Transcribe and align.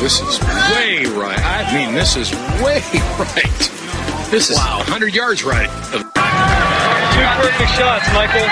this 0.00 0.20
is 0.20 0.40
way 0.40 1.04
right. 1.16 1.38
I 1.40 1.64
mean, 1.74 1.94
this 1.94 2.16
is 2.16 2.30
way 2.62 2.82
right. 3.18 3.70
This 4.30 4.50
is 4.50 4.56
wow. 4.56 4.78
100 4.78 5.14
yards 5.14 5.44
right. 5.44 5.70
Two 5.92 6.02
perfect 7.40 7.70
shots, 7.72 8.06
Michael. 8.12 8.46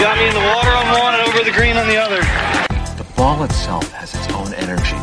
Got 0.00 0.18
me 0.18 0.28
in 0.28 0.34
the 0.34 0.40
water 0.40 0.70
on 0.70 0.86
one 1.00 1.14
and 1.14 1.28
over 1.28 1.44
the 1.44 1.52
green 1.52 1.76
on 1.76 1.88
the 1.88 1.96
other. 1.96 2.20
The 2.96 3.06
ball 3.16 3.42
itself 3.44 3.90
has 3.92 4.14
its 4.14 4.28
own 4.34 4.52
energy, 4.54 4.96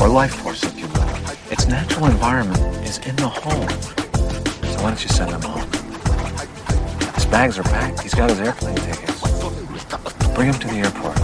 or 0.00 0.08
life 0.08 0.34
force, 0.34 0.62
if 0.62 0.78
you 0.78 0.86
will. 0.86 1.08
Its 1.50 1.66
natural 1.66 2.06
environment 2.06 2.60
is 2.86 2.98
in 2.98 3.16
the 3.16 3.28
home. 3.28 3.68
So 3.68 4.82
why 4.82 4.90
don't 4.90 5.02
you 5.02 5.10
send 5.10 5.30
him 5.30 5.42
home? 5.42 5.68
His 7.14 7.26
bags 7.26 7.58
are 7.58 7.64
packed. 7.64 8.00
He's 8.02 8.14
got 8.14 8.30
his 8.30 8.40
airplane 8.40 8.76
tickets. 8.76 9.20
Bring 10.34 10.48
him 10.48 10.58
to 10.60 10.68
the 10.68 10.76
airport. 10.76 11.21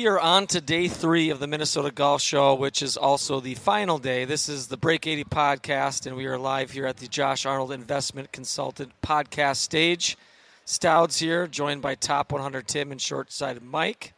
We 0.00 0.06
are 0.06 0.18
on 0.18 0.46
to 0.46 0.62
day 0.62 0.88
three 0.88 1.28
of 1.28 1.40
the 1.40 1.46
Minnesota 1.46 1.90
Golf 1.90 2.22
Show, 2.22 2.54
which 2.54 2.80
is 2.80 2.96
also 2.96 3.38
the 3.38 3.54
final 3.54 3.98
day. 3.98 4.24
This 4.24 4.48
is 4.48 4.68
the 4.68 4.78
Break 4.78 5.06
80 5.06 5.24
podcast, 5.24 6.06
and 6.06 6.16
we 6.16 6.24
are 6.24 6.38
live 6.38 6.70
here 6.70 6.86
at 6.86 6.96
the 6.96 7.06
Josh 7.06 7.44
Arnold 7.44 7.70
Investment 7.70 8.32
Consultant 8.32 8.92
podcast 9.02 9.56
stage. 9.56 10.16
Stouds 10.64 11.18
here, 11.18 11.46
joined 11.46 11.82
by 11.82 11.96
Top 11.96 12.32
100 12.32 12.66
Tim 12.66 12.92
and 12.92 12.98
Short 12.98 13.30
Side 13.30 13.62
Mike. 13.62 14.14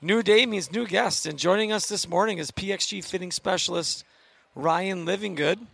New 0.00 0.22
day 0.22 0.46
means 0.46 0.70
new 0.70 0.86
guests, 0.86 1.26
and 1.26 1.36
joining 1.36 1.72
us 1.72 1.88
this 1.88 2.08
morning 2.08 2.38
is 2.38 2.52
PXG 2.52 3.04
fitting 3.04 3.32
specialist 3.32 4.04
Ryan 4.54 5.04
Livingood. 5.04 5.66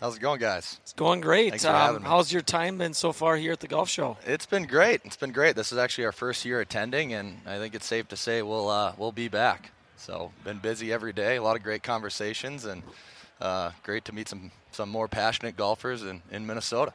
How's 0.00 0.16
it 0.16 0.20
going, 0.20 0.40
guys? 0.40 0.78
It's 0.82 0.92
going 0.92 1.20
great. 1.20 1.50
Thanks 1.50 1.64
for 1.64 1.70
having 1.70 2.02
me. 2.02 2.08
how's 2.08 2.32
your 2.32 2.42
time 2.42 2.78
been 2.78 2.94
so 2.94 3.12
far 3.12 3.36
here 3.36 3.52
at 3.52 3.60
the 3.60 3.68
golf 3.68 3.88
show? 3.88 4.16
It's 4.26 4.44
been 4.44 4.66
great. 4.66 5.00
It's 5.04 5.16
been 5.16 5.32
great. 5.32 5.56
This 5.56 5.72
is 5.72 5.78
actually 5.78 6.04
our 6.04 6.12
first 6.12 6.44
year 6.44 6.60
attending, 6.60 7.14
and 7.14 7.38
I 7.46 7.58
think 7.58 7.74
it's 7.74 7.86
safe 7.86 8.08
to 8.08 8.16
say 8.16 8.42
we'll 8.42 8.68
uh, 8.68 8.94
we'll 8.98 9.12
be 9.12 9.28
back. 9.28 9.70
So 9.96 10.32
been 10.42 10.58
busy 10.58 10.92
every 10.92 11.12
day. 11.12 11.36
A 11.36 11.42
lot 11.42 11.56
of 11.56 11.62
great 11.62 11.82
conversations, 11.82 12.64
and 12.64 12.82
uh, 13.40 13.70
great 13.82 14.04
to 14.06 14.14
meet 14.14 14.28
some 14.28 14.50
some 14.72 14.88
more 14.88 15.08
passionate 15.08 15.56
golfers 15.56 16.02
in, 16.02 16.20
in 16.30 16.46
Minnesota. 16.46 16.92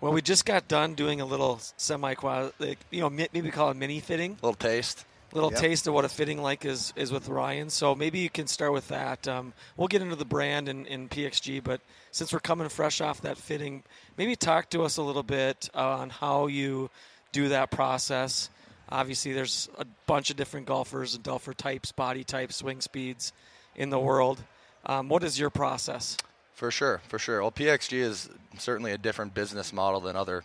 Well, 0.00 0.12
we 0.12 0.22
just 0.22 0.44
got 0.44 0.66
done 0.68 0.94
doing 0.94 1.20
a 1.20 1.24
little 1.24 1.60
semi 1.76 2.14
like, 2.58 2.78
you 2.90 3.00
know, 3.00 3.10
maybe 3.10 3.50
call 3.50 3.70
it 3.70 3.76
mini 3.76 4.00
fitting. 4.00 4.38
little 4.42 4.54
taste. 4.54 5.04
Little 5.34 5.50
Yep. 5.50 5.60
taste 5.60 5.86
of 5.86 5.94
what 5.94 6.04
a 6.04 6.08
fitting 6.08 6.40
like 6.40 6.64
is 6.64 6.92
is 6.96 7.12
with 7.12 7.28
Ryan. 7.28 7.68
So 7.68 7.94
maybe 7.94 8.20
you 8.20 8.30
can 8.30 8.46
start 8.46 8.72
with 8.72 8.88
that. 8.88 9.26
Um, 9.28 9.52
we'll 9.76 9.88
get 9.88 10.00
into 10.00 10.16
the 10.16 10.24
brand 10.24 10.68
and, 10.68 10.86
and 10.86 11.10
PXG, 11.10 11.62
but 11.62 11.80
since 12.12 12.32
we're 12.32 12.38
coming 12.40 12.68
fresh 12.68 13.00
off 13.00 13.20
that 13.22 13.36
fitting, 13.36 13.82
maybe 14.16 14.36
talk 14.36 14.70
to 14.70 14.82
us 14.84 14.96
a 14.96 15.02
little 15.02 15.24
bit 15.24 15.68
on 15.74 16.08
how 16.10 16.46
you 16.46 16.88
do 17.32 17.48
that 17.48 17.70
process. 17.72 18.48
Obviously, 18.88 19.32
there's 19.32 19.68
a 19.76 19.84
bunch 20.06 20.30
of 20.30 20.36
different 20.36 20.66
golfers 20.66 21.14
and 21.16 21.24
golfer 21.24 21.52
types, 21.52 21.90
body 21.90 22.22
types, 22.22 22.56
swing 22.56 22.80
speeds 22.80 23.32
in 23.74 23.90
the 23.90 23.98
world. 23.98 24.40
Um, 24.86 25.08
what 25.08 25.24
is 25.24 25.38
your 25.38 25.50
process? 25.50 26.16
For 26.54 26.70
sure, 26.70 27.00
for 27.08 27.18
sure. 27.18 27.40
Well, 27.40 27.50
PXG 27.50 27.98
is 27.98 28.28
certainly 28.58 28.92
a 28.92 28.98
different 28.98 29.34
business 29.34 29.72
model 29.72 30.00
than 30.00 30.14
other 30.14 30.44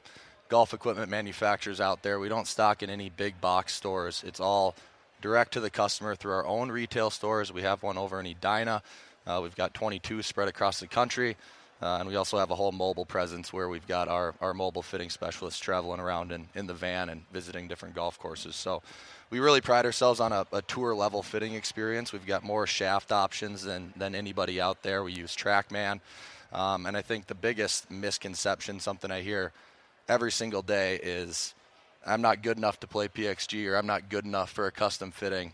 golf 0.50 0.74
equipment 0.74 1.10
manufacturers 1.10 1.80
out 1.80 2.02
there. 2.02 2.20
We 2.20 2.28
don't 2.28 2.48
stock 2.48 2.84
in 2.84 2.90
any 2.90 3.10
big 3.10 3.40
box 3.40 3.74
stores. 3.74 4.24
It's 4.26 4.40
all 4.40 4.76
direct 5.22 5.54
to 5.54 5.60
the 5.60 5.70
customer 5.70 6.16
through 6.16 6.34
our 6.34 6.46
own 6.46 6.72
retail 6.72 7.10
stores. 7.12 7.54
We 7.54 7.62
have 7.62 7.84
one 7.84 7.98
over 7.98 8.20
in 8.20 8.26
Edina. 8.26 8.82
Uh, 9.28 9.40
we've 9.44 9.56
got 9.56 9.74
22 9.74 10.24
spread 10.24 10.48
across 10.48 10.80
the 10.80 10.88
country. 10.88 11.38
Uh, 11.82 11.98
and 12.00 12.10
we 12.10 12.16
also 12.16 12.38
have 12.38 12.52
a 12.52 12.56
whole 12.56 12.74
mobile 12.74 13.06
presence 13.06 13.54
where 13.54 13.70
we've 13.70 13.88
got 13.88 14.10
our, 14.10 14.34
our 14.42 14.54
mobile 14.54 14.82
fitting 14.82 15.10
specialists 15.10 15.60
traveling 15.60 16.00
around 16.00 16.32
in, 16.32 16.46
in 16.56 16.68
the 16.68 16.74
van 16.74 17.08
and 17.08 17.22
visiting 17.32 17.70
different 17.70 17.96
golf 17.96 18.20
courses. 18.20 18.56
So 18.56 18.82
we 19.30 19.40
really 19.40 19.62
pride 19.62 19.86
ourselves 19.86 20.20
on 20.20 20.34
a, 20.34 20.46
a 20.52 20.62
tour 20.64 20.94
level 20.94 21.24
fitting 21.24 21.54
experience. 21.54 22.12
We've 22.12 22.26
got 22.26 22.44
more 22.44 22.68
shaft 22.68 23.14
options 23.14 23.64
than, 23.64 23.94
than 23.96 24.14
anybody 24.14 24.60
out 24.60 24.82
there. 24.84 25.04
We 25.04 25.14
use 25.14 25.36
TrackMan. 25.38 26.02
Um, 26.52 26.86
and 26.86 26.98
I 26.98 27.02
think 27.02 27.28
the 27.28 27.36
biggest 27.36 27.90
misconception, 27.90 28.80
something 28.80 29.12
I 29.12 29.22
hear 29.22 29.54
every 30.10 30.32
single 30.32 30.62
day, 30.62 31.00
is 31.02 31.54
I'm 32.06 32.22
not 32.22 32.42
good 32.42 32.58
enough 32.58 32.80
to 32.82 32.88
play 32.88 33.08
PXG 33.08 33.70
or 33.72 33.78
I'm 33.78 33.88
not 33.88 34.10
good 34.10 34.26
enough 34.26 34.50
for 34.50 34.68
a 34.68 34.72
custom 34.72 35.12
fitting. 35.12 35.54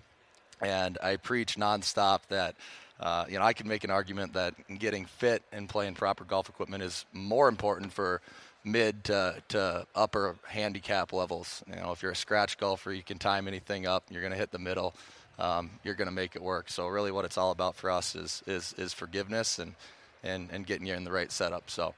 And 0.62 0.98
I 1.04 1.18
preach 1.18 1.58
nonstop 1.58 2.22
that 2.30 2.56
uh, 3.00 3.26
you 3.28 3.38
know 3.38 3.44
I 3.44 3.52
can 3.52 3.68
make 3.68 3.84
an 3.84 3.92
argument 3.92 4.34
that 4.34 4.56
getting 4.80 5.06
fit 5.06 5.44
and 5.52 5.68
playing 5.68 5.96
proper 5.96 6.24
golf 6.24 6.48
equipment 6.48 6.82
is 6.82 7.06
more 7.12 7.50
important 7.50 7.92
for 7.92 8.22
mid 8.64 9.04
to, 9.04 9.36
to 9.50 9.86
upper 9.94 10.38
handicap 10.48 11.12
levels. 11.12 11.62
You 11.70 11.76
know, 11.76 11.92
if 11.92 12.02
you're 12.02 12.14
a 12.14 12.16
scratch 12.16 12.58
golfer, 12.58 12.94
you 12.94 13.04
can 13.04 13.20
time 13.20 13.48
anything 13.48 13.86
up. 13.86 14.04
You're 14.10 14.22
going 14.22 14.32
to 14.32 14.40
hit 14.40 14.52
the 14.52 14.60
middle. 14.60 14.96
Um, 15.38 15.70
you're 15.84 15.94
going 15.94 16.08
to 16.08 16.14
make 16.14 16.38
it 16.38 16.42
work. 16.42 16.70
So 16.70 16.88
really, 16.88 17.12
what 17.12 17.26
it's 17.26 17.38
all 17.38 17.52
about 17.52 17.76
for 17.76 17.92
us 17.92 18.16
is 18.16 18.42
is, 18.48 18.74
is 18.78 18.94
forgiveness 18.94 19.60
and, 19.60 19.76
and 20.24 20.50
and 20.52 20.66
getting 20.66 20.88
you 20.88 20.94
in 20.94 21.04
the 21.04 21.12
right 21.12 21.32
setup. 21.32 21.70
So. 21.70 21.94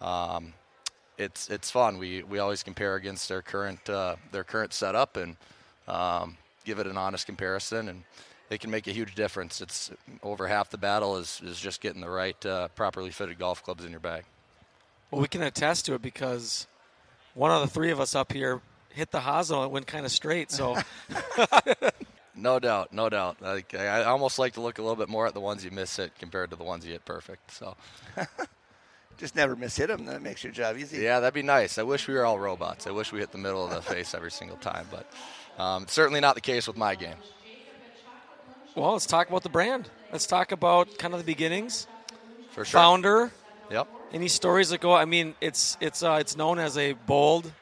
Um, 0.00 0.54
it's 1.20 1.48
it's 1.48 1.70
fun. 1.70 1.98
We 1.98 2.22
we 2.22 2.38
always 2.38 2.62
compare 2.62 2.96
against 2.96 3.28
their 3.28 3.42
current 3.42 3.88
uh, 3.88 4.16
their 4.32 4.44
current 4.44 4.72
setup 4.72 5.16
and 5.16 5.36
um, 5.86 6.36
give 6.64 6.78
it 6.78 6.86
an 6.86 6.96
honest 6.96 7.26
comparison, 7.26 7.88
and 7.88 8.04
it 8.48 8.60
can 8.60 8.70
make 8.70 8.86
a 8.86 8.92
huge 8.92 9.14
difference. 9.14 9.60
It's 9.60 9.90
over 10.22 10.48
half 10.48 10.70
the 10.70 10.78
battle 10.78 11.16
is 11.16 11.40
is 11.44 11.60
just 11.60 11.80
getting 11.80 12.00
the 12.00 12.10
right 12.10 12.44
uh, 12.46 12.68
properly 12.68 13.10
fitted 13.10 13.38
golf 13.38 13.62
clubs 13.62 13.84
in 13.84 13.90
your 13.90 14.00
bag. 14.00 14.24
Well, 15.10 15.20
we 15.20 15.28
can 15.28 15.42
attest 15.42 15.86
to 15.86 15.94
it 15.94 16.02
because 16.02 16.66
one 17.34 17.50
of 17.50 17.60
the 17.60 17.68
three 17.68 17.90
of 17.90 18.00
us 18.00 18.14
up 18.14 18.32
here 18.32 18.60
hit 18.90 19.10
the 19.10 19.20
hosel 19.20 19.62
and 19.62 19.72
went 19.72 19.86
kind 19.86 20.06
of 20.06 20.12
straight. 20.12 20.50
So 20.50 20.76
No 22.40 22.58
doubt, 22.58 22.92
no 22.92 23.08
doubt. 23.08 23.36
I 23.42 23.62
I 23.74 24.04
almost 24.04 24.38
like 24.38 24.54
to 24.54 24.60
look 24.60 24.78
a 24.78 24.82
little 24.82 24.96
bit 24.96 25.08
more 25.08 25.26
at 25.26 25.34
the 25.34 25.40
ones 25.40 25.64
you 25.64 25.70
miss 25.70 25.98
it 25.98 26.12
compared 26.18 26.50
to 26.50 26.56
the 26.56 26.64
ones 26.64 26.86
you 26.86 26.92
hit 26.92 27.04
perfect. 27.04 27.50
So 27.50 27.76
Just 29.20 29.36
never 29.36 29.54
miss 29.54 29.76
hit 29.76 29.88
them. 29.88 30.06
That 30.06 30.22
makes 30.22 30.42
your 30.42 30.52
job 30.52 30.76
easy. 30.78 31.02
yeah, 31.02 31.20
that'd 31.20 31.34
be 31.34 31.42
nice. 31.42 31.76
I 31.78 31.82
wish 31.82 32.08
we 32.08 32.14
were 32.14 32.24
all 32.24 32.38
robots. 32.38 32.86
I 32.86 32.90
wish 32.90 33.12
we 33.12 33.20
hit 33.20 33.30
the 33.32 33.38
middle 33.38 33.62
of 33.64 33.70
the 33.70 33.82
face 33.82 34.14
every 34.14 34.30
single 34.30 34.56
time, 34.56 34.86
but 34.90 35.06
um, 35.62 35.86
certainly 35.88 36.20
not 36.20 36.34
the 36.34 36.40
case 36.40 36.66
with 36.66 36.76
my 36.78 36.94
game. 36.94 37.16
well, 38.74 38.92
let's 38.92 39.06
talk 39.06 39.28
about 39.28 39.42
the 39.42 39.48
brand. 39.50 39.88
Let's 40.12 40.26
talk 40.26 40.52
about 40.52 40.98
kind 40.98 41.12
of 41.14 41.20
the 41.20 41.24
beginnings, 41.26 41.86
For 42.52 42.64
sure. 42.64 42.80
founder. 42.80 43.30
Yep. 43.70 43.86
Any 44.12 44.28
stories 44.28 44.70
that 44.70 44.80
go? 44.80 44.92
I 44.94 45.04
mean, 45.04 45.34
it's 45.40 45.76
it's 45.80 46.02
uh, 46.02 46.16
it's 46.20 46.36
known 46.36 46.58
as 46.58 46.76
a 46.78 46.94
bold. 46.94 47.52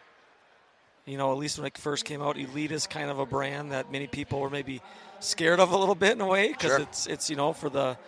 You 1.06 1.18
know, 1.18 1.32
at 1.32 1.38
least 1.38 1.58
when 1.58 1.66
it 1.66 1.76
first 1.76 2.04
came 2.04 2.22
out, 2.22 2.38
Elite 2.38 2.70
is 2.72 2.86
kind 2.86 3.10
of 3.10 3.18
a 3.18 3.26
brand 3.26 3.72
that 3.72 3.90
many 3.90 4.06
people 4.06 4.40
were 4.40 4.50
maybe 4.50 4.80
scared 5.20 5.58
of 5.60 5.72
a 5.72 5.76
little 5.76 5.94
bit 5.94 6.12
in 6.12 6.20
a 6.20 6.26
way 6.26 6.48
because 6.48 6.70
Sure. 6.70 6.80
it's 6.80 7.06
it's 7.06 7.28
you 7.30 7.36
know 7.36 7.52
for 7.52 7.68
the 7.68 7.98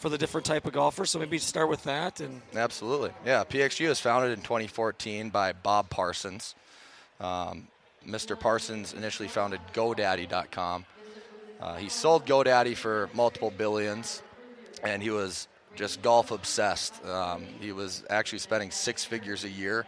for 0.00 0.08
the 0.08 0.18
different 0.18 0.46
type 0.46 0.64
of 0.66 0.72
golfer. 0.72 1.04
So 1.04 1.18
maybe 1.18 1.38
start 1.38 1.68
with 1.68 1.84
that 1.84 2.20
and 2.20 2.40
Absolutely. 2.54 3.10
Yeah, 3.24 3.44
PXG 3.44 3.86
was 3.88 4.00
founded 4.00 4.32
in 4.32 4.42
2014 4.42 5.28
by 5.28 5.52
Bob 5.52 5.90
Parsons. 5.90 6.54
Um, 7.20 7.68
Mr. 8.06 8.38
Parsons 8.38 8.94
initially 8.94 9.28
founded 9.28 9.60
GoDaddy.com. 9.74 10.86
Uh, 11.60 11.76
he 11.76 11.90
sold 11.90 12.24
GoDaddy 12.24 12.74
for 12.74 13.10
multiple 13.12 13.52
billions, 13.54 14.22
and 14.82 15.02
he 15.02 15.10
was 15.10 15.48
just 15.76 16.00
golf 16.00 16.30
obsessed. 16.30 17.04
Um, 17.04 17.44
he 17.60 17.72
was 17.72 18.02
actually 18.08 18.38
spending 18.38 18.70
six 18.70 19.04
figures 19.04 19.44
a 19.44 19.50
year 19.50 19.84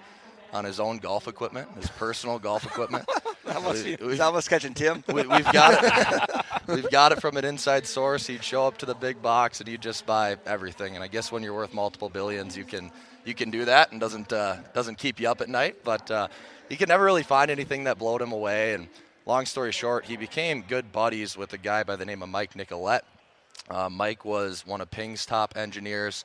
on 0.52 0.64
his 0.64 0.78
own 0.80 0.98
golf 0.98 1.28
equipment, 1.28 1.68
his 1.76 1.88
personal 1.90 2.38
golf 2.38 2.64
equipment. 2.64 3.04
We- 3.44 3.96
we- 4.00 4.10
He's 4.12 4.20
almost 4.20 4.48
catching 4.48 4.72
Tim. 4.72 5.04
we, 5.08 5.14
we've 5.26 5.52
got 5.52 5.82
it. 5.82 6.44
we've 6.68 6.90
got 6.90 7.12
it 7.12 7.20
from 7.20 7.36
an 7.36 7.44
inside 7.44 7.86
source. 7.86 8.26
He'd 8.26 8.42
show 8.42 8.66
up 8.66 8.78
to 8.78 8.86
the 8.86 8.94
big 8.94 9.20
box 9.20 9.60
and 9.60 9.68
he'd 9.68 9.82
just 9.82 10.06
buy 10.06 10.36
everything. 10.46 10.94
And 10.94 11.04
I 11.04 11.08
guess 11.08 11.30
when 11.30 11.42
you're 11.42 11.52
worth 11.54 11.74
multiple 11.74 12.08
billions, 12.08 12.56
you 12.56 12.64
can 12.64 12.90
you 13.24 13.34
can 13.34 13.50
do 13.50 13.64
that 13.66 13.92
and 13.92 14.00
doesn't 14.00 14.32
uh, 14.32 14.56
doesn't 14.74 14.96
keep 14.96 15.20
you 15.20 15.28
up 15.28 15.40
at 15.42 15.48
night. 15.48 15.84
But 15.84 16.10
uh, 16.10 16.28
he 16.68 16.76
could 16.76 16.88
never 16.88 17.04
really 17.04 17.24
find 17.24 17.50
anything 17.50 17.84
that 17.84 17.98
blowed 17.98 18.22
him 18.22 18.32
away. 18.32 18.74
And 18.74 18.88
long 19.26 19.44
story 19.44 19.72
short, 19.72 20.06
he 20.06 20.16
became 20.16 20.62
good 20.62 20.90
buddies 20.92 21.36
with 21.36 21.52
a 21.52 21.58
guy 21.58 21.82
by 21.82 21.96
the 21.96 22.06
name 22.06 22.22
of 22.22 22.28
Mike 22.30 22.56
Nicolette. 22.56 23.04
Uh, 23.68 23.88
Mike 23.90 24.24
was 24.24 24.66
one 24.66 24.80
of 24.80 24.90
Ping's 24.90 25.26
top 25.26 25.56
engineers, 25.56 26.24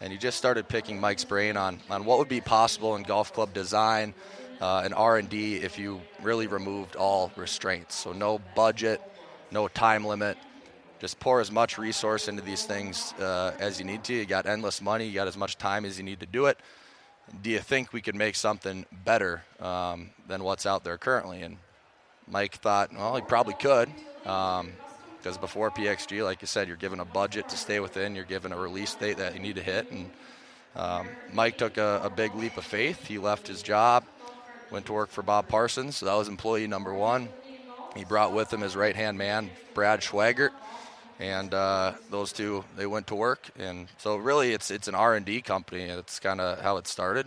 and 0.00 0.12
you 0.12 0.18
just 0.18 0.36
started 0.36 0.68
picking 0.68 1.00
Mike's 1.00 1.24
brain 1.24 1.56
on, 1.56 1.80
on 1.88 2.04
what 2.04 2.18
would 2.18 2.28
be 2.28 2.40
possible 2.40 2.96
in 2.96 3.02
golf 3.02 3.32
club 3.32 3.52
design 3.54 4.14
uh, 4.60 4.82
and 4.84 4.94
R&D 4.94 5.56
if 5.56 5.78
you 5.78 6.00
really 6.22 6.46
removed 6.46 6.96
all 6.96 7.32
restraints. 7.36 7.94
So 7.94 8.12
no 8.12 8.40
budget, 8.54 9.00
no 9.50 9.68
time 9.68 10.04
limit. 10.04 10.36
Just 10.98 11.20
pour 11.20 11.40
as 11.40 11.52
much 11.52 11.76
resource 11.76 12.26
into 12.28 12.42
these 12.42 12.64
things 12.64 13.12
uh, 13.14 13.54
as 13.58 13.78
you 13.78 13.84
need 13.84 14.02
to. 14.04 14.14
You 14.14 14.24
got 14.24 14.46
endless 14.46 14.80
money. 14.80 15.06
You 15.06 15.14
got 15.14 15.28
as 15.28 15.36
much 15.36 15.58
time 15.58 15.84
as 15.84 15.98
you 15.98 16.04
need 16.04 16.20
to 16.20 16.26
do 16.26 16.46
it. 16.46 16.58
Do 17.42 17.50
you 17.50 17.58
think 17.58 17.92
we 17.92 18.00
could 18.00 18.14
make 18.14 18.34
something 18.34 18.86
better 19.04 19.42
um, 19.60 20.10
than 20.26 20.42
what's 20.42 20.64
out 20.64 20.84
there 20.84 20.96
currently? 20.96 21.42
And 21.42 21.58
Mike 22.28 22.54
thought, 22.54 22.92
well, 22.94 23.14
he 23.16 23.22
probably 23.22 23.54
could. 23.54 23.90
Um, 24.24 24.72
because 25.26 25.38
before 25.38 25.72
PXG, 25.72 26.22
like 26.22 26.40
you 26.40 26.46
said, 26.46 26.68
you're 26.68 26.76
given 26.76 27.00
a 27.00 27.04
budget 27.04 27.48
to 27.48 27.56
stay 27.56 27.80
within, 27.80 28.14
you're 28.14 28.24
given 28.24 28.52
a 28.52 28.56
release 28.56 28.94
date 28.94 29.16
that 29.16 29.34
you 29.34 29.40
need 29.40 29.56
to 29.56 29.60
hit. 29.60 29.90
And 29.90 30.08
um, 30.76 31.08
Mike 31.32 31.58
took 31.58 31.78
a, 31.78 32.00
a 32.04 32.10
big 32.10 32.36
leap 32.36 32.56
of 32.56 32.64
faith. 32.64 33.08
He 33.08 33.18
left 33.18 33.48
his 33.48 33.60
job, 33.60 34.04
went 34.70 34.86
to 34.86 34.92
work 34.92 35.10
for 35.10 35.22
Bob 35.22 35.48
Parsons. 35.48 35.96
So 35.96 36.06
that 36.06 36.14
was 36.14 36.28
employee 36.28 36.68
number 36.68 36.94
one. 36.94 37.28
He 37.96 38.04
brought 38.04 38.34
with 38.34 38.52
him 38.52 38.60
his 38.60 38.76
right 38.76 38.94
hand 38.94 39.18
man, 39.18 39.50
Brad 39.74 40.00
Schweigert, 40.00 40.52
and 41.18 41.52
uh, 41.52 41.94
those 42.08 42.32
two 42.32 42.64
they 42.76 42.86
went 42.86 43.08
to 43.08 43.16
work. 43.16 43.50
And 43.58 43.88
so 43.98 44.14
really, 44.18 44.52
it's 44.52 44.70
it's 44.70 44.86
an 44.86 44.94
R 44.94 45.16
and 45.16 45.26
D 45.26 45.42
company. 45.42 45.86
It's 45.86 46.20
kind 46.20 46.40
of 46.40 46.60
how 46.60 46.76
it 46.76 46.86
started. 46.86 47.26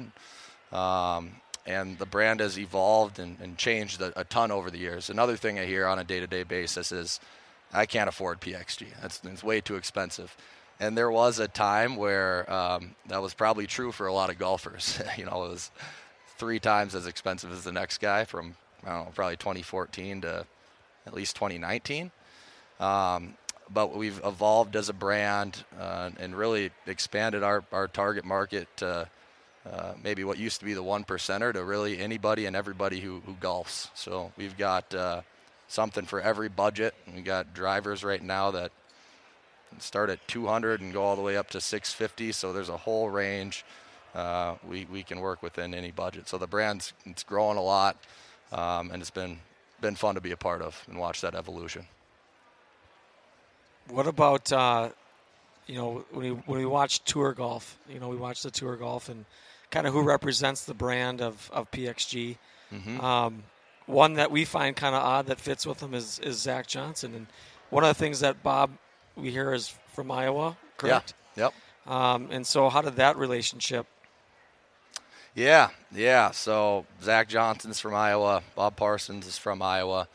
Um, 0.71 1.31
and 1.65 1.99
the 1.99 2.05
brand 2.05 2.39
has 2.39 2.57
evolved 2.57 3.19
and, 3.19 3.37
and 3.41 3.57
changed 3.57 4.01
a, 4.01 4.17
a, 4.17 4.23
ton 4.23 4.51
over 4.51 4.71
the 4.71 4.77
years. 4.77 5.09
Another 5.09 5.35
thing 5.35 5.59
I 5.59 5.65
hear 5.65 5.85
on 5.85 5.99
a 5.99 6.03
day-to-day 6.03 6.43
basis 6.43 6.91
is, 6.91 7.19
I 7.73 7.85
can't 7.85 8.09
afford 8.09 8.41
PXG. 8.41 8.87
That's 9.01 9.21
it's 9.23 9.43
way 9.43 9.61
too 9.61 9.75
expensive. 9.75 10.35
And 10.79 10.97
there 10.97 11.11
was 11.11 11.39
a 11.39 11.47
time 11.47 11.97
where 11.97 12.51
um, 12.51 12.95
that 13.07 13.21
was 13.21 13.33
probably 13.33 13.67
true 13.67 13.91
for 13.91 14.07
a 14.07 14.13
lot 14.13 14.29
of 14.29 14.39
golfers. 14.39 15.01
you 15.17 15.25
know, 15.25 15.45
it 15.45 15.49
was 15.49 15.71
three 16.37 16.59
times 16.59 16.95
as 16.95 17.05
expensive 17.05 17.51
as 17.51 17.63
the 17.63 17.71
next 17.71 17.99
guy 17.99 18.23
from 18.25 18.55
I 18.83 18.89
don't 18.89 19.05
know, 19.05 19.11
probably 19.13 19.37
2014 19.37 20.21
to 20.21 20.45
at 21.05 21.13
least 21.13 21.35
2019. 21.35 22.11
Um, 22.79 23.35
but 23.71 23.95
we've 23.95 24.19
evolved 24.23 24.75
as 24.75 24.89
a 24.89 24.93
brand 24.93 25.63
uh, 25.79 26.09
and 26.19 26.35
really 26.35 26.71
expanded 26.87 27.43
our, 27.43 27.63
our 27.71 27.87
target 27.87 28.25
market 28.25 28.67
to 28.77 29.07
uh, 29.69 29.93
maybe 30.01 30.23
what 30.23 30.37
used 30.37 30.59
to 30.59 30.65
be 30.65 30.73
the 30.73 30.81
one 30.81 31.03
percenter 31.03 31.53
to 31.53 31.63
really 31.63 31.99
anybody 31.99 32.45
and 32.45 32.55
everybody 32.55 32.99
who, 32.99 33.21
who 33.25 33.33
golfs. 33.33 33.89
So 33.93 34.31
we've 34.37 34.57
got 34.57 34.93
uh, 34.95 35.21
something 35.69 36.05
for 36.05 36.19
every 36.19 36.49
budget. 36.49 36.93
We 37.15 37.21
got 37.21 37.53
drivers 37.53 38.03
right 38.03 38.21
now 38.21 38.51
that 38.51 38.71
start 39.77 40.09
at 40.09 40.27
200 40.27 40.81
and 40.81 40.91
go 40.91 41.03
all 41.03 41.15
the 41.15 41.21
way 41.21 41.37
up 41.37 41.49
to 41.51 41.61
650. 41.61 42.33
So 42.33 42.51
there's 42.51 42.69
a 42.69 42.77
whole 42.77 43.09
range. 43.09 43.63
Uh, 44.13 44.55
we, 44.67 44.85
we 44.91 45.03
can 45.03 45.19
work 45.19 45.41
within 45.41 45.73
any 45.73 45.91
budget. 45.91 46.27
So 46.27 46.37
the 46.37 46.47
brand's 46.47 46.93
it's 47.05 47.23
growing 47.23 47.57
a 47.57 47.61
lot, 47.61 47.95
um, 48.51 48.89
and 48.91 49.01
it's 49.01 49.11
been 49.11 49.39
been 49.79 49.95
fun 49.95 50.15
to 50.15 50.21
be 50.21 50.31
a 50.31 50.37
part 50.37 50.61
of 50.61 50.83
and 50.89 50.97
watch 50.97 51.21
that 51.21 51.35
evolution. 51.35 51.85
What 53.87 54.07
about 54.07 54.51
uh, 54.51 54.89
you 55.67 55.75
know 55.75 56.03
when 56.09 56.25
we 56.25 56.29
when 56.31 56.59
we 56.59 56.65
watch 56.65 57.03
tour 57.03 57.33
golf? 57.33 57.77
You 57.87 57.99
know 57.99 58.07
we 58.09 58.17
watch 58.17 58.41
the 58.41 58.49
tour 58.49 58.75
golf 58.75 59.09
and 59.09 59.25
kind 59.69 59.85
of 59.85 59.93
who 59.93 60.01
represents 60.01 60.65
the 60.65 60.73
brand 60.73 61.21
of 61.21 61.51
of 61.53 61.69
PXG. 61.69 62.37
Mm-hmm. 62.73 62.99
Um, 62.99 63.43
one 63.89 64.13
that 64.13 64.29
we 64.29 64.45
find 64.45 64.75
kind 64.75 64.93
of 64.93 65.01
odd 65.01 65.25
that 65.27 65.39
fits 65.39 65.65
with 65.65 65.81
him 65.81 65.93
is 65.93 66.19
is 66.19 66.39
Zach 66.39 66.67
Johnson, 66.67 67.15
and 67.15 67.27
one 67.69 67.83
of 67.83 67.89
the 67.89 67.99
things 67.99 68.19
that 68.19 68.43
Bob 68.43 68.71
we 69.15 69.31
hear 69.31 69.53
is 69.53 69.73
from 69.93 70.11
Iowa, 70.11 70.57
correct? 70.77 71.13
Yeah. 71.35 71.45
Yep. 71.45 71.93
Um, 71.93 72.27
and 72.31 72.45
so, 72.45 72.69
how 72.69 72.81
did 72.81 72.95
that 72.97 73.17
relationship? 73.17 73.87
Yeah, 75.35 75.69
yeah. 75.91 76.31
So 76.31 76.85
Zach 77.01 77.29
Johnson's 77.29 77.79
from 77.79 77.95
Iowa. 77.95 78.43
Bob 78.55 78.75
Parsons 78.75 79.25
is 79.25 79.37
from 79.37 79.61
Iowa. 79.61 80.07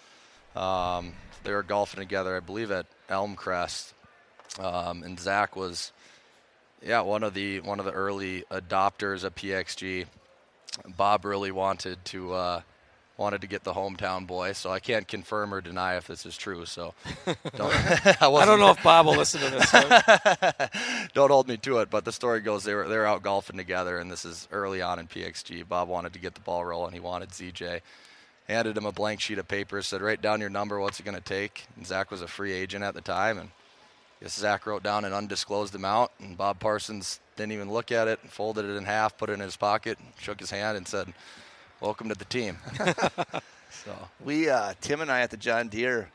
Um, 0.54 1.14
they 1.42 1.52
were 1.52 1.62
golfing 1.62 2.00
together, 2.00 2.36
I 2.36 2.40
believe, 2.40 2.70
at 2.70 2.86
Elmcrest. 3.08 3.92
Um, 4.58 5.02
and 5.02 5.18
Zach 5.18 5.56
was, 5.56 5.92
yeah, 6.82 7.00
one 7.00 7.22
of 7.22 7.34
the 7.34 7.60
one 7.60 7.80
of 7.80 7.86
the 7.86 7.92
early 7.92 8.44
adopters 8.50 9.24
of 9.24 9.34
PXG. 9.34 10.06
Bob 10.96 11.24
really 11.24 11.52
wanted 11.52 12.04
to 12.06 12.34
uh, 12.34 12.60
wanted 13.16 13.40
to 13.40 13.46
get 13.46 13.62
the 13.62 13.72
hometown 13.72 14.26
boy, 14.26 14.52
so 14.52 14.70
I 14.70 14.81
can't 14.81 15.06
confirm 15.06 15.55
or 15.55 15.61
deny 15.61 15.96
if 15.96 16.06
this 16.06 16.26
is 16.26 16.37
true. 16.37 16.66
So 16.66 16.94
don't, 17.56 17.72
I, 18.22 18.28
I, 18.28 18.44
don't 18.44 18.58
know 18.58 18.70
if 18.70 18.82
Bob 18.82 19.06
will 19.06 19.16
listen 19.16 19.40
to 19.40 19.50
this. 19.50 21.11
don't 21.14 21.31
hold 21.31 21.49
me 21.49 21.56
to 21.58 21.78
it, 21.78 21.90
but 21.90 22.05
the 22.05 22.12
story 22.12 22.40
goes 22.40 22.64
they 22.64 22.75
were 22.75 22.88
they 22.88 22.96
were 22.96 23.06
out 23.06 23.22
golfing 23.22 23.56
together, 23.56 23.99
and 23.99 24.11
this 24.11 24.25
is 24.25 24.49
early 24.50 24.82
on 24.82 24.99
in 24.99 25.06
PXG. 25.06 25.69
Bob 25.69 25.88
wanted 25.88 26.12
to 26.12 26.19
get 26.19 26.34
the 26.34 26.40
ball 26.40 26.64
rolling. 26.64 26.93
He 26.93 27.00
wanted 27.00 27.31
ZJ. 27.31 27.81
Handed 28.49 28.76
him 28.76 28.84
a 28.84 28.93
blank 28.93 29.22
sheet 29.22 29.38
of 29.38 29.49
paper, 29.49 29.81
said, 29.81 30.02
"Write 30.02 30.20
down 30.20 30.40
your 30.40 30.50
number. 30.50 30.78
What's 30.78 31.00
it 31.00 31.06
going 31.06 31.17
to 31.17 31.22
take?" 31.22 31.67
And 31.76 31.87
Zach 31.87 32.10
was 32.10 32.20
a 32.20 32.28
free 32.28 32.52
agent 32.52 32.84
at 32.84 32.93
the 32.93 33.00
time, 33.00 33.38
and 33.38 33.50
guess 34.20 34.34
Zach 34.34 34.67
wrote 34.67 34.82
down 34.82 35.06
an 35.06 35.14
undisclosed 35.14 35.75
amount, 35.75 36.10
and 36.19 36.37
Bob 36.37 36.60
Parsons 36.60 37.20
didn't 37.37 37.52
even 37.52 37.72
look 37.72 37.90
at 37.90 38.06
it, 38.06 38.20
folded 38.28 38.67
it 38.67 38.76
in 38.76 38.84
half, 38.84 39.17
put 39.17 39.31
it 39.31 39.34
in 39.34 39.40
his 39.40 39.56
pocket, 39.56 39.99
shook 40.19 40.40
his 40.40 40.50
hand, 40.50 40.76
and 40.76 40.87
said 40.87 41.14
welcome 41.84 42.08
to 42.08 42.14
the 42.14 42.25
team. 42.25 42.56
so 43.84 43.92
we, 44.25 44.48
uh, 44.48 44.72
Tim 44.81 45.02
and 45.02 45.10
I 45.10 45.20
at 45.20 45.31
the 45.31 45.36
John 45.36 45.69
Deere, 45.69 46.08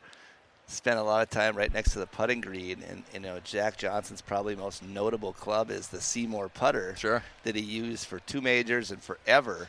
spent 0.66 0.98
a 0.98 1.02
lot 1.02 1.22
of 1.22 1.30
time 1.30 1.56
right 1.56 1.72
next 1.72 1.92
to 1.92 2.00
the 2.00 2.08
putting 2.08 2.40
green, 2.40 2.82
and 2.88 3.04
you 3.14 3.20
know 3.20 3.38
Zach 3.46 3.76
Johnson's 3.76 4.20
probably 4.20 4.56
most 4.56 4.82
notable 4.82 5.32
club 5.32 5.70
is 5.70 5.86
the 5.86 5.98
SeeMore 5.98 6.52
putter. 6.52 6.96
Sure. 6.96 7.22
That 7.44 7.54
he 7.54 7.62
used 7.62 8.06
for 8.06 8.18
two 8.20 8.40
majors 8.40 8.90
and 8.90 9.00
forever. 9.00 9.68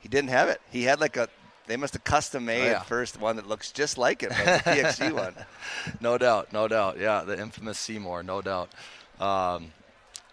He 0.00 0.08
didn't 0.08 0.30
have 0.30 0.48
it. 0.48 0.60
He 0.70 0.84
had 0.84 1.00
like 1.00 1.18
a. 1.18 1.28
They 1.66 1.76
must 1.76 1.94
have 1.94 2.04
custom 2.04 2.44
made 2.46 2.68
oh, 2.68 2.70
yeah. 2.70 2.82
first 2.82 3.20
one 3.20 3.36
that 3.36 3.46
looks 3.46 3.72
just 3.72 3.98
like 3.98 4.22
it, 4.22 4.30
like 4.30 4.64
the 4.64 4.70
PXG 4.70 5.12
one. 5.12 5.34
No 6.00 6.16
doubt, 6.16 6.52
no 6.52 6.66
doubt. 6.66 6.98
Yeah, 6.98 7.24
the 7.24 7.38
infamous 7.38 7.76
SeeMore, 7.76 8.24
no 8.24 8.40
doubt. 8.40 8.70
Um, 9.20 9.72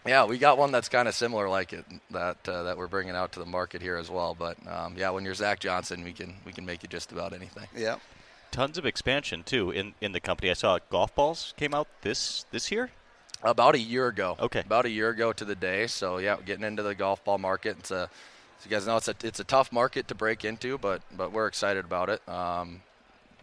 yeah, 0.06 0.26
we 0.26 0.38
got 0.38 0.58
one 0.58 0.72
that's 0.72 0.90
kind 0.90 1.08
of 1.08 1.16
similar 1.16 1.48
like 1.48 1.74
it 1.74 1.86
that 2.12 2.38
uh, 2.48 2.64
that 2.64 2.78
we're 2.78 2.88
bringing 2.88 3.16
out 3.16 3.32
to 3.34 3.40
the 3.40 3.46
market 3.46 3.82
here 3.82 3.98
as 3.98 4.10
well. 4.10 4.36
But 4.38 4.58
um, 4.68 4.96
yeah, 4.98 5.10
when 5.12 5.24
you're 5.24 5.34
Zach 5.34 5.60
Johnson, 5.60 6.04
we 6.04 6.12
can 6.12 6.36
we 6.46 6.52
can 6.52 6.66
make 6.66 6.84
you 6.84 6.90
just 6.90 7.12
about 7.12 7.34
anything. 7.34 7.68
Yeah. 7.76 7.98
Tons 8.52 8.78
of 8.78 8.86
expansion 8.86 9.44
too 9.44 9.72
in, 9.72 9.94
in 10.00 10.12
the 10.12 10.20
company. 10.20 10.52
I 10.52 10.54
saw 10.54 10.78
golf 10.90 11.16
balls 11.16 11.54
came 11.58 11.74
out 11.74 11.88
this 12.02 12.46
this 12.52 12.72
year. 12.72 12.92
About 13.42 13.76
a 13.76 13.80
year 13.80 14.08
ago. 14.08 14.38
Okay. 14.40 14.62
About 14.62 14.86
a 14.86 14.90
year 14.90 15.10
ago 15.10 15.34
to 15.34 15.46
the 15.46 15.56
day. 15.56 15.88
So 15.88 16.18
yeah, 16.18 16.38
getting 16.46 16.64
into 16.64 16.84
the 16.84 16.96
golf 16.96 17.24
ball 17.24 17.38
market. 17.38 17.78
It's 17.80 17.92
a, 17.92 18.10
as 18.60 18.66
you 18.66 18.72
guys 18.72 18.88
know, 18.88 18.98
it's 18.98 19.08
a 19.08 19.16
it's 19.24 19.40
a 19.40 19.44
tough 19.44 19.72
market 19.72 20.08
to 20.10 20.16
break 20.16 20.46
into, 20.46 20.78
but 20.78 21.02
but 21.16 21.32
we're 21.32 21.48
excited 21.48 21.86
about 21.86 22.10
it. 22.10 22.28
Um, 22.28 22.82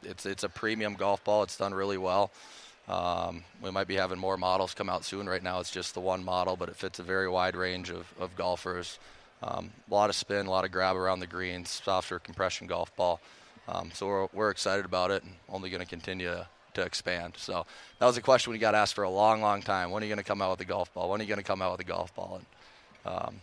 it's 0.02 0.26
it's 0.26 0.44
a 0.44 0.48
premium 0.48 0.94
golf 0.94 1.24
ball. 1.24 1.42
It's 1.42 1.56
done 1.56 1.74
really 1.74 1.98
well. 1.98 2.30
Um, 2.90 3.44
we 3.62 3.70
might 3.70 3.86
be 3.86 3.94
having 3.94 4.18
more 4.18 4.36
models 4.36 4.74
come 4.74 4.90
out 4.90 5.04
soon. 5.04 5.28
Right 5.28 5.42
now, 5.42 5.60
it's 5.60 5.70
just 5.70 5.94
the 5.94 6.00
one 6.00 6.24
model, 6.24 6.56
but 6.56 6.68
it 6.68 6.74
fits 6.74 6.98
a 6.98 7.04
very 7.04 7.28
wide 7.28 7.54
range 7.54 7.88
of, 7.88 8.12
of 8.18 8.34
golfers. 8.34 8.98
Um, 9.44 9.70
a 9.88 9.94
lot 9.94 10.10
of 10.10 10.16
spin, 10.16 10.46
a 10.46 10.50
lot 10.50 10.64
of 10.64 10.72
grab 10.72 10.96
around 10.96 11.20
the 11.20 11.28
greens, 11.28 11.70
softer 11.84 12.18
compression 12.18 12.66
golf 12.66 12.94
ball. 12.96 13.20
Um, 13.68 13.92
so 13.94 14.06
we're, 14.08 14.28
we're 14.32 14.50
excited 14.50 14.84
about 14.84 15.12
it 15.12 15.22
and 15.22 15.32
only 15.48 15.70
going 15.70 15.82
to 15.82 15.88
continue 15.88 16.34
to 16.74 16.82
expand. 16.82 17.34
So 17.36 17.64
that 18.00 18.06
was 18.06 18.16
a 18.16 18.22
question 18.22 18.52
we 18.52 18.58
got 18.58 18.74
asked 18.74 18.94
for 18.94 19.04
a 19.04 19.10
long, 19.10 19.40
long 19.40 19.62
time. 19.62 19.92
When 19.92 20.02
are 20.02 20.06
you 20.06 20.10
going 20.10 20.22
to 20.22 20.28
come 20.28 20.42
out 20.42 20.50
with 20.50 20.60
a 20.60 20.64
golf 20.64 20.92
ball? 20.92 21.08
When 21.10 21.20
are 21.20 21.22
you 21.22 21.28
going 21.28 21.38
to 21.38 21.44
come 21.44 21.62
out 21.62 21.70
with 21.70 21.80
a 21.80 21.88
golf 21.88 22.12
ball? 22.16 22.40
And 23.04 23.14
um, 23.14 23.40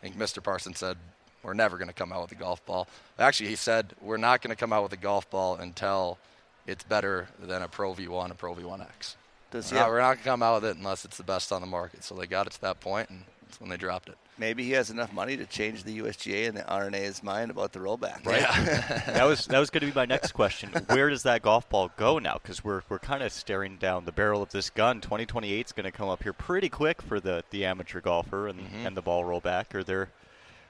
I 0.00 0.06
think 0.06 0.16
Mr. 0.16 0.40
Parson 0.40 0.72
said, 0.72 0.96
we're 1.42 1.54
never 1.54 1.78
going 1.78 1.88
to 1.88 1.94
come 1.94 2.12
out 2.12 2.22
with 2.22 2.32
a 2.32 2.36
golf 2.36 2.64
ball. 2.64 2.86
Actually, 3.18 3.48
he 3.48 3.56
said, 3.56 3.92
we're 4.00 4.18
not 4.18 4.40
going 4.40 4.54
to 4.54 4.56
come 4.56 4.72
out 4.72 4.84
with 4.84 4.92
a 4.92 4.98
golf 4.98 5.28
ball 5.30 5.56
until– 5.56 6.16
it's 6.66 6.84
better 6.84 7.28
than 7.38 7.62
a 7.62 7.68
Pro 7.68 7.94
V1, 7.94 8.30
a 8.30 8.34
Pro 8.34 8.54
V1X. 8.54 9.16
Does 9.50 9.70
he? 9.70 9.76
we're 9.76 10.00
not 10.00 10.14
going 10.14 10.18
to 10.18 10.24
come 10.24 10.42
out 10.42 10.62
with 10.62 10.70
it 10.70 10.76
unless 10.76 11.04
it's 11.04 11.16
the 11.16 11.22
best 11.22 11.52
on 11.52 11.60
the 11.60 11.66
market. 11.66 12.02
So 12.02 12.14
they 12.14 12.26
got 12.26 12.46
it 12.46 12.54
to 12.54 12.60
that 12.62 12.80
point, 12.80 13.08
and 13.10 13.22
that's 13.42 13.60
when 13.60 13.70
they 13.70 13.76
dropped 13.76 14.08
it. 14.08 14.16
Maybe 14.36 14.64
he 14.64 14.72
has 14.72 14.90
enough 14.90 15.12
money 15.12 15.36
to 15.36 15.46
change 15.46 15.84
the 15.84 16.00
USGA 16.00 16.48
and 16.48 16.56
the 16.56 16.68
R&A's 16.68 17.22
mind 17.22 17.52
about 17.52 17.72
the 17.72 17.78
rollback. 17.78 18.26
Right. 18.26 18.40
Yeah. 18.40 19.02
that 19.06 19.24
was 19.24 19.46
that 19.46 19.60
was 19.60 19.70
going 19.70 19.82
to 19.82 19.86
be 19.86 19.92
my 19.94 20.06
next 20.06 20.32
question. 20.32 20.70
Where 20.88 21.08
does 21.08 21.22
that 21.22 21.42
golf 21.42 21.68
ball 21.68 21.92
go 21.96 22.18
now? 22.18 22.40
Because 22.42 22.64
we're 22.64 22.82
we're 22.88 22.98
kind 22.98 23.22
of 23.22 23.30
staring 23.30 23.76
down 23.76 24.06
the 24.06 24.12
barrel 24.12 24.42
of 24.42 24.50
this 24.50 24.70
gun. 24.70 25.00
2028 25.00 25.66
is 25.66 25.70
going 25.70 25.84
to 25.84 25.92
come 25.92 26.08
up 26.08 26.24
here 26.24 26.32
pretty 26.32 26.68
quick 26.68 27.00
for 27.00 27.20
the, 27.20 27.44
the 27.50 27.64
amateur 27.64 28.00
golfer 28.00 28.48
and 28.48 28.58
mm-hmm. 28.58 28.86
and 28.88 28.96
the 28.96 29.02
ball 29.02 29.22
rollback. 29.22 29.72
Are 29.72 29.84
there 29.84 30.08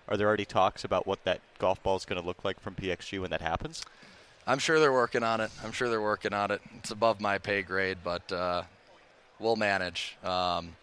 are 0.09 0.19
there 0.19 0.27
already 0.27 0.45
talks 0.45 0.85
about 0.85 1.07
what 1.07 1.25
that 1.25 1.41
golf 1.59 1.83
ball 1.83 1.97
is 1.97 2.05
going 2.05 2.21
to 2.21 2.27
look 2.27 2.45
like 2.45 2.61
from 2.61 2.75
PXG 2.75 3.19
when 3.19 3.31
that 3.31 3.41
happens? 3.41 3.83
I'm 4.47 4.59
sure 4.59 4.79
they're 4.79 4.93
working 4.93 5.23
on 5.23 5.41
it. 5.41 5.51
I'm 5.65 5.73
sure 5.73 5.89
they're 5.89 6.01
working 6.01 6.33
on 6.33 6.51
it. 6.51 6.61
It's 6.79 6.91
above 6.91 7.21
my 7.21 7.39
pay 7.39 7.63
grade, 7.63 7.99
but 8.05 8.31
uh, 8.31 8.63
we'll 9.39 9.57
manage. 9.57 10.17
Um, 10.23 10.77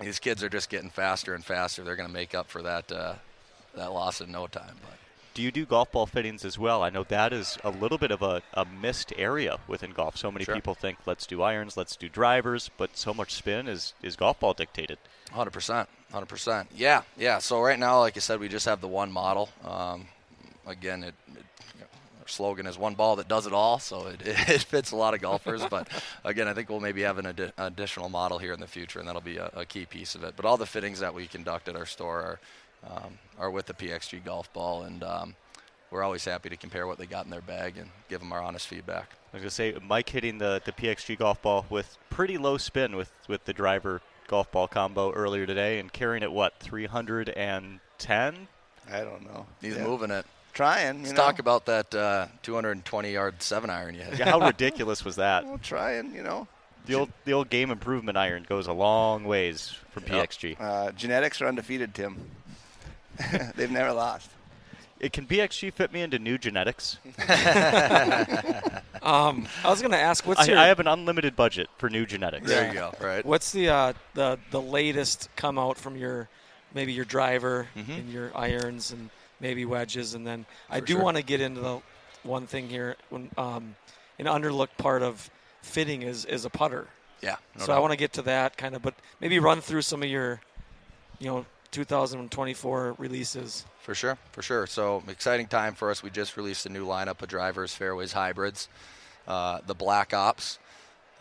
these 0.00 0.18
kids 0.18 0.42
are 0.42 0.48
just 0.48 0.68
getting 0.68 0.90
faster 0.90 1.34
and 1.34 1.44
faster. 1.44 1.84
They're 1.84 1.96
going 1.96 2.08
to 2.08 2.12
make 2.12 2.34
up 2.34 2.48
for 2.48 2.62
that 2.62 2.90
uh, 2.90 3.14
that 3.74 3.92
loss 3.92 4.20
in 4.20 4.32
no 4.32 4.46
time. 4.46 4.74
But. 4.82 4.98
Do 5.34 5.42
you 5.42 5.52
do 5.52 5.66
golf 5.66 5.92
ball 5.92 6.06
fittings 6.06 6.46
as 6.46 6.58
well? 6.58 6.82
I 6.82 6.88
know 6.88 7.04
that 7.04 7.32
is 7.32 7.58
a 7.62 7.68
little 7.68 7.98
bit 7.98 8.10
of 8.10 8.22
a, 8.22 8.40
a 8.54 8.64
missed 8.64 9.12
area 9.18 9.58
within 9.68 9.90
golf. 9.90 10.16
So 10.16 10.32
many 10.32 10.46
sure. 10.46 10.54
people 10.54 10.74
think 10.74 10.96
let's 11.04 11.26
do 11.26 11.42
irons, 11.42 11.76
let's 11.76 11.94
do 11.94 12.08
drivers, 12.08 12.70
but 12.78 12.96
so 12.96 13.12
much 13.12 13.34
spin 13.34 13.68
is, 13.68 13.92
is 14.02 14.16
golf 14.16 14.40
ball 14.40 14.54
dictated. 14.54 14.96
100%. 15.34 15.86
100%. 16.10 16.66
Yeah, 16.74 17.02
yeah. 17.18 17.38
So 17.38 17.60
right 17.60 17.78
now, 17.78 18.00
like 18.00 18.16
I 18.16 18.20
said, 18.20 18.40
we 18.40 18.48
just 18.48 18.64
have 18.64 18.80
the 18.80 18.88
one 18.88 19.12
model. 19.12 19.50
Um, 19.62 20.06
again, 20.66 21.04
it, 21.04 21.14
it 21.34 21.44
slogan 22.30 22.66
is 22.66 22.78
one 22.78 22.94
ball 22.94 23.16
that 23.16 23.28
does 23.28 23.46
it 23.46 23.52
all, 23.52 23.78
so 23.78 24.06
it, 24.06 24.20
it 24.24 24.62
fits 24.62 24.90
a 24.90 24.96
lot 24.96 25.14
of 25.14 25.20
golfers. 25.20 25.64
but 25.68 25.88
again, 26.24 26.48
I 26.48 26.54
think 26.54 26.68
we'll 26.68 26.80
maybe 26.80 27.02
have 27.02 27.18
an 27.18 27.26
adi- 27.26 27.52
additional 27.58 28.08
model 28.08 28.38
here 28.38 28.52
in 28.52 28.60
the 28.60 28.66
future, 28.66 28.98
and 28.98 29.08
that'll 29.08 29.20
be 29.20 29.36
a, 29.38 29.50
a, 29.54 29.64
key 29.64 29.86
piece 29.86 30.14
of 30.14 30.24
it. 30.24 30.34
But 30.36 30.44
all 30.44 30.56
the 30.56 30.66
fittings 30.66 31.00
that 31.00 31.14
we 31.14 31.26
conduct 31.26 31.68
at 31.68 31.76
our 31.76 31.86
store 31.86 32.20
are 32.20 32.40
um, 32.88 33.18
are 33.38 33.50
with 33.50 33.66
the 33.66 33.74
PXG 33.74 34.24
golf 34.24 34.52
ball, 34.52 34.82
and 34.82 35.02
um, 35.02 35.34
we're 35.90 36.02
always 36.02 36.24
happy 36.24 36.48
to 36.48 36.56
compare 36.56 36.86
what 36.86 36.98
they 36.98 37.06
got 37.06 37.24
in 37.24 37.30
their 37.30 37.40
bag 37.40 37.76
and 37.78 37.90
give 38.08 38.20
them 38.20 38.32
our 38.32 38.42
honest 38.42 38.66
feedback. 38.66 39.10
I 39.32 39.36
was 39.36 39.42
gonna 39.42 39.50
say 39.50 39.76
Mike 39.82 40.08
hitting 40.08 40.38
the, 40.38 40.62
the 40.64 40.72
PXG 40.72 41.18
golf 41.18 41.42
ball 41.42 41.66
with 41.68 41.96
pretty 42.10 42.38
low 42.38 42.58
spin 42.58 42.96
with, 42.96 43.10
with 43.28 43.44
the 43.44 43.52
driver 43.52 44.00
golf 44.28 44.50
ball 44.50 44.68
combo 44.68 45.12
earlier 45.12 45.46
today, 45.46 45.78
and 45.78 45.92
carrying 45.92 46.22
it 46.22 46.32
what 46.32 46.58
310. 46.60 48.48
I 48.90 49.00
don't 49.00 49.24
know. 49.24 49.46
He's 49.60 49.76
yeah. 49.76 49.84
moving 49.84 50.10
it. 50.10 50.26
Trying. 50.56 50.96
You 50.96 51.02
Let's 51.02 51.12
know? 51.12 51.16
talk 51.22 51.38
about 51.38 51.66
that 51.66 51.94
uh, 51.94 52.26
220 52.42 53.12
yard 53.12 53.40
seven 53.42 53.70
iron 53.70 53.94
you 53.94 54.00
hit. 54.00 54.18
Yeah, 54.18 54.30
how 54.30 54.40
ridiculous 54.44 55.04
was 55.04 55.16
that? 55.16 55.44
Well, 55.44 55.58
trying. 55.58 56.14
You 56.14 56.22
know. 56.24 56.48
The 56.86 56.94
old 56.94 57.10
the 57.24 57.32
old 57.32 57.50
game 57.50 57.70
improvement 57.70 58.16
iron 58.18 58.44
goes 58.48 58.66
a 58.66 58.72
long 58.72 59.24
ways 59.24 59.76
from 59.90 60.04
Yep. 60.04 60.12
PXG. 60.30 60.56
Uh, 60.60 60.92
genetics 60.92 61.40
are 61.42 61.46
undefeated, 61.48 61.94
Tim. 61.94 62.16
They've 63.56 63.70
never 63.70 63.92
lost. 63.92 64.30
It 64.98 65.12
can 65.12 65.26
PXG 65.26 65.72
fit 65.74 65.92
me 65.92 66.00
into 66.00 66.18
new 66.18 66.38
genetics? 66.38 66.98
Um, 69.02 69.46
I 69.62 69.70
was 69.70 69.80
going 69.82 69.92
to 69.92 69.98
ask, 70.00 70.26
what's 70.26 70.40
I, 70.40 70.44
your 70.46 70.58
I 70.58 70.66
have 70.66 70.80
an 70.80 70.88
unlimited 70.88 71.36
budget 71.36 71.68
for 71.78 71.88
new 71.88 72.06
genetics. 72.06 72.48
There 72.48 72.66
you 72.66 72.74
go. 72.74 72.92
Right. 73.00 73.24
what's 73.24 73.52
the 73.52 73.68
uh, 73.68 73.92
the 74.14 74.36
the 74.50 74.60
latest 74.60 75.28
come 75.36 75.58
out 75.60 75.76
from 75.78 75.96
your 75.96 76.28
maybe 76.74 76.92
your 76.92 77.04
driver 77.04 77.68
Mm-hmm. 77.76 77.92
and 77.92 78.10
your 78.12 78.36
irons 78.36 78.90
and 78.90 79.10
maybe 79.40 79.64
wedges, 79.64 80.14
and 80.14 80.26
then 80.26 80.46
I 80.70 80.80
For 80.80 80.86
do 80.86 80.92
sure. 80.94 81.02
want 81.02 81.16
to 81.16 81.22
get 81.22 81.40
into 81.40 81.60
the 81.60 81.80
one 82.22 82.46
thing 82.46 82.68
here. 82.68 82.96
When 83.10 83.30
um, 83.36 83.76
an 84.18 84.26
underlooked 84.26 84.76
part 84.78 85.02
of 85.02 85.30
fitting 85.62 86.02
is 86.02 86.24
is 86.24 86.44
a 86.44 86.50
putter. 86.50 86.88
Yeah. 87.22 87.36
no 87.58 87.64
so 87.64 87.72
I 87.72 87.78
want 87.78 87.92
to 87.92 87.96
get 87.96 88.12
to 88.14 88.22
that 88.22 88.56
kind 88.56 88.74
of, 88.76 88.82
but 88.82 88.94
maybe 89.20 89.38
run 89.38 89.60
through 89.62 89.82
some 89.82 90.02
of 90.02 90.08
your, 90.08 90.40
you 91.18 91.26
know, 91.28 91.46
2024 91.70 92.94
releases. 92.98 93.64
For 93.80 93.94
sure, 93.94 94.18
for 94.32 94.42
sure. 94.42 94.66
So 94.66 95.02
exciting 95.08 95.46
time 95.46 95.74
for 95.74 95.90
us. 95.90 96.02
We 96.02 96.10
just 96.10 96.36
released 96.36 96.66
a 96.66 96.68
new 96.68 96.86
lineup 96.86 97.22
of 97.22 97.28
drivers, 97.28 97.74
fairways, 97.74 98.12
hybrids, 98.12 98.68
uh, 99.26 99.60
the 99.66 99.74
Black 99.74 100.12
Ops. 100.12 100.58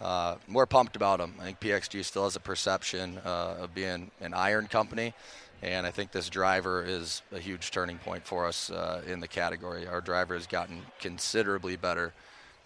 Uh, 0.01 0.36
we're 0.51 0.65
pumped 0.65 0.95
about 0.98 1.19
them. 1.19 1.34
I 1.39 1.45
think 1.45 1.60
PXG 1.62 2.03
still 2.03 2.25
has 2.25 2.36
a 2.36 2.39
perception 2.41 3.17
uh, 3.25 3.55
of 3.62 3.74
being 3.74 4.12
an 4.19 4.34
iron 4.34 4.67
company, 4.67 5.13
and 5.62 5.86
I 5.86 5.92
think 5.92 6.12
this 6.12 6.30
driver 6.30 6.84
is 6.84 7.22
a 7.32 7.40
huge 7.40 7.72
turning 7.72 7.98
point 7.98 8.26
for 8.26 8.46
us 8.46 8.70
uh, 8.70 9.02
in 9.08 9.20
the 9.20 9.28
category. 9.28 9.88
Our 9.88 10.02
driver 10.02 10.36
has 10.36 10.48
gotten 10.48 10.82
considerably 11.00 11.76
better 11.76 12.14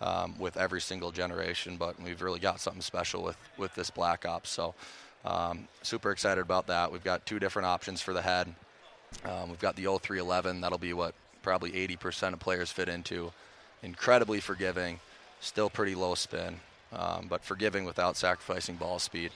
um, 0.01 0.35
with 0.37 0.57
every 0.57 0.81
single 0.81 1.11
generation, 1.11 1.77
but 1.77 2.01
we've 2.01 2.21
really 2.21 2.39
got 2.39 2.59
something 2.59 2.81
special 2.81 3.23
with 3.23 3.37
with 3.57 3.73
this 3.75 3.89
Black 3.89 4.25
Ops. 4.25 4.49
So 4.49 4.73
um, 5.25 5.67
super 5.81 6.11
excited 6.11 6.41
about 6.41 6.67
that. 6.67 6.91
We've 6.91 7.03
got 7.03 7.25
two 7.25 7.39
different 7.39 7.67
options 7.67 8.01
for 8.01 8.13
the 8.13 8.21
head. 8.21 8.53
Um, 9.25 9.49
we've 9.49 9.59
got 9.59 9.75
the 9.75 9.83
0311. 9.83 10.61
That'll 10.61 10.77
be 10.77 10.93
what 10.93 11.13
probably 11.41 11.71
80% 11.71 12.33
of 12.33 12.39
players 12.39 12.71
fit 12.71 12.89
into. 12.89 13.31
Incredibly 13.81 14.39
forgiving, 14.39 14.99
still 15.41 15.69
pretty 15.69 15.95
low 15.95 16.15
spin, 16.15 16.59
um, 16.93 17.27
but 17.29 17.43
forgiving 17.43 17.85
without 17.85 18.17
sacrificing 18.17 18.75
ball 18.75 18.99
speed. 18.99 19.31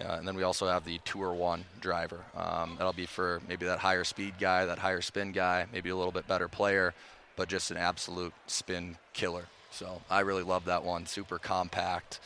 Yeah, 0.00 0.16
and 0.16 0.26
then 0.26 0.34
we 0.34 0.44
also 0.44 0.66
have 0.66 0.84
the 0.84 0.98
Tour 1.04 1.32
One 1.34 1.64
driver. 1.80 2.20
Um, 2.34 2.76
that'll 2.78 2.94
be 2.94 3.04
for 3.04 3.42
maybe 3.46 3.66
that 3.66 3.80
higher 3.80 4.04
speed 4.04 4.34
guy, 4.40 4.64
that 4.64 4.78
higher 4.78 5.02
spin 5.02 5.32
guy, 5.32 5.66
maybe 5.72 5.90
a 5.90 5.96
little 5.96 6.12
bit 6.12 6.26
better 6.26 6.48
player, 6.48 6.94
but 7.36 7.48
just 7.48 7.70
an 7.70 7.76
absolute 7.76 8.32
spin 8.46 8.96
killer. 9.12 9.44
So 9.70 10.00
I 10.08 10.20
really 10.20 10.42
love 10.42 10.64
that 10.64 10.84
one. 10.84 11.04
Super 11.04 11.38
compact 11.38 12.18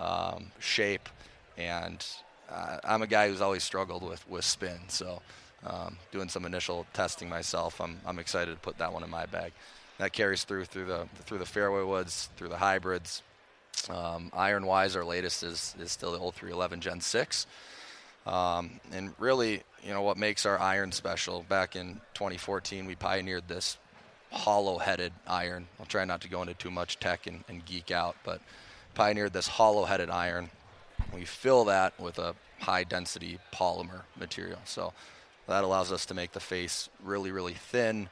um, 0.00 0.50
shape, 0.58 1.08
and 1.56 2.04
uh, 2.50 2.78
I'm 2.82 3.02
a 3.02 3.06
guy 3.06 3.28
who's 3.28 3.40
always 3.40 3.62
struggled 3.62 4.02
with 4.02 4.28
with 4.28 4.44
spin. 4.44 4.80
So 4.88 5.22
um, 5.64 5.98
doing 6.10 6.28
some 6.28 6.44
initial 6.44 6.84
testing 6.94 7.28
myself, 7.28 7.80
I'm 7.80 8.00
I'm 8.04 8.18
excited 8.18 8.52
to 8.52 8.60
put 8.60 8.78
that 8.78 8.92
one 8.92 9.04
in 9.04 9.10
my 9.10 9.26
bag. 9.26 9.52
That 9.98 10.12
carries 10.12 10.42
through 10.42 10.64
through 10.64 10.86
the 10.86 11.06
through 11.26 11.38
the 11.38 11.46
fairway 11.46 11.84
woods, 11.84 12.28
through 12.36 12.48
the 12.48 12.58
hybrids. 12.58 13.22
Um, 13.88 14.30
Iron 14.34 14.66
Wise, 14.66 14.96
our 14.96 15.04
latest 15.04 15.42
is 15.42 15.74
is 15.80 15.90
still 15.90 16.12
the 16.12 16.18
old 16.18 16.34
0311 16.34 16.80
Gen 16.80 17.00
6. 17.00 17.46
Um, 18.26 18.80
and 18.92 19.14
really, 19.18 19.62
you 19.82 19.92
know, 19.92 20.02
what 20.02 20.16
makes 20.16 20.44
our 20.44 20.58
iron 20.58 20.92
special, 20.92 21.44
back 21.48 21.74
in 21.74 22.00
2014, 22.14 22.86
we 22.86 22.94
pioneered 22.94 23.48
this 23.48 23.78
hollow 24.30 24.78
headed 24.78 25.12
iron. 25.26 25.66
I'll 25.78 25.86
try 25.86 26.04
not 26.04 26.20
to 26.22 26.28
go 26.28 26.42
into 26.42 26.54
too 26.54 26.70
much 26.70 26.98
tech 27.00 27.26
and, 27.26 27.44
and 27.48 27.64
geek 27.64 27.90
out, 27.90 28.16
but 28.24 28.40
pioneered 28.94 29.32
this 29.32 29.48
hollow 29.48 29.84
headed 29.84 30.10
iron. 30.10 30.50
We 31.14 31.24
fill 31.24 31.64
that 31.64 31.98
with 31.98 32.18
a 32.18 32.34
high 32.60 32.84
density 32.84 33.38
polymer 33.52 34.02
material. 34.18 34.60
So 34.64 34.92
that 35.48 35.64
allows 35.64 35.90
us 35.90 36.06
to 36.06 36.14
make 36.14 36.32
the 36.32 36.40
face 36.40 36.88
really, 37.02 37.32
really 37.32 37.54
thin, 37.54 38.10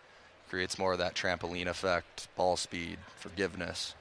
creates 0.48 0.78
more 0.78 0.92
of 0.92 0.98
that 0.98 1.14
trampoline 1.14 1.66
effect, 1.66 2.28
ball 2.34 2.56
speed, 2.56 2.98
forgiveness, 3.16 3.94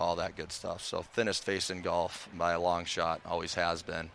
all 0.00 0.16
that 0.16 0.36
good 0.36 0.52
stuff. 0.52 0.82
So 0.82 1.02
thinnest 1.02 1.44
face 1.44 1.70
in 1.70 1.82
golf 1.82 2.28
by 2.36 2.52
a 2.52 2.60
long 2.60 2.84
shot, 2.84 3.20
always 3.26 3.54
has 3.54 3.82
been. 3.82 4.10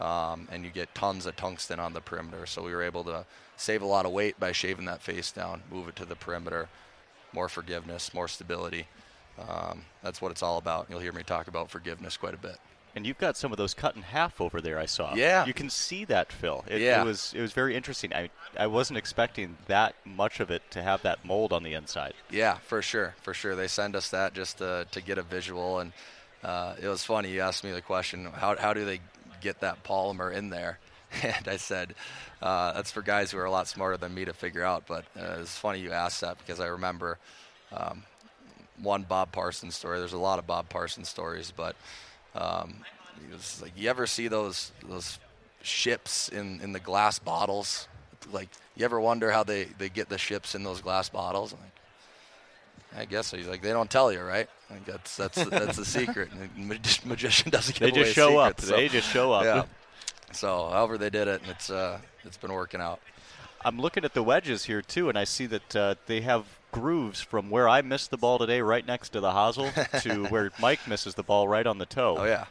Um, 0.00 0.48
and 0.50 0.64
you 0.64 0.70
get 0.70 0.94
tons 0.94 1.26
of 1.26 1.36
tungsten 1.36 1.78
on 1.78 1.92
the 1.92 2.00
perimeter. 2.00 2.46
So 2.46 2.62
we 2.62 2.72
were 2.72 2.82
able 2.82 3.04
to 3.04 3.26
save 3.56 3.82
a 3.82 3.86
lot 3.86 4.06
of 4.06 4.12
weight 4.12 4.40
by 4.40 4.52
shaving 4.52 4.86
that 4.86 5.02
face 5.02 5.30
down, 5.30 5.62
move 5.70 5.88
it 5.88 5.96
to 5.96 6.06
the 6.06 6.16
perimeter, 6.16 6.68
more 7.34 7.48
forgiveness, 7.48 8.14
more 8.14 8.28
stability. 8.28 8.86
Um, 9.38 9.84
that's 10.02 10.22
what 10.22 10.32
it's 10.32 10.42
all 10.42 10.58
about. 10.58 10.86
You'll 10.88 11.00
hear 11.00 11.12
me 11.12 11.22
talk 11.22 11.48
about 11.48 11.70
forgiveness 11.70 12.16
quite 12.16 12.34
a 12.34 12.38
bit. 12.38 12.56
And 12.96 13.06
you've 13.06 13.18
got 13.18 13.36
some 13.36 13.52
of 13.52 13.58
those 13.58 13.72
cut 13.72 13.94
in 13.94 14.02
half 14.02 14.40
over 14.40 14.60
there. 14.60 14.78
I 14.78 14.86
saw. 14.86 15.14
Yeah. 15.14 15.46
You 15.46 15.54
can 15.54 15.70
see 15.70 16.04
that, 16.06 16.32
Phil. 16.32 16.64
It, 16.68 16.80
Yeah. 16.80 17.02
it 17.02 17.04
was 17.04 17.32
it 17.36 17.40
was 17.40 17.52
very 17.52 17.76
interesting. 17.76 18.12
I 18.12 18.30
I 18.58 18.66
wasn't 18.66 18.98
expecting 18.98 19.56
that 19.66 19.94
much 20.04 20.40
of 20.40 20.50
it 20.50 20.62
to 20.72 20.82
have 20.82 21.02
that 21.02 21.24
mold 21.24 21.52
on 21.52 21.62
the 21.62 21.74
inside. 21.74 22.14
Yeah, 22.30 22.54
for 22.58 22.82
sure, 22.82 23.14
for 23.22 23.32
sure. 23.32 23.54
They 23.54 23.68
send 23.68 23.94
us 23.94 24.10
that 24.10 24.34
just 24.34 24.58
to, 24.58 24.86
to 24.90 25.00
get 25.00 25.18
a 25.18 25.22
visual, 25.22 25.78
and 25.78 25.92
uh, 26.42 26.74
it 26.82 26.88
was 26.88 27.04
funny. 27.04 27.30
You 27.30 27.42
asked 27.42 27.62
me 27.62 27.70
the 27.70 27.80
question, 27.82 28.24
how 28.34 28.56
how 28.56 28.72
do 28.74 28.84
they 28.84 29.00
get 29.40 29.60
that 29.60 29.84
polymer 29.84 30.32
in 30.32 30.50
there? 30.50 30.78
And 31.22 31.48
I 31.48 31.56
said, 31.56 31.94
uh, 32.40 32.72
that's 32.72 32.92
for 32.92 33.02
guys 33.02 33.32
who 33.32 33.38
are 33.38 33.44
a 33.44 33.50
lot 33.50 33.66
smarter 33.66 33.96
than 33.96 34.14
me 34.14 34.24
to 34.26 34.32
figure 34.32 34.62
out. 34.64 34.84
But 34.86 35.04
uh, 35.18 35.38
it's 35.40 35.56
funny 35.58 35.80
you 35.80 35.90
asked 35.92 36.20
that 36.20 36.38
because 36.38 36.60
I 36.60 36.66
remember 36.66 37.18
um, 37.72 38.04
one 38.80 39.02
Bob 39.02 39.32
Parsons 39.32 39.74
story. 39.76 39.98
There's 39.98 40.12
a 40.12 40.18
lot 40.18 40.38
of 40.38 40.46
Bob 40.46 40.68
Parsons 40.68 41.08
stories, 41.08 41.52
but 41.56 41.74
um, 42.34 42.74
it 43.28 43.32
was 43.32 43.60
like 43.62 43.72
you 43.76 43.88
ever 43.90 44.06
see 44.06 44.28
those 44.28 44.72
those 44.88 45.18
ships 45.62 46.28
in, 46.28 46.60
in 46.62 46.72
the 46.72 46.80
glass 46.80 47.18
bottles? 47.18 47.88
Like 48.32 48.48
you 48.76 48.84
ever 48.84 49.00
wonder 49.00 49.30
how 49.30 49.42
they, 49.44 49.64
they 49.78 49.88
get 49.88 50.08
the 50.08 50.18
ships 50.18 50.54
in 50.54 50.62
those 50.62 50.80
glass 50.80 51.08
bottles? 51.08 51.52
Like, 51.52 53.00
I 53.02 53.04
guess 53.04 53.28
so. 53.28 53.36
He's 53.36 53.46
like, 53.46 53.62
they 53.62 53.70
don't 53.72 53.90
tell 53.90 54.10
you, 54.12 54.20
right? 54.20 54.48
Like 54.70 54.84
that's 54.84 55.16
that's 55.16 55.42
that's 55.44 55.76
the 55.76 55.84
secret. 55.84 56.30
And 56.32 56.50
the 56.56 56.60
mag- 56.62 57.04
magician 57.04 57.50
doesn't 57.50 57.78
They 57.78 57.90
away 57.90 58.02
just 58.02 58.14
show 58.14 58.38
up. 58.38 58.60
so- 58.60 58.76
They 58.76 58.88
just 58.88 59.08
show 59.08 59.32
up. 59.32 59.44
Yeah. 59.44 59.64
So 60.32 60.68
however 60.70 60.96
they 60.98 61.10
did 61.10 61.26
it, 61.28 61.42
and 61.42 61.50
it's 61.50 61.70
uh, 61.70 61.98
it's 62.24 62.36
been 62.36 62.52
working 62.52 62.80
out. 62.80 63.00
I'm 63.64 63.78
looking 63.78 64.04
at 64.04 64.14
the 64.14 64.22
wedges 64.22 64.64
here 64.64 64.82
too, 64.82 65.08
and 65.08 65.18
I 65.18 65.24
see 65.24 65.46
that 65.46 65.76
uh, 65.76 65.94
they 66.06 66.20
have 66.22 66.44
grooves 66.72 67.20
from 67.20 67.50
where 67.50 67.68
I 67.68 67.82
missed 67.82 68.10
the 68.10 68.16
ball 68.16 68.38
today, 68.38 68.60
right 68.62 68.86
next 68.86 69.10
to 69.10 69.20
the 69.20 69.30
hosel, 69.32 69.70
to 70.02 70.24
where 70.26 70.50
Mike 70.60 70.86
misses 70.88 71.14
the 71.14 71.22
ball 71.22 71.46
right 71.48 71.66
on 71.66 71.78
the 71.78 71.86
toe. 71.86 72.16
Oh 72.18 72.24
yeah. 72.24 72.46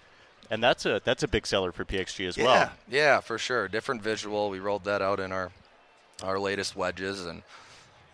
And 0.52 0.64
that's 0.64 0.86
a 0.86 1.02
that's 1.04 1.24
a 1.24 1.28
big 1.28 1.46
seller 1.46 1.72
for 1.72 1.86
PXG 1.86 2.28
as 2.28 2.38
Yeah, 2.38 2.44
well. 2.44 2.72
yeah, 2.90 3.20
for 3.20 3.38
sure. 3.38 3.68
Different 3.68 4.02
visual. 4.02 4.50
We 4.50 4.60
rolled 4.60 4.84
that 4.86 5.02
out 5.02 5.20
in 5.20 5.32
our 5.32 5.52
our 6.24 6.40
latest 6.40 6.76
wedges, 6.76 7.26
and 7.26 7.44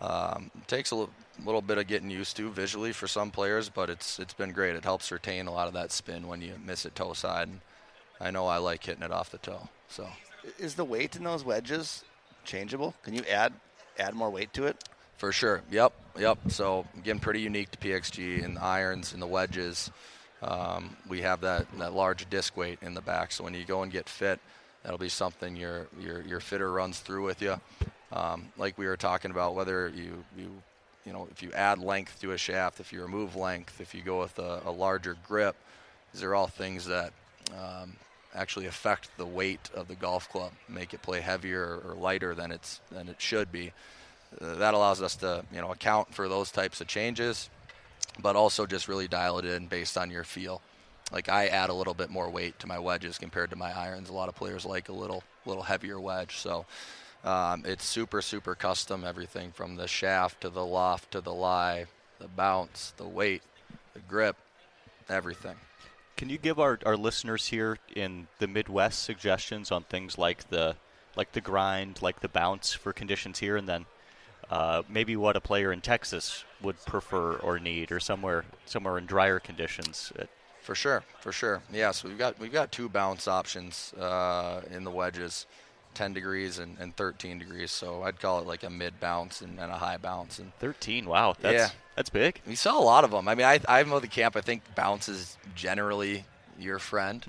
um, 0.00 0.50
takes 0.66 0.90
a 0.90 1.06
little 1.44 1.62
bit 1.62 1.78
of 1.78 1.86
getting 1.86 2.10
used 2.10 2.36
to 2.36 2.50
visually 2.50 2.92
for 2.92 3.06
some 3.08 3.30
players, 3.30 3.68
but 3.70 3.88
it's 3.90 4.18
it's 4.18 4.34
been 4.34 4.52
great. 4.52 4.76
It 4.76 4.84
helps 4.84 5.10
retain 5.10 5.46
a 5.46 5.52
lot 5.52 5.66
of 5.68 5.74
that 5.74 5.92
spin 5.92 6.26
when 6.28 6.40
you 6.42 6.54
miss 6.64 6.84
it 6.84 6.94
toe 6.94 7.14
side. 7.14 7.48
And 7.48 7.60
I 8.20 8.30
know 8.30 8.46
I 8.46 8.58
like 8.58 8.84
hitting 8.84 9.02
it 9.02 9.10
off 9.12 9.30
the 9.30 9.38
toe. 9.38 9.68
So 9.88 10.06
Is 10.58 10.74
the 10.74 10.84
weight 10.84 11.16
in 11.16 11.24
those 11.24 11.42
wedges 11.44 12.04
changeable? 12.46 12.94
Can 13.02 13.14
you 13.14 13.22
add 13.30 13.52
add 13.98 14.14
more 14.14 14.30
weight 14.30 14.52
to 14.54 14.64
it? 14.64 14.82
For 15.18 15.32
sure. 15.32 15.62
Yep. 15.70 15.92
Yep. 16.18 16.38
So 16.48 16.86
again, 16.96 17.18
pretty 17.18 17.40
unique 17.40 17.70
to 17.72 17.78
PXG 17.78 18.42
in 18.42 18.54
the 18.54 18.62
irons 18.62 19.12
and 19.12 19.20
the 19.20 19.26
wedges. 19.26 19.90
Um, 20.42 20.96
we 21.08 21.22
have 21.22 21.40
that, 21.40 21.66
that 21.78 21.94
large 21.94 22.28
disc 22.28 22.56
weight 22.56 22.78
in 22.82 22.94
the 22.94 23.00
back. 23.00 23.32
So 23.32 23.44
when 23.44 23.54
you 23.54 23.64
go 23.64 23.82
and 23.82 23.90
get 23.90 24.08
fit, 24.08 24.38
that'll 24.82 24.98
be 24.98 25.08
something 25.08 25.56
your 25.56 25.88
your 25.98 26.20
your 26.22 26.40
fitter 26.40 26.70
runs 26.70 27.00
through 27.00 27.24
with 27.24 27.42
you. 27.42 27.60
Um, 28.12 28.48
like 28.56 28.78
we 28.78 28.86
were 28.86 28.96
talking 28.96 29.30
about, 29.30 29.54
whether 29.54 29.88
you 29.88 30.24
you 30.36 30.50
you 31.04 31.12
know 31.12 31.28
if 31.30 31.42
you 31.42 31.50
add 31.52 31.78
length 31.78 32.20
to 32.20 32.32
a 32.32 32.38
shaft, 32.38 32.80
if 32.80 32.92
you 32.92 33.02
remove 33.02 33.34
length, 33.34 33.80
if 33.80 33.94
you 33.94 34.02
go 34.02 34.20
with 34.20 34.38
a, 34.38 34.62
a 34.66 34.70
larger 34.70 35.16
grip, 35.26 35.56
these 36.12 36.22
are 36.22 36.34
all 36.34 36.46
things 36.46 36.86
that 36.86 37.12
um, 37.52 37.96
actually 38.36 38.66
affect 38.66 39.10
the 39.16 39.26
weight 39.26 39.70
of 39.74 39.88
the 39.88 39.94
golf 39.94 40.28
club, 40.30 40.52
make 40.68 40.94
it 40.94 41.02
play 41.02 41.20
heavier 41.20 41.80
or 41.84 41.94
lighter 41.94 42.34
than 42.34 42.52
it's 42.52 42.80
than 42.90 43.08
it 43.08 43.20
should 43.20 43.50
be. 43.50 43.72
Uh, 44.40 44.54
that 44.56 44.74
allows 44.74 45.02
us 45.02 45.16
to 45.16 45.44
you 45.52 45.60
know 45.60 45.72
account 45.72 46.14
for 46.14 46.28
those 46.28 46.50
types 46.50 46.80
of 46.80 46.86
changes, 46.86 47.48
but 48.20 48.36
also 48.36 48.66
just 48.66 48.88
really 48.88 49.08
dial 49.08 49.38
it 49.38 49.44
in 49.44 49.66
based 49.66 49.96
on 49.96 50.10
your 50.10 50.24
feel. 50.24 50.60
Like 51.12 51.28
I 51.28 51.46
add 51.46 51.70
a 51.70 51.74
little 51.74 51.94
bit 51.94 52.10
more 52.10 52.28
weight 52.28 52.58
to 52.60 52.66
my 52.66 52.78
wedges 52.78 53.16
compared 53.16 53.50
to 53.50 53.56
my 53.56 53.72
irons. 53.76 54.08
A 54.08 54.12
lot 54.12 54.28
of 54.28 54.34
players 54.34 54.64
like 54.64 54.88
a 54.88 54.92
little 54.92 55.22
little 55.44 55.62
heavier 55.62 56.00
wedge, 56.00 56.36
so 56.36 56.66
um, 57.24 57.62
it's 57.64 57.84
super 57.84 58.20
super 58.20 58.54
custom. 58.54 59.04
Everything 59.04 59.52
from 59.52 59.76
the 59.76 59.88
shaft 59.88 60.42
to 60.42 60.50
the 60.50 60.64
loft 60.64 61.12
to 61.12 61.20
the 61.20 61.32
lie, 61.32 61.86
the 62.18 62.28
bounce, 62.28 62.92
the 62.96 63.08
weight, 63.08 63.42
the 63.94 64.00
grip, 64.00 64.36
everything. 65.08 65.56
Can 66.16 66.30
you 66.30 66.38
give 66.38 66.58
our, 66.58 66.78
our 66.86 66.96
listeners 66.96 67.48
here 67.48 67.78
in 67.94 68.26
the 68.38 68.46
Midwest 68.46 69.02
suggestions 69.02 69.70
on 69.70 69.82
things 69.84 70.16
like 70.16 70.48
the 70.48 70.76
like 71.14 71.32
the 71.32 71.40
grind, 71.40 72.02
like 72.02 72.20
the 72.20 72.28
bounce 72.28 72.72
for 72.72 72.92
conditions 72.92 73.38
here, 73.38 73.56
and 73.56 73.68
then 73.68 73.86
uh, 74.50 74.82
maybe 74.88 75.16
what 75.16 75.36
a 75.36 75.40
player 75.40 75.72
in 75.72 75.80
Texas 75.80 76.44
would 76.62 76.76
prefer 76.84 77.36
or 77.36 77.58
need, 77.58 77.92
or 77.92 78.00
somewhere 78.00 78.44
somewhere 78.64 78.96
in 78.96 79.06
drier 79.06 79.38
conditions. 79.40 80.12
For 80.62 80.74
sure, 80.74 81.04
for 81.20 81.32
sure. 81.32 81.62
Yeah, 81.72 81.90
so 81.92 82.08
we've 82.08 82.18
got 82.18 82.38
we've 82.38 82.52
got 82.52 82.72
two 82.72 82.88
bounce 82.88 83.28
options 83.28 83.92
uh, 83.94 84.62
in 84.70 84.84
the 84.84 84.90
wedges, 84.90 85.46
10 85.96 86.12
degrees 86.12 86.58
and, 86.60 86.76
and 86.78 86.94
13 86.96 87.38
degrees. 87.40 87.72
So 87.72 88.02
I'd 88.04 88.20
call 88.20 88.38
it 88.40 88.46
like 88.46 88.62
a 88.62 88.70
mid 88.70 89.00
bounce 89.00 89.40
and, 89.40 89.58
and 89.58 89.72
a 89.72 89.76
high 89.78 89.96
bounce. 89.96 90.38
And 90.38 90.52
13, 90.60 91.06
wow, 91.06 91.34
that's 91.40 91.54
Yeah. 91.54 91.68
that's 91.96 92.10
big. 92.10 92.40
we 92.46 92.54
saw 92.54 92.78
a 92.78 92.84
lot 92.84 93.02
of 93.02 93.10
them. 93.10 93.26
I 93.26 93.34
mean, 93.34 93.46
I 93.46 93.58
I'm 93.68 93.92
of 93.92 94.02
the 94.02 94.08
camp. 94.08 94.36
I 94.36 94.40
think 94.42 94.62
bounce 94.76 95.08
is 95.08 95.36
generally 95.56 96.24
your 96.58 96.78
friend. 96.78 97.26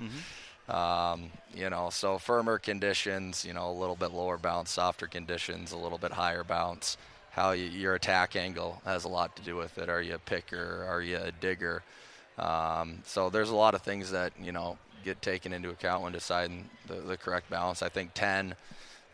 Um, 0.68 1.30
you 1.54 1.70
know, 1.70 1.88
so 1.90 2.18
firmer 2.18 2.58
conditions, 2.58 3.44
you 3.44 3.54
know, 3.54 3.70
a 3.70 3.72
little 3.72 3.96
bit 3.96 4.12
lower 4.12 4.36
bounce, 4.36 4.70
softer 4.70 5.06
conditions, 5.06 5.72
a 5.72 5.76
little 5.78 5.98
bit 5.98 6.12
higher 6.12 6.44
bounce. 6.44 6.96
How 7.30 7.52
you, 7.52 7.64
your 7.66 7.94
attack 7.94 8.36
angle 8.36 8.82
has 8.84 9.04
a 9.04 9.08
lot 9.08 9.34
to 9.36 9.42
do 9.42 9.56
with 9.56 9.78
it. 9.78 9.88
Are 9.88 10.02
you 10.02 10.14
a 10.14 10.18
picker? 10.18 10.84
Are 10.88 11.00
you 11.00 11.16
a 11.18 11.32
digger? 11.32 11.82
Um, 12.36 12.98
so 13.04 13.30
there's 13.30 13.50
a 13.50 13.54
lot 13.56 13.74
of 13.74 13.82
things 13.82 14.10
that 14.10 14.32
you 14.40 14.52
know 14.52 14.76
get 15.04 15.20
taken 15.22 15.52
into 15.52 15.70
account 15.70 16.02
when 16.02 16.12
deciding 16.12 16.68
the, 16.86 16.94
the 16.94 17.16
correct 17.16 17.50
balance. 17.50 17.82
I 17.82 17.88
think 17.88 18.12
10 18.14 18.54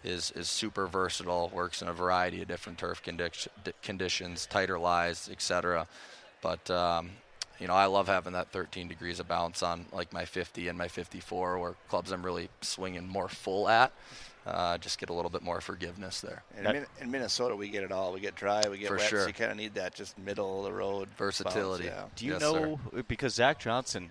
is 0.02 0.30
is 0.32 0.48
super 0.48 0.86
versatile. 0.86 1.50
Works 1.54 1.80
in 1.82 1.88
a 1.88 1.92
variety 1.92 2.42
of 2.42 2.48
different 2.48 2.78
turf 2.78 3.02
condi- 3.02 3.48
conditions, 3.82 4.46
tighter 4.46 4.78
lies, 4.78 5.28
etc. 5.30 5.86
But 6.42 6.68
um, 6.70 7.10
you 7.58 7.66
know, 7.68 7.74
I 7.74 7.86
love 7.86 8.06
having 8.08 8.32
that 8.34 8.50
13 8.52 8.88
degrees 8.88 9.20
of 9.20 9.28
bounce 9.28 9.62
on 9.62 9.86
like 9.92 10.12
my 10.12 10.24
50 10.24 10.68
and 10.68 10.76
my 10.76 10.88
54, 10.88 11.58
where 11.58 11.74
clubs 11.88 12.12
I'm 12.12 12.22
really 12.24 12.48
swinging 12.60 13.08
more 13.08 13.28
full 13.28 13.68
at. 13.68 13.92
Uh, 14.46 14.76
just 14.76 14.98
get 14.98 15.08
a 15.08 15.12
little 15.14 15.30
bit 15.30 15.40
more 15.40 15.62
forgiveness 15.62 16.20
there. 16.20 16.42
And 16.54 16.66
in, 16.66 16.72
Min- 16.74 16.86
in 17.00 17.10
Minnesota, 17.10 17.56
we 17.56 17.70
get 17.70 17.82
it 17.82 17.90
all. 17.90 18.12
We 18.12 18.20
get 18.20 18.34
dry, 18.34 18.62
we 18.68 18.76
get 18.76 18.88
For 18.88 18.96
wet. 18.96 19.08
sure. 19.08 19.20
So 19.22 19.28
you 19.28 19.32
kind 19.32 19.50
of 19.50 19.56
need 19.56 19.72
that 19.76 19.94
just 19.94 20.18
middle 20.18 20.58
of 20.58 20.64
the 20.66 20.72
road 20.74 21.08
bounce, 21.16 21.38
Versatility. 21.38 21.84
yeah. 21.86 22.04
Do 22.14 22.26
you 22.26 22.32
Yes, 22.32 22.42
know 22.42 22.78
because 23.08 23.32
Zach 23.36 23.58
Johnson, 23.58 24.10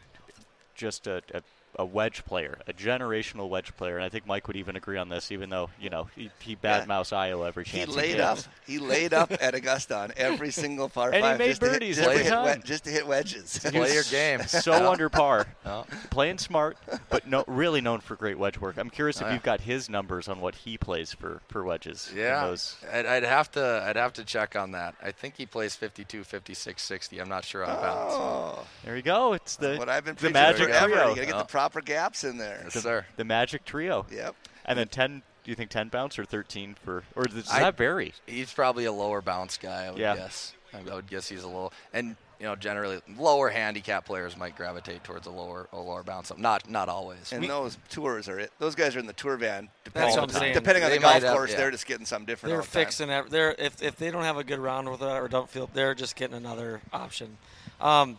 just 0.74 1.06
a, 1.06 1.22
a, 1.36 1.44
a 1.80 1.86
wedge 1.86 2.24
player, 2.26 2.60
a 2.68 2.74
generational 2.74 3.50
wedge 3.50 3.76
player, 3.76 3.96
and 3.96 4.06
I 4.06 4.10
think 4.10 4.28
Mike 4.28 4.48
would 4.48 4.56
even 4.58 4.76
agree 4.76 4.98
on 4.98 5.10
this, 5.10 5.32
even 5.32 5.50
though 5.50 5.70
you 5.80 5.90
know 5.90 6.08
he, 6.16 6.30
he 6.40 6.56
bad 6.56 6.88
mouths 6.88 7.12
Iowa 7.12 7.48
every 7.48 7.64
chance 7.66 7.74
He 7.74 7.86
chance 7.86 7.96
laid 7.96 8.20
up. 8.20 8.40
He 8.68 8.78
laid 8.80 9.14
up 9.14 9.32
at 9.42 9.56
Augusta 9.56 9.98
on 9.98 10.14
every 10.16 10.52
single 10.52 10.88
par 10.90 11.08
And 11.08 11.16
he 11.16 11.22
five 11.22 11.40
made 11.40 11.48
just 11.50 11.62
to 11.62 11.66
hit- 11.68 11.74
birdies 11.74 11.96
just 11.98 12.06
to 12.08 12.12
every 12.12 12.24
hit 12.26 12.30
time. 12.32 12.44
wed- 12.46 12.66
just 12.66 12.84
to 12.84 12.90
hit 12.92 13.08
wedges. 13.08 13.60
Play 13.60 13.94
your 13.94 14.04
game. 14.04 14.42
So 14.48 14.90
under 14.92 15.10
par, 15.10 15.48
Yeah. 15.66 15.84
playing 16.10 16.38
smart, 16.38 16.78
but 17.10 17.28
no, 17.28 17.44
really 17.48 17.82
known 17.82 18.00
for 18.02 18.16
great 18.16 18.38
wedge 18.38 18.58
work. 18.60 18.78
I'm 18.78 18.90
curious 18.90 19.18
if 19.18 19.24
Oh, 19.24 19.28
yeah. 19.28 19.34
you've 19.34 19.44
got 19.44 19.62
his 19.62 19.90
numbers 19.90 20.28
on 20.28 20.40
what 20.42 20.56
he 20.56 20.78
plays 20.78 21.12
for, 21.14 21.42
for 21.50 21.64
wedges. 21.64 22.12
Yeah, 22.16 22.46
those- 22.46 22.76
I'd, 22.92 23.06
I'd 23.06 23.24
have 23.24 23.52
to 23.54 23.84
I'd 23.88 23.96
have 23.96 24.14
to 24.14 24.24
check 24.24 24.56
on 24.56 24.72
that. 24.74 24.96
I 25.02 25.12
think 25.12 25.36
he 25.38 25.46
plays 25.46 25.76
52, 25.76 26.24
56, 26.24 26.82
60. 26.84 27.20
I'm 27.20 27.30
not 27.30 27.44
sure 27.46 27.66
on 27.66 27.76
bounce. 27.82 28.14
Oh, 28.16 28.66
there 28.86 28.96
you 28.96 29.02
go. 29.02 29.34
It's 29.34 29.56
the 29.56 29.76
what 29.78 29.90
I've 29.90 30.06
been 30.06 30.16
the 30.16 30.30
magic 30.30 30.68
forever. 30.68 30.90
You 30.90 30.96
got 30.96 31.16
to 31.16 31.26
get 31.26 31.36
Oh. 31.36 31.38
the 31.40 31.46
proper 31.64 31.82
gaps 31.82 32.24
in 32.26 32.38
there. 32.38 32.60
Yes, 32.66 32.84
sir. 32.84 33.06
The 33.16 33.24
magic 33.24 33.64
trio. 33.64 34.06
Yep. 34.12 34.36
And 34.66 34.78
then 34.78 34.88
10, 34.90 35.22
do 35.44 35.52
you 35.52 35.56
think 35.56 35.70
10 35.70 35.88
bounce 35.90 36.20
or 36.20 36.26
13 36.26 36.76
for, 36.84 37.04
or 37.16 37.24
does 37.24 37.50
I- 37.50 37.62
that 37.62 37.78
vary? 37.78 38.14
He's 38.26 38.52
probably 38.52 38.84
a 38.86 38.92
lower 38.92 39.22
bounce 39.22 39.58
guy. 39.58 39.86
I 39.86 39.92
would 39.92 40.00
Yeah. 40.00 40.16
guess. 40.16 40.54
I 40.74 40.82
would 40.94 41.08
guess 41.08 41.30
he's 41.30 41.44
a 41.44 41.48
little 41.48 41.72
and 41.94 42.16
you 42.40 42.48
know 42.48 42.56
generally 42.56 43.00
lower 43.20 43.50
handicap 43.50 44.06
players 44.06 44.36
might 44.36 44.56
gravitate 44.58 45.04
towards 45.04 45.28
a 45.28 45.30
lower 45.30 45.68
a 45.72 45.78
lower 45.78 46.02
bounce. 46.02 46.32
Not 46.36 46.68
not 46.68 46.90
always. 46.90 47.32
And 47.32 47.48
those 47.48 47.78
tours 47.92 48.28
are 48.28 48.40
it. 48.40 48.52
Those 48.58 48.74
guys 48.74 48.96
are 48.96 49.00
in 49.00 49.06
the 49.06 49.14
tour 49.14 49.38
van. 49.38 49.70
That's 49.84 49.94
Depending, 49.94 50.16
what 50.16 50.24
I'm 50.24 50.30
saying. 50.42 50.54
depending 50.56 50.84
on 50.84 50.90
the 50.90 50.98
golf 50.98 51.14
might 51.14 51.22
have- 51.24 51.36
course, 51.36 51.52
yeah. 51.52 51.58
they're 51.58 51.70
just 51.72 51.86
getting 51.86 52.08
something 52.08 52.26
different. 52.26 52.50
They're 52.50 52.62
all 52.62 52.66
the 52.66 52.72
time. 52.72 52.86
fixing 52.86 53.10
it. 53.12 53.30
They're 53.30 53.54
if 53.60 53.84
if 53.84 53.98
they 53.98 54.10
don't 54.10 54.24
have 54.24 54.38
a 54.38 54.44
good 54.44 54.58
round 54.60 54.90
with 54.90 55.04
it 55.04 55.06
or 55.06 55.28
don't 55.28 55.48
feel 55.50 55.70
they're 55.76 55.94
just 55.94 56.16
getting 56.16 56.36
another 56.36 56.82
option. 56.92 57.38
Um, 57.80 58.18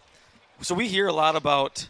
so 0.63 0.77
we 0.77 0.87
hear 0.87 1.09
a 1.09 1.13
lot 1.13 1.35
about 1.35 1.89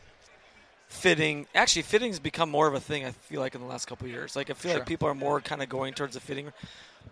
fitting. 0.95 1.47
Actually, 1.55 1.83
fitting's 1.83 2.19
become 2.19 2.51
more 2.51 2.67
of 2.67 2.75
a 2.75 2.81
thing. 2.81 3.05
I 3.05 3.11
feel 3.11 3.41
like 3.41 3.55
in 3.55 3.61
the 3.61 3.67
last 3.67 3.87
couple 3.87 4.07
of 4.07 4.13
years. 4.13 4.37
Like 4.37 4.51
I 4.51 4.55
feel 4.55 4.73
Sure. 4.73 4.79
like 4.81 4.89
people 4.89 5.09
are 5.09 5.15
more 5.15 5.41
kind 5.41 5.63
of 5.63 5.69
going 5.69 5.95
towards 5.95 6.15
the 6.15 6.21
fitting. 6.21 6.53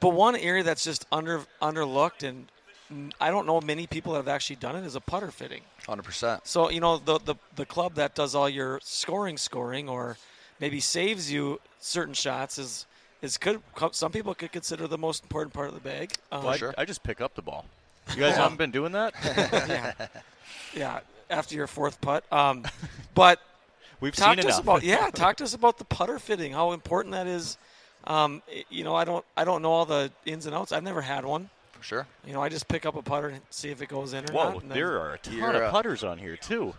But 0.00 0.10
one 0.10 0.36
area 0.36 0.62
that's 0.62 0.84
just 0.84 1.06
under 1.12 1.42
underlooked 1.60 2.22
and 2.26 2.46
I 3.20 3.30
don't 3.30 3.46
know 3.46 3.58
many 3.60 3.86
people 3.86 4.12
that 4.12 4.18
have 4.18 4.28
actually 4.28 4.56
done 4.56 4.76
it 4.76 4.84
is 4.84 4.96
a 4.96 5.00
putter 5.00 5.30
fitting. 5.30 5.62
Hundred 5.86 6.02
percent. 6.04 6.46
So 6.46 6.70
you 6.70 6.80
know 6.80 6.98
the, 6.98 7.18
the 7.18 7.34
the 7.56 7.66
club 7.66 7.94
that 7.94 8.14
does 8.14 8.34
all 8.34 8.48
your 8.48 8.80
scoring, 8.82 9.36
scoring, 9.38 9.88
or 9.88 10.16
maybe 10.60 10.78
saves 10.80 11.30
you 11.32 11.60
certain 11.80 12.14
shots 12.14 12.58
is 12.58 12.86
is 13.22 13.38
could 13.38 13.60
some 13.92 14.12
people 14.12 14.34
could 14.34 14.52
consider 14.52 14.86
the 14.86 14.98
most 14.98 15.22
important 15.22 15.54
part 15.54 15.68
of 15.68 15.74
the 15.74 15.80
bag. 15.80 16.12
Um, 16.30 16.42
Well, 16.44 16.52
I- 16.52 16.56
sure. 16.58 16.74
I, 16.76 16.84
just 16.84 17.02
pick 17.02 17.20
up 17.20 17.34
the 17.34 17.42
ball. 17.42 17.64
You 18.10 18.20
guys 18.20 18.36
haven't 18.36 18.58
been 18.58 18.72
doing 18.72 18.92
that? 18.92 19.14
yeah, 19.68 20.06
yeah. 20.74 21.00
After 21.30 21.54
your 21.54 21.66
fourth 21.68 22.00
putt, 22.00 22.24
um, 22.32 22.64
but 23.14 23.40
We've 24.02 24.14
talk 24.14 24.34
seen 24.34 24.42
to 24.44 24.48
us 24.50 24.58
about 24.58 24.82
yeah. 24.82 25.10
Talk 25.10 25.36
to 25.36 25.44
us 25.44 25.54
about 25.54 25.78
the 25.78 25.84
putter 25.84 26.18
fitting. 26.18 26.52
How 26.52 26.72
important 26.72 27.12
that 27.14 27.26
is. 27.26 27.56
Um, 28.04 28.42
you 28.68 28.82
know, 28.82 28.96
I 28.96 29.04
don't 29.04 29.24
I 29.36 29.44
don't 29.44 29.62
know 29.62 29.70
all 29.70 29.84
the 29.86 30.10
ins 30.26 30.46
and 30.46 30.54
outs. 30.54 30.72
I've 30.72 30.82
never 30.82 31.00
had 31.00 31.24
one. 31.24 31.48
For 31.72 31.84
sure. 31.84 32.06
You 32.26 32.32
know, 32.32 32.42
I 32.42 32.48
just 32.48 32.66
pick 32.66 32.84
up 32.84 32.96
a 32.96 33.02
putter 33.02 33.28
and 33.28 33.40
see 33.50 33.70
if 33.70 33.80
it 33.80 33.86
goes 33.88 34.12
in 34.12 34.28
or 34.28 34.32
Whoa, 34.32 34.44
not. 34.44 34.62
and 34.62 34.70
then- 34.70 34.78
there 34.78 35.00
are 35.00 35.14
a 35.14 35.18
ton 35.18 35.54
of 35.54 35.70
putters 35.70 36.02
on 36.02 36.18
here 36.18 36.36
too. 36.36 36.74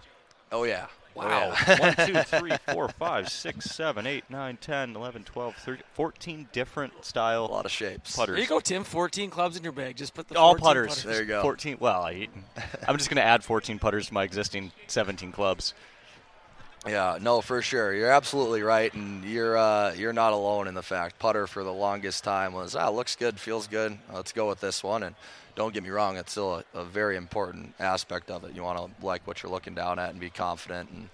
Oh 0.51 0.65
yeah. 0.65 0.87
Wow. 1.15 1.53
Oh, 1.55 1.63
yeah. 1.67 1.95
1, 2.05 2.07
2, 2.07 2.39
3, 2.39 2.51
4, 2.73 2.89
5, 2.99 3.29
6, 3.29 3.65
7, 3.65 4.07
8, 4.07 4.23
9, 4.29 4.57
10, 4.57 4.95
11, 4.95 5.23
12, 5.23 5.55
13, 5.55 5.83
14 5.93 6.49
different 6.51 7.05
style 7.05 7.45
a 7.45 7.51
lot 7.51 7.65
of 7.65 7.71
shapes. 7.71 8.15
putters. 8.15 8.33
There 8.35 8.41
you 8.41 8.49
go, 8.49 8.59
Tim. 8.59 8.83
14 8.83 9.29
clubs 9.29 9.55
in 9.55 9.63
your 9.63 9.73
bag. 9.73 9.95
Just 9.95 10.13
put 10.15 10.27
the 10.27 10.37
All 10.37 10.57
14 10.57 10.63
putters. 10.63 11.03
There 11.03 11.21
you 11.21 11.27
go. 11.27 11.41
14. 11.43 11.77
Well, 11.79 12.01
I, 12.01 12.27
I'm 12.87 12.97
just 12.97 13.09
going 13.09 13.17
to 13.17 13.23
add 13.23 13.43
14 13.43 13.77
putters 13.79 14.07
to 14.07 14.13
my 14.13 14.23
existing 14.23 14.71
17 14.87 15.31
clubs. 15.31 15.75
Yeah, 16.85 17.17
no, 17.21 17.39
for 17.39 17.61
sure. 17.61 17.93
You're 17.93 18.11
absolutely 18.11 18.61
right, 18.61 18.93
and 18.93 19.23
you're 19.23 19.57
uh, 19.57 19.93
you're 19.93 20.11
not 20.11 20.33
alone 20.33 20.67
in 20.67 20.73
the 20.73 20.83
fact. 20.83 21.17
Putter 21.17 21.47
for 21.47 21.63
the 21.63 21.71
longest 21.71 22.25
time 22.25 22.51
was 22.51 22.75
ah, 22.75 22.89
looks 22.89 23.15
good, 23.15 23.39
feels 23.39 23.67
good. 23.67 23.97
Let's 24.13 24.33
go 24.33 24.49
with 24.49 24.59
this 24.59 24.83
one. 24.83 25.03
And 25.03 25.15
don't 25.55 25.73
get 25.73 25.83
me 25.83 25.89
wrong, 25.91 26.17
it's 26.17 26.31
still 26.31 26.55
a, 26.73 26.79
a 26.79 26.83
very 26.83 27.15
important 27.15 27.73
aspect 27.79 28.29
of 28.29 28.43
it. 28.43 28.53
You 28.53 28.63
want 28.63 28.79
to 28.79 29.05
like 29.05 29.25
what 29.25 29.41
you're 29.41 29.51
looking 29.51 29.75
down 29.75 29.97
at 29.97 30.09
and 30.09 30.19
be 30.19 30.29
confident. 30.29 30.89
And 30.89 31.09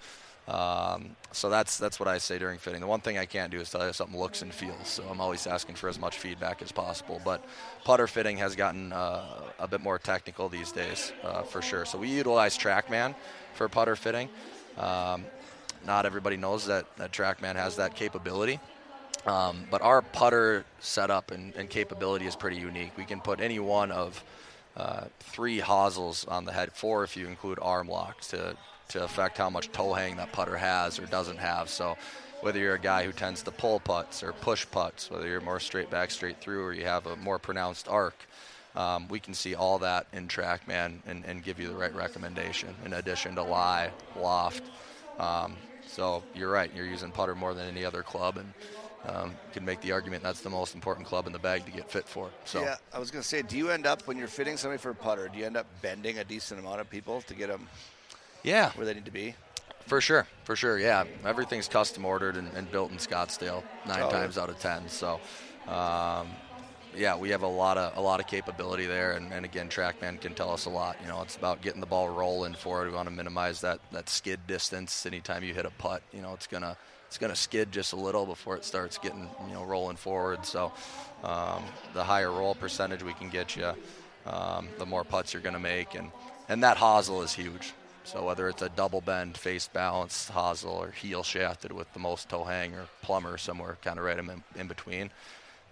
um, 0.52 1.16
so 1.30 1.48
that's 1.48 1.78
that's 1.78 2.00
what 2.00 2.08
I 2.08 2.18
say 2.18 2.36
during 2.38 2.58
fitting. 2.58 2.80
The 2.80 2.88
one 2.88 3.00
thing 3.00 3.16
I 3.16 3.26
can't 3.26 3.52
do 3.52 3.60
is 3.60 3.70
tell 3.70 3.86
you 3.86 3.92
something 3.92 4.18
looks 4.18 4.42
and 4.42 4.52
feels. 4.52 4.88
So 4.88 5.04
I'm 5.08 5.20
always 5.20 5.46
asking 5.46 5.76
for 5.76 5.88
as 5.88 6.00
much 6.00 6.18
feedback 6.18 6.62
as 6.62 6.72
possible. 6.72 7.20
But 7.24 7.44
putter 7.84 8.08
fitting 8.08 8.38
has 8.38 8.56
gotten 8.56 8.92
uh, 8.92 9.24
a 9.60 9.68
bit 9.68 9.82
more 9.82 10.00
technical 10.00 10.48
these 10.48 10.72
days, 10.72 11.12
uh, 11.22 11.42
for 11.42 11.62
sure. 11.62 11.84
So 11.84 11.96
we 11.96 12.08
utilize 12.08 12.58
TrackMan 12.58 13.14
for 13.54 13.68
putter 13.68 13.94
fitting. 13.94 14.28
Um, 14.76 15.26
not 15.86 16.06
everybody 16.06 16.36
knows 16.36 16.66
that, 16.66 16.86
that 16.96 17.12
TrackMan 17.12 17.56
has 17.56 17.76
that 17.76 17.94
capability. 17.94 18.60
Um, 19.26 19.64
but 19.70 19.82
our 19.82 20.00
putter 20.00 20.64
setup 20.80 21.30
and, 21.30 21.54
and 21.54 21.68
capability 21.68 22.26
is 22.26 22.36
pretty 22.36 22.56
unique. 22.56 22.96
We 22.96 23.04
can 23.04 23.20
put 23.20 23.40
any 23.40 23.58
one 23.58 23.92
of 23.92 24.22
uh, 24.76 25.04
three 25.18 25.58
hosels 25.58 26.24
on 26.26 26.44
the 26.44 26.52
head, 26.52 26.72
four 26.72 27.04
if 27.04 27.16
you 27.16 27.26
include 27.26 27.58
arm 27.60 27.88
lock, 27.88 28.20
to, 28.22 28.56
to 28.88 29.04
affect 29.04 29.36
how 29.36 29.50
much 29.50 29.70
toe 29.72 29.92
hang 29.92 30.16
that 30.16 30.32
putter 30.32 30.56
has 30.56 30.98
or 30.98 31.06
doesn't 31.06 31.38
have. 31.38 31.68
So 31.68 31.96
whether 32.40 32.58
you're 32.58 32.76
a 32.76 32.78
guy 32.78 33.04
who 33.04 33.12
tends 33.12 33.42
to 33.42 33.50
pull 33.50 33.80
putts 33.80 34.22
or 34.22 34.32
push 34.32 34.66
putts, 34.70 35.10
whether 35.10 35.28
you're 35.28 35.42
more 35.42 35.60
straight 35.60 35.90
back, 35.90 36.10
straight 36.10 36.40
through, 36.40 36.64
or 36.64 36.72
you 36.72 36.84
have 36.86 37.06
a 37.06 37.16
more 37.16 37.38
pronounced 37.38 37.88
arc, 37.88 38.16
um, 38.74 39.08
we 39.08 39.20
can 39.20 39.34
see 39.34 39.54
all 39.54 39.80
that 39.80 40.06
in 40.12 40.28
TrackMan 40.28 41.00
and, 41.06 41.24
and 41.26 41.42
give 41.42 41.58
you 41.58 41.68
the 41.68 41.74
right 41.74 41.94
recommendation 41.94 42.74
in 42.84 42.92
addition 42.94 43.34
to 43.34 43.42
lie, 43.42 43.90
loft. 44.16 44.62
Um, 45.18 45.56
so 45.90 46.22
you're 46.34 46.50
right. 46.50 46.70
You're 46.74 46.86
using 46.86 47.10
putter 47.10 47.34
more 47.34 47.54
than 47.54 47.66
any 47.66 47.84
other 47.84 48.02
club, 48.02 48.38
and 48.38 48.52
um, 49.06 49.30
you 49.30 49.52
can 49.52 49.64
make 49.64 49.80
the 49.80 49.92
argument 49.92 50.22
that's 50.22 50.40
the 50.40 50.50
most 50.50 50.74
important 50.74 51.06
club 51.06 51.26
in 51.26 51.32
the 51.32 51.38
bag 51.38 51.64
to 51.66 51.72
get 51.72 51.90
fit 51.90 52.06
for. 52.06 52.30
So 52.44 52.62
Yeah, 52.62 52.76
I 52.92 52.98
was 52.98 53.10
going 53.10 53.22
to 53.22 53.28
say, 53.28 53.42
do 53.42 53.56
you 53.56 53.70
end 53.70 53.86
up 53.86 54.06
when 54.06 54.16
you're 54.16 54.28
fitting 54.28 54.56
somebody 54.56 54.78
for 54.78 54.90
a 54.90 54.94
putter? 54.94 55.28
Do 55.28 55.38
you 55.38 55.46
end 55.46 55.56
up 55.56 55.66
bending 55.82 56.18
a 56.18 56.24
decent 56.24 56.60
amount 56.60 56.80
of 56.80 56.90
people 56.90 57.22
to 57.22 57.34
get 57.34 57.48
them 57.48 57.68
yeah, 58.42 58.72
where 58.72 58.86
they 58.86 58.94
need 58.94 59.06
to 59.06 59.10
be? 59.10 59.34
for 59.86 60.00
sure, 60.00 60.26
for 60.44 60.54
sure. 60.54 60.78
Yeah, 60.78 61.04
everything's 61.24 61.66
custom 61.66 62.04
ordered 62.04 62.36
and, 62.36 62.48
and 62.54 62.70
built 62.70 62.92
in 62.92 62.98
Scottsdale 62.98 63.64
nine 63.86 64.02
Oh, 64.02 64.10
times 64.10 64.38
out 64.38 64.48
of 64.48 64.58
ten. 64.60 64.88
So. 64.88 65.20
Um, 65.66 66.28
yeah, 66.96 67.16
we 67.16 67.30
have 67.30 67.42
a 67.42 67.48
lot 67.48 67.78
of 67.78 67.96
a 67.96 68.00
lot 68.00 68.20
of 68.20 68.26
capability 68.26 68.86
there, 68.86 69.12
and, 69.12 69.32
and 69.32 69.44
again, 69.44 69.68
TrackMan 69.68 70.20
can 70.20 70.34
tell 70.34 70.50
us 70.50 70.64
a 70.64 70.70
lot. 70.70 70.96
You 71.02 71.08
know, 71.08 71.22
it's 71.22 71.36
about 71.36 71.62
getting 71.62 71.80
the 71.80 71.86
ball 71.86 72.08
rolling 72.08 72.54
forward. 72.54 72.88
We 72.88 72.94
want 72.94 73.08
to 73.08 73.14
minimize 73.14 73.60
that 73.60 73.80
that 73.92 74.08
skid 74.08 74.46
distance. 74.46 75.06
Anytime 75.06 75.44
you 75.44 75.54
hit 75.54 75.66
a 75.66 75.70
putt, 75.70 76.02
you 76.12 76.22
know, 76.22 76.34
it's 76.34 76.46
gonna 76.46 76.76
it's 77.06 77.18
gonna 77.18 77.36
skid 77.36 77.72
just 77.72 77.92
a 77.92 77.96
little 77.96 78.26
before 78.26 78.56
it 78.56 78.64
starts 78.64 78.98
getting 78.98 79.28
you 79.48 79.54
know 79.54 79.64
rolling 79.64 79.96
forward. 79.96 80.44
So, 80.44 80.72
um, 81.22 81.62
the 81.94 82.04
higher 82.04 82.30
roll 82.30 82.54
percentage 82.54 83.02
we 83.02 83.14
can 83.14 83.28
get 83.30 83.56
you, 83.56 83.72
um, 84.26 84.68
the 84.78 84.86
more 84.86 85.04
putts 85.04 85.32
you're 85.32 85.42
gonna 85.42 85.58
make, 85.58 85.94
and 85.94 86.10
and 86.48 86.62
that 86.64 86.76
hosel 86.76 87.22
is 87.22 87.32
huge. 87.32 87.72
So 88.04 88.24
whether 88.24 88.48
it's 88.48 88.62
a 88.62 88.68
double 88.70 89.00
bend, 89.00 89.36
face 89.36 89.68
balanced 89.68 90.30
hosel, 90.32 90.72
or 90.72 90.90
heel 90.90 91.22
shafted 91.22 91.70
with 91.70 91.92
the 91.92 92.00
most 92.00 92.28
toe 92.28 92.44
hang 92.44 92.74
or 92.74 92.86
plumber 93.02 93.38
somewhere 93.38 93.76
kind 93.82 93.98
of 93.98 94.04
right 94.04 94.18
in, 94.18 94.42
in 94.56 94.66
between, 94.66 95.10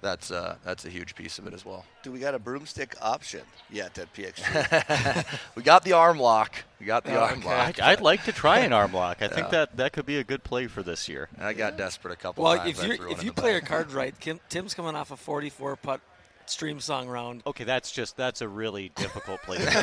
that's 0.00 0.30
uh, 0.30 0.56
that's 0.64 0.84
a 0.84 0.90
huge 0.90 1.14
piece 1.14 1.38
of 1.38 1.46
it 1.46 1.54
as 1.54 1.64
well. 1.64 1.84
Do 2.02 2.12
we 2.12 2.18
got 2.20 2.34
a 2.34 2.38
broomstick 2.38 2.94
option 3.02 3.42
yet 3.70 3.98
at 3.98 4.12
PXG? 4.14 5.38
we 5.56 5.62
got 5.62 5.84
the 5.84 5.92
arm 5.94 6.18
lock. 6.18 6.64
We 6.80 6.86
got 6.86 7.04
the 7.04 7.16
Oh, 7.16 7.20
arm 7.24 7.38
okay. 7.40 7.48
lock. 7.48 7.80
I'd, 7.80 7.98
I'd 7.98 8.00
like 8.00 8.24
to 8.24 8.32
try 8.32 8.60
an 8.60 8.72
arm 8.72 8.92
lock. 8.92 9.18
I 9.20 9.26
Yeah. 9.26 9.34
think 9.34 9.50
that 9.50 9.76
that 9.76 9.92
could 9.92 10.06
be 10.06 10.18
a 10.18 10.24
good 10.24 10.44
play 10.44 10.66
for 10.68 10.82
this 10.82 11.08
year. 11.08 11.28
I 11.40 11.52
got 11.52 11.76
desperate 11.76 12.12
a 12.12 12.16
couple 12.16 12.44
Well, 12.44 12.56
times. 12.56 12.78
if 12.78 12.84
you 12.86 13.08
if 13.10 13.22
you 13.24 13.30
the 13.30 13.40
play 13.40 13.52
your 13.52 13.60
back. 13.60 13.68
card 13.70 13.92
right, 13.92 14.18
Kim, 14.20 14.40
Tim's 14.48 14.74
coming 14.74 14.94
off 14.94 15.10
a 15.10 15.16
44 15.16 15.76
putt 15.76 16.00
stream 16.50 16.80
song 16.80 17.08
round. 17.08 17.42
Okay, 17.46 17.64
that's 17.64 17.90
just 17.92 18.16
that's 18.16 18.40
a 18.40 18.48
really 18.48 18.90
difficult 18.96 19.40
place. 19.42 19.64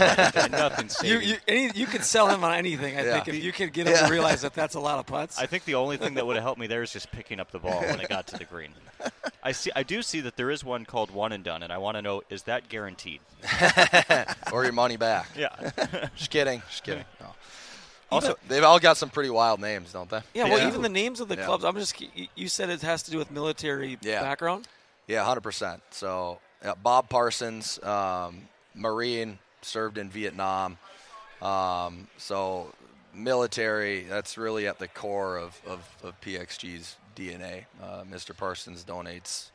Nothing 0.52 0.86
You 0.86 0.90
saving. 0.90 1.28
you, 1.30 1.36
any, 1.48 1.72
you 1.76 1.86
could 1.86 2.04
sell 2.04 2.28
him 2.28 2.44
on 2.44 2.54
anything. 2.54 2.98
I 2.98 3.04
Yeah. 3.06 3.14
think 3.24 3.28
if 3.36 3.44
you 3.44 3.52
could 3.52 3.74
get 3.74 3.88
him 3.88 3.94
Yeah. 3.94 4.08
to 4.08 4.12
realize 4.12 4.42
that 4.42 4.54
that's 4.54 4.76
a 4.76 4.80
lot 4.80 5.00
of 5.00 5.06
putts. 5.06 5.38
I 5.40 5.46
think 5.46 5.66
the 5.66 5.76
only 5.76 5.98
thing 5.98 6.16
that 6.16 6.26
would 6.26 6.36
have 6.36 6.44
helped 6.44 6.60
me 6.60 6.68
there 6.68 6.84
is 6.84 6.92
just 6.92 7.12
picking 7.12 7.40
up 7.40 7.52
the 7.52 7.60
ball 7.60 7.82
when 7.82 8.00
it 8.00 8.10
got 8.10 8.28
to 8.28 8.38
the 8.38 8.46
green. 8.46 8.72
I 9.44 9.52
see. 9.52 9.72
I 9.76 9.84
do 9.84 10.02
see 10.02 10.22
that 10.22 10.36
there 10.38 10.50
is 10.52 10.64
one 10.64 10.86
called 10.86 11.12
one 11.12 11.32
and 11.32 11.44
done, 11.44 11.62
and 11.64 11.72
I 11.72 11.78
want 11.78 11.96
to 11.98 12.02
know 12.02 12.24
is 12.30 12.44
that 12.44 12.70
guaranteed? 12.70 13.20
or 14.52 14.64
your 14.64 14.74
money 14.74 14.98
back. 14.98 15.30
Yeah. 15.38 15.50
Just 16.16 16.30
kidding. 16.32 16.62
Just 16.70 16.84
kidding. 16.84 17.06
No. 17.20 17.28
Also- 18.12 18.30
Also, 18.30 18.40
they've 18.48 18.64
all 18.64 18.80
got 18.80 18.98
some 18.98 19.10
pretty 19.10 19.30
wild 19.32 19.60
names, 19.60 19.92
don't 19.92 20.10
they? 20.10 20.22
yeah, 20.34 20.44
well, 20.48 20.60
Yeah. 20.60 20.68
even 20.68 20.82
the 20.84 20.90
names 20.90 21.20
of 21.20 21.28
the 21.28 21.36
Yeah. 21.36 21.46
clubs. 21.46 21.64
I'm 21.66 21.76
just. 21.76 22.00
you- 22.00 22.28
You 22.36 22.48
said 22.48 22.70
it 22.70 22.82
has 22.82 23.04
to 23.04 23.12
do 23.12 23.18
with 23.18 23.32
military 23.32 23.98
Yeah. 24.02 24.22
background. 24.22 24.68
Yeah, 25.08 25.24
hundred 25.26 25.42
percent. 25.42 25.82
So 25.92 26.40
yeah, 26.40 26.45
Bob 26.84 27.10
Parsons, 27.10 27.82
um, 27.84 28.42
Marine, 28.74 29.40
served 29.62 29.98
in 29.98 30.10
Vietnam. 30.10 30.78
Um, 31.42 32.08
so 32.18 32.74
military, 33.14 34.04
that's 34.04 34.38
really 34.38 34.68
at 34.68 34.80
the 34.80 34.88
core 34.88 35.38
of, 35.38 35.60
of, 35.66 35.88
of 36.04 36.20
PXG's 36.22 36.98
DNA. 37.16 37.66
Uh, 37.82 38.04
Mr. 38.04 38.36
Parsons 38.36 38.84
donates 38.84 39.52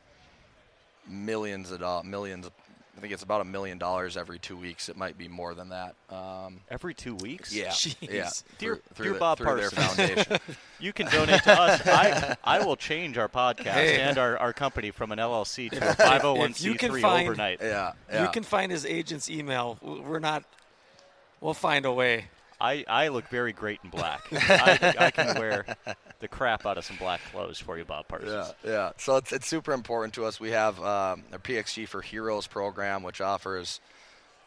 millions 1.07 1.71
of 1.71 1.79
dollars, 1.79 2.05
millions. 2.05 2.49
Of, 2.93 2.97
I 2.97 3.01
think 3.01 3.13
it's 3.13 3.23
about 3.23 3.41
a 3.41 3.45
million 3.45 3.77
dollars 3.77 4.17
every 4.17 4.37
two 4.39 4.55
weeks. 4.57 4.89
It 4.89 4.97
might 4.97 5.17
be 5.17 5.27
more 5.27 5.53
than 5.53 5.69
that. 5.69 5.95
Um, 6.09 6.59
Every 6.69 6.93
two 6.93 7.15
weeks. 7.15 7.53
yeah, 7.53 7.67
Jeez. 7.69 7.95
yeah. 8.01 8.29
Dear- 8.57 8.75
through, 8.75 8.81
through 8.93 9.03
dear 9.05 9.13
the- 9.13 9.19
Bob 9.19 9.37
through 9.37 9.55
their 9.57 9.69
foundation. 9.71 10.37
You 10.79 10.91
can 10.93 11.05
donate 11.11 11.43
to 11.43 11.51
us. 11.61 11.81
I 11.85 12.35
I 12.43 12.65
will 12.65 12.75
change 12.75 13.17
our 13.19 13.27
podcast 13.29 13.73
Hey. 13.73 13.99
and 14.01 14.17
our, 14.17 14.35
our 14.39 14.51
company 14.51 14.89
from 14.89 15.11
an 15.11 15.19
LLC 15.19 15.69
to 15.69 15.77
a 15.77 15.93
501c3 15.93 16.63
you 16.63 16.73
can 16.73 16.99
find- 16.99 17.27
overnight. 17.27 17.59
yeah, 17.61 17.93
yeah. 18.11 18.23
You 18.23 18.29
can 18.29 18.41
find 18.41 18.71
his 18.71 18.83
agent's 18.85 19.29
email. 19.29 19.77
We're 19.83 20.17
not. 20.19 20.43
We'll 21.39 21.53
find 21.53 21.85
a 21.85 21.91
way. 21.91 22.25
I, 22.61 22.85
I 22.87 23.07
look 23.07 23.27
very 23.29 23.53
great 23.53 23.79
in 23.83 23.89
black. 23.89 24.21
I, 24.31 24.93
I 24.99 25.11
can 25.11 25.39
wear 25.39 25.65
the 26.19 26.27
crap 26.27 26.65
out 26.65 26.77
of 26.77 26.85
some 26.85 26.97
black 26.97 27.19
clothes 27.31 27.59
for 27.59 27.77
you, 27.77 27.85
Bob 27.85 28.07
Parsons. 28.07 28.53
Yeah, 28.63 28.71
yeah. 28.71 28.91
So 28.97 29.15
it's, 29.17 29.31
it's 29.31 29.47
super 29.47 29.73
important 29.73 30.13
to 30.13 30.25
us. 30.25 30.39
We 30.39 30.51
have 30.51 30.77
um, 30.79 31.23
a 31.31 31.39
PXG 31.39 31.87
for 31.87 32.01
Heroes 32.01 32.45
program, 32.45 33.01
which 33.01 33.19
offers 33.19 33.81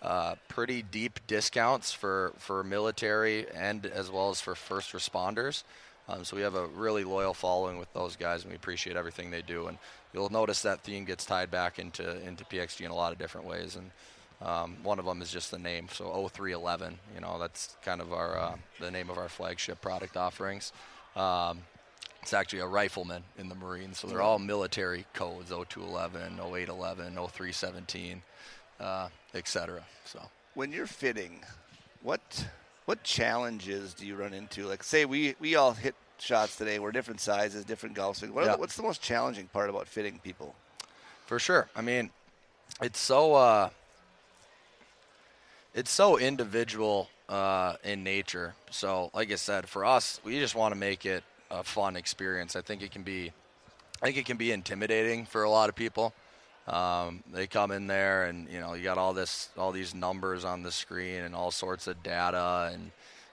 uh, 0.01 0.37
pretty 0.49 0.83
deep 0.83 1.19
discounts 1.27 1.93
for, 1.93 2.33
for 2.39 2.63
military 2.63 3.51
and 3.51 3.85
as 3.87 4.11
well 4.11 4.31
as 4.31 4.41
for 4.41 4.55
first 4.55 4.93
responders. 4.93 5.65
Um, 6.09 6.25
so 6.25 6.37
we 6.37 6.43
have 6.43 6.55
a 6.55 6.67
really 6.67 7.03
loyal 7.03 7.35
following 7.35 7.79
with 7.79 7.93
those 7.95 8.15
guys, 8.15 8.43
and 8.43 8.51
we 8.51 8.57
appreciate 8.57 8.97
everything 8.97 9.31
they 9.31 9.43
do. 9.43 9.67
And 9.67 9.79
you'll 10.13 10.31
notice 10.31 10.63
that 10.63 10.83
theme 10.83 11.05
gets 11.05 11.25
tied 11.25 11.51
back 11.51 11.79
into 11.79 12.21
into 12.27 12.45
PXG 12.45 12.85
in 12.85 12.91
a 12.91 12.95
lot 12.95 13.13
of 13.13 13.19
different 13.19 13.47
ways. 13.47 13.77
And 13.77 13.91
um, 14.45 14.77
one 14.83 14.99
of 14.99 15.05
them 15.05 15.23
is 15.23 15.31
just 15.31 15.51
the 15.51 15.59
name. 15.59 15.89
So 15.91 16.05
0311, 16.29 16.99
you 17.15 17.21
know, 17.21 17.39
that's 17.39 17.77
kind 17.85 18.01
of 18.01 18.13
our 18.13 18.39
uh, 18.39 18.57
the 18.81 18.91
name 18.91 19.11
of 19.11 19.19
our 19.19 19.29
flagship 19.29 19.81
product 19.81 20.17
offerings. 20.17 20.73
Um, 21.17 21.63
it's 22.23 22.33
actually 22.33 22.61
a 22.61 22.67
rifleman 22.67 23.23
in 23.39 23.49
the 23.49 23.55
Marines, 23.55 23.99
so 23.99 24.07
they're 24.07 24.23
all 24.23 24.39
military 24.39 25.05
codes: 25.13 25.51
0211, 25.51 26.39
0811, 26.41 27.15
0317, 27.15 28.23
uh, 28.81 29.09
etc. 29.35 29.83
So 30.07 30.21
when 30.55 30.73
you're 30.73 30.87
fitting, 30.87 31.41
what 32.03 32.47
what 32.87 33.03
challenges 33.03 33.95
do 33.95 34.07
you 34.07 34.17
run 34.17 34.33
into? 34.33 34.67
Like, 34.67 34.83
say 34.83 35.05
we 35.05 35.35
we 35.39 35.55
all 35.55 35.73
hit 35.73 35.95
shots 36.19 36.57
today. 36.57 36.79
We're 36.79 36.93
different 36.93 37.21
sizes, 37.21 37.65
different 37.65 37.95
golf 37.95 38.17
swings. 38.19 38.35
What 38.35 38.47
Yeah. 38.47 38.53
the, 38.53 38.59
what's 38.59 38.77
the 38.77 38.83
most 38.83 39.03
challenging 39.03 39.49
part 39.49 39.69
about 39.69 39.87
fitting 39.87 40.19
people? 40.23 40.55
For 41.27 41.39
sure. 41.39 41.69
I 41.77 41.83
mean, 41.83 42.11
it's 42.81 42.99
so 42.99 43.35
uh, 43.35 43.71
it's 45.75 45.91
so 45.91 46.19
individual 46.19 47.09
uh, 47.29 47.75
in 47.83 48.05
nature. 48.05 48.55
So, 48.71 49.11
like 49.13 49.33
I 49.33 49.35
said, 49.35 49.69
for 49.69 49.85
us, 49.85 50.21
we 50.25 50.39
just 50.39 50.55
want 50.55 50.73
to 50.73 50.79
make 50.79 51.05
it 51.05 51.25
a 51.51 51.65
fun 51.65 51.97
experience. 51.97 52.57
I 52.57 52.61
think 52.61 52.83
it 52.83 52.93
can 52.93 53.03
be, 53.03 53.33
I 54.01 54.07
think 54.07 54.17
it 54.17 54.27
can 54.27 54.37
be 54.37 54.53
intimidating 54.53 55.27
for 55.27 55.43
a 55.43 55.51
lot 55.51 55.69
of 55.69 55.75
people. 55.75 56.15
Um, 56.67 57.23
they 57.31 57.47
come 57.47 57.73
in 57.73 57.89
there 57.89 58.25
and 58.25 58.49
you 58.49 58.59
know 58.59 58.73
you 58.73 58.83
got 58.85 58.97
all 58.97 59.13
this, 59.13 59.51
all 59.59 59.71
these 59.71 59.95
numbers 59.95 60.45
on 60.45 60.63
the 60.63 60.73
screen 60.73 61.23
and 61.23 61.35
all 61.35 61.51
sorts 61.51 61.87
of 61.87 62.03
data 62.03 62.71
and 62.73 62.91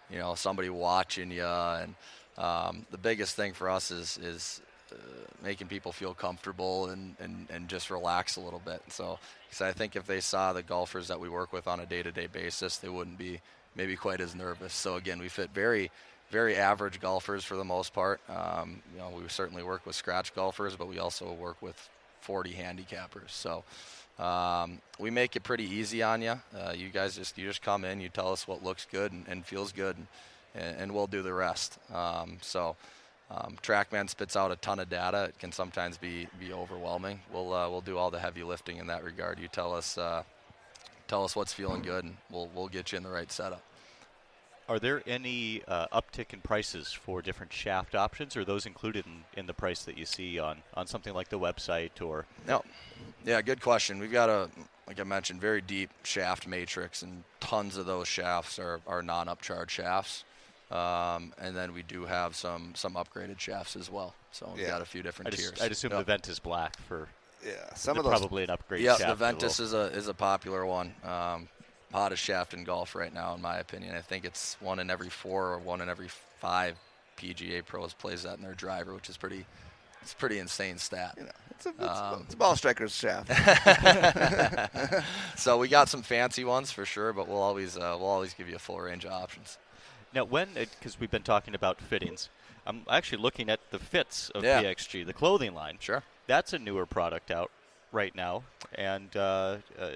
you 0.10 0.17
know 0.17 0.36
somebody 0.36 0.69
watching 0.69 1.32
you 1.32 1.45
and 1.45 1.95
um, 2.38 2.86
the 2.91 2.97
biggest 2.97 3.38
thing 3.38 3.54
for 3.54 3.69
us 3.69 3.89
is 3.89 4.17
is 4.17 4.62
uh, 4.91 4.95
making 5.43 5.67
people 5.67 5.91
feel 5.91 6.13
comfortable 6.13 6.89
and, 6.89 7.15
and, 7.19 7.47
and 7.49 7.67
just 7.67 7.89
relax 7.89 8.36
a 8.36 8.41
little 8.41 8.62
bit. 8.63 8.82
So, 8.89 9.17
'cause 9.49 9.62
I 9.62 9.71
think 9.71 9.95
if 9.95 10.06
they 10.06 10.19
saw 10.21 10.54
the 10.54 10.63
golfers 10.63 11.08
that 11.08 11.19
we 11.19 11.30
work 11.30 11.51
with 11.54 11.67
on 11.67 11.80
a 11.80 11.86
day-to-day 11.86 12.27
basis, 12.27 12.77
they 12.77 12.89
wouldn't 12.89 13.17
be 13.17 13.41
maybe 13.75 13.95
quite 13.95 14.21
as 14.21 14.36
nervous. 14.36 14.73
So 14.73 14.95
again, 14.95 15.19
we 15.19 15.30
fit 15.30 15.49
very, 15.54 15.91
very 16.30 16.56
average 16.58 16.99
golfers 16.99 17.43
for 17.43 17.56
the 17.56 17.63
most 17.65 17.93
part. 17.93 18.19
Um, 18.30 18.82
you 18.93 18.99
know, 18.99 19.10
we 19.10 19.27
certainly 19.30 19.63
work 19.63 19.86
with 19.86 19.95
scratch 19.95 20.34
golfers, 20.36 20.75
but 20.75 20.88
we 20.88 20.99
also 20.99 21.32
work 21.34 21.62
with 21.62 21.77
40 22.21 22.54
handicappers. 22.54 23.30
So 23.32 23.63
um, 24.19 24.80
we 24.99 25.10
make 25.10 25.36
it 25.36 25.43
pretty 25.43 25.63
easy 25.65 26.04
on 26.04 26.21
you. 26.21 26.39
Uh, 26.56 26.73
you 26.75 26.89
guys 26.89 27.15
just 27.15 27.38
you 27.38 27.47
just 27.47 27.62
come 27.62 27.84
in, 27.86 28.01
you 28.01 28.10
tell 28.10 28.32
us 28.32 28.47
what 28.47 28.63
looks 28.63 28.86
good 28.91 29.12
and, 29.12 29.25
and 29.27 29.45
feels 29.45 29.71
good, 29.71 29.95
and, 30.54 30.77
and 30.77 30.91
we'll 30.93 31.08
do 31.08 31.21
the 31.21 31.34
rest. 31.34 31.77
Um, 31.93 32.38
so. 32.41 32.75
Um, 33.34 33.56
TrackMan 33.63 34.10
spits 34.10 34.36
out 34.36 34.52
a 34.52 34.58
ton 34.58 34.80
of 34.80 34.89
data. 34.89 35.26
It 35.26 35.39
can 35.39 35.54
sometimes 35.54 35.98
be 35.98 36.28
be 36.39 36.52
overwhelming. 36.52 37.22
We'll 37.32 37.54
uh, 37.54 37.70
we'll 37.70 37.82
do 37.82 37.98
all 37.98 38.12
the 38.12 38.20
heavy 38.20 38.44
lifting 38.44 38.78
in 38.78 38.88
that 38.88 39.04
regard. 39.04 39.39
You 39.39 39.48
tell 39.48 39.74
us 39.74 39.98
uh, 39.98 40.24
tell 41.08 41.24
us 41.24 41.36
what's 41.36 41.54
feeling 41.54 41.82
good, 41.82 42.04
and 42.04 42.17
we'll 42.30 42.50
we'll 42.54 42.67
get 42.67 42.91
you 42.91 42.98
in 42.98 43.04
the 43.04 43.10
right 43.10 43.32
setup. 43.32 43.62
Are 44.67 44.80
there 44.80 45.02
any 45.08 45.62
uh, 45.67 45.88
uptick 45.88 46.34
in 46.34 46.41
prices 46.41 46.91
for 46.91 47.22
different 47.22 47.52
shaft 47.52 47.96
options, 47.96 48.36
or 48.36 48.41
are 48.41 48.46
those 48.46 48.65
included 48.65 49.06
in, 49.06 49.24
in 49.39 49.48
the 49.48 49.54
price 49.54 49.84
that 49.84 49.98
you 49.98 50.06
see 50.06 50.39
on, 50.39 50.60
on 50.76 50.88
something 50.88 51.13
like 51.13 51.30
the 51.30 51.39
website 51.39 52.02
or? 52.02 52.26
No, 52.48 52.63
yeah, 53.26 53.41
good 53.41 53.62
question. 53.62 54.00
We've 54.00 54.12
got 54.12 54.30
a 54.30 54.50
like 54.91 55.00
I 55.00 55.04
mentioned, 55.04 55.39
very 55.39 55.62
deep 55.62 55.89
shaft 56.04 56.48
matrix, 56.48 57.02
and 57.02 57.24
tons 57.39 57.78
of 57.78 57.86
those 57.86 58.10
shafts 58.10 58.60
are, 58.60 58.82
are 58.86 59.02
non-upcharge 59.02 59.70
shafts. 59.70 60.26
Um, 60.72 61.34
and 61.38 61.56
then 61.56 61.74
we 61.74 61.84
do 61.84 62.06
have 62.06 62.36
some 62.36 62.74
some 62.76 62.94
upgraded 62.94 63.40
shafts 63.40 63.76
as 63.76 63.92
well. 63.92 64.16
So 64.32 64.50
we've 64.54 64.64
Yeah. 64.64 64.70
got 64.70 64.82
a 64.82 64.86
few 64.86 65.04
different 65.04 65.28
I 65.28 65.32
just, 65.32 65.44
tiers. 65.44 65.62
I'd 65.62 65.72
assume 65.72 65.92
Yep. 65.92 66.00
the 66.00 66.06
Ventus 66.06 66.40
Black 66.40 66.78
for 66.88 67.10
Yeah, 67.46 67.74
some 67.76 67.98
of 67.98 68.06
those. 68.06 68.12
probably 68.20 68.44
an 68.46 68.50
upgrade 68.52 68.82
Yeah, 68.82 68.96
the 68.98 69.12
a 69.12 69.16
Ventus 69.16 69.60
is 69.60 69.74
a 69.74 69.92
is 69.94 70.08
a 70.08 70.14
popular 70.14 70.66
one. 70.66 70.96
Um, 71.04 71.50
hottest 71.92 72.24
shaft 72.24 72.54
in 72.54 72.64
golf 72.64 72.96
right 72.96 73.14
now, 73.14 73.34
in 73.34 73.42
my 73.42 73.58
opinion. 73.58 73.96
I 73.96 74.02
think 74.02 74.24
it's 74.24 74.56
one 74.62 74.80
in 74.80 74.90
every 74.90 75.10
four 75.10 75.52
or 75.54 75.60
one 75.60 75.82
in 75.82 75.90
every 75.90 76.08
five 76.40 76.78
PGA 77.18 77.66
pros 77.66 77.94
plays 77.94 78.24
that 78.24 78.38
in 78.38 78.44
their 78.44 78.54
driver, 78.54 78.94
which 78.94 79.10
is 79.10 79.18
pretty. 79.18 79.46
It's 80.02 80.14
a 80.14 80.16
pretty 80.16 80.40
insane 80.40 80.78
stat. 80.80 81.14
You 81.18 81.26
know, 81.26 81.32
it's 81.52 81.66
a, 81.68 81.70
it's, 81.70 81.80
Um, 82.00 82.22
it's 82.26 82.34
a 82.34 82.38
ball 82.38 82.56
striker's 82.56 82.96
shaft. 82.96 83.28
so 85.38 85.58
we 85.58 85.68
got 85.68 85.90
some 85.90 86.02
fancy 86.02 86.44
ones 86.44 86.72
for 86.72 86.86
sure, 86.86 87.14
but 87.14 87.28
we'll 87.28 87.42
always 87.42 87.78
uh, 87.78 87.96
we'll 88.00 88.10
always 88.10 88.34
give 88.34 88.50
you 88.50 88.56
a 88.56 88.60
full 88.60 88.80
range 88.80 89.06
of 89.06 89.12
options. 89.12 89.58
Now, 90.13 90.24
when 90.26 90.50
because 90.54 91.00
we've 91.00 91.12
been 91.12 91.24
talking 91.24 91.56
about 91.56 91.80
fittings, 91.82 92.30
I'm 92.65 92.84
actually 92.89 93.21
looking 93.21 93.50
at 93.50 93.60
the 93.71 93.80
fits 93.80 94.30
of 94.32 94.43
Yeah. 94.43 94.62
PXG, 94.62 95.06
the 95.06 95.13
clothing 95.13 95.54
line. 95.54 95.78
Sure. 95.80 96.04
That's 96.28 96.54
a 96.54 96.60
newer 96.60 96.86
product 96.86 97.32
out 97.32 97.52
right 97.91 98.15
now, 98.15 98.43
and 98.76 99.15
uh, 99.15 99.58
uh, 99.80 99.89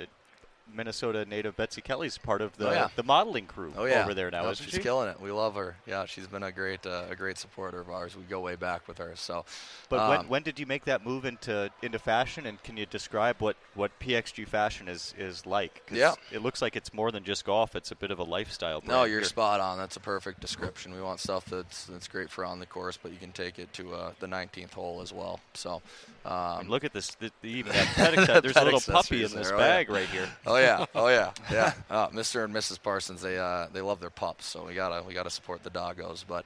Minnesota 0.73 1.25
native 1.25 1.56
Betsy 1.56 1.82
Kelly's 1.82 2.17
part 2.17 2.41
of 2.41 2.58
the 2.58 2.69
Oh, 2.69 2.71
yeah. 2.71 2.88
the 2.95 3.04
modeling 3.04 3.45
crew 3.45 3.73
Oh 3.78 3.86
yeah, 3.86 4.04
over 4.04 4.13
there 4.13 4.30
now, 4.32 4.43
No, 4.43 4.49
isn't 4.49 4.65
she's 4.65 4.73
she? 4.75 4.80
killing 4.82 5.08
it. 5.10 5.19
We 5.21 5.32
love 5.32 5.56
her. 5.56 5.78
Yeah, 5.86 6.06
she's 6.06 6.28
been 6.28 6.43
a 6.43 6.51
great 6.51 6.86
uh, 6.86 7.06
a 7.10 7.15
great 7.15 7.38
supporter 7.38 7.80
of 7.80 7.89
ours. 7.89 8.15
We 8.17 8.23
go 8.23 8.39
way 8.41 8.56
back 8.56 8.88
with 8.88 8.97
her. 8.97 9.13
So, 9.15 9.45
But 9.89 10.10
when, 10.10 10.19
um, 10.21 10.28
when 10.28 10.43
did 10.43 10.60
you 10.60 10.65
make 10.65 10.86
that 10.86 11.06
move 11.06 11.25
into 11.25 11.69
into 11.82 11.99
fashion, 11.99 12.45
and 12.45 12.62
can 12.63 12.78
you 12.78 12.86
describe 12.86 13.38
what, 13.39 13.56
what 13.75 13.97
PXG 13.99 14.47
fashion 14.47 14.88
is, 14.88 15.13
is 15.17 15.45
like? 15.45 15.86
'Cause 15.88 15.97
Yeah. 15.97 16.15
it 16.32 16.41
looks 16.41 16.62
like 16.62 16.75
it's 16.75 16.93
more 16.93 17.12
than 17.12 17.23
just 17.23 17.45
golf; 17.45 17.75
it's 17.75 17.91
a 17.91 17.95
bit 17.95 18.12
of 18.12 18.19
a 18.19 18.23
lifestyle. 18.23 18.82
No, 18.86 19.04
you're 19.04 19.19
here. 19.19 19.30
spot 19.30 19.60
on. 19.60 19.78
That's 19.78 19.95
a 19.95 20.01
perfect 20.01 20.41
description. 20.41 20.93
We 20.93 21.01
want 21.01 21.19
stuff 21.19 21.45
that's 21.45 21.86
that's 21.86 22.08
great 22.08 22.30
for 22.30 22.43
on 22.43 22.60
the 22.60 22.65
course, 22.65 22.97
but 23.01 23.12
you 23.12 23.17
can 23.17 23.32
take 23.32 23.60
it 23.60 23.71
to 23.73 23.93
uh, 23.93 24.12
the 24.19 24.28
19th 24.28 24.73
hole 24.73 25.01
as 25.01 25.13
well. 25.13 25.39
So, 25.54 25.82
um, 26.26 26.68
look 26.68 26.84
at 26.84 26.94
this. 26.94 27.16
The, 27.16 27.32
the, 27.42 27.50
even 27.50 27.74
that 27.74 27.88
pet 27.96 28.14
acce- 28.16 28.42
There's 28.42 28.56
a 28.56 28.64
little 28.64 28.82
puppy 28.82 29.24
in 29.24 29.32
this 29.32 29.50
there, 29.50 29.56
oh, 29.56 29.60
yeah. 29.60 29.68
bag 29.68 29.90
right 29.90 30.08
here. 30.08 30.28
oh 30.46 30.58
yeah, 30.58 30.86
oh 30.96 31.08
yeah, 31.08 31.32
yeah. 31.52 31.74
Uh, 31.90 32.08
Mr. 32.10 32.44
and 32.44 32.54
Mrs. 32.54 32.82
Parsons, 32.82 33.22
they 33.22 33.38
uh, 33.38 33.68
they 33.72 33.82
love 33.82 34.00
their 34.00 34.10
pups, 34.10 34.46
so 34.46 34.66
we 34.66 34.74
gotta 34.74 35.04
we 35.06 35.14
gotta 35.14 35.30
support 35.30 35.64
the 35.64 35.70
doggos. 35.70 36.26
But 36.28 36.46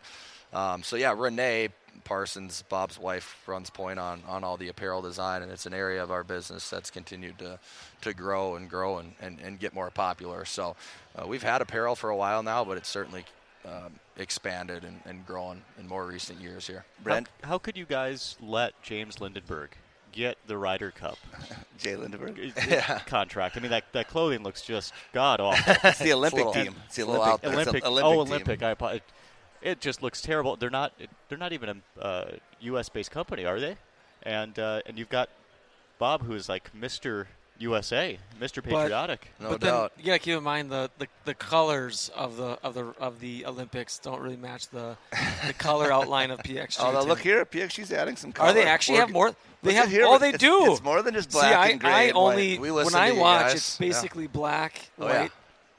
um, 0.53 0.83
so 0.83 0.95
yeah, 0.95 1.13
Renee 1.17 1.69
Parsons, 2.03 2.63
Bob's 2.69 2.99
wife, 2.99 3.41
runs 3.47 3.69
point 3.69 3.99
on, 3.99 4.21
on 4.27 4.43
all 4.43 4.57
the 4.57 4.67
apparel 4.69 5.01
design, 5.01 5.41
and 5.41 5.51
it's 5.51 5.65
an 5.65 5.73
area 5.73 6.01
of 6.03 6.11
our 6.11 6.23
business 6.23 6.69
that's 6.69 6.89
continued 6.89 7.37
to, 7.39 7.59
to 8.01 8.13
grow 8.13 8.55
and 8.55 8.69
grow 8.69 8.97
and, 8.97 9.13
and, 9.21 9.39
and 9.39 9.59
get 9.59 9.73
more 9.73 9.89
popular. 9.89 10.45
So 10.45 10.75
uh, 11.15 11.27
we've 11.27 11.43
had 11.43 11.61
apparel 11.61 11.95
for 11.95 12.09
a 12.09 12.15
while 12.15 12.43
now, 12.43 12.63
but 12.63 12.77
it's 12.77 12.89
certainly 12.89 13.25
um, 13.65 13.99
expanded 14.17 14.83
and, 14.83 14.99
and 15.05 15.25
grown 15.25 15.61
in 15.79 15.87
more 15.87 16.05
recent 16.05 16.41
years 16.41 16.67
here. 16.67 16.85
Brent, 17.03 17.27
How, 17.41 17.49
how 17.49 17.57
could 17.57 17.77
you 17.77 17.85
guys 17.85 18.37
let 18.41 18.81
James 18.81 19.19
Lindeberg 19.19 19.69
get 20.11 20.37
the 20.47 20.57
Ryder 20.57 20.91
Cup 20.91 21.17
Jay 21.77 21.95
Lindeberg. 21.95 22.53
contract? 23.05 23.57
I 23.57 23.59
mean, 23.59 23.71
that, 23.71 23.85
that 23.93 24.07
clothing 24.07 24.43
looks 24.43 24.61
just 24.61 24.93
god 25.13 25.39
awful. 25.39 25.75
It's 25.89 25.99
the 25.99 26.13
Olympic 26.13 26.45
little- 26.45 26.53
team. 26.53 26.75
It's 26.85 26.95
the 26.95 27.03
it's 27.03 27.09
Olympic. 27.09 27.43
it's 27.43 27.53
Olympic. 27.53 27.85
Olympic 27.85 28.05
oh, 28.05 28.23
team. 28.23 28.33
Olympic. 28.33 28.63
I 28.63 28.71
apo- 28.71 28.87
it, 28.87 29.03
it 29.61 29.81
just 29.81 30.01
looks 30.01 30.21
terrible. 30.21 30.55
They're 30.55 30.69
not. 30.69 30.93
They're 31.27 31.37
not 31.37 31.53
even 31.53 31.81
a 31.99 32.03
uh, 32.03 32.31
U.S. 32.61 32.89
based 32.89 33.11
company, 33.11 33.45
are 33.45 33.59
they? 33.59 33.75
And 34.23 34.57
uh, 34.57 34.81
and 34.85 34.97
you've 34.97 35.09
got 35.09 35.29
Bob, 35.97 36.23
who 36.23 36.33
is 36.33 36.47
like 36.47 36.71
Mr. 36.73 37.27
USA, 37.59 38.17
Mr. 38.39 38.63
Patriotic. 38.63 39.27
No 39.39 39.49
but 39.49 39.61
then 39.61 39.73
doubt. 39.73 39.91
you 39.97 40.05
gotta 40.05 40.19
keep 40.19 40.37
in 40.37 40.43
mind 40.43 40.71
the, 40.71 40.89
the, 40.97 41.07
the 41.25 41.33
colors 41.33 42.09
of 42.15 42.37
the 42.37 42.57
of 42.63 42.73
the 42.73 42.85
of 42.99 43.19
the 43.19 43.45
Olympics 43.45 43.99
don't 43.99 44.21
really 44.21 44.37
match 44.37 44.69
the 44.69 44.95
the 45.45 45.53
color 45.53 45.91
outline 45.97 46.31
of 46.31 46.39
PXG. 46.39 46.79
Although 46.79 47.03
look 47.03 47.19
here, 47.19 47.45
PXG's 47.45 47.91
adding 47.91 48.15
some 48.15 48.31
color. 48.31 48.49
Are 48.49 48.53
they 48.53 48.63
actually 48.65 48.95
We're- 48.95 49.05
have 49.07 49.13
more? 49.13 49.35
They 49.61 49.73
have. 49.73 49.89
here, 49.89 50.05
oh, 50.05 50.17
they 50.17 50.29
it's- 50.29 50.39
do. 50.39 50.71
It's 50.71 50.81
more 50.81 51.01
than 51.01 51.13
just 51.15 51.31
See, 51.33 51.37
black 51.39 51.53
I, 51.53 51.69
and 51.71 51.81
gray. 51.81 51.91
I 51.91 52.01
and 52.03 52.15
white. 52.15 52.21
only 52.31 52.59
We 52.59 52.71
when 52.71 52.95
I 52.95 53.11
watch, 53.11 53.41
guys. 53.47 53.55
it's 53.55 53.79
Yeah. 53.79 53.87
basically 53.87 54.27
black, 54.27 54.89
Oh, 54.97 55.07
yeah. 55.07 55.21
white, 55.23 55.31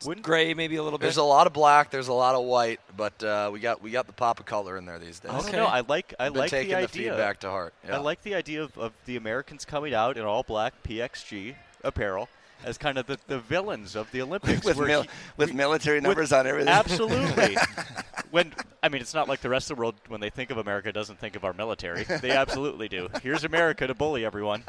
Wouldn't- 0.05 0.25
gray, 0.27 0.53
maybe 0.53 0.77
a 0.77 0.83
little 0.83 0.99
bit. 0.99 1.05
There's 1.07 1.17
a 1.17 1.23
lot 1.23 1.47
of 1.47 1.55
black. 1.55 1.91
There's 1.91 2.09
a 2.09 2.13
lot 2.13 2.35
of 2.35 2.45
white, 2.45 2.81
but 2.95 3.23
uh, 3.25 3.49
we 3.51 3.59
got 3.59 3.81
we 3.81 3.91
got 3.91 4.07
the 4.07 4.13
pop 4.13 4.39
of 4.39 4.45
color 4.45 4.77
in 4.77 4.85
there 4.85 4.99
these 4.99 5.19
days. 5.21 5.31
I 5.31 5.37
don't 5.39 5.49
Okay. 5.49 5.57
know. 5.57 5.65
I 5.65 5.81
like. 5.81 6.13
I 6.21 6.27
I've 6.27 6.37
like 6.37 6.51
taking 6.51 6.73
the 6.75 6.77
the, 6.77 6.83
idea. 6.89 7.11
feedback 7.13 7.41
to 7.41 7.49
heart. 7.49 7.73
Yeah. 7.89 7.95
I 7.97 7.99
like 8.01 8.23
the 8.23 8.35
idea 8.35 8.63
of, 8.65 8.77
of 8.77 8.93
the 9.07 9.17
Americans 9.17 9.65
coming 9.65 9.95
out 9.95 10.19
in 10.19 10.25
all 10.25 10.43
black 10.43 10.75
PXG 10.87 11.55
apparel 11.85 12.29
as 12.65 12.77
kind 12.77 12.99
of 12.99 13.07
the, 13.07 13.19
the 13.27 13.39
villains 13.39 13.97
of 13.97 14.11
the 14.13 14.21
Olympics. 14.23 14.65
with 14.65 14.79
mil- 14.79 15.03
he- 15.03 15.09
with 15.37 15.55
military 15.55 15.97
with- 15.99 16.05
numbers 16.05 16.33
on 16.33 16.47
everything. 16.47 16.69
Absolutely. 16.73 17.57
when 18.31 18.53
I 18.83 18.89
mean, 18.89 19.01
it's 19.03 19.15
not 19.15 19.29
like 19.29 19.41
the 19.41 19.49
rest 19.49 19.71
of 19.71 19.77
the 19.77 19.81
world 19.81 19.95
when 20.09 20.21
they 20.21 20.31
think 20.31 20.51
of 20.51 20.59
America 20.59 20.93
doesn't 20.93 21.19
think 21.19 21.37
of 21.37 21.45
our 21.45 21.53
military. 21.53 22.05
They 22.05 22.31
absolutely 22.31 22.89
do. 22.89 23.09
Here's 23.23 23.45
America 23.45 23.87
to 23.87 23.95
bully 23.95 24.25
everyone. 24.25 24.65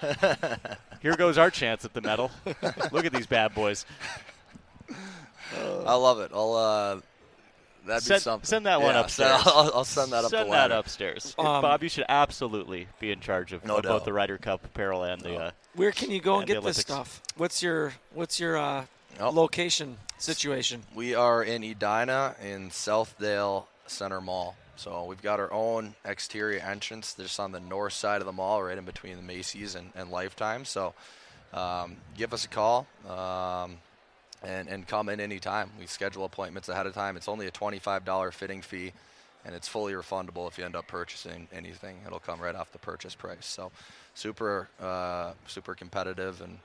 Here 1.00 1.16
goes 1.16 1.38
our 1.38 1.50
chance 1.50 1.84
at 1.84 1.94
the 1.94 2.00
medal. 2.00 2.30
Look 2.92 3.04
at 3.04 3.12
these 3.12 3.26
bad 3.26 3.54
boys. 3.54 3.86
I 5.86 5.94
love 5.94 6.20
it. 6.20 6.30
I'll 6.34 6.54
uh, 6.54 7.00
that'd 7.86 8.02
Send- 8.02 8.18
be 8.18 8.22
something. 8.22 8.46
send 8.46 8.66
that 8.66 8.80
one 8.80 8.94
Yeah, 8.94 9.00
upstairs. 9.00 9.42
so 9.42 9.50
I'll, 9.50 9.70
I'll 9.74 9.84
send 9.84 10.12
that 10.12 10.24
up 10.24 10.30
Send 10.30 10.48
the 10.48 10.52
that 10.54 10.72
upstairs. 10.72 11.34
Um, 11.38 11.44
Bob, 11.62 11.82
you 11.82 11.88
should 11.88 12.04
absolutely 12.08 12.88
be 13.00 13.10
in 13.12 13.20
charge 13.20 13.52
of, 13.52 13.64
No 13.64 13.76
of 13.76 13.82
both 13.82 13.90
doubt. 13.92 14.04
the 14.04 14.12
Ryder 14.12 14.38
Cup 14.38 14.64
apparel 14.64 15.04
and 15.04 15.20
the. 15.22 15.36
Uh, 15.36 15.50
Where 15.74 15.92
can 15.92 16.10
you 16.10 16.20
go 16.20 16.34
and 16.40 16.42
And 16.50 16.60
get 16.60 16.64
this 16.64 16.78
stuff? 16.78 17.22
What's 17.36 17.62
your 17.62 17.94
what's 18.14 18.38
your 18.40 18.56
uh, 18.56 18.84
Oh. 19.18 19.30
location 19.30 19.96
situation? 20.18 20.82
We 20.94 21.14
are 21.14 21.42
in 21.42 21.62
Edina 21.64 22.34
in 22.42 22.68
Southdale 22.70 23.64
Center 23.86 24.20
Mall. 24.20 24.56
So 24.76 25.04
we've 25.04 25.22
got 25.22 25.40
our 25.40 25.50
own 25.52 25.94
exterior 26.04 26.60
entrance 26.60 27.14
just 27.14 27.40
on 27.40 27.52
the 27.52 27.60
north 27.60 27.94
side 27.94 28.20
of 28.20 28.26
the 28.26 28.32
mall, 28.32 28.62
right 28.62 28.76
in 28.76 28.84
between 28.84 29.16
the 29.16 29.22
Macy's 29.22 29.74
and, 29.74 29.90
and 29.94 30.10
Lifetime. 30.10 30.66
So 30.66 30.92
um, 31.54 31.96
give 32.14 32.34
us 32.34 32.44
a 32.44 32.48
call 32.48 32.86
um, 33.08 33.78
and, 34.46 34.68
and 34.68 34.86
come 34.86 35.08
in 35.08 35.20
anytime. 35.20 35.70
We 35.78 35.86
schedule 35.86 36.24
appointments 36.24 36.68
ahead 36.68 36.86
of 36.86 36.94
time. 36.94 37.16
It's 37.16 37.28
only 37.28 37.46
a 37.46 37.50
$25 37.50 38.32
fitting 38.32 38.62
fee, 38.62 38.92
and 39.44 39.54
it's 39.54 39.68
fully 39.68 39.92
refundable 39.92 40.48
if 40.48 40.56
you 40.58 40.64
end 40.64 40.76
up 40.76 40.86
purchasing 40.86 41.48
anything. 41.52 41.96
It'll 42.06 42.20
come 42.20 42.40
right 42.40 42.54
off 42.54 42.72
the 42.72 42.78
purchase 42.78 43.14
price. 43.14 43.44
So 43.46 43.72
super, 44.14 44.68
uh, 44.80 45.32
super 45.46 45.74
competitive, 45.74 46.40
and 46.40 46.58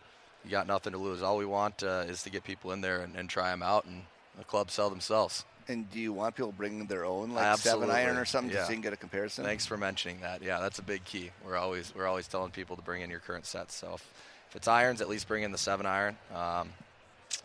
you 0.45 0.51
got 0.51 0.67
nothing 0.67 0.93
to 0.93 0.99
lose. 0.99 1.21
All 1.21 1.37
we 1.37 1.45
want 1.45 1.83
uh, 1.83 2.03
is 2.07 2.23
to 2.23 2.29
get 2.29 2.43
people 2.43 2.71
in 2.71 2.81
there 2.81 3.01
and, 3.01 3.15
and 3.15 3.29
try 3.29 3.49
them 3.51 3.63
out, 3.63 3.85
and 3.85 4.03
the 4.37 4.43
club 4.45 4.71
sell 4.71 4.89
themselves. 4.89 5.43
and 5.67 5.89
do 5.91 5.99
you 5.99 6.13
want 6.13 6.35
people 6.35 6.51
bringing 6.51 6.85
their 6.87 7.05
own 7.05 7.31
like 7.31 7.43
Absolutely. 7.45 7.87
seven 7.87 7.95
iron 7.95 8.17
or 8.17 8.25
something 8.25 8.49
Yeah. 8.51 8.57
just 8.59 8.67
so 8.67 8.71
you 8.71 8.77
can 8.77 8.81
get 8.83 8.93
a 8.93 8.97
comparison? 8.97 9.43
Thanks 9.45 9.65
for 9.65 9.77
mentioning 9.77 10.21
that. 10.21 10.41
Yeah, 10.41 10.59
that's 10.59 10.79
a 10.79 10.83
big 10.83 11.03
key. 11.05 11.31
We're 11.45 11.57
always 11.57 11.93
we're 11.95 12.07
always 12.07 12.27
telling 12.27 12.51
people 12.51 12.75
to 12.75 12.81
bring 12.81 13.01
in 13.01 13.09
your 13.09 13.19
current 13.19 13.45
sets. 13.45 13.75
So 13.75 13.93
if, 13.95 14.13
if 14.49 14.55
it's 14.55 14.67
irons, 14.67 15.01
at 15.01 15.09
least 15.09 15.27
bring 15.27 15.43
in 15.43 15.51
the 15.51 15.57
seven 15.57 15.85
iron, 15.85 16.17
um, 16.33 16.69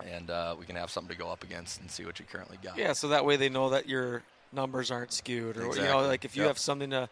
and 0.05 0.31
uh, 0.31 0.55
we 0.59 0.67
can 0.67 0.77
have 0.77 0.91
something 0.91 1.15
to 1.17 1.21
go 1.23 1.31
up 1.31 1.43
against 1.45 1.81
and 1.81 1.91
see 1.91 2.05
what 2.05 2.19
you 2.19 2.25
currently 2.31 2.59
got. 2.63 2.79
Yeah, 2.79 2.93
so 2.93 3.09
that 3.09 3.25
way 3.25 3.37
they 3.37 3.49
know 3.49 3.71
that 3.71 3.89
your 3.89 4.23
numbers 4.53 4.91
aren't 4.91 5.13
skewed, 5.13 5.57
or 5.57 5.67
you 5.67 5.83
know, 5.83 6.01
like 6.07 6.25
if 6.25 6.37
you 6.37 6.43
Yep. 6.43 6.49
have 6.51 6.59
something 6.59 6.91
to, 6.91 7.09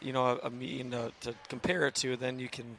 you 0.00 0.12
know, 0.12 0.26
a, 0.42 0.46
a 0.46 0.50
mean 0.50 0.90
to, 0.90 1.12
to 1.20 1.34
compare 1.48 1.86
it 1.86 1.94
to, 1.96 2.16
then 2.16 2.38
you 2.38 2.48
can 2.48 2.76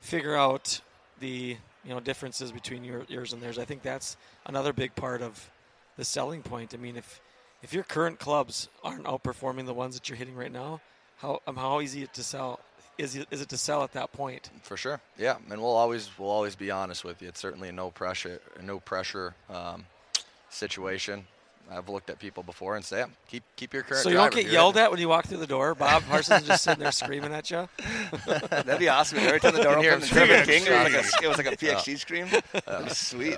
figure 0.00 0.36
out 0.36 0.80
the 1.20 1.56
you 1.84 1.90
know 1.94 2.00
differences 2.00 2.52
between 2.52 2.84
your, 2.84 3.04
yours 3.08 3.32
and 3.32 3.42
theirs. 3.42 3.58
I 3.58 3.64
think 3.64 3.82
that's 3.82 4.16
another 4.46 4.72
big 4.72 4.94
part 4.94 5.22
of 5.22 5.50
the 5.96 6.04
selling 6.04 6.42
point. 6.42 6.74
I 6.74 6.76
mean, 6.76 6.96
if 6.96 7.20
if 7.62 7.72
your 7.72 7.84
current 7.84 8.18
clubs 8.18 8.68
aren't 8.84 9.04
outperforming 9.04 9.66
the 9.66 9.74
ones 9.74 9.94
that 9.94 10.08
you're 10.08 10.18
hitting 10.18 10.36
right 10.36 10.52
now, 10.52 10.80
how 11.18 11.40
um, 11.46 11.56
how 11.56 11.80
easy 11.80 12.02
it 12.02 12.12
to 12.14 12.22
sell 12.22 12.60
is 12.98 13.16
it, 13.16 13.28
is 13.30 13.40
it 13.40 13.48
to 13.50 13.56
sell 13.56 13.82
at 13.84 13.92
that 13.92 14.12
point? 14.12 14.50
For 14.62 14.76
sure. 14.76 15.00
Yeah, 15.16 15.36
and 15.50 15.60
we'll 15.60 15.76
always 15.76 16.10
we'll 16.18 16.30
always 16.30 16.56
be 16.56 16.70
honest 16.70 17.04
with 17.04 17.22
you. 17.22 17.28
It's 17.28 17.40
certainly 17.40 17.68
a 17.68 17.72
no 17.72 17.90
pressure 17.90 18.40
a 18.58 18.62
no 18.62 18.80
pressure 18.80 19.34
um, 19.48 19.86
situation. 20.50 21.24
I've 21.70 21.88
looked 21.90 22.08
at 22.08 22.18
people 22.18 22.42
before 22.42 22.76
and 22.76 22.84
say, 22.84 23.04
keep 23.28 23.42
keep 23.56 23.74
your 23.74 23.82
current. 23.82 24.02
So 24.02 24.08
you 24.08 24.16
don't 24.16 24.32
get 24.32 24.50
yelled 24.50 24.78
at 24.78 24.90
when 24.90 24.98
you 25.00 25.08
walk 25.08 25.26
through 25.26 25.38
the 25.38 25.46
door. 25.46 25.74
Bob 25.74 26.02
Parsons 26.08 26.42
is 26.42 26.48
just 26.48 26.64
sitting 26.64 26.82
there 26.82 26.92
screaming 26.92 27.32
at 27.32 27.50
you. 27.50 27.68
That'd 28.26 28.78
be 28.78 28.88
awesome. 28.88 29.18
Every 29.18 29.38
time 29.38 29.54
the 29.54 29.62
door 29.62 29.76
You 29.76 29.90
can 29.90 30.02
opened, 30.02 30.04
hear 30.10 30.26
the 30.26 30.44
King, 30.44 30.64
it 30.66 30.70
was, 30.70 30.92
like 30.94 31.04
screaming. 31.04 31.04
a, 31.04 31.24
it 31.24 31.28
was 31.28 31.36
like 31.36 31.46
a 31.46 31.56
PXG 31.66 31.98
scream. 31.98 32.26
That'd 32.52 32.88
be 32.88 32.94
sweet. 32.94 33.36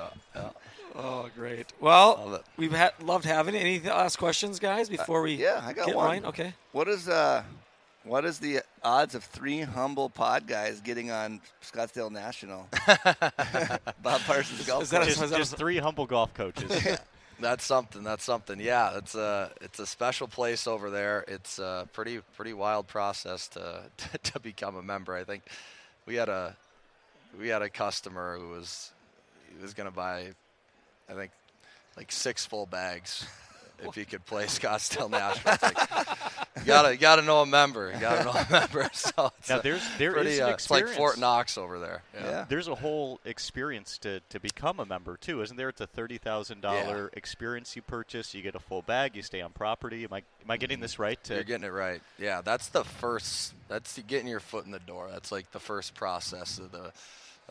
Oh, 0.94 1.28
great. 1.34 1.72
Well, 1.80 2.42
we've 2.56 2.72
had, 2.72 2.92
loved 3.02 3.24
having 3.24 3.54
it. 3.54 3.58
Any 3.58 3.80
last 3.80 4.16
questions, 4.16 4.58
guys, 4.58 4.88
before 4.88 5.22
we 5.22 5.34
yeah, 5.34 5.60
I 5.64 5.72
got 5.72 5.86
get 5.86 5.96
one. 5.96 6.06
Ryan? 6.06 6.26
Okay. 6.26 6.54
What 6.72 6.88
is 6.88 7.08
uh, 7.08 7.42
what 8.04 8.24
is 8.24 8.38
the 8.38 8.60
odds 8.82 9.14
of 9.14 9.24
three 9.24 9.60
humble 9.60 10.08
pod 10.08 10.46
guys 10.46 10.80
getting 10.80 11.10
on 11.10 11.40
Scottsdale 11.62 12.10
National? 12.10 12.68
Bob 14.02 14.20
Parsons 14.22 14.66
golf. 14.66 14.82
Is 14.82 14.90
that 14.90 15.02
a- 15.02 15.06
just, 15.06 15.34
just 15.34 15.56
three 15.56 15.78
humble 15.78 16.06
golf 16.06 16.32
coaches. 16.34 16.98
That's 17.40 17.64
something. 17.64 18.02
That's 18.02 18.22
something. 18.22 18.60
Yeah, 18.60 18.98
it's 18.98 19.14
a 19.14 19.50
it's 19.62 19.78
a 19.78 19.86
special 19.86 20.28
place 20.28 20.66
over 20.66 20.90
there. 20.90 21.24
It's 21.26 21.58
a 21.58 21.88
pretty 21.94 22.20
pretty 22.36 22.52
wild 22.52 22.86
process 22.86 23.48
to 23.48 23.84
to, 24.24 24.40
become 24.40 24.76
a 24.76 24.82
member. 24.82 25.14
I 25.14 25.24
think 25.24 25.44
we 26.04 26.16
had 26.16 26.28
a 26.28 26.54
we 27.38 27.48
had 27.48 27.62
a 27.62 27.70
customer 27.70 28.36
who 28.38 28.50
was 28.50 28.90
he 29.56 29.62
was 29.62 29.72
going 29.72 29.88
to 29.88 29.94
buy 29.94 30.32
I 31.08 31.14
think 31.14 31.30
like 31.96 32.12
six 32.12 32.44
full 32.44 32.66
bags 32.66 33.26
if 33.82 33.94
he 33.94 34.04
could 34.04 34.24
play 34.26 34.44
Scottsdale 34.46 35.10
National. 35.10 35.56
Like, 35.62 35.78
you 36.56 36.64
gotta 36.66 36.92
you 36.92 36.98
gotta 36.98 37.22
know 37.22 37.42
a 37.42 37.46
member. 37.46 37.92
You 37.92 38.00
gotta 38.00 38.24
know 38.24 38.30
a 38.32 38.46
member. 38.50 38.88
So 38.92 39.32
it's 39.38 39.48
Now, 39.48 39.58
a 39.60 39.62
there's- 39.62 39.88
there 39.98 40.12
pretty, 40.12 40.30
is 40.32 40.38
an 40.38 40.44
uh, 40.46 40.48
it's 40.50 40.70
like 40.70 40.88
Fort. 40.88 41.18
Knox 41.18 41.56
over 41.56 41.78
there. 41.78 42.02
Yeah. 42.14 42.44
There's 42.48 42.68
a 42.68 42.74
whole 42.74 43.20
experience 43.24 43.98
to, 43.98 44.20
to 44.30 44.40
become 44.40 44.80
a 44.80 44.86
member 44.86 45.16
too, 45.16 45.42
isn't 45.42 45.56
there? 45.56 45.68
It's 45.70 45.80
a 45.80 45.86
thirty 45.86 46.18
thousand 46.18 46.60
dollar 46.60 47.10
experience 47.14 47.74
you 47.76 47.82
purchase. 47.82 48.34
You 48.34 48.42
get 48.42 48.54
a 48.54 48.60
full 48.60 48.82
bag. 48.82 49.16
You 49.16 49.22
stay 49.22 49.40
on 49.40 49.52
property. 49.52 50.04
Am 50.04 50.12
I 50.12 50.18
am 50.18 50.50
I 50.50 50.56
getting 50.56 50.80
this 50.80 50.98
right? 50.98 51.22
To, 51.24 51.34
You're 51.34 51.44
getting 51.44 51.64
it 51.66 51.72
right. 51.72 52.00
Yeah, 52.18 52.40
that's 52.42 52.68
the 52.68 52.84
first. 52.84 53.54
That's 53.68 53.94
the 53.94 54.02
getting 54.02 54.26
your 54.28 54.40
foot 54.40 54.64
in 54.66 54.70
the 54.72 54.78
door. 54.80 55.08
That's 55.10 55.30
like 55.32 55.50
the 55.52 55.60
first 55.60 55.94
process 55.94 56.58
of 56.58 56.72
the 56.72 56.92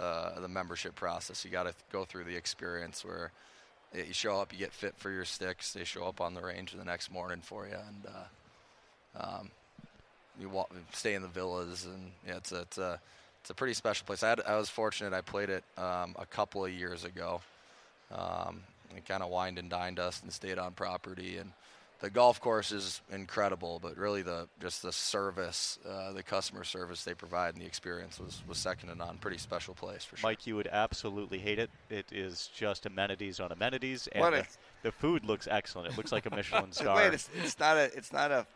uh, 0.01 0.39
the 0.39 0.47
membership 0.47 0.95
process. 0.95 1.43
You 1.43 1.51
got 1.51 1.63
to 1.63 1.73
go 1.91 2.05
through 2.05 2.23
the 2.25 2.35
experience 2.35 3.03
where 3.03 3.31
y- 3.31 3.31
you 3.93 4.13
show 4.13 4.39
up, 4.39 4.53
you 4.53 4.59
get 4.59 4.73
fit 4.73 4.95
for 4.97 5.09
your 5.09 5.25
sticks. 5.25 5.73
They 5.73 5.83
show 5.83 6.05
up 6.05 6.21
on 6.21 6.33
the 6.33 6.41
range 6.41 6.73
the 6.73 6.85
next 6.85 7.11
morning 7.11 7.41
for 7.41 7.67
you, 7.67 7.73
and 7.75 8.13
uh, 9.15 9.37
um, 9.39 9.51
you 10.39 10.49
walk, 10.49 10.71
stay 10.93 11.15
in 11.15 11.21
the 11.21 11.27
villas, 11.27 11.85
and 11.85 12.11
yeah, 12.27 12.37
it's 12.37 12.51
a, 12.51 12.61
it's 12.61 12.77
a 12.77 12.99
it's 13.41 13.49
a 13.49 13.53
pretty 13.53 13.73
special 13.73 14.05
place. 14.05 14.21
I, 14.21 14.29
had, 14.29 14.41
I 14.45 14.57
was 14.57 14.69
fortunate. 14.69 15.13
I 15.13 15.21
played 15.21 15.49
it 15.49 15.63
um, 15.77 16.15
a 16.19 16.25
couple 16.25 16.63
of 16.65 16.71
years 16.71 17.03
ago. 17.03 17.41
Um, 18.11 18.61
it 18.95 19.07
kind 19.07 19.23
of 19.23 19.29
wined 19.29 19.57
and 19.57 19.69
dined 19.69 19.99
us 19.99 20.21
and 20.21 20.31
stayed 20.31 20.57
on 20.57 20.73
property 20.73 21.37
and 21.37 21.51
the 21.99 22.09
golf 22.09 22.39
course 22.39 22.71
is 22.71 23.01
incredible, 23.11 23.79
but 23.81 23.97
really 23.97 24.21
the 24.21 24.47
just 24.61 24.81
the 24.81 24.91
service, 24.91 25.77
uh, 25.87 26.13
the 26.13 26.23
customer 26.23 26.63
service 26.63 27.03
they 27.03 27.13
provide, 27.13 27.55
and 27.55 27.61
the 27.61 27.65
experience 27.67 28.19
was, 28.19 28.41
was 28.47 28.57
second 28.57 28.89
to 28.89 28.95
none. 28.95 29.17
Pretty 29.17 29.37
special 29.37 29.73
place 29.73 30.05
for 30.05 30.15
sure. 30.15 30.29
Mike, 30.29 30.47
you 30.47 30.55
would 30.55 30.67
absolutely 30.71 31.39
hate 31.39 31.59
it. 31.59 31.69
It 31.89 32.05
is 32.11 32.49
just 32.55 32.85
amenities 32.85 33.39
on 33.39 33.51
amenities, 33.51 34.07
and 34.13 34.21
What 34.21 34.33
the, 34.33 34.47
the 34.83 34.91
food 34.91 35.25
looks 35.25 35.47
excellent. 35.49 35.91
It 35.91 35.97
looks 35.97 36.11
like 36.11 36.25
a 36.25 36.29
Michelin 36.29 36.71
star. 36.71 36.95
Wait, 36.95 37.13
it's, 37.13 37.29
it's 37.43 37.59
not 37.59 37.75
a 37.75 37.85
it's 37.95 38.13
not 38.13 38.31
a 38.31 38.47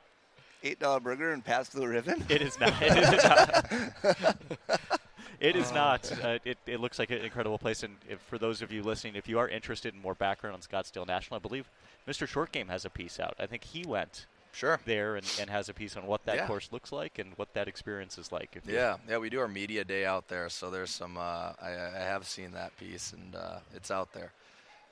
eight 0.63 0.79
dollar 0.79 1.01
burger 1.01 1.33
and 1.33 1.43
Pabst 1.43 1.73
Blue 1.73 1.87
Ribbon. 1.87 2.23
It 2.29 2.41
is 2.41 2.57
not. 2.59 2.73
It 2.81 2.97
is 2.97 3.23
not. 3.23 4.37
It 5.43 5.55
is 5.57 5.71
not. 5.73 6.09
Uh, 6.23 6.39
it, 6.45 6.57
it 6.65 6.79
looks 6.79 6.97
like 6.99 7.11
an 7.11 7.17
incredible 7.19 7.57
place. 7.57 7.83
And 7.83 7.97
if, 8.09 8.19
for 8.21 8.37
those 8.37 8.61
of 8.61 8.71
you 8.71 8.81
listening, 8.81 9.15
if 9.15 9.27
you 9.27 9.37
are 9.39 9.47
interested 9.49 9.93
in 9.93 10.01
more 10.01 10.15
background 10.15 10.55
on 10.55 10.61
Scottsdale 10.61 11.05
National, 11.05 11.35
I 11.37 11.39
believe 11.41 11.69
Mr. 12.07 12.25
Short 12.27 12.51
Game 12.53 12.69
has 12.69 12.85
a 12.85 12.89
piece 12.89 13.19
out. 13.19 13.35
I 13.39 13.45
think 13.45 13.63
he 13.65 13.83
went 13.85 14.25
Sure. 14.53 14.79
there 14.85 15.15
and, 15.17 15.25
and 15.41 15.49
has 15.49 15.67
a 15.67 15.73
piece 15.73 15.97
on 15.97 16.05
what 16.07 16.23
that 16.25 16.35
Yeah. 16.37 16.47
course 16.47 16.69
looks 16.71 16.91
like 16.91 17.19
and 17.19 17.33
what 17.37 17.53
that 17.55 17.67
experience 17.67 18.17
is 18.17 18.31
like. 18.31 18.57
Yeah, 18.65 18.97
yeah, 19.09 19.17
we 19.17 19.29
do 19.29 19.39
our 19.41 19.47
media 19.47 19.83
day 19.83 20.05
out 20.05 20.27
there, 20.29 20.47
so 20.47 20.69
there's 20.69 20.91
some. 20.91 21.17
Uh, 21.17 21.53
I, 21.61 21.71
I 21.71 21.99
have 22.03 22.25
seen 22.27 22.51
that 22.51 22.75
piece, 22.77 23.11
and 23.13 23.35
uh, 23.35 23.57
it's 23.75 23.91
out 23.91 24.13
there. 24.13 24.31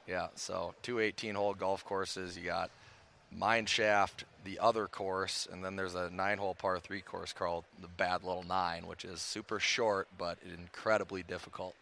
Yeah, 0.08 0.28
so 0.36 0.74
two 0.82 0.96
18-hole 0.96 1.54
golf 1.54 1.86
courses. 1.86 2.36
You 2.38 2.46
got 2.46 2.72
Mine 3.36 3.65
Shaft, 3.65 4.26
the 4.44 4.60
other 4.60 4.88
course, 4.88 5.48
and 5.52 5.63
then 5.63 5.76
there's 5.76 5.96
a 5.96 6.10
nine-hole 6.10 6.56
par 6.56 6.80
three 6.80 7.02
course 7.02 7.32
called 7.34 7.63
the 7.82 7.88
Bad 7.88 8.24
Little 8.24 8.44
Nine, 8.44 8.88
which 8.88 9.06
is 9.06 9.22
super 9.22 9.60
short 9.60 10.08
but 10.17 10.38
incredibly 10.58 11.24
difficult. 11.24 11.76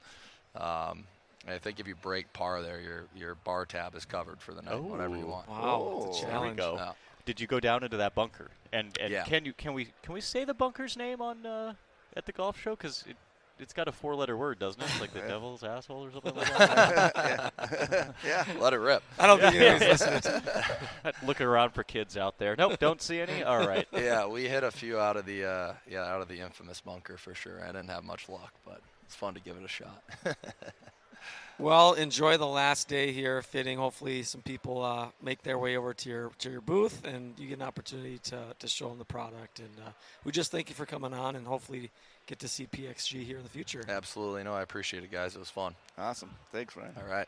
Um, 0.56 1.06
I 1.48 1.58
think 1.58 1.80
if 1.80 1.88
you 1.88 1.96
break 1.96 2.32
par 2.34 2.62
there, 2.62 2.80
your 2.80 3.06
your 3.16 3.36
bar 3.36 3.66
tab 3.66 3.96
is 3.96 4.06
covered 4.06 4.42
for 4.42 4.54
the 4.54 4.62
night, 4.62 4.82
whatever 4.82 5.16
you 5.18 5.26
want. 5.26 5.48
Wow, 5.48 6.06
it's 6.08 6.20
a 6.20 6.26
Oh, 6.26 6.30
There 6.30 6.30
we 6.30 6.32
challenge. 6.48 6.58
go. 6.58 6.76
Yeah. 6.76 6.92
Did 7.26 7.40
you 7.40 7.48
go 7.48 7.60
down 7.60 7.84
into 7.84 7.98
that 7.98 8.14
bunker? 8.14 8.52
And 8.74 8.96
and 9.00 9.12
Yeah. 9.12 9.24
can 9.24 9.46
you 9.46 9.54
can 9.54 9.74
we 9.74 9.94
can 10.04 10.14
we 10.14 10.22
say 10.22 10.44
the 10.46 10.54
bunker's 10.54 10.98
name 10.98 11.22
on 11.22 11.46
uh, 11.46 11.74
at 12.16 12.26
the 12.26 12.32
golf 12.32 12.60
show? 12.60 12.72
Because 12.76 13.04
it 13.08 13.16
it's 13.60 13.74
got 13.74 13.88
a 13.88 13.92
four 13.92 14.16
letter 14.16 14.36
word, 14.38 14.60
doesn't 14.60 14.82
it? 14.82 14.86
It's 14.90 15.02
like 15.02 15.14
the 15.14 15.20
devil's 15.28 15.64
asshole 15.64 16.06
or 16.06 16.12
something 16.12 16.36
like 16.36 16.48
that. 16.58 18.16
yeah. 18.26 18.46
Let 18.60 18.74
it 18.74 18.78
rip. 18.78 19.04
I 19.18 19.28
don't 19.28 19.40
think 19.40 19.56
anybody's 19.56 20.02
listening. 20.02 20.42
Looking 21.24 21.46
around 21.48 21.72
for 21.72 21.84
kids 21.84 22.18
out 22.18 22.38
there. 22.38 22.56
Nope, 22.58 22.80
don't 22.80 23.02
see 23.02 23.20
any. 23.20 23.44
All 23.44 23.66
right. 23.66 23.88
yeah, 23.92 24.26
we 24.28 24.48
hit 24.48 24.64
a 24.64 24.72
few 24.72 25.00
out 25.00 25.18
of 25.18 25.26
the 25.26 25.46
uh, 25.46 25.74
yeah 25.90 26.04
out 26.04 26.22
of 26.22 26.28
the 26.28 26.40
infamous 26.40 26.82
bunker 26.82 27.18
for 27.18 27.34
sure. 27.34 27.62
I 27.64 27.68
didn't 27.68 27.90
have 27.90 28.04
much 28.04 28.30
luck, 28.30 28.54
but 28.66 28.82
it's 29.06 29.16
fun 29.16 29.34
to 29.34 29.40
give 29.40 29.58
it 29.58 29.64
a 29.64 29.68
shot. 29.68 30.04
Well, 31.60 31.92
enjoy 31.92 32.38
the 32.38 32.48
last 32.48 32.88
day 32.88 33.12
here. 33.12 33.42
Fitting. 33.42 33.80
Hopefully, 33.80 34.24
some 34.24 34.42
people 34.42 34.82
uh, 34.82 35.10
make 35.22 35.44
their 35.44 35.60
way 35.60 35.76
over 35.76 35.94
to 35.94 36.10
your 36.10 36.32
to 36.40 36.50
your 36.50 36.62
booth, 36.62 37.06
and 37.06 37.38
you 37.38 37.50
get 37.50 37.58
an 37.58 37.64
opportunity 37.64 38.18
to, 38.20 38.38
to 38.60 38.68
show 38.70 38.88
them 38.88 38.98
the 38.98 39.04
product. 39.04 39.60
And 39.60 39.70
uh, 39.86 39.90
we 40.24 40.32
just 40.32 40.52
thank 40.52 40.70
you 40.70 40.76
for 40.76 40.86
coming 40.86 41.14
on, 41.14 41.36
and 41.36 41.46
hopefully 41.46 41.92
get 42.30 42.38
to 42.38 42.48
see 42.48 42.68
PXG 42.68 43.24
here 43.24 43.38
in 43.38 43.44
the 43.44 43.50
future. 43.50 43.84
Absolutely, 43.90 44.44
no, 44.44 44.54
I 44.54 44.62
appreciate 44.62 45.04
it, 45.04 45.12
guys. 45.12 45.36
It 45.36 45.40
was 45.40 45.50
fun. 45.50 45.74
Awesome. 45.98 46.30
Thanks, 46.52 46.78
Ryan. 46.78 46.92
All 46.96 47.12
right. 47.12 47.28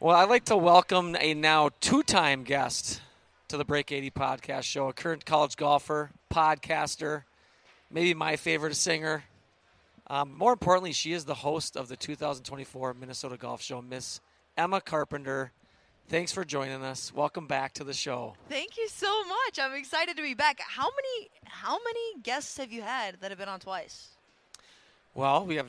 Well, 0.00 0.16
I'd 0.16 0.30
like 0.30 0.46
to 0.46 0.56
welcome 0.56 1.14
a 1.20 1.34
now 1.34 1.68
two-time 1.82 2.42
guest 2.42 3.02
to 3.48 3.58
the 3.58 3.66
Break 3.66 3.92
80 3.92 4.10
podcast 4.12 4.62
show, 4.62 4.88
a 4.88 4.94
current 4.94 5.26
college 5.26 5.56
golfer, 5.56 6.10
podcaster, 6.32 7.24
maybe 7.90 8.14
my 8.14 8.36
favorite 8.36 8.76
singer. 8.76 9.24
Um, 10.06 10.34
more 10.38 10.52
importantly, 10.52 10.92
she 10.92 11.12
is 11.12 11.26
the 11.26 11.34
host 11.34 11.76
of 11.76 11.88
the 11.88 11.96
2024 11.96 12.94
Minnesota 12.94 13.36
Golf 13.36 13.60
Show, 13.60 13.82
Miss 13.82 14.22
Emma 14.56 14.80
Carpenter. 14.80 15.52
Thanks 16.08 16.32
for 16.32 16.42
joining 16.44 16.82
us. 16.82 17.12
Welcome 17.14 17.46
back 17.46 17.74
to 17.74 17.84
the 17.84 17.92
show. 17.92 18.34
Thank 18.48 18.78
you 18.78 18.88
so 18.88 19.24
much. 19.24 19.58
I'm 19.60 19.74
excited 19.74 20.16
to 20.16 20.22
be 20.22 20.32
back. 20.34 20.58
How 20.60 20.84
many 20.88 21.30
how 21.44 21.78
many 21.84 22.22
guests 22.22 22.56
have 22.56 22.72
you 22.72 22.80
had 22.80 23.16
that 23.20 23.30
have 23.30 23.38
been 23.38 23.48
on 23.48 23.60
twice? 23.60 24.08
Well, 25.14 25.44
we 25.44 25.56
have 25.56 25.68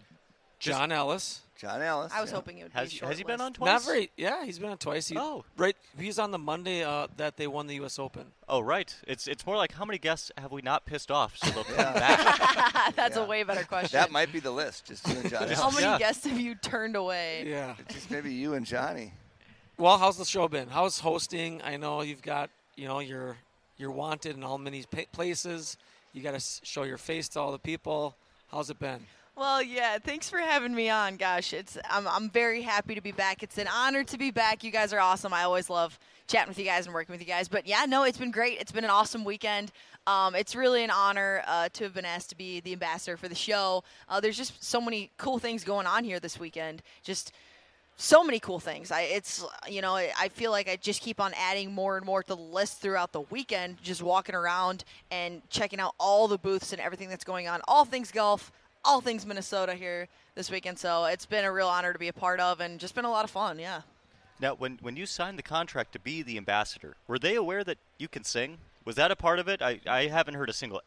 John 0.59 0.93
Ellis. 0.93 1.41
John 1.57 1.81
Ellis. 1.81 2.13
I 2.15 2.21
was 2.21 2.29
yeah. 2.29 2.35
hoping 2.37 2.59
it 2.59 2.63
would 2.63 2.71
Has 2.71 2.93
be 2.93 2.99
a 3.01 3.07
has 3.07 3.17
he 3.17 3.23
short 3.23 3.27
been 3.27 3.41
on 3.41 3.51
twice? 3.51 3.65
Not 3.67 3.83
very. 3.83 4.11
Yeah, 4.15 4.45
he's 4.45 4.59
been 4.59 4.69
on 4.69 4.77
twice. 4.77 5.09
He, 5.09 5.17
Oh. 5.17 5.43
right. 5.57 5.75
He's 5.97 6.17
on 6.17 6.31
the 6.31 6.37
Monday 6.37 6.85
uh, 6.85 7.07
that 7.17 7.35
they 7.35 7.47
won 7.47 7.67
the 7.67 7.75
U.S. 7.75 7.99
Open. 7.99 8.27
Oh 8.47 8.61
right. 8.61 8.95
It's 9.07 9.27
it's 9.27 9.45
more 9.45 9.57
like 9.57 9.73
how 9.73 9.83
many 9.83 9.97
guests 9.99 10.31
have 10.37 10.53
we 10.53 10.61
not 10.61 10.85
pissed 10.85 11.11
off 11.11 11.35
so 11.37 11.49
they'll 11.51 11.63
come 11.65 11.75
back. 11.95 12.95
That's 12.95 13.17
Yeah. 13.17 13.23
a 13.23 13.27
way 13.27 13.43
better 13.43 13.65
question. 13.65 13.99
That 13.99 14.09
might 14.11 14.31
be 14.31 14.39
the 14.39 14.51
list. 14.51 14.85
Just 14.85 15.05
you 15.05 15.17
and 15.19 15.29
Johnny. 15.29 15.53
How 15.53 15.69
many 15.69 15.81
Yeah. 15.81 15.99
guests 15.99 16.25
have 16.25 16.39
you 16.39 16.55
turned 16.55 16.95
away? 16.95 17.43
Yeah. 17.45 17.75
Just 17.89 18.09
maybe 18.09 18.31
you 18.33 18.53
and 18.53 18.65
Johnny. 18.65 19.11
Well, 19.79 19.97
how's 19.97 20.17
the 20.17 20.25
show 20.25 20.49
been? 20.49 20.67
How's 20.67 20.99
hosting? 20.99 21.61
I 21.63 21.77
know 21.77 22.01
you've 22.01 22.21
got, 22.21 22.49
you 22.75 22.85
know, 22.85 22.99
you're 22.99 23.37
you're 23.77 23.91
wanted 23.91 24.35
in 24.35 24.43
all 24.43 24.57
many 24.57 24.83
places. 25.13 25.77
You 26.11 26.21
got 26.21 26.37
to 26.37 26.65
show 26.65 26.83
your 26.83 26.97
face 26.97 27.29
to 27.29 27.39
all 27.39 27.53
the 27.53 27.59
people. 27.59 28.13
How's 28.51 28.69
it 28.69 28.77
been? 28.77 28.99
Well, 29.37 29.63
yeah. 29.63 29.97
Thanks 29.97 30.29
for 30.29 30.39
having 30.39 30.75
me 30.75 30.89
on. 30.89 31.15
Gosh, 31.15 31.53
it's 31.53 31.77
I'm 31.89 32.09
I'm 32.09 32.29
very 32.29 32.61
happy 32.61 32.93
to 32.93 32.99
be 32.99 33.13
back. 33.13 33.41
It's 33.41 33.57
an 33.57 33.69
honor 33.73 34.03
to 34.03 34.17
be 34.17 34.31
back. 34.31 34.65
You 34.65 34.71
guys 34.71 34.91
are 34.91 34.99
awesome. 34.99 35.33
I 35.33 35.43
always 35.43 35.69
love 35.69 35.97
chatting 36.27 36.49
with 36.49 36.59
you 36.59 36.65
guys 36.65 36.85
and 36.85 36.93
working 36.93 37.13
with 37.13 37.21
you 37.21 37.27
guys. 37.27 37.47
But 37.47 37.65
yeah, 37.65 37.85
no, 37.87 38.03
it's 38.03 38.17
been 38.17 38.31
great. 38.31 38.59
It's 38.59 38.73
been 38.73 38.83
an 38.83 38.89
awesome 38.89 39.23
weekend. 39.23 39.71
Um, 40.07 40.35
it's 40.35 40.57
really 40.57 40.83
an 40.83 40.91
honor 40.91 41.41
uh, 41.47 41.69
to 41.71 41.85
have 41.85 41.93
been 41.93 42.03
asked 42.03 42.31
to 42.31 42.35
be 42.35 42.59
the 42.59 42.73
ambassador 42.73 43.15
for 43.15 43.29
the 43.29 43.35
show. 43.35 43.85
Uh, 44.09 44.19
there's 44.19 44.35
just 44.35 44.61
so 44.61 44.81
many 44.81 45.09
cool 45.17 45.39
things 45.39 45.63
going 45.63 45.87
on 45.87 46.03
here 46.03 46.19
this 46.19 46.37
weekend. 46.37 46.81
Just 47.01 47.31
so 48.01 48.23
many 48.23 48.39
cool 48.39 48.59
things. 48.59 48.91
I 48.91 49.01
it's 49.01 49.45
you 49.67 49.81
know 49.81 49.95
I 49.95 50.29
feel 50.29 50.51
like 50.51 50.69
I 50.69 50.77
just 50.77 51.01
keep 51.01 51.19
on 51.19 51.33
adding 51.35 51.73
more 51.73 51.97
and 51.97 52.05
more 52.05 52.23
to 52.23 52.27
the 52.27 52.35
list 52.37 52.79
throughout 52.81 53.11
the 53.11 53.21
weekend. 53.21 53.83
Just 53.83 54.01
walking 54.01 54.35
around 54.35 54.85
and 55.11 55.41
checking 55.49 55.79
out 55.79 55.95
all 55.99 56.27
the 56.27 56.37
booths 56.37 56.71
and 56.71 56.81
everything 56.81 57.09
that's 57.09 57.25
going 57.25 57.47
on. 57.47 57.61
All 57.67 57.83
things 57.83 58.11
golf, 58.11 58.51
all 58.85 59.01
things 59.01 59.25
Minnesota 59.25 59.75
here 59.75 60.07
this 60.35 60.49
weekend. 60.49 60.79
So 60.79 61.05
it's 61.05 61.25
been 61.25 61.43
a 61.43 61.51
real 61.51 61.67
honor 61.67 61.91
to 61.91 61.99
be 61.99 62.07
a 62.07 62.13
part 62.13 62.39
of 62.39 62.61
and 62.61 62.79
just 62.79 62.95
been 62.95 63.05
a 63.05 63.11
lot 63.11 63.25
of 63.25 63.31
fun. 63.31 63.59
Yeah. 63.59 63.81
now 64.39 64.55
when 64.55 64.79
when 64.81 64.95
you 64.95 65.05
signed 65.05 65.37
the 65.37 65.43
contract 65.43 65.91
to 65.93 65.99
be 65.99 66.23
the 66.23 66.37
ambassador, 66.37 66.95
were 67.05 67.19
they 67.19 67.35
aware 67.35 67.65
that 67.65 67.77
you 67.97 68.07
can 68.07 68.23
sing? 68.23 68.59
Was 68.85 68.95
that 68.95 69.11
a 69.11 69.15
part 69.15 69.39
of 69.39 69.49
it? 69.49 69.61
I, 69.61 69.81
I 69.85 70.07
haven't 70.07 70.35
heard 70.35 70.49
a 70.49 70.53
single 70.53 70.81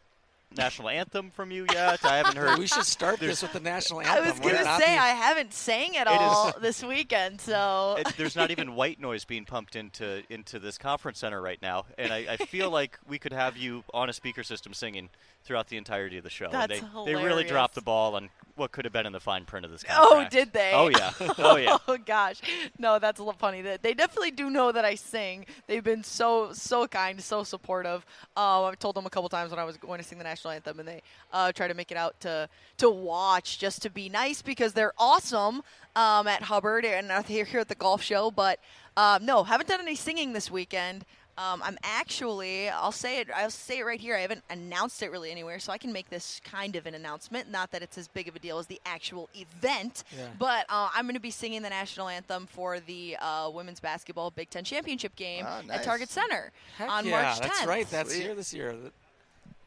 national 0.57 0.89
anthem 0.89 1.31
from 1.31 1.51
you 1.51 1.67
yet. 1.73 2.05
I 2.05 2.17
haven't 2.19 2.37
heard 2.37 2.59
We 2.63 2.67
should 2.67 2.85
start 2.85 3.19
this 3.21 3.43
with 3.43 3.53
the 3.53 3.61
national 3.61 4.01
anthem. 4.01 4.15
I 4.25 4.27
anthem. 4.29 4.43
was 4.45 4.53
gonna 4.53 4.79
say 4.79 4.93
be- 4.95 4.99
I 4.99 5.09
haven't 5.09 5.53
sang 5.53 5.97
at 5.97 6.07
It 6.07 6.13
is- 6.13 6.19
all 6.21 6.53
this 6.61 6.83
weekend. 6.83 7.41
So 7.41 7.97
it, 8.01 8.13
there's 8.17 8.37
not 8.37 8.51
even 8.51 8.75
white 8.75 9.01
noise 9.01 9.25
being 9.25 9.45
pumped 9.45 9.77
into 9.77 10.23
into 10.31 10.59
this 10.59 10.79
conference 10.79 11.19
center 11.19 11.41
right 11.41 11.61
now, 11.63 11.85
and 11.99 12.13
I, 12.13 12.27
I 12.31 12.37
feel 12.37 12.71
like 12.79 12.99
we 13.09 13.19
could 13.19 13.33
have 13.33 13.57
you 13.57 13.85
on 13.95 14.09
a 14.09 14.13
speaker 14.13 14.43
system 14.43 14.75
singing 14.75 15.09
throughout 15.45 15.67
the 15.69 15.77
entirety 15.77 16.19
of 16.19 16.25
the 16.25 16.31
show. 16.31 16.45
And 16.45 16.55
That's 16.55 16.81
they, 16.81 17.05
they 17.05 17.15
really 17.17 17.43
dropped 17.45 17.75
the 17.75 17.83
ball 17.83 18.15
on 18.15 18.29
what 18.55 18.71
could 18.71 18.85
have 18.85 18.93
been 18.93 19.07
in 19.07 19.13
the 19.13 19.19
fine 19.19 19.45
print 19.45 19.65
of 19.65 19.73
this 19.73 19.83
Oh, 19.91 20.25
did 20.31 20.53
they? 20.53 20.73
Oh 20.75 20.89
yeah, 20.89 21.13
oh 21.39 21.57
yeah. 21.57 21.79
oh 21.89 21.99
gosh, 22.05 22.41
no, 22.79 22.99
that's 22.99 23.19
a 23.19 23.23
little 23.23 23.39
funny. 23.39 23.63
That 23.63 23.83
they 23.83 23.95
definitely 23.95 24.31
do 24.31 24.51
know 24.51 24.71
that 24.73 24.85
I 24.85 24.95
sing. 24.95 25.47
They've 25.67 25.83
been 25.83 26.05
so 26.05 26.53
so 26.53 26.87
kind, 26.87 27.21
so 27.23 27.43
supportive. 27.45 28.05
Um, 28.37 28.65
I've 28.65 28.79
told 28.79 28.95
them 28.95 29.07
a 29.07 29.11
couple 29.11 29.29
times 29.29 29.51
when 29.51 29.59
I 29.59 29.65
was 29.65 29.77
going 29.77 29.99
to 30.01 30.05
sing 30.05 30.19
the 30.19 30.25
national 30.25 30.42
anthem, 30.51 30.79
and 30.79 30.89
they 30.89 31.03
uh, 31.33 31.53
try 31.53 31.69
to 31.69 31.75
make 31.75 31.91
it 31.91 31.97
out 31.97 32.19
to 32.21 32.49
to 32.79 32.91
watch 32.91 33.59
just 33.59 33.83
to 33.83 33.91
be 33.91 34.09
nice 34.09 34.43
because 34.43 34.73
they're 34.73 34.95
awesome 34.99 35.63
um, 35.97 36.27
at 36.27 36.43
Hubbard 36.43 36.85
and 36.85 37.11
uh, 37.13 37.23
here 37.23 37.45
here 37.45 37.61
at 37.61 37.69
the 37.69 37.75
golf 37.75 38.03
show. 38.03 38.31
But 38.31 38.59
um, 38.97 39.25
no, 39.25 39.45
haven't 39.45 39.69
done 39.69 39.81
any 39.81 39.95
singing 39.95 40.33
this 40.33 40.51
weekend. 40.51 41.05
Um, 41.39 41.63
I'm 41.65 41.79
actually, 41.83 42.69
I'll 42.69 42.93
say 42.93 43.19
it, 43.21 43.29
I'll 43.35 43.49
say 43.49 43.79
it 43.79 43.87
right 43.87 43.99
here. 43.99 44.15
I 44.15 44.21
haven't 44.21 44.43
announced 44.51 45.03
it 45.03 45.11
really 45.11 45.31
anywhere, 45.31 45.59
so 45.61 45.73
I 45.73 45.79
can 45.79 45.91
make 45.91 46.11
this 46.11 46.43
kind 46.45 46.77
of 46.77 46.85
an 46.85 46.95
announcement. 46.95 47.51
Not 47.51 47.71
that 47.71 47.81
it's 47.83 47.97
as 47.97 48.07
big 48.07 48.29
of 48.29 48.37
a 48.37 48.39
deal 48.39 48.59
as 48.59 48.67
the 48.67 48.79
actual 48.85 49.31
event, 49.35 50.05
Yeah. 50.15 50.27
but 50.39 50.67
uh, 50.69 50.91
I'm 50.95 51.07
going 51.07 51.15
to 51.15 51.21
be 51.21 51.31
singing 51.31 51.63
the 51.63 51.71
national 51.71 52.09
anthem 52.09 52.47
for 52.47 52.81
the 52.81 53.17
uh, 53.19 53.49
women's 53.49 53.81
basketball 53.81 54.31
Big 54.31 54.51
Ten 54.51 54.63
championship 54.63 55.17
game 55.17 55.47
Ah, 55.49 55.63
at. 55.71 55.83
Target 55.85 56.11
Center 56.11 56.53
Heck 56.77 56.91
on 56.91 57.07
yeah, 57.07 57.11
March 57.23 57.37
10th. 57.39 57.41
that's 57.41 57.67
right. 57.67 57.91
That's 57.91 58.13
Sweet. 58.13 58.23
here 58.25 58.35
this 58.35 58.53
year. 58.53 58.75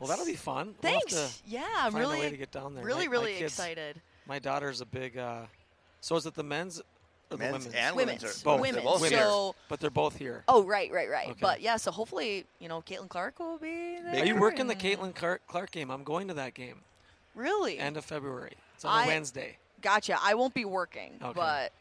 That- 0.07 0.09
Well, 0.09 0.17
that'll 0.17 0.31
be 0.31 0.37
fun. 0.37 0.75
We'll 0.81 0.91
have 0.93 1.01
Thanks. 1.09 1.13
to 1.13 1.49
yeah, 1.49 1.65
I'm 1.77 1.91
find 1.91 1.95
a 2.03 2.07
really, 2.07 2.19
way 2.19 2.29
to 2.29 2.37
get 2.37 2.51
down 2.51 2.75
there. 2.75 2.83
really, 2.83 3.07
My- 3.07 3.17
my 3.17 3.25
kids- 3.27 3.41
excited. 3.53 4.01
My 4.27 4.39
daughter's 4.39 4.81
a 4.81 4.85
big. 4.85 5.17
Uh, 5.17 5.43
so 6.01 6.15
is 6.15 6.25
it 6.25 6.33
the 6.33 6.43
men's 6.43 6.79
or 6.79 6.83
the 7.29 7.37
Men's 7.37 7.53
women's? 7.65 7.73
and 7.75 7.95
Women's, 7.95 8.21
women's. 8.23 8.43
Both. 8.43 8.59
women's. 8.61 8.75
They're 8.75 8.83
both 8.83 9.01
Women's. 9.01 9.11
here. 9.19 9.23
So, 9.27 9.55
but 9.69 9.79
they're 9.79 9.89
both 9.89 10.15
here. 10.17 10.43
oh, 10.47 10.63
right, 10.63 10.91
right, 10.91 11.09
right. 11.09 11.29
Okay. 11.29 11.39
But 11.41 11.61
yeah, 11.61 11.77
so 11.77 11.91
hopefully, 11.91 12.45
you 12.59 12.67
know, 12.69 12.81
Caitlin 12.81 13.09
Clark 13.09 13.39
will 13.39 13.57
be 13.57 13.97
there. 13.99 14.21
Are 14.21 14.25
you 14.25 14.35
working 14.35 14.67
the 14.67 14.75
Caitlin 14.75 15.13
Clark, 15.15 15.41
Clark 15.47 15.71
game? 15.71 15.89
I'm 15.91 16.03
going 16.03 16.27
to 16.27 16.33
that 16.35 16.53
game 16.53 16.81
Really? 17.33 17.77
end 17.79 17.97
of 17.97 18.05
February. 18.05 18.53
It's 18.75 18.85
on 18.85 18.91
a 18.99 19.03
I- 19.03 19.07
Wednesday. 19.07 19.57
Gotcha. 19.81 20.17
I 20.21 20.33
won't 20.35 20.53
be 20.55 20.65
working, 20.65 21.19
Okay. 21.21 21.33
but 21.35 21.71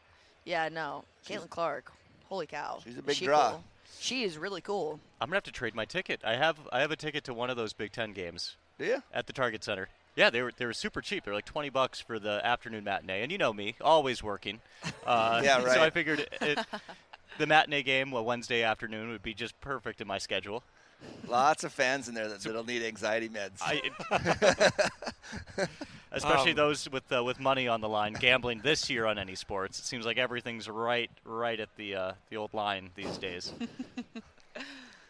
yeah, 0.45 0.69
no. 0.69 1.05
Caitlin 1.27 1.49
Clark. 1.49 1.91
Holy 2.29 2.47
cow. 2.47 2.81
She's 2.85 2.99
a 2.99 3.03
big 3.03 3.17
she 3.17 3.25
draw. 3.27 3.53
cool? 3.53 3.65
She 4.01 4.23
is 4.25 4.39
really 4.39 4.61
cool. 4.61 5.01
I'm 5.21 5.29
gonna 5.29 5.37
have 5.37 5.45
to 5.45 5.53
trade 5.53 5.75
my 5.75 5.85
ticket. 5.85 6.21
I 6.25 6.37
have 6.37 6.59
I 6.73 6.81
have 6.81 6.91
a 6.91 6.97
ticket 6.97 7.25
to 7.25 7.35
one 7.35 7.51
of 7.51 7.57
those 7.57 7.73
Big 7.73 7.93
Ten 7.93 8.13
games 8.13 8.57
Do 8.79 8.85
you? 8.87 9.03
at 9.13 9.27
the 9.27 9.33
Target 9.33 9.65
Center. 9.65 9.89
Yeah, 10.17 10.31
they 10.31 10.43
were 10.43 10.53
they 10.57 10.67
were 10.67 10.73
super 10.73 11.01
cheap. 11.01 11.25
They're 11.25 11.35
like 11.35 11.45
twenty 11.45 11.71
bucks 11.71 12.01
for 12.01 12.19
the 12.19 12.41
afternoon 12.45 12.85
matinee, 12.85 13.23
and 13.23 13.33
you 13.33 13.39
know 13.39 13.53
me, 13.53 13.75
always 13.81 14.23
working. 14.23 14.61
Uh, 15.07 15.41
Yeah, 15.45 15.61
So 15.61 15.83
I 15.83 15.91
figured 15.91 16.21
it, 16.21 16.33
it, 16.41 16.59
the 17.39 17.47
matinee 17.47 17.83
game, 17.83 18.13
a 18.15 18.23
Wednesday 18.23 18.63
afternoon, 18.63 19.11
would 19.11 19.23
be 19.23 19.35
just 19.35 19.59
perfect 19.61 20.01
in 20.01 20.07
my 20.07 20.17
schedule. 20.19 20.63
Lots 21.27 21.65
of 21.65 21.73
fans 21.73 22.09
in 22.09 22.15
there 22.15 22.29
that, 22.29 22.41
that'll 22.41 22.65
need 22.65 22.83
anxiety 22.83 23.29
meds. 23.31 23.61
I, 23.63 23.81
especially 26.13 26.51
Um, 26.51 26.57
those 26.57 26.91
with 26.91 27.11
uh, 27.13 27.25
with 27.25 27.41
money 27.41 27.67
on 27.67 27.81
the 27.81 27.89
line, 27.89 28.13
gambling 28.13 28.61
this 28.61 28.91
year 28.91 29.07
on 29.07 29.19
any 29.19 29.35
sports. 29.35 29.79
It 29.79 29.85
seems 29.85 30.05
like 30.05 30.19
everything's 30.19 30.69
right 30.69 31.11
right 31.25 31.59
at 31.59 31.71
the 31.77 31.95
uh, 31.95 32.13
the 32.31 32.37
old 32.37 32.53
line 32.55 32.91
these 32.95 33.19
days. 33.19 33.53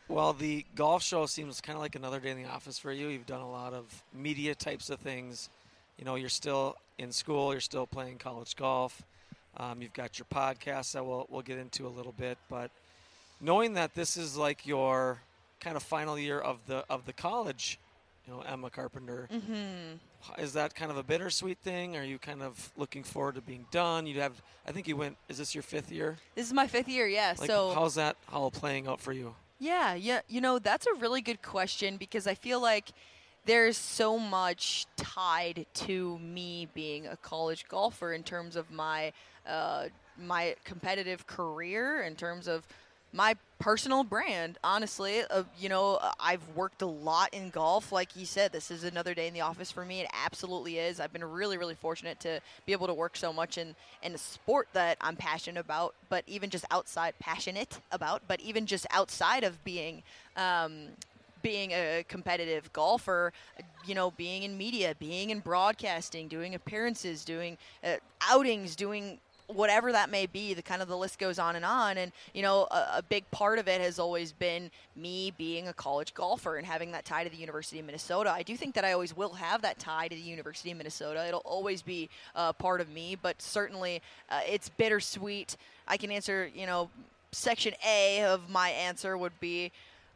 Well, 0.06 0.34
the 0.34 0.66
golf 0.76 1.02
show 1.02 1.24
seems 1.24 1.62
kind 1.62 1.76
of 1.76 1.80
like 1.82 1.96
another 1.96 2.20
day 2.20 2.30
in 2.30 2.36
the 2.36 2.48
office 2.48 2.78
for 2.78 2.92
you. 2.92 3.08
You've 3.08 3.24
done 3.24 3.40
a 3.40 3.50
lot 3.50 3.72
of 3.72 4.02
media 4.12 4.54
types 4.54 4.90
of 4.90 5.00
things. 5.00 5.48
You 5.98 6.04
know, 6.04 6.16
you're 6.16 6.28
still 6.28 6.76
in 6.98 7.10
school. 7.10 7.52
You're 7.52 7.60
still 7.62 7.86
playing 7.86 8.18
college 8.18 8.54
golf. 8.54 9.02
Um, 9.56 9.80
you've 9.80 9.94
got 9.94 10.18
your 10.18 10.26
podcast 10.32 10.92
that 10.92 11.04
we'll 11.06 11.26
we'll 11.30 11.40
get 11.42 11.56
into 11.58 11.86
a 11.86 11.88
little 11.88 12.12
bit. 12.12 12.36
But 12.50 12.70
knowing 13.40 13.72
that 13.74 13.94
this 13.94 14.18
is 14.18 14.36
like 14.36 14.66
your 14.66 15.20
kind 15.64 15.76
of 15.76 15.82
final 15.82 16.18
year 16.18 16.38
of 16.38 16.58
the 16.66 16.84
of 16.90 17.06
the 17.06 17.12
college, 17.12 17.80
you 18.26 18.32
know, 18.32 18.42
Emma 18.42 18.70
Carpenter. 18.70 19.28
Mm-hmm. 19.32 20.42
Is 20.42 20.52
that 20.52 20.74
kind 20.74 20.90
of 20.90 20.96
a 20.96 21.02
bittersweet 21.02 21.58
thing? 21.58 21.96
Are 21.96 22.04
you 22.04 22.18
kind 22.18 22.42
of 22.42 22.70
looking 22.76 23.02
forward 23.02 23.34
to 23.36 23.40
being 23.40 23.66
done? 23.70 24.06
You 24.06 24.20
have, 24.20 24.40
I 24.66 24.72
think 24.72 24.86
you 24.88 24.96
went. 24.96 25.16
Is 25.28 25.38
this 25.38 25.54
your 25.54 25.62
fifth 25.62 25.90
year? 25.90 26.16
This 26.34 26.46
is 26.46 26.52
my 26.52 26.66
fifth 26.66 26.88
year, 26.88 27.06
yeah. 27.06 27.34
Like, 27.38 27.48
so 27.48 27.72
how's 27.74 27.94
that 27.96 28.16
all 28.32 28.50
playing 28.50 28.86
out 28.86 29.00
for 29.00 29.12
you? 29.12 29.34
Yeah, 29.58 29.94
yeah. 29.94 30.20
You 30.28 30.40
know, 30.40 30.58
that's 30.58 30.86
a 30.86 30.94
really 30.94 31.20
good 31.20 31.42
question 31.42 31.96
because 31.96 32.26
I 32.26 32.34
feel 32.34 32.60
like 32.60 32.92
there's 33.46 33.76
so 33.76 34.18
much 34.18 34.86
tied 34.96 35.66
to 35.74 36.18
me 36.18 36.68
being 36.74 37.06
a 37.06 37.16
college 37.16 37.66
golfer 37.68 38.12
in 38.12 38.22
terms 38.22 38.56
of 38.56 38.70
my 38.70 39.12
uh, 39.46 39.88
my 40.18 40.56
competitive 40.64 41.26
career, 41.26 42.02
in 42.02 42.14
terms 42.14 42.48
of 42.48 42.66
my 43.14 43.36
personal 43.60 44.02
brand. 44.02 44.58
Honestly, 44.64 45.22
uh, 45.30 45.44
you 45.58 45.68
know, 45.68 45.98
I've 46.18 46.46
worked 46.54 46.82
a 46.82 46.86
lot 46.86 47.32
in 47.32 47.48
golf. 47.48 47.92
Like 47.92 48.16
you 48.16 48.26
said, 48.26 48.52
this 48.52 48.70
is 48.70 48.82
another 48.82 49.14
day 49.14 49.28
in 49.28 49.32
the 49.32 49.40
office 49.40 49.70
for 49.70 49.84
me. 49.84 50.00
It 50.00 50.08
absolutely 50.12 50.78
is. 50.78 50.98
I've 50.98 51.12
been 51.12 51.24
really, 51.24 51.56
really 51.56 51.76
fortunate 51.76 52.18
to 52.20 52.40
be 52.66 52.72
able 52.72 52.88
to 52.88 52.94
work 52.94 53.16
so 53.16 53.32
much 53.32 53.56
in 53.56 53.76
in 54.02 54.14
a 54.14 54.18
sport 54.18 54.68
that 54.72 54.98
I'm 55.00 55.16
passionate 55.16 55.60
about. 55.60 55.94
But 56.08 56.24
even 56.26 56.50
just 56.50 56.64
outside, 56.72 57.14
passionate 57.20 57.78
about. 57.92 58.22
But 58.26 58.40
even 58.40 58.66
just 58.66 58.86
outside 58.90 59.44
of 59.44 59.62
being. 59.64 60.02
Um, 60.36 60.88
being 61.42 61.72
a 61.72 62.02
competitive 62.08 62.72
golfer, 62.72 63.30
you 63.84 63.94
know, 63.94 64.10
being 64.12 64.44
in 64.44 64.56
media, 64.56 64.94
being 64.98 65.28
in 65.28 65.40
broadcasting, 65.40 66.26
doing 66.26 66.54
appearances, 66.54 67.22
doing 67.22 67.58
uh, 67.84 67.96
outings, 68.22 68.74
doing 68.74 69.18
whatever 69.54 69.92
that 69.92 70.10
may 70.10 70.26
be 70.26 70.52
the 70.52 70.62
kind 70.62 70.82
of 70.82 70.88
the 70.88 70.96
list 70.96 71.18
goes 71.18 71.38
on 71.38 71.56
and 71.56 71.64
on. 71.64 71.96
And 71.96 72.12
you 72.34 72.42
know 72.42 72.66
a, 72.70 72.98
a, 72.98 73.02
big 73.08 73.30
part 73.30 73.58
of 73.58 73.68
it 73.68 73.80
has 73.80 73.98
always 73.98 74.32
been 74.32 74.70
me 74.96 75.32
being 75.38 75.68
a 75.68 75.72
college 75.72 76.12
golfer 76.14 76.56
and 76.56 76.66
having 76.66 76.92
that 76.92 77.04
tie 77.04 77.24
to 77.24 77.30
the 77.30 77.36
university 77.36 77.78
of 77.78 77.86
minnesota. 77.86 78.30
I 78.30 78.42
do 78.42 78.56
think 78.56 78.74
that 78.74 78.84
i 78.84 78.92
always 78.92 79.16
will 79.16 79.34
have 79.34 79.62
that 79.62 79.78
tie 79.78 80.08
to 80.08 80.14
the 80.14 80.20
university 80.20 80.70
of 80.70 80.76
minnesota. 80.76 81.26
It'll 81.26 81.40
always 81.40 81.82
be 81.82 82.10
uh, 82.34 82.52
part 82.52 82.80
of 82.80 82.90
me 82.90 83.16
but 83.20 83.40
certainly 83.40 84.02
uh, 84.30 84.40
it's 84.46 84.68
bittersweet. 84.68 85.56
I 85.86 85.96
can 85.96 86.10
answer 86.10 86.50
you 86.54 86.66
know 86.66 86.90
section 87.32 87.74
a 87.86 88.24
of 88.24 88.48
my 88.48 88.70
answer 88.70 89.16
would 89.16 89.38
be 89.40 89.72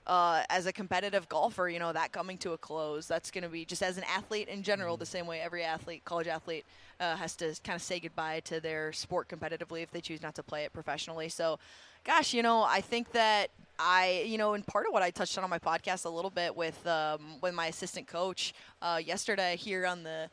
uh, 0.09 0.43
as 0.49 0.67
a 0.67 0.73
competitive 0.73 1.29
golfer, 1.29 1.69
you 1.69 1.79
know, 1.79 1.93
that 1.93 2.13
coming 2.13 2.39
to 2.39 2.53
a 2.53 2.59
close, 2.59 3.07
that's 3.07 3.31
going 3.31 3.45
to 3.45 3.51
be 3.51 3.65
just 3.67 3.83
as 3.83 3.99
an 3.99 4.05
athlete 4.05 4.49
in 4.49 4.63
general, 4.63 4.97
the 4.97 5.07
same 5.07 5.27
way 5.27 5.41
every 5.41 5.63
athlete, 5.63 6.05
college 6.05 6.27
athlete, 6.27 6.65
uh, 6.99 7.15
has 7.17 7.37
to 7.37 7.55
kind 7.63 7.77
of 7.77 7.83
say 7.83 8.01
goodbye 8.01 8.41
to 8.41 8.59
their 8.59 8.93
sport 8.93 9.29
competitively 9.29 9.83
if 9.83 9.91
they 9.91 10.01
choose 10.01 10.23
not 10.23 10.35
to 10.35 10.43
play 10.43 10.65
it 10.65 10.73
professionally. 10.73 11.29
So, 11.29 11.59
gosh, 12.05 12.33
you 12.33 12.43
know, 12.43 12.63
I 12.63 12.81
think 12.81 13.13
that 13.13 13.51
I, 13.79 14.25
you 14.27 14.39
know, 14.39 14.55
and 14.55 14.67
part 14.67 14.87
of 14.87 14.93
what 14.95 15.03
I 15.03 15.11
touched 15.11 15.37
on 15.37 15.45
on 15.45 15.51
my 15.51 15.59
podcast 15.59 16.07
a 16.07 16.09
little 16.09 16.31
bit 16.31 16.57
with 16.57 16.85
um, 16.87 17.21
with 17.43 17.55
my 17.55 17.67
assistant 17.67 18.07
coach 18.07 18.55
uh, 18.81 19.01
yesterday 19.05 19.57
here 19.57 19.87
on 19.87 20.03
the 20.05 20.31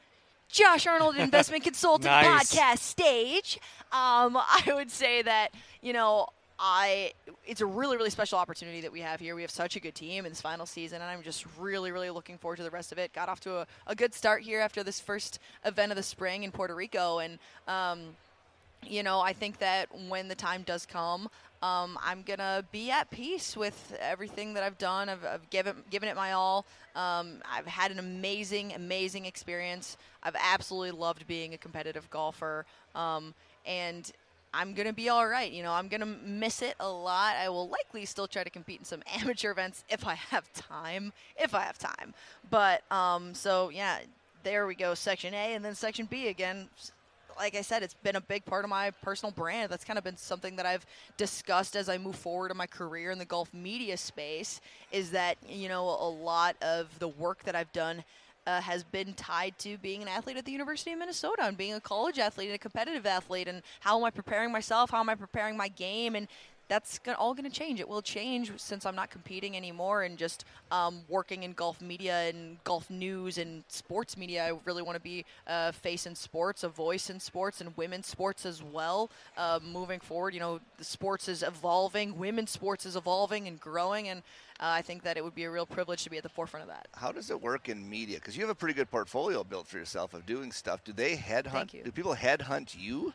Josh 0.48 0.88
Arnold 0.88 1.18
Investment 1.18 1.64
Consultant 1.66 2.06
Nice. 2.06 2.56
podcast 2.56 2.80
stage, 2.80 3.60
um, 3.92 4.38
I 4.38 4.72
would 4.74 4.90
say 4.90 5.22
that 5.22 5.50
you 5.82 5.92
know 5.92 6.30
I 6.58 7.12
it's 7.46 7.62
a 7.62 7.66
really 7.66 7.98
really 7.98 8.10
special 8.10 8.40
opportunity 8.40 8.82
that 8.82 8.92
we 8.92 9.02
have 9.02 9.20
here. 9.20 9.36
We 9.36 9.42
have 9.42 9.52
such 9.52 9.76
a 9.76 9.80
good 9.80 9.96
team 9.96 10.26
in 10.26 10.32
this 10.32 10.42
final 10.42 10.66
season, 10.66 11.02
and 11.02 11.10
I'm 11.10 11.22
just 11.22 11.46
really 11.60 11.92
really 11.92 12.10
looking 12.10 12.38
forward 12.38 12.58
to 12.58 12.64
the 12.64 12.70
rest 12.70 12.92
of 12.92 12.98
it. 12.98 13.14
Got 13.14 13.30
off 13.30 13.40
to 13.42 13.58
a, 13.58 13.68
a 13.88 13.96
good 13.96 14.14
start 14.14 14.44
here 14.44 14.60
after 14.62 14.84
this 14.84 15.00
first 15.00 15.40
event 15.66 15.92
of 15.92 15.98
the 15.98 16.04
spring 16.04 16.44
in 16.44 16.52
Puerto 16.52 16.74
Rico, 16.74 17.20
and 17.20 17.40
um, 17.68 18.16
you 18.88 19.04
know 19.04 19.20
I 19.20 19.34
think 19.34 19.60
that 19.60 19.90
when 20.08 20.28
the 20.28 20.36
time 20.36 20.64
does 20.64 20.86
come. 20.86 21.30
Um, 21.62 21.98
I'm 22.04 22.22
gonna 22.22 22.64
be 22.72 22.92
at 22.92 23.10
peace 23.10 23.58
with 23.58 23.98
everything 24.00 24.54
that 24.54 24.62
I've 24.62 24.78
done. 24.78 25.10
I've, 25.10 25.26
I've 25.26 25.50
given 25.50 25.76
given 25.90 26.10
it 26.10 26.16
my 26.16 26.34
all. 26.34 26.66
Um, 26.96 27.42
I've 27.52 27.66
had 27.66 27.92
an 27.92 27.98
amazing, 27.98 28.74
amazing 28.74 29.26
experience. 29.26 29.98
I've 30.22 30.36
absolutely 30.40 30.92
loved 30.92 31.26
being 31.28 31.54
a 31.54 31.58
competitive 31.58 32.08
golfer, 32.12 32.66
um, 32.94 33.34
and 33.66 34.12
I'm 34.56 34.74
gonna 34.74 34.94
be 34.94 35.10
all 35.10 35.28
right. 35.28 35.52
You 35.52 35.64
know, 35.64 35.74
I'm 35.74 35.90
gonna 35.90 36.06
miss 36.06 36.62
it 36.62 36.76
a 36.80 36.90
lot. 36.90 37.36
I 37.36 37.50
will 37.50 37.68
likely 37.68 38.06
still 38.06 38.28
try 38.28 38.44
to 38.44 38.50
compete 38.50 38.80
in 38.80 38.86
some 38.86 39.04
amateur 39.22 39.52
events 39.52 39.84
if 39.90 40.08
I 40.08 40.16
have 40.16 40.52
time. 40.54 41.12
If 41.38 41.54
I 41.54 41.62
have 41.62 41.78
time. 41.78 42.14
But 42.50 42.90
um, 42.90 43.34
so 43.34 43.70
yeah, 43.70 44.00
there 44.44 44.66
we 44.66 44.76
go. 44.76 44.94
Section 44.94 45.34
A, 45.34 45.56
and 45.56 45.64
then 45.64 45.76
Section 45.76 46.06
B 46.06 46.30
again. 46.30 46.70
Like 47.38 47.54
I 47.54 47.62
said, 47.62 47.84
it's 47.84 47.96
been 47.96 48.16
a 48.16 48.22
big 48.22 48.46
part 48.46 48.64
of 48.64 48.70
my 48.70 48.92
personal 49.02 49.30
brand. 49.30 49.70
That's 49.70 49.84
kind 49.84 49.98
of 49.98 50.06
been 50.06 50.16
something 50.16 50.56
that 50.56 50.66
I've 50.66 50.86
discussed 51.18 51.76
as 51.76 51.90
I 51.90 51.98
move 51.98 52.16
forward 52.16 52.50
in 52.50 52.56
my 52.56 52.66
career 52.66 53.12
in 53.12 53.18
the 53.20 53.26
golf 53.26 53.54
media 53.54 53.98
space. 53.98 54.62
Is 54.94 55.12
that 55.12 55.36
you 55.46 55.68
know 55.68 55.84
a 55.84 56.08
lot 56.10 56.56
of 56.62 56.98
the 57.00 57.10
work 57.10 57.44
that 57.44 57.54
I've 57.54 57.74
done 57.74 58.06
uh, 58.48 58.62
has 58.62 58.84
been 58.84 59.14
tied 59.14 59.58
to 59.60 59.78
being 59.78 60.02
an 60.02 60.08
athlete 60.08 60.38
at 60.38 60.46
the 60.46 60.52
University 60.52 60.92
of 60.92 61.00
Minnesota 61.00 61.44
and 61.44 61.58
being 61.58 61.74
a 61.74 61.82
college 61.82 62.20
athlete 62.20 62.48
and 62.48 62.56
a 62.56 62.60
competitive 62.60 63.06
athlete. 63.06 63.48
And 63.48 63.62
how 63.80 63.98
am 63.98 64.04
I 64.04 64.10
preparing 64.10 64.52
myself? 64.52 64.92
How 64.92 65.00
am 65.00 65.10
I 65.10 65.16
preparing 65.16 65.58
my 65.58 65.68
game? 65.68 66.16
And 66.16 66.28
that's 66.68 67.00
all 67.18 67.34
going 67.34 67.50
to 67.50 67.56
change. 67.56 67.80
It 67.80 67.88
will 67.88 68.02
change 68.02 68.52
since 68.58 68.86
I'm 68.86 68.96
not 68.96 69.10
competing 69.10 69.56
anymore 69.56 70.04
and 70.04 70.18
just 70.18 70.46
um, 70.72 71.02
working 71.08 71.44
in 71.44 71.54
golf 71.54 71.82
media 71.82 72.30
and 72.30 72.64
golf 72.64 72.90
news 72.90 73.38
and 73.38 73.64
sports 73.68 74.18
media. 74.18 74.46
I 74.46 74.58
really 74.66 74.82
want 74.82 74.96
to 74.96 75.02
be 75.02 75.26
a 75.48 75.72
face 75.72 76.06
in 76.06 76.16
sports, 76.16 76.64
a 76.64 76.70
voice 76.70 77.10
in 77.10 77.20
sports, 77.20 77.62
and 77.62 77.76
women's 77.78 78.08
sports 78.08 78.46
as 78.46 78.64
well. 78.64 79.12
Uh, 79.38 79.60
moving 79.64 80.00
forward, 80.00 80.34
you 80.34 80.40
know, 80.40 80.60
the 80.78 80.84
sports 80.84 81.28
is 81.28 81.44
evolving, 81.44 82.18
women's 82.18 82.52
sports 82.52 82.86
is 82.86 82.96
evolving 82.96 83.48
and 83.48 83.60
growing, 83.60 84.08
and 84.10 84.22
uh, 84.60 84.68
I 84.68 84.82
think 84.82 85.04
that 85.04 85.18
it 85.18 85.24
would 85.24 85.36
be 85.36 85.44
a 85.44 85.52
real 85.52 85.66
privilege 85.66 86.04
to 86.04 86.10
be 86.10 86.18
at 86.18 86.24
the 86.24 86.30
forefront 86.30 86.64
of 86.64 86.70
that. 86.70 86.88
How 86.94 87.12
does 87.12 87.30
it 87.30 87.42
work 87.42 87.70
in 87.70 87.88
media? 87.88 88.18
Because 88.18 88.38
you 88.38 88.42
have 88.42 88.50
a 88.50 88.56
pretty 88.56 88.74
good 88.74 88.90
portfolio 88.90 89.44
built 89.44 89.68
for 89.68 89.78
yourself 89.78 90.14
of 90.14 90.26
doing 90.26 90.52
stuff. 90.52 90.84
Do 90.84 90.94
they 90.94 91.16
headhunt? 91.16 91.84
Do 91.84 91.92
people 91.92 92.16
headhunt 92.16 92.76
you 92.80 93.14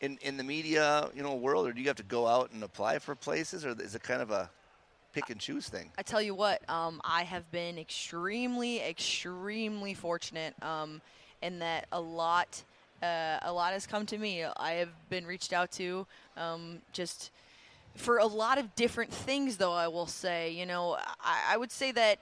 in 0.00 0.18
in 0.22 0.36
the 0.36 0.44
media, 0.44 1.10
you 1.14 1.22
know, 1.22 1.34
world, 1.34 1.66
or 1.66 1.72
do 1.72 1.80
you 1.80 1.86
have 1.88 1.96
to 1.96 2.02
go 2.02 2.26
out 2.26 2.50
and 2.52 2.62
apply 2.62 2.98
for 2.98 3.14
places, 3.14 3.64
or 3.64 3.74
is 3.80 3.94
it 3.94 4.02
kind 4.02 4.22
of 4.22 4.30
a 4.30 4.50
pick 5.12 5.30
and 5.30 5.40
choose 5.40 5.68
thing? 5.68 5.90
I 5.98 6.02
tell 6.02 6.22
you 6.22 6.34
what, 6.34 6.68
um, 6.68 7.00
I 7.04 7.24
have 7.24 7.50
been 7.50 7.78
extremely, 7.78 8.80
extremely 8.80 9.94
fortunate 9.94 10.54
um, 10.62 11.00
in 11.42 11.58
that 11.60 11.86
a 11.92 12.00
lot, 12.00 12.62
uh, 13.02 13.38
a 13.42 13.52
lot 13.52 13.72
has 13.72 13.86
come 13.86 14.06
to 14.06 14.18
me. 14.18 14.44
I 14.44 14.72
have 14.72 14.90
been 15.08 15.26
reached 15.26 15.52
out 15.52 15.70
to 15.72 16.06
um, 16.36 16.82
just 16.92 17.30
for 17.96 18.18
a 18.18 18.26
lot 18.26 18.58
of 18.58 18.74
different 18.76 19.12
things, 19.12 19.56
though. 19.56 19.72
I 19.72 19.88
will 19.88 20.06
say, 20.06 20.52
you 20.52 20.66
know, 20.66 20.96
I, 21.20 21.54
I 21.54 21.56
would 21.56 21.72
say 21.72 21.92
that 21.92 22.18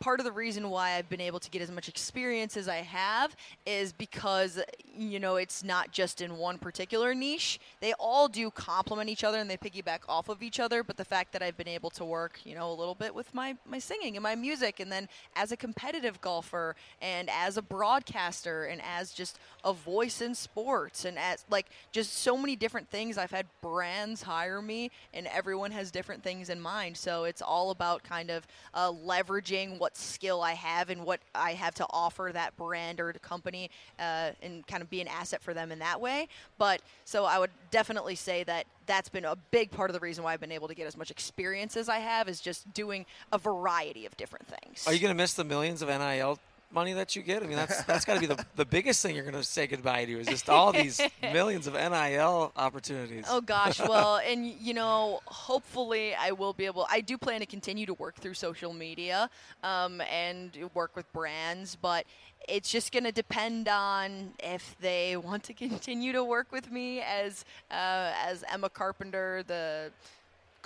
part 0.00 0.20
of 0.20 0.24
the 0.24 0.32
reason 0.32 0.70
why 0.70 0.92
I've 0.92 1.08
been 1.08 1.20
able 1.20 1.40
to 1.40 1.50
get 1.50 1.62
as 1.62 1.70
much 1.70 1.88
experience 1.88 2.56
as 2.56 2.68
I 2.68 2.76
have 2.76 3.34
is 3.64 3.92
because 3.92 4.60
you 4.96 5.18
know 5.18 5.36
it's 5.36 5.64
not 5.64 5.92
just 5.92 6.20
in 6.20 6.36
one 6.36 6.58
particular 6.58 7.14
niche. 7.14 7.58
They 7.80 7.92
all 7.94 8.28
do 8.28 8.50
complement 8.50 9.10
each 9.10 9.24
other 9.24 9.38
and 9.38 9.48
they 9.48 9.56
piggyback 9.56 10.00
off 10.08 10.28
of 10.28 10.42
each 10.42 10.60
other. 10.60 10.82
But 10.82 10.96
the 10.96 11.04
fact 11.04 11.32
that 11.32 11.42
I've 11.42 11.56
been 11.56 11.68
able 11.68 11.90
to 11.90 12.04
work, 12.04 12.40
you 12.44 12.54
know, 12.54 12.70
a 12.70 12.74
little 12.74 12.94
bit 12.94 13.14
with 13.14 13.34
my 13.34 13.56
my 13.66 13.78
singing 13.78 14.16
and 14.16 14.22
my 14.22 14.34
music, 14.34 14.80
and 14.80 14.90
then 14.90 15.08
as 15.34 15.52
a 15.52 15.56
competitive 15.56 16.20
golfer 16.20 16.76
and 17.00 17.30
as 17.30 17.56
a 17.56 17.62
broadcaster 17.62 18.64
and 18.64 18.80
as 18.82 19.12
just 19.12 19.38
a 19.64 19.72
voice 19.72 20.20
in 20.20 20.34
sports 20.34 21.04
and 21.04 21.18
as 21.18 21.44
like 21.50 21.66
just 21.92 22.12
so 22.12 22.36
many 22.36 22.56
different 22.56 22.88
things. 22.90 23.18
I've 23.18 23.30
had 23.30 23.46
brands 23.62 24.22
hire 24.22 24.60
me, 24.60 24.90
and 25.14 25.26
everyone 25.28 25.70
has 25.72 25.90
different 25.90 26.22
things 26.22 26.50
in 26.50 26.60
mind. 26.60 26.96
So 26.96 27.24
it's 27.24 27.42
all 27.42 27.70
about 27.70 28.02
kind 28.02 28.30
of 28.30 28.46
uh, 28.74 28.92
leveraging 28.92 29.78
what 29.78 29.85
skill 29.94 30.40
I 30.40 30.52
have 30.52 30.88
and 30.88 31.04
what 31.04 31.20
I 31.34 31.52
have 31.52 31.74
to 31.74 31.86
offer 31.90 32.30
that 32.32 32.56
brand 32.56 32.98
or 32.98 33.12
company, 33.12 33.70
uh, 33.98 34.30
and 34.40 34.66
kind 34.66 34.82
of 34.82 34.88
be 34.88 35.02
an 35.02 35.08
asset 35.08 35.42
for 35.42 35.52
them 35.52 35.70
in 35.70 35.80
that 35.80 36.00
way. 36.00 36.28
But 36.56 36.80
so 37.04 37.26
I 37.26 37.38
would 37.38 37.50
definitely 37.70 38.14
say 38.14 38.42
that 38.44 38.66
that's 38.86 39.08
been 39.08 39.24
a 39.24 39.36
big 39.50 39.70
part 39.70 39.90
of 39.90 39.94
the 39.94 40.00
reason 40.00 40.24
why 40.24 40.32
I've 40.32 40.40
been 40.40 40.52
able 40.52 40.68
to 40.68 40.74
get 40.74 40.86
as 40.86 40.96
much 40.96 41.10
experience 41.10 41.76
as 41.76 41.88
I 41.88 41.98
have 41.98 42.28
is 42.28 42.40
just 42.40 42.72
doing 42.72 43.04
a 43.32 43.38
variety 43.38 44.06
of 44.06 44.16
different 44.16 44.46
things. 44.48 44.86
Are 44.86 44.92
you 44.94 45.00
going 45.00 45.10
to 45.10 45.16
miss 45.16 45.34
the 45.34 45.44
millions 45.44 45.82
of 45.82 45.88
NIL 45.88 46.38
money 46.70 46.92
that 46.94 47.16
you 47.16 47.22
get? 47.22 47.42
I 47.42 47.46
mean, 47.46 47.56
that's 47.56 47.82
that's 47.84 48.04
got 48.04 48.14
to 48.14 48.20
be 48.20 48.26
the, 48.26 48.44
the 48.56 48.64
biggest 48.64 49.02
thing 49.02 49.14
you're 49.14 49.24
going 49.24 49.34
to 49.34 49.44
say 49.44 49.66
goodbye 49.66 50.04
to 50.04 50.20
is 50.20 50.26
just 50.26 50.48
all 50.48 50.72
these 50.72 51.00
millions 51.22 51.66
of 51.66 51.74
NIL 51.74 52.52
opportunities. 52.56 53.24
Oh 53.28 53.40
gosh, 53.40 53.80
well, 53.88 54.18
and 54.18 54.46
you 54.46 54.74
know, 54.74 55.20
hopefully 55.26 56.14
I 56.14 56.32
will 56.32 56.52
be 56.52 56.66
able. 56.66 56.86
I 56.90 57.00
do 57.00 57.18
plan 57.18 57.40
to 57.40 57.46
continue 57.46 57.86
to 57.86 57.94
work 57.94 58.16
through 58.16 58.34
social 58.34 58.72
media 58.72 59.30
um, 59.62 60.00
and 60.02 60.56
work 60.74 60.96
with 60.96 61.10
brands, 61.12 61.76
but 61.76 62.06
it's 62.48 62.70
just 62.70 62.92
going 62.92 63.04
to 63.04 63.12
depend 63.12 63.68
on 63.68 64.32
if 64.40 64.76
they 64.80 65.16
want 65.16 65.42
to 65.44 65.54
continue 65.54 66.12
to 66.12 66.22
work 66.22 66.52
with 66.52 66.70
me 66.70 67.00
as 67.00 67.44
uh, 67.70 68.12
as 68.24 68.44
Emma 68.52 68.68
Carpenter, 68.68 69.42
the 69.46 69.90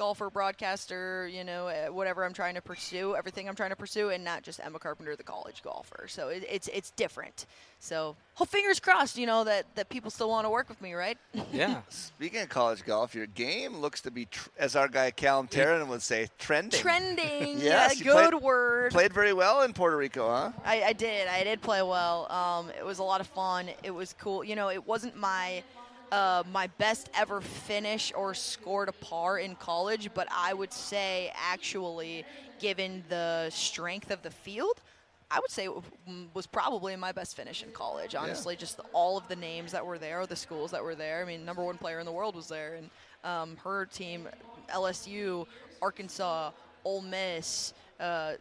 golfer, 0.01 0.31
broadcaster, 0.31 1.29
you 1.29 1.45
know, 1.45 1.69
uh, 1.69 1.89
whatever 1.89 2.25
I'm 2.25 2.33
trying 2.33 2.55
to 2.55 2.63
pursue, 2.63 3.15
everything 3.15 3.51
I'm 3.51 3.55
trying 3.55 3.69
to 3.69 3.77
pursue, 3.77 4.09
and 4.09 4.25
not 4.25 4.43
just 4.43 4.59
Emma 4.65 4.79
Carpenter, 4.79 5.15
the 5.15 5.23
college 5.23 5.63
golfer. 5.63 6.07
So 6.09 6.29
it, 6.29 6.43
it's 6.51 6.69
it's 6.69 6.91
different. 6.93 7.45
So, 7.81 8.17
whole 8.35 8.47
fingers 8.47 8.81
crossed, 8.81 9.17
you 9.19 9.27
know, 9.27 9.45
that, 9.45 9.65
that 9.75 9.89
people 9.91 10.11
still 10.11 10.29
want 10.31 10.45
to 10.47 10.51
work 10.51 10.69
with 10.71 10.81
me, 10.83 10.93
right? 10.95 11.19
Yeah. 11.53 11.81
Speaking 11.89 12.41
of 12.41 12.49
college 12.49 12.85
golf, 12.85 13.15
your 13.15 13.27
game 13.27 13.77
looks 13.79 14.01
to 14.03 14.11
be, 14.11 14.27
tr- 14.27 14.49
as 14.59 14.77
our 14.77 14.87
guy 14.89 15.11
Callum 15.11 15.49
Tarren 15.49 15.87
would 15.89 16.01
say, 16.03 16.29
trending. 16.39 16.81
Trending. 16.81 17.59
Yes, 17.61 17.99
yeah, 17.99 18.05
good 18.05 18.31
played- 18.31 18.43
word. 18.43 18.93
Played 18.93 19.13
very 19.13 19.33
well 19.33 19.63
in 19.63 19.73
Puerto 19.75 19.97
Rico, 19.97 20.29
huh? 20.29 20.53
I, 20.65 20.83
I 20.83 20.93
did. 20.93 21.27
I 21.29 21.45
did 21.45 21.61
play 21.63 21.83
well. 21.83 22.31
Um, 22.31 22.71
it 22.79 22.85
was 22.85 22.99
a 23.01 23.03
lot 23.03 23.21
of 23.21 23.27
fun. 23.27 23.69
It 23.83 23.91
was 23.91 24.15
cool. 24.19 24.45
You 24.45 24.57
know, 24.57 24.71
it 24.71 24.87
wasn't 24.87 25.17
my 25.17 25.63
uh, 26.13 26.43
my 26.53 26.67
best 26.79 27.11
ever 27.15 27.41
finish 27.41 28.13
or 28.17 28.35
scored 28.35 28.89
a 28.89 28.93
par 28.93 29.39
in 29.39 29.55
college, 29.57 30.11
but 30.15 30.29
I 30.31 30.55
would 30.55 30.73
say 30.73 31.33
actually, 31.35 32.25
given 32.59 33.05
the 33.09 33.51
strength 33.51 34.11
of 34.11 34.23
the 34.23 34.31
field. 34.31 34.81
I 35.33 35.39
would 35.39 35.51
say 35.51 35.67
it 35.67 35.73
was 36.35 36.49
probably 36.49 36.97
my 36.97 37.13
best 37.13 37.37
finish 37.37 37.63
in 37.63 37.71
college. 37.71 38.17
Honestly, 38.17 38.57
just 38.57 38.77
the, 38.77 38.83
all 38.93 39.17
of 39.17 39.29
the 39.29 39.37
names 39.37 39.71
that 39.71 39.87
were 39.87 39.97
there, 39.97 40.27
the 40.27 40.35
schools 40.35 40.73
that 40.73 40.83
were 40.83 40.97
there. 40.97 41.23
I 41.23 41.25
mean, 41.25 41.45
number 41.45 41.63
one 41.63 41.79
player 41.79 42.01
in 42.01 42.07
the 42.07 42.11
world 42.13 42.35
was 42.35 42.49
there, 42.49 42.75
and 42.75 42.91
um, 43.23 43.57
her 43.63 43.87
team, 43.87 44.29
LSU, 44.71 45.47
Arkansas, 45.81 46.51
Ole 46.85 47.03
Miss, 47.03 47.75
uh, 48.01 48.33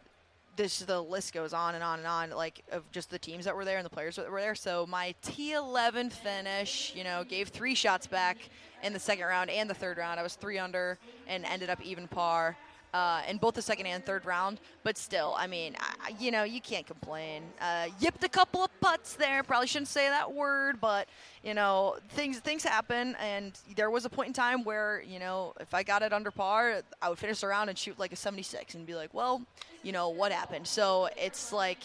this 0.60 0.80
the 0.80 1.00
list 1.00 1.32
goes 1.32 1.54
on 1.54 1.74
and 1.74 1.82
on 1.82 1.98
and 1.98 2.06
on 2.06 2.30
like 2.32 2.62
of 2.70 2.82
just 2.92 3.08
the 3.08 3.18
teams 3.18 3.46
that 3.46 3.56
were 3.56 3.64
there 3.64 3.78
and 3.78 3.86
the 3.86 3.90
players 3.90 4.16
that 4.16 4.30
were 4.30 4.42
there. 4.42 4.54
So 4.54 4.86
my 4.86 5.14
t11 5.24 6.12
finish 6.12 6.92
you 6.94 7.02
know 7.02 7.24
gave 7.24 7.48
three 7.48 7.74
shots 7.74 8.06
back 8.06 8.36
in 8.82 8.92
the 8.92 8.98
second 8.98 9.24
round 9.24 9.48
and 9.48 9.70
the 9.70 9.74
third 9.74 9.96
round. 9.96 10.20
I 10.20 10.22
was 10.22 10.34
three 10.34 10.58
under 10.58 10.98
and 11.26 11.46
ended 11.46 11.70
up 11.70 11.80
even 11.82 12.06
par 12.06 12.58
uh, 12.92 13.22
in 13.28 13.36
both 13.36 13.54
the 13.54 13.62
second 13.62 13.86
and 13.86 14.04
third 14.04 14.24
round, 14.24 14.60
but 14.82 14.96
still, 14.96 15.34
I 15.38 15.46
mean, 15.46 15.76
I, 15.78 16.14
you 16.18 16.30
know, 16.30 16.42
you 16.42 16.60
can't 16.60 16.86
complain. 16.86 17.42
Uh, 17.60 17.86
yipped 18.00 18.24
a 18.24 18.28
couple 18.28 18.64
of 18.64 18.80
putts 18.80 19.14
there. 19.14 19.42
Probably 19.42 19.66
shouldn't 19.66 19.88
say 19.88 20.08
that 20.08 20.32
word, 20.32 20.80
but 20.80 21.08
you 21.44 21.54
know, 21.54 21.96
things 22.10 22.38
things 22.40 22.64
happen, 22.64 23.16
and 23.20 23.58
there 23.76 23.90
was 23.90 24.04
a 24.04 24.10
point 24.10 24.28
in 24.28 24.32
time 24.32 24.64
where 24.64 25.02
you 25.06 25.18
know, 25.18 25.54
if 25.60 25.72
I 25.74 25.82
got 25.82 26.02
it 26.02 26.12
under 26.12 26.30
par, 26.30 26.82
I 27.00 27.08
would 27.08 27.18
finish 27.18 27.40
the 27.40 27.46
round 27.46 27.70
and 27.70 27.78
shoot 27.78 27.98
like 27.98 28.12
a 28.12 28.16
76, 28.16 28.74
and 28.74 28.86
be 28.86 28.94
like, 28.94 29.14
well, 29.14 29.42
you 29.82 29.92
know, 29.92 30.08
what 30.08 30.32
happened? 30.32 30.66
So 30.66 31.08
it's 31.16 31.52
like 31.52 31.78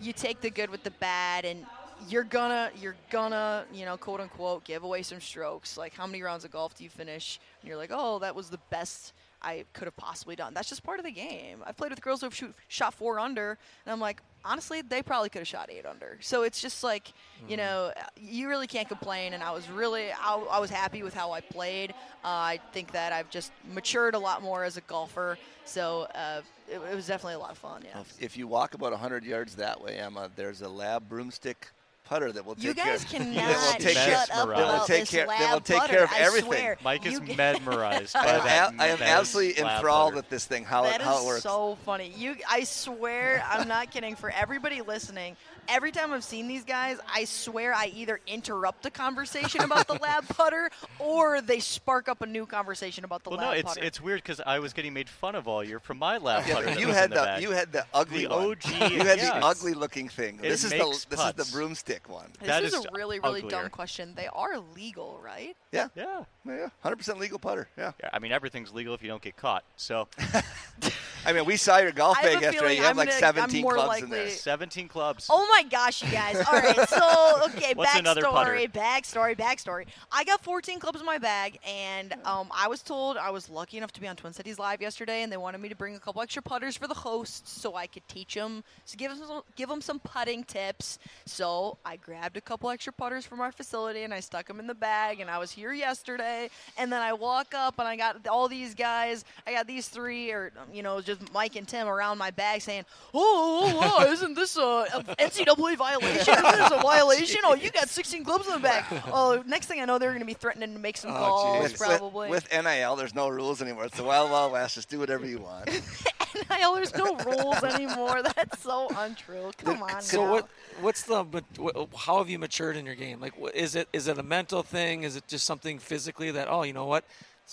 you 0.00 0.12
take 0.12 0.40
the 0.40 0.50
good 0.50 0.70
with 0.70 0.82
the 0.82 0.90
bad, 0.92 1.44
and 1.44 1.64
you're 2.08 2.24
gonna 2.24 2.70
you're 2.80 2.96
gonna 3.10 3.64
you 3.72 3.84
know 3.84 3.96
quote 3.96 4.20
unquote 4.20 4.64
give 4.64 4.82
away 4.82 5.02
some 5.02 5.20
strokes. 5.20 5.76
Like 5.76 5.94
how 5.94 6.06
many 6.06 6.22
rounds 6.22 6.44
of 6.44 6.50
golf 6.50 6.74
do 6.76 6.84
you 6.84 6.90
finish? 6.90 7.38
And 7.60 7.68
you're 7.68 7.76
like, 7.76 7.90
oh, 7.92 8.18
that 8.20 8.34
was 8.34 8.50
the 8.50 8.58
best 8.70 9.12
I 9.42 9.64
could 9.72 9.86
have 9.86 9.96
possibly 9.96 10.36
done. 10.36 10.54
That's 10.54 10.68
just 10.68 10.82
part 10.82 10.98
of 10.98 11.04
the 11.04 11.12
game. 11.12 11.62
I've 11.66 11.76
played 11.76 11.90
with 11.90 12.00
girls 12.00 12.20
who 12.20 12.26
have 12.26 12.34
shoot, 12.34 12.54
shot 12.68 12.94
four 12.94 13.18
under, 13.18 13.58
and 13.84 13.92
I'm 13.92 14.00
like, 14.00 14.20
honestly, 14.44 14.82
they 14.82 15.02
probably 15.02 15.28
could 15.28 15.40
have 15.40 15.48
shot 15.48 15.70
eight 15.70 15.86
under. 15.86 16.18
So 16.20 16.42
it's 16.42 16.60
just 16.60 16.82
like, 16.82 17.12
you 17.48 17.56
know, 17.56 17.92
you 18.20 18.48
really 18.48 18.66
can't 18.66 18.88
complain. 18.88 19.34
And 19.34 19.42
I 19.42 19.50
was 19.52 19.68
really, 19.70 20.10
I, 20.12 20.36
I 20.50 20.58
was 20.58 20.70
happy 20.70 21.02
with 21.02 21.14
how 21.14 21.32
I 21.32 21.40
played. 21.40 21.90
Uh, 22.24 22.28
I 22.28 22.60
think 22.72 22.92
that 22.92 23.12
I've 23.12 23.30
just 23.30 23.52
matured 23.72 24.14
a 24.14 24.18
lot 24.18 24.42
more 24.42 24.64
as 24.64 24.76
a 24.76 24.82
golfer. 24.82 25.38
So 25.64 26.02
uh, 26.14 26.42
it, 26.68 26.80
it 26.90 26.94
was 26.94 27.06
definitely 27.06 27.34
a 27.34 27.38
lot 27.38 27.50
of 27.50 27.58
fun. 27.58 27.82
Yeah. 27.84 28.00
If, 28.00 28.22
if 28.22 28.36
you 28.36 28.46
walk 28.46 28.74
about 28.74 28.92
100 28.92 29.24
yards 29.24 29.56
that 29.56 29.80
way, 29.80 29.98
Emma, 29.98 30.30
there's 30.36 30.62
a 30.62 30.68
lab 30.68 31.08
broomstick 31.08 31.68
putter 32.10 32.32
that 32.32 32.44
will 32.44 32.56
take 32.56 32.64
You 32.64 32.74
guys 32.74 33.04
care. 33.08 33.20
cannot 33.20 33.34
that 33.36 33.72
will 33.78 33.84
take 33.84 33.96
care, 33.96 34.10
shut 34.16 34.30
up 34.32 34.36
that 34.36 34.46
will 34.46 34.52
about 34.52 34.86
take 34.88 35.00
this 35.02 35.10
care. 35.10 35.26
That 35.28 35.52
will 35.52 35.60
take 35.60 35.78
butter, 35.78 35.92
care 35.94 36.04
of 36.04 36.10
I 36.12 36.18
everything. 36.18 36.46
swear. 36.50 36.76
Mike 36.82 37.06
is 37.06 37.12
You 37.14 37.20
g- 37.20 37.34
mesmerized 37.36 38.12
by 38.14 38.20
I 38.20 38.30
am, 38.36 38.44
that. 38.44 38.74
a- 38.74 38.82
I 38.82 38.86
am 38.88 39.00
absolutely 39.02 39.62
enthralled 39.62 40.08
butter. 40.08 40.16
with 40.16 40.28
this 40.28 40.44
thing. 40.44 40.64
How 40.64 40.82
That 40.82 40.96
it 41.00 41.04
how 41.04 41.18
is 41.18 41.22
it 41.22 41.26
works. 41.26 41.42
so 41.44 41.78
funny. 41.86 42.12
You, 42.16 42.34
I 42.50 42.64
swear, 42.64 43.42
I'm 43.48 43.68
not 43.68 43.92
kidding. 43.92 44.16
For 44.16 44.28
everybody 44.28 44.82
listening, 44.82 45.36
every 45.70 45.92
time 45.92 46.12
I've 46.12 46.24
seen 46.24 46.48
these 46.48 46.64
guys, 46.64 46.98
I 47.12 47.24
swear 47.24 47.72
I 47.74 47.86
either 47.94 48.20
interrupt 48.26 48.84
a 48.86 48.90
conversation 48.90 49.62
about 49.62 49.86
the 49.86 49.94
lab 49.94 50.26
putter 50.36 50.70
or 50.98 51.40
they 51.40 51.60
spark 51.60 52.08
up 52.08 52.22
a 52.22 52.26
new 52.26 52.46
conversation 52.46 53.04
about 53.04 53.24
the 53.24 53.30
Well, 53.30 53.38
lab 53.38 53.46
no, 53.52 53.52
it's 53.58 53.68
putter. 53.74 53.82
it's 53.86 54.00
weird 54.00 54.22
because 54.22 54.40
I 54.44 54.58
was 54.58 54.72
getting 54.72 54.92
made 54.92 55.08
fun 55.08 55.34
of 55.34 55.46
all 55.48 55.62
year 55.64 55.78
for 55.80 55.94
my 55.94 56.18
lab 56.18 56.46
Yeah, 56.46 56.54
putter. 56.54 56.80
you 56.80 56.88
had 56.88 57.10
the, 57.10 57.34
the, 57.36 57.42
you 57.42 57.50
had 57.52 57.72
the 57.72 57.86
ugly 57.94 58.24
The 58.26 58.30
one. 58.30 58.50
OG, 58.50 58.64
You 58.92 58.98
had 59.04 59.18
yes. 59.18 59.32
the 59.32 59.44
ugly 59.44 59.74
looking 59.74 60.08
thing. 60.08 60.36
It 60.42 60.48
this 60.48 60.64
is 60.64 60.70
the 60.70 60.78
makes 60.78 61.04
this 61.06 61.20
is 61.20 61.32
the 61.34 61.48
broomstick 61.52 62.08
one. 62.08 62.30
this 62.40 62.48
that 62.48 62.64
is, 62.64 62.74
is 62.74 62.84
a 62.84 62.88
really, 62.92 63.20
really 63.20 63.40
uglier. 63.42 63.62
dumb 63.62 63.70
question. 63.70 64.14
They 64.16 64.26
are 64.28 64.58
legal, 64.74 65.20
right? 65.24 65.56
Yeah, 65.72 65.88
Yeah. 65.94 66.24
yeah, 66.46 66.68
hundred 66.82 66.96
percent 66.96 67.18
legal 67.18 67.38
putter. 67.38 67.68
Yeah. 67.78 67.92
yeah. 68.02 68.10
I 68.12 68.18
mean, 68.18 68.32
everything's 68.32 68.72
legal 68.72 68.94
if 68.94 69.02
you 69.02 69.08
don't 69.08 69.22
get 69.22 69.36
caught. 69.36 69.64
So, 69.76 70.08
I 71.26 71.32
mean, 71.32 71.44
we 71.44 71.56
saw 71.56 71.78
your 71.78 71.92
golf 71.92 72.16
I 72.18 72.22
bag 72.22 72.32
yesterday. 72.42 72.58
feeling 72.58 72.76
You 72.78 72.82
have 72.84 72.90
I'm 72.92 72.96
like 72.96 73.08
gonna- 73.08 73.20
17 73.20 73.62
more 73.62 73.74
clubs 73.74 74.02
in 74.02 74.10
there. 74.10 74.28
17 74.30 74.88
clubs. 74.88 75.26
Oh 75.30 75.46
my 75.50 75.62
gosh, 75.68 76.02
you 76.02 76.10
guys. 76.10 76.36
All 76.36 76.58
right, 76.58 76.88
so, 76.88 77.42
okay, 77.56 77.74
What's 77.74 77.94
another 77.96 78.22
putter? 78.22 78.52
backstory, 78.54 78.70
backstory, 78.72 79.36
backstory. 79.36 79.86
I 80.10 80.24
got 80.24 80.42
14 80.42 80.80
clubs 80.80 81.00
in 81.00 81.06
my 81.06 81.18
bag, 81.18 81.58
and 81.66 82.14
um, 82.24 82.48
I 82.50 82.68
was 82.68 82.82
told 82.82 83.16
I 83.16 83.30
was 83.30 83.50
lucky 83.50 83.76
enough 83.76 83.92
to 83.92 84.00
be 84.00 84.08
on 84.08 84.16
Twin 84.16 84.32
Cities 84.32 84.58
Live 84.58 84.80
yesterday, 84.80 85.22
and 85.22 85.30
they 85.30 85.36
wanted 85.36 85.60
me 85.60 85.68
to 85.68 85.76
bring 85.76 85.94
a 85.94 85.98
couple 86.00 86.22
extra 86.22 86.42
putters 86.42 86.76
for 86.76 86.88
the 86.88 86.94
hosts 86.94 87.50
so 87.60 87.74
I 87.76 87.86
could 87.86 88.06
teach 88.08 88.34
them, 88.34 88.64
so 88.84 88.96
give 88.96 89.10
them, 89.10 89.26
some, 89.26 89.42
give 89.56 89.68
them 89.68 89.80
some 89.80 90.00
putting 90.00 90.42
tips. 90.44 90.98
So 91.26 91.76
I 91.84 91.96
grabbed 91.96 92.36
a 92.36 92.40
couple 92.40 92.70
extra 92.70 92.92
putters 92.92 93.26
from 93.26 93.40
our 93.40 93.52
facility, 93.52 94.02
and 94.04 94.14
I 94.14 94.20
stuck 94.20 94.46
them 94.46 94.58
in 94.58 94.66
the 94.66 94.74
bag, 94.74 95.20
and 95.20 95.30
I 95.30 95.38
was 95.38 95.50
here 95.52 95.72
yesterday, 95.72 96.48
and 96.78 96.90
then 96.92 97.02
I 97.02 97.12
walk 97.12 97.52
up, 97.54 97.78
and 97.78 97.86
I 97.86 97.96
got 97.96 98.26
all 98.26 98.48
these 98.48 98.74
guys, 98.74 99.24
I 99.46 99.52
got 99.52 99.66
these 99.66 99.88
three, 99.88 100.30
or, 100.30 100.52
you 100.72 100.82
know, 100.82 101.00
just 101.16 101.32
Mike 101.32 101.56
and 101.56 101.66
Tim 101.66 101.88
around 101.88 102.18
my 102.18 102.30
bag 102.30 102.62
saying, 102.62 102.84
oh, 103.14 103.72
oh, 103.74 103.96
oh, 103.98 104.12
isn't 104.12 104.34
this 104.34 104.56
a, 104.56 104.60
a 104.60 105.16
NCAA 105.18 105.76
violation? 105.76 106.34
Isn't 106.34 106.42
this 106.42 106.70
a 106.70 106.80
violation? 106.80 107.40
Oh, 107.44 107.54
you 107.54 107.70
got 107.70 107.88
16 107.88 108.24
clubs 108.24 108.46
in 108.46 108.54
the 108.54 108.60
bag. 108.60 108.84
Oh, 109.12 109.42
next 109.46 109.66
thing 109.66 109.80
I 109.80 109.84
know, 109.84 109.98
they're 109.98 110.10
going 110.10 110.20
to 110.20 110.26
be 110.26 110.34
threatening 110.34 110.72
to 110.72 110.78
make 110.78 110.96
some 110.96 111.10
oh, 111.10 111.14
calls, 111.14 111.62
With, 111.62 111.78
probably. 111.78 112.30
with, 112.30 112.48
with 112.52 112.64
NIL, 112.64 112.96
there's 112.96 113.14
no 113.14 113.28
rules 113.28 113.60
anymore. 113.62 113.84
It's 113.84 113.96
the 113.96 114.04
Wild 114.04 114.30
Wild 114.30 114.52
West. 114.52 114.74
Just 114.74 114.88
do 114.88 114.98
whatever 114.98 115.26
you 115.26 115.38
want. 115.38 115.68
NIL, 116.50 116.74
there's 116.74 116.94
no 116.94 117.16
rules 117.16 117.62
anymore. 117.62 118.22
That's 118.22 118.62
so 118.62 118.88
untrue. 118.96 119.50
Come 119.58 119.82
on. 119.82 120.00
So 120.02 120.24
now. 120.24 120.30
what? 120.32 120.48
What's 120.80 121.02
the? 121.02 121.24
But 121.24 121.44
wh- 121.58 121.84
how 121.96 122.18
have 122.18 122.28
you 122.28 122.38
matured 122.38 122.76
in 122.76 122.86
your 122.86 122.94
game? 122.94 123.20
Like, 123.20 123.34
wh- 123.34 123.54
is 123.54 123.74
it 123.74 123.88
is 123.92 124.08
it 124.08 124.18
a 124.18 124.22
mental 124.22 124.62
thing? 124.62 125.02
Is 125.02 125.16
it 125.16 125.26
just 125.26 125.44
something 125.44 125.78
physically 125.78 126.30
that 126.30 126.48
oh, 126.48 126.62
you 126.62 126.72
know 126.72 126.86
what? 126.86 127.04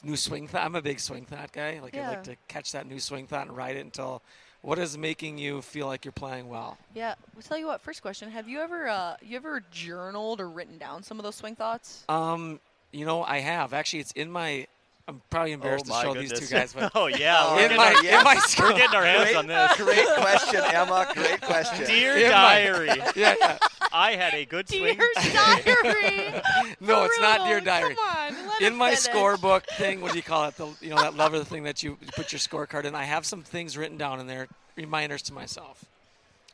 New 0.03 0.15
swing 0.15 0.47
thought. 0.47 0.63
I'm 0.63 0.75
a 0.75 0.81
big 0.81 0.99
swing 0.99 1.25
thought 1.25 1.51
guy. 1.51 1.79
Like 1.81 1.95
I 1.95 2.09
like 2.09 2.23
to 2.23 2.35
catch 2.47 2.71
that 2.73 2.87
new 2.87 2.99
swing 2.99 3.27
thought 3.27 3.47
and 3.47 3.55
ride 3.55 3.75
it 3.75 3.81
until. 3.85 4.21
What 4.61 4.79
is 4.79 4.97
making 4.97 5.37
you 5.37 5.61
feel 5.61 5.85
like 5.85 6.03
you're 6.03 6.11
playing 6.11 6.49
well? 6.49 6.79
Yeah, 6.95 7.13
I'll 7.35 7.41
tell 7.43 7.59
you 7.59 7.67
what. 7.67 7.79
First 7.79 8.01
question: 8.01 8.29
Have 8.31 8.49
you 8.49 8.59
ever, 8.59 8.87
uh, 8.87 9.15
you 9.21 9.37
ever 9.37 9.63
journaled 9.71 10.41
or 10.41 10.49
written 10.49 10.77
down 10.79 11.03
some 11.03 11.19
of 11.19 11.23
those 11.23 11.35
swing 11.35 11.55
thoughts? 11.55 12.03
Um, 12.09 12.59
you 12.91 13.05
know, 13.05 13.23
I 13.23 13.37
have 13.37 13.73
actually. 13.73 13.99
It's 13.99 14.11
in 14.13 14.31
my. 14.31 14.67
I'm 15.09 15.21
probably 15.29 15.53
embarrassed 15.53 15.85
oh 15.89 15.95
to 15.95 16.01
show 16.07 16.13
goodness. 16.13 16.39
these 16.39 16.49
two 16.49 16.55
guys, 16.55 16.73
but 16.73 16.91
oh 16.95 17.07
yeah, 17.07 17.37
Oh, 17.41 17.55
we're, 17.55 17.61
in 17.61 17.69
getting 17.69 17.77
my 17.77 17.93
our, 17.95 18.03
yeah. 18.03 18.17
in 18.19 18.23
my 18.25 18.41
we're 18.59 18.73
getting 18.73 18.95
our 18.95 19.05
hands 19.05 19.35
on 19.37 19.47
this. 19.47 19.77
Great 19.77 20.05
question, 20.15 20.61
Emma. 20.65 21.07
Great 21.13 21.41
question. 21.41 21.85
Dear 21.85 22.17
In 22.17 22.23
my- 22.23 22.29
diary, 22.31 22.87
yeah, 23.15 23.35
yeah. 23.39 23.57
I 23.93 24.15
had 24.15 24.33
a 24.33 24.43
good 24.45 24.67
swing. 24.67 24.97
Dear 24.97 25.09
diary. 25.33 26.41
No, 26.81 27.05
it's 27.05 27.19
not 27.21 27.47
Dear 27.47 27.59
Diary. 27.61 27.95
Come 27.95 28.05
on, 28.35 28.47
let 28.49 28.61
in 28.61 28.75
my 28.75 28.93
finish. 28.95 29.07
scorebook 29.07 29.65
thing, 29.77 30.01
what 30.01 30.11
do 30.11 30.17
you 30.17 30.23
call 30.23 30.45
it? 30.45 30.55
The 30.57 30.67
you 30.81 30.89
know 30.89 30.97
that 31.01 31.15
lever 31.15 31.43
thing 31.43 31.63
that 31.63 31.81
you 31.81 31.97
you 32.01 32.07
put 32.15 32.31
your 32.31 32.39
scorecard 32.39 32.83
in. 32.85 32.93
I 32.93 33.03
have 33.05 33.25
some 33.25 33.41
things 33.43 33.77
written 33.77 33.97
down 33.97 34.19
in 34.19 34.27
there, 34.27 34.47
reminders 34.75 35.21
to 35.23 35.33
myself. 35.33 35.83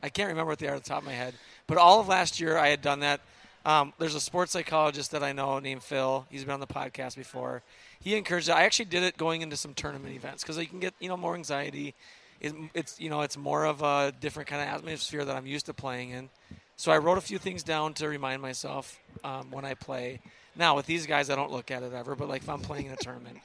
I 0.01 0.09
can't 0.09 0.29
remember 0.29 0.49
what 0.51 0.59
they 0.59 0.67
are 0.67 0.75
at 0.75 0.83
the 0.83 0.89
top 0.89 0.99
of 0.99 1.05
my 1.05 1.13
head, 1.13 1.33
but 1.67 1.77
all 1.77 1.99
of 1.99 2.07
last 2.07 2.39
year 2.39 2.57
I 2.57 2.69
had 2.69 2.81
done 2.81 2.99
that. 3.01 3.19
Um, 3.65 3.93
there's 3.97 4.15
a 4.15 4.19
sports 4.21 4.51
psychologist 4.51 5.11
that 5.11 5.23
I 5.23 5.31
know 5.31 5.59
named 5.59 5.83
Phil. 5.83 6.25
He's 6.29 6.43
been 6.43 6.53
on 6.53 6.59
the 6.59 6.67
podcast 6.67 7.15
before. 7.15 7.63
He 8.03 8.15
encouraged. 8.15 8.49
it. 8.49 8.53
I 8.53 8.63
actually 8.65 8.85
did 8.85 9.03
it 9.03 9.17
going 9.17 9.41
into 9.41 9.55
some 9.55 9.73
tournament 9.73 10.13
events 10.13 10.43
because 10.43 10.57
you 10.57 10.67
can 10.67 10.79
get 10.79 10.93
you 10.99 11.07
know 11.07 11.17
more 11.17 11.35
anxiety. 11.35 11.95
It, 12.41 12.53
it's 12.73 12.99
you 12.99 13.09
know 13.09 13.21
it's 13.21 13.37
more 13.37 13.65
of 13.65 13.81
a 13.81 14.11
different 14.19 14.49
kind 14.49 14.61
of 14.61 14.67
atmosphere 14.75 15.23
that 15.23 15.35
I'm 15.35 15.45
used 15.45 15.65
to 15.67 15.73
playing 15.73 16.09
in. 16.09 16.29
So 16.75 16.91
I 16.91 16.97
wrote 16.97 17.17
a 17.17 17.21
few 17.21 17.37
things 17.37 17.63
down 17.63 17.93
to 17.95 18.07
remind 18.09 18.41
myself 18.41 18.99
um, 19.23 19.51
when 19.51 19.63
I 19.63 19.73
play. 19.73 20.19
Now 20.55 20.75
with 20.75 20.85
these 20.85 21.07
guys, 21.07 21.29
I 21.29 21.35
don't 21.35 21.51
look 21.51 21.71
at 21.71 21.81
it 21.81 21.93
ever, 21.93 22.15
but 22.15 22.27
like 22.27 22.41
if 22.43 22.49
I'm 22.49 22.59
playing 22.59 22.87
in 22.87 22.91
a 22.93 22.97
tournament, 22.97 23.37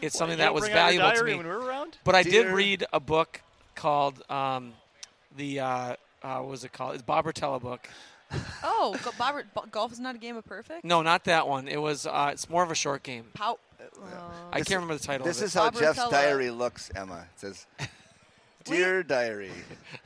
it's 0.00 0.16
something 0.16 0.38
You 0.38 0.44
that 0.44 0.54
was 0.54 0.62
bring 0.64 0.72
out 0.74 0.94
your 0.94 1.02
valuable 1.02 1.18
to 1.18 1.24
me. 1.24 1.34
when 1.36 1.46
we're 1.46 1.68
around. 1.68 1.98
But 2.04 2.14
I 2.14 2.22
did 2.22 2.46
read 2.46 2.84
a 2.92 3.00
book 3.00 3.42
called 3.74 4.22
um, 4.30 4.72
the 5.36 5.60
uh, 5.60 5.96
uh, 6.22 6.38
what 6.38 6.48
was 6.48 6.64
it 6.64 6.72
called? 6.72 6.94
It's 6.94 7.02
Bob 7.02 7.26
Rotella 7.26 7.60
book. 7.60 7.86
Oh, 8.64 8.96
Bob, 9.18 9.42
golf 9.70 9.92
is 9.92 10.00
not 10.00 10.14
a 10.16 10.18
game 10.18 10.36
of 10.36 10.44
perfect. 10.44 10.84
No, 10.84 11.02
not 11.02 11.24
that 11.24 11.46
one. 11.46 11.68
It 11.68 11.80
was. 11.80 12.06
Uh, 12.06 12.30
it's 12.32 12.48
more 12.48 12.62
of 12.64 12.70
a 12.70 12.74
short 12.74 13.02
game. 13.02 13.26
How? 13.78 14.30
I 14.52 14.56
can't 14.58 14.70
remember 14.80 14.94
the 14.96 15.04
title. 15.06 15.26
This 15.26 15.38
of 15.38 15.44
it. 15.44 15.46
is 15.46 15.54
how 15.54 15.70
Bob 15.70 15.80
Jeff's 15.80 15.98
Rotella. 15.98 16.10
diary 16.10 16.50
looks, 16.50 16.90
Emma. 16.94 17.26
It 17.34 17.40
says, 17.40 17.66
"Dear 18.64 19.02
diary, 19.02 19.50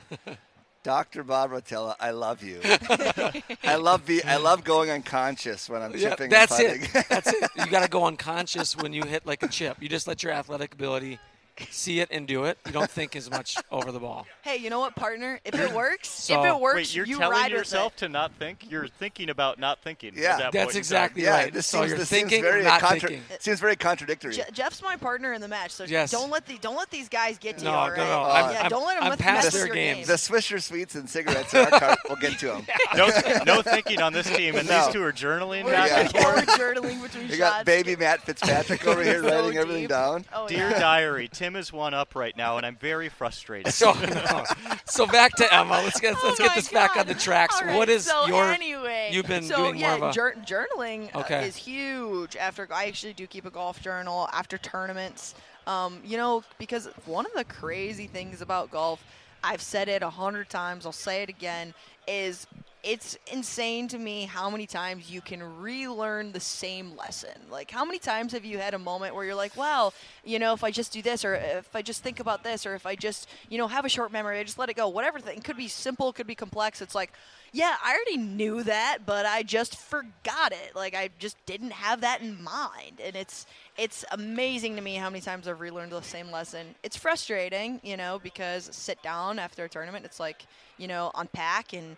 Dr. 0.83 1.23
Bob 1.23 1.51
Rotella, 1.51 1.95
I 1.99 2.11
love 2.11 2.41
you. 2.43 2.59
I 3.63 3.75
love 3.75 4.05
be 4.05 4.23
I 4.23 4.37
love 4.37 4.63
going 4.63 4.89
unconscious 4.89 5.69
when 5.69 5.81
I'm 5.81 5.93
Yeah, 5.95 6.11
chipping. 6.11 6.29
that's 6.29 6.57
and 6.59 6.83
it. 6.83 7.05
That's 7.09 7.31
it. 7.33 7.49
You 7.57 7.65
got 7.67 7.83
to 7.83 7.89
go 7.89 8.05
unconscious 8.05 8.75
when 8.77 8.93
you 8.93 9.03
hit 9.03 9.25
like 9.25 9.43
a 9.43 9.47
chip. 9.49 9.77
You 9.81 9.89
just 9.89 10.07
let 10.07 10.23
your 10.23 10.31
athletic 10.31 10.73
ability 10.73 11.19
see 11.71 11.99
it 11.99 12.09
and 12.11 12.27
do 12.27 12.45
it. 12.45 12.57
You 12.65 12.71
don't 12.71 12.89
think 12.89 13.15
as 13.15 13.29
much 13.29 13.57
over 13.71 13.91
the 13.91 13.99
ball. 13.99 14.25
Hey, 14.41 14.57
you 14.57 14.69
know 14.69 14.79
what, 14.79 14.95
partner? 14.95 15.39
If 15.45 15.55
it 15.55 15.73
works, 15.75 16.09
So- 16.09 16.43
if 16.43 16.49
it 16.55 16.59
works, 16.59 16.75
Wait, 16.75 16.95
you're 16.95 17.05
you 17.05 17.17
telling 17.17 17.37
ride 17.37 17.51
yourself 17.51 17.93
with 17.93 18.03
it. 18.03 18.05
to 18.07 18.09
not 18.11 18.31
think? 18.33 18.69
You're 18.69 18.87
thinking 18.87 19.29
about 19.29 19.59
not 19.59 19.79
thinking. 19.81 20.13
Yeah. 20.15 20.37
that 20.37 20.51
That's 20.51 20.75
exactly 20.75 21.23
time. 21.23 21.33
yeah, 21.33 21.37
right. 21.43 21.53
this 21.53 21.67
So 21.67 21.79
seems, 21.79 21.89
you're 21.89 21.99
this 21.99 22.09
thinking, 22.09 22.29
seems 22.29 22.41
very 22.43 22.63
not 22.63 22.81
contra- 22.81 23.09
thinking. 23.09 23.23
Seems 23.39 23.59
very 23.59 23.75
contradictory. 23.75 24.33
Je- 24.33 24.43
Jeff's 24.53 24.81
my 24.81 24.95
partner 24.95 25.33
in 25.33 25.41
the 25.41 25.47
match, 25.47 25.71
so 25.71 25.83
Yes. 25.85 26.11
don't 26.11 26.29
let 26.29 26.45
the 26.45 26.57
don't 26.59 26.75
let 26.75 26.89
these 26.91 27.09
guys 27.09 27.37
get 27.37 27.57
to 27.59 27.63
No, 27.65 27.71
you. 27.71 27.75
all 27.77 27.87
no, 27.87 27.93
right? 27.93 27.97
no. 27.97 28.03
I'm- 28.21 28.45
uh, 28.45 28.51
yeah, 28.51 28.59
I'm- 28.61 28.69
don't 28.69 28.85
let 28.85 28.95
them 28.95 29.03
I'm 29.03 29.09
mess 29.09 29.19
past 29.21 29.45
with 29.45 29.53
their 29.53 29.65
your 29.67 29.75
games. 29.75 29.97
game. 29.99 30.07
the 30.07 30.13
Swisher 30.13 30.61
sweets 30.61 30.95
and 30.95 31.09
cigarettes 31.09 31.53
in 31.53 31.61
our 31.65 31.79
cart. 31.79 31.99
We'll 32.07 32.17
get 32.17 32.37
to 32.39 32.47
them. 32.47 32.65
No, 32.95 33.07
no 33.45 33.61
thinking 33.61 34.01
on 34.01 34.13
this 34.13 34.27
team, 34.29 34.55
and 34.55 34.67
No. 34.67 34.83
these 34.85 34.93
two 34.93 35.03
are 35.03 35.13
journaling 35.13 35.63
We're, 35.63 35.73
Yeah. 35.73 35.99
and 35.99 36.13
yeah, 36.13 36.21
forth. 36.23 36.47
we're 36.47 36.53
journaling 36.73 37.01
between 37.01 37.23
We 37.29 37.37
shots. 37.37 37.39
got 37.39 37.65
baby 37.65 37.95
Matt 37.95 38.21
Fitzpatrick 38.21 38.85
over 38.87 39.03
here 39.03 39.21
writing 39.21 39.57
everything 39.57 39.87
down. 39.87 40.25
Oh, 40.33 40.47
Dear 40.47 40.71
diary, 40.71 41.29
Tim 41.31 41.48
is 41.55 41.71
one 41.73 41.93
up 41.93 42.15
right 42.15 42.35
now, 42.35 42.57
and 42.57 42.65
I'm 42.65 42.75
very 42.77 43.09
frustrated. 43.09 43.73
So, 43.79 43.93
no. 43.93 44.43
so 44.85 45.05
back 45.07 45.33
to 45.37 45.53
Emma. 45.53 45.81
Let's 45.83 45.99
get 45.99 46.13
let's 46.23 46.39
Oh 46.39 46.43
get 46.43 46.49
my 46.49 46.55
this 46.55 46.69
back 46.69 46.97
on 46.97 47.07
the 47.07 47.13
God. 47.13 47.21
tracks. 47.21 47.61
All 47.61 47.67
right, 47.67 47.77
What 47.77 47.89
is 47.89 48.05
so 48.05 48.25
your? 48.27 48.51
anyway? 48.51 49.09
you've 49.11 49.27
been 49.27 49.43
so, 49.43 49.55
doing 49.57 49.77
yeah, 49.77 49.97
more 49.97 50.07
of 50.07 50.11
a- 50.11 50.13
jour- 50.13 50.35
journaling 50.45 51.13
uh, 51.15 51.19
Okay. 51.19 51.47
is 51.47 51.55
huge. 51.55 52.35
After 52.35 52.67
I 52.73 52.85
actually 52.87 53.13
do 53.13 53.25
keep 53.27 53.45
a 53.45 53.49
golf 53.51 53.81
journal 53.81 54.27
after 54.33 54.57
tournaments. 54.57 55.35
Um, 55.67 55.99
you 56.03 56.17
know, 56.17 56.43
because 56.57 56.87
one 57.05 57.25
of 57.25 57.33
the 57.33 57.43
crazy 57.45 58.07
things 58.07 58.41
about 58.41 58.71
golf, 58.71 59.03
I've 59.43 59.61
said 59.61 59.87
it 59.87 60.01
a 60.01 60.09
hundred 60.09 60.49
times. 60.49 60.85
I'll 60.85 60.91
say 60.91 61.21
it 61.23 61.29
again. 61.29 61.73
Is 62.07 62.47
it's 62.81 63.17
insane 63.31 63.89
to 63.89 63.97
me 63.97 64.23
how 64.23 64.49
many 64.49 64.65
times 64.65 65.11
you 65.11 65.19
can 65.19 65.61
relearn 65.61 66.31
the 66.31 66.39
same 66.39 66.95
lesson. 66.95 67.35
Like, 67.51 67.69
how 67.69 67.83
many 67.83 67.99
times 67.99 68.31
have 68.31 68.45
you 68.45 68.57
had 68.57 68.73
a 68.73 68.79
moment 68.79 69.15
where 69.15 69.25
you're 69.25 69.35
like, 69.35 69.57
well, 69.57 69.93
you 70.23 70.39
know, 70.39 70.53
if 70.53 70.63
I 70.63 70.71
just 70.71 70.93
do 70.93 71.01
this, 71.01 71.25
or 71.25 71.35
uh, 71.35 71.57
if 71.57 71.75
I 71.75 71.81
just 71.81 72.01
think 72.03 72.21
about 72.21 72.43
this, 72.43 72.65
or 72.65 72.75
if 72.75 72.85
I 72.85 72.95
just, 72.95 73.27
you 73.49 73.57
know, 73.57 73.67
have 73.67 73.83
a 73.83 73.89
short 73.89 74.13
memory, 74.13 74.39
I 74.39 74.43
just 74.43 74.57
let 74.57 74.69
it 74.69 74.75
go. 74.75 74.87
Whatever 74.87 75.19
thing 75.19 75.41
could 75.41 75.57
be 75.57 75.67
simple, 75.67 76.13
could 76.13 76.27
be 76.27 76.35
complex. 76.35 76.81
It's 76.81 76.95
like, 76.95 77.11
yeah, 77.51 77.75
I 77.83 77.93
already 77.93 78.17
knew 78.17 78.63
that, 78.63 78.99
but 79.05 79.25
I 79.25 79.43
just 79.43 79.75
forgot 79.75 80.53
it. 80.53 80.73
Like, 80.73 80.95
I 80.95 81.09
just 81.19 81.35
didn't 81.45 81.73
have 81.73 82.01
that 82.01 82.21
in 82.21 82.41
mind. 82.41 83.01
And 83.03 83.15
it's, 83.15 83.45
it's 83.77 84.05
amazing 84.11 84.77
to 84.77 84.81
me 84.81 84.95
how 84.95 85.09
many 85.09 85.21
times 85.21 85.47
I've 85.49 85.59
relearned 85.59 85.91
the 85.91 86.01
same 86.01 86.31
lesson. 86.31 86.75
It's 86.83 86.95
frustrating, 86.95 87.81
you 87.83 87.97
know, 87.97 88.19
because 88.23 88.69
sit 88.71 89.01
down 89.03 89.37
after 89.37 89.65
a 89.65 89.69
tournament, 89.69 90.05
it's 90.05 90.19
like, 90.19 90.45
you 90.77 90.87
know, 90.87 91.11
unpack 91.15 91.73
and 91.73 91.97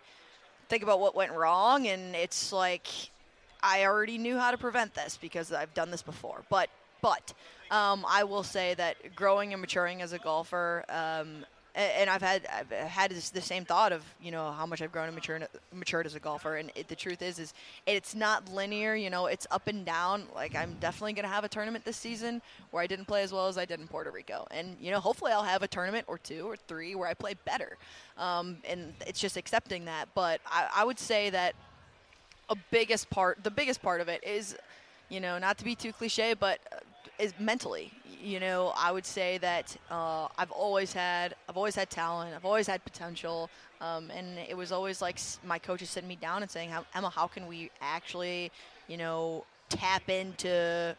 think 0.72 0.82
about 0.82 1.00
what 1.00 1.14
went 1.14 1.30
wrong 1.32 1.86
and 1.86 2.16
it's 2.16 2.50
like 2.50 2.86
I 3.62 3.84
already 3.84 4.16
knew 4.16 4.38
how 4.38 4.50
to 4.50 4.56
prevent 4.56 4.94
this 4.94 5.18
because 5.20 5.52
I've 5.52 5.74
done 5.74 5.90
this 5.90 6.00
before. 6.00 6.44
But 6.48 6.70
but 7.02 7.34
um, 7.70 8.06
I 8.08 8.24
will 8.24 8.42
say 8.42 8.72
that 8.74 9.14
growing 9.14 9.52
and 9.52 9.60
maturing 9.60 10.00
as 10.00 10.14
a 10.14 10.18
golfer, 10.18 10.86
um, 10.88 11.44
and 11.74 12.10
I've 12.10 12.22
had 12.22 12.46
I've 12.52 12.70
had 12.70 13.10
this, 13.10 13.30
the 13.30 13.40
same 13.40 13.64
thought 13.64 13.92
of 13.92 14.04
you 14.20 14.30
know 14.30 14.52
how 14.52 14.66
much 14.66 14.82
I've 14.82 14.92
grown 14.92 15.06
and 15.06 15.14
matured 15.14 15.46
matured 15.72 16.06
as 16.06 16.14
a 16.14 16.20
golfer. 16.20 16.56
And 16.56 16.70
it, 16.74 16.88
the 16.88 16.96
truth 16.96 17.22
is, 17.22 17.38
is 17.38 17.54
it's 17.86 18.14
not 18.14 18.52
linear. 18.52 18.94
You 18.94 19.10
know, 19.10 19.26
it's 19.26 19.46
up 19.50 19.66
and 19.66 19.84
down. 19.84 20.24
Like 20.34 20.54
I'm 20.54 20.76
definitely 20.80 21.14
gonna 21.14 21.28
have 21.28 21.44
a 21.44 21.48
tournament 21.48 21.84
this 21.84 21.96
season 21.96 22.42
where 22.70 22.82
I 22.82 22.86
didn't 22.86 23.06
play 23.06 23.22
as 23.22 23.32
well 23.32 23.48
as 23.48 23.56
I 23.56 23.64
did 23.64 23.80
in 23.80 23.88
Puerto 23.88 24.10
Rico, 24.10 24.46
and 24.50 24.76
you 24.80 24.90
know 24.90 25.00
hopefully 25.00 25.32
I'll 25.32 25.42
have 25.42 25.62
a 25.62 25.68
tournament 25.68 26.04
or 26.08 26.18
two 26.18 26.46
or 26.46 26.56
three 26.56 26.94
where 26.94 27.08
I 27.08 27.14
play 27.14 27.34
better. 27.44 27.78
Um, 28.18 28.58
and 28.68 28.92
it's 29.06 29.20
just 29.20 29.36
accepting 29.36 29.86
that. 29.86 30.08
But 30.14 30.40
I, 30.46 30.68
I 30.76 30.84
would 30.84 30.98
say 30.98 31.30
that 31.30 31.54
a 32.50 32.56
biggest 32.70 33.08
part 33.08 33.42
the 33.42 33.50
biggest 33.50 33.80
part 33.80 34.00
of 34.00 34.08
it 34.08 34.22
is 34.24 34.56
you 35.08 35.20
know 35.20 35.38
not 35.38 35.56
to 35.58 35.64
be 35.64 35.74
too 35.74 35.92
cliche 35.92 36.34
but 36.34 36.58
is 37.18 37.32
mentally 37.38 37.92
you 38.20 38.40
know 38.40 38.72
i 38.76 38.90
would 38.90 39.04
say 39.06 39.38
that 39.38 39.76
uh, 39.90 40.26
i've 40.38 40.50
always 40.50 40.92
had 40.92 41.34
i've 41.48 41.56
always 41.56 41.74
had 41.74 41.90
talent 41.90 42.34
i've 42.34 42.44
always 42.44 42.66
had 42.66 42.82
potential 42.84 43.50
um, 43.80 44.10
and 44.10 44.38
it 44.48 44.56
was 44.56 44.70
always 44.72 45.02
like 45.02 45.18
my 45.44 45.58
coaches 45.58 45.90
sitting 45.90 46.08
me 46.08 46.16
down 46.16 46.42
and 46.42 46.50
saying 46.50 46.70
emma 46.94 47.10
how 47.10 47.26
can 47.26 47.46
we 47.46 47.70
actually 47.80 48.50
you 48.88 48.96
know 48.96 49.44
tap 49.68 50.08
into 50.08 50.96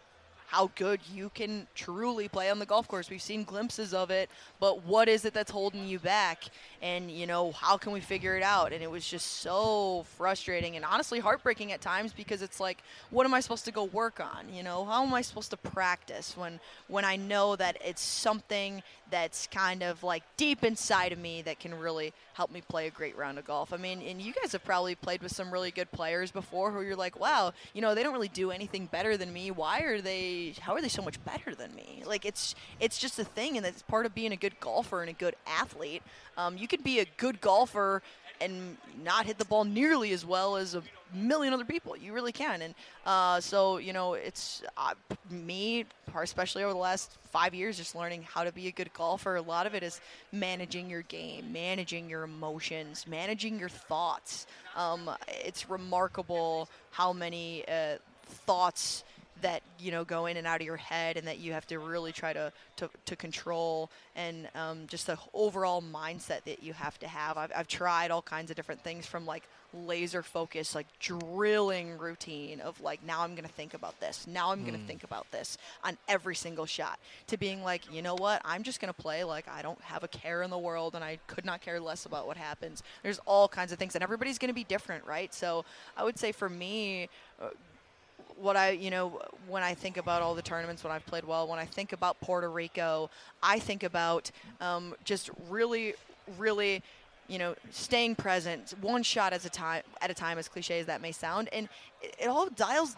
how 0.53 0.69
good 0.75 0.99
you 1.11 1.31
can 1.33 1.65
truly 1.73 2.27
play 2.27 2.51
on 2.51 2.59
the 2.59 2.65
golf 2.65 2.87
course. 2.87 3.09
We've 3.09 3.19
seen 3.19 3.43
glimpses 3.43 3.91
of 3.91 4.11
it, 4.11 4.29
but 4.59 4.85
what 4.85 5.09
is 5.09 5.25
it 5.25 5.33
that's 5.33 5.49
holding 5.49 5.87
you 5.87 5.97
back? 5.97 6.43
And, 6.79 7.09
you 7.09 7.25
know, 7.25 7.53
how 7.53 7.75
can 7.75 7.91
we 7.91 7.99
figure 7.99 8.37
it 8.37 8.43
out? 8.43 8.71
And 8.71 8.83
it 8.83 8.91
was 8.91 9.07
just 9.07 9.39
so 9.41 10.05
frustrating 10.15 10.75
and 10.75 10.85
honestly 10.85 11.19
heartbreaking 11.19 11.71
at 11.71 11.81
times 11.81 12.13
because 12.13 12.43
it's 12.43 12.59
like, 12.59 12.83
what 13.09 13.25
am 13.25 13.33
I 13.33 13.39
supposed 13.39 13.65
to 13.65 13.71
go 13.71 13.85
work 13.85 14.19
on? 14.19 14.53
You 14.53 14.61
know, 14.61 14.85
how 14.85 15.03
am 15.03 15.11
I 15.15 15.23
supposed 15.23 15.49
to 15.49 15.57
practice 15.57 16.37
when 16.37 16.59
when 16.87 17.03
I 17.03 17.15
know 17.15 17.55
that 17.55 17.77
it's 17.83 18.03
something 18.03 18.83
that's 19.13 19.45
kind 19.45 19.83
of 19.83 20.01
like 20.01 20.23
deep 20.37 20.63
inside 20.63 21.11
of 21.11 21.19
me 21.19 21.43
that 21.43 21.59
can 21.59 21.77
really 21.77 22.11
help 22.33 22.49
me 22.49 22.63
play 22.67 22.87
a 22.87 22.89
great 22.89 23.15
round 23.15 23.37
of 23.37 23.45
golf. 23.45 23.71
I 23.71 23.77
mean, 23.77 24.01
and 24.01 24.19
you 24.19 24.33
guys 24.33 24.53
have 24.53 24.65
probably 24.65 24.95
played 24.95 25.21
with 25.21 25.31
some 25.31 25.53
really 25.53 25.69
good 25.69 25.91
players 25.91 26.31
before 26.31 26.71
who 26.71 26.81
you're 26.81 26.95
like, 26.95 27.19
wow, 27.19 27.53
you 27.75 27.81
know, 27.83 27.93
they 27.93 28.01
don't 28.01 28.13
really 28.13 28.27
do 28.27 28.49
anything 28.49 28.87
better 28.87 29.15
than 29.15 29.31
me. 29.31 29.51
Why 29.51 29.81
are 29.81 30.01
they? 30.01 30.55
How 30.59 30.73
are 30.73 30.81
they 30.81 30.89
so 30.89 31.03
much 31.03 31.23
better 31.23 31.53
than 31.53 31.75
me? 31.75 32.01
Like 32.07 32.25
it's 32.25 32.55
it's 32.79 32.97
just 32.97 33.19
a 33.19 33.23
thing, 33.23 33.55
and 33.55 33.63
it's 33.67 33.83
part 33.83 34.07
of 34.07 34.15
being 34.15 34.31
a 34.31 34.35
good 34.35 34.59
golfer 34.59 35.01
and 35.01 35.11
a 35.11 35.13
good 35.13 35.35
athlete. 35.45 36.01
Um, 36.35 36.57
you 36.57 36.67
could 36.67 36.83
be 36.83 36.99
a 36.99 37.05
good 37.17 37.39
golfer 37.39 38.01
and 38.43 38.77
not 39.03 39.25
hit 39.25 39.37
the 39.37 39.45
ball 39.45 39.63
nearly 39.63 40.11
as 40.11 40.25
well 40.25 40.55
as 40.57 40.75
a 40.75 40.83
million 41.13 41.53
other 41.53 41.65
people. 41.65 41.95
You 41.95 42.13
really 42.13 42.31
can. 42.31 42.61
And 42.61 42.75
uh, 43.05 43.39
so, 43.39 43.77
you 43.77 43.93
know, 43.93 44.13
it's 44.13 44.63
uh, 44.77 44.93
me, 45.29 45.85
especially 46.15 46.63
over 46.63 46.73
the 46.73 46.79
last 46.79 47.17
five 47.31 47.53
years, 47.53 47.77
just 47.77 47.95
learning 47.95 48.23
how 48.23 48.43
to 48.43 48.51
be 48.51 48.67
a 48.67 48.71
good 48.71 48.91
golfer. 48.93 49.35
A 49.35 49.41
lot 49.41 49.67
of 49.67 49.75
it 49.75 49.83
is 49.83 50.01
managing 50.31 50.89
your 50.89 51.03
game, 51.03 51.51
managing 51.53 52.09
your 52.09 52.23
emotions, 52.23 53.05
managing 53.07 53.59
your 53.59 53.69
thoughts. 53.69 54.47
Um, 54.75 55.09
it's 55.27 55.69
remarkable 55.69 56.69
how 56.91 57.13
many 57.13 57.63
uh, 57.67 57.97
thoughts 58.25 59.03
that 59.43 59.61
you 59.79 59.91
know 59.91 60.03
go 60.03 60.25
in 60.25 60.37
and 60.37 60.47
out 60.47 60.59
of 60.59 60.65
your 60.65 60.77
head 60.77 61.17
and 61.17 61.27
that 61.27 61.39
you 61.39 61.53
have 61.53 61.67
to 61.67 61.79
really 61.79 62.11
try 62.11 62.33
to 62.33 62.51
to, 62.77 62.89
to 63.05 63.15
control 63.15 63.89
and 64.15 64.49
um, 64.55 64.87
just 64.87 65.07
the 65.07 65.17
overall 65.33 65.81
mindset 65.81 66.43
that 66.45 66.63
you 66.63 66.73
have 66.73 66.97
to 66.99 67.07
have. 67.07 67.37
I've, 67.37 67.51
I've 67.55 67.67
tried 67.67 68.11
all 68.11 68.21
kinds 68.21 68.49
of 68.49 68.57
different 68.57 68.81
things 68.81 69.05
from 69.05 69.25
like 69.25 69.43
laser 69.73 70.21
focus 70.21 70.75
like 70.75 70.85
drilling 70.99 71.97
routine 71.97 72.59
of 72.59 72.79
like 72.79 73.03
now 73.03 73.21
i'm 73.21 73.31
going 73.31 73.47
to 73.47 73.53
think 73.53 73.73
about 73.73 73.99
this 73.99 74.27
now 74.27 74.51
i'm 74.51 74.61
going 74.61 74.79
to 74.79 74.85
think 74.85 75.03
about 75.03 75.29
this 75.31 75.57
on 75.83 75.97
every 76.07 76.35
single 76.35 76.65
shot 76.65 76.99
to 77.25 77.37
being 77.37 77.63
like 77.63 77.81
you 77.91 78.01
know 78.01 78.15
what? 78.15 78.41
I'm 78.45 78.63
just 78.63 78.79
going 78.79 78.93
to 78.93 79.01
play 79.01 79.23
like 79.23 79.47
i 79.47 79.61
don't 79.61 79.81
have 79.81 80.03
a 80.03 80.07
care 80.07 80.43
in 80.43 80.49
the 80.49 80.57
world 80.57 80.95
and 80.95 81.03
i 81.03 81.17
could 81.27 81.45
not 81.45 81.61
care 81.61 81.79
less 81.79 82.05
about 82.05 82.27
what 82.27 82.37
happens. 82.37 82.83
There's 83.01 83.19
all 83.25 83.47
kinds 83.47 83.71
of 83.71 83.79
things 83.79 83.95
and 83.95 84.03
everybody's 84.03 84.37
going 84.37 84.49
to 84.49 84.53
be 84.53 84.63
different 84.63 85.05
right? 85.05 85.33
So 85.33 85.65
i 85.97 86.03
would 86.03 86.19
say 86.19 86.31
for 86.31 86.49
me 86.49 87.09
uh, 87.41 87.49
what 88.37 88.55
I, 88.55 88.71
you 88.71 88.89
know, 88.89 89.21
when 89.47 89.63
I 89.63 89.73
think 89.73 89.97
about 89.97 90.21
all 90.21 90.35
the 90.35 90.41
tournaments 90.41 90.83
when 90.83 90.91
I've 90.91 91.05
played 91.05 91.23
well, 91.23 91.47
when 91.47 91.59
I 91.59 91.65
think 91.65 91.93
about 91.93 92.19
Puerto 92.21 92.49
Rico, 92.49 93.09
I 93.41 93.59
think 93.59 93.83
about 93.83 94.31
um, 94.61 94.95
just 95.03 95.29
really, 95.49 95.95
really, 96.37 96.81
you 97.27 97.39
know, 97.39 97.55
staying 97.71 98.15
present, 98.15 98.73
one 98.81 99.03
shot 99.03 99.33
at 99.33 99.45
a 99.45 99.49
time, 99.49 99.83
at 100.01 100.09
a 100.09 100.13
time, 100.13 100.37
as 100.37 100.47
cliche 100.47 100.79
as 100.79 100.85
that 100.87 101.01
may 101.01 101.11
sound, 101.11 101.49
and 101.53 101.69
it, 102.01 102.15
it 102.23 102.27
all 102.27 102.47
dials. 102.49 102.95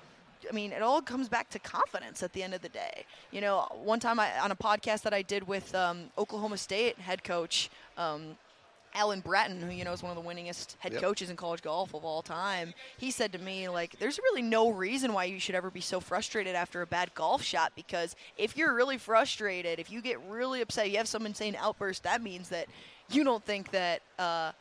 I 0.48 0.54
mean, 0.54 0.72
it 0.72 0.82
all 0.82 1.02
comes 1.02 1.28
back 1.28 1.50
to 1.52 1.60
confidence 1.60 2.22
at 2.22 2.34
the 2.34 2.44
end 2.44 2.54
of 2.54 2.62
the 2.62 2.70
day. 2.70 3.06
You 3.32 3.42
know, 3.42 3.68
one 3.84 4.00
time 4.00 4.20
I, 4.20 4.38
on 4.40 4.52
a 4.52 4.56
podcast 4.56 5.02
that 5.04 5.14
I 5.14 5.22
did 5.22 5.48
with 5.48 5.74
um, 5.74 6.06
Oklahoma 6.18 6.58
State 6.58 7.00
head 7.00 7.24
coach. 7.24 7.70
Um, 7.98 8.38
Alan 8.96 9.20
Bratton, 9.20 9.62
who 9.62 9.72
you 9.72 9.84
know 9.84 9.92
is 9.92 10.02
one 10.02 10.16
of 10.16 10.24
the 10.24 10.28
winningest 10.28 10.76
head 10.80 10.94
Yep. 10.94 11.02
coaches 11.02 11.30
in 11.30 11.36
college 11.36 11.62
golf 11.62 11.94
of 11.94 12.04
all 12.06 12.22
time, 12.22 12.74
he 12.98 13.12
said 13.12 13.32
to 13.34 13.38
me 13.40 13.68
like, 13.68 14.00
"There's 14.00 14.18
really 14.18 14.42
no 14.42 14.70
reason 14.70 15.14
why 15.14 15.26
you 15.26 15.40
should 15.40 15.54
ever 15.54 15.70
be 15.70 15.82
so 15.82 16.00
frustrated 16.00 16.56
after 16.56 16.82
a 16.82 16.88
bad 16.88 17.14
golf 17.14 17.44
shot 17.44 17.74
because 17.76 18.16
if 18.38 18.56
you're 18.58 18.74
really 18.74 18.98
frustrated, 18.98 19.80
if 19.80 19.92
you 19.92 20.02
get 20.02 20.20
really 20.28 20.62
upset, 20.62 20.90
you 20.90 20.98
have 20.98 21.08
some 21.08 21.26
insane 21.26 21.56
outburst, 21.60 22.04
that 22.04 22.22
means 22.24 22.50
that 22.50 22.68
you 23.10 23.24
don't 23.24 23.44
think 23.44 23.72
that 23.72 24.02
uh, 24.18 24.52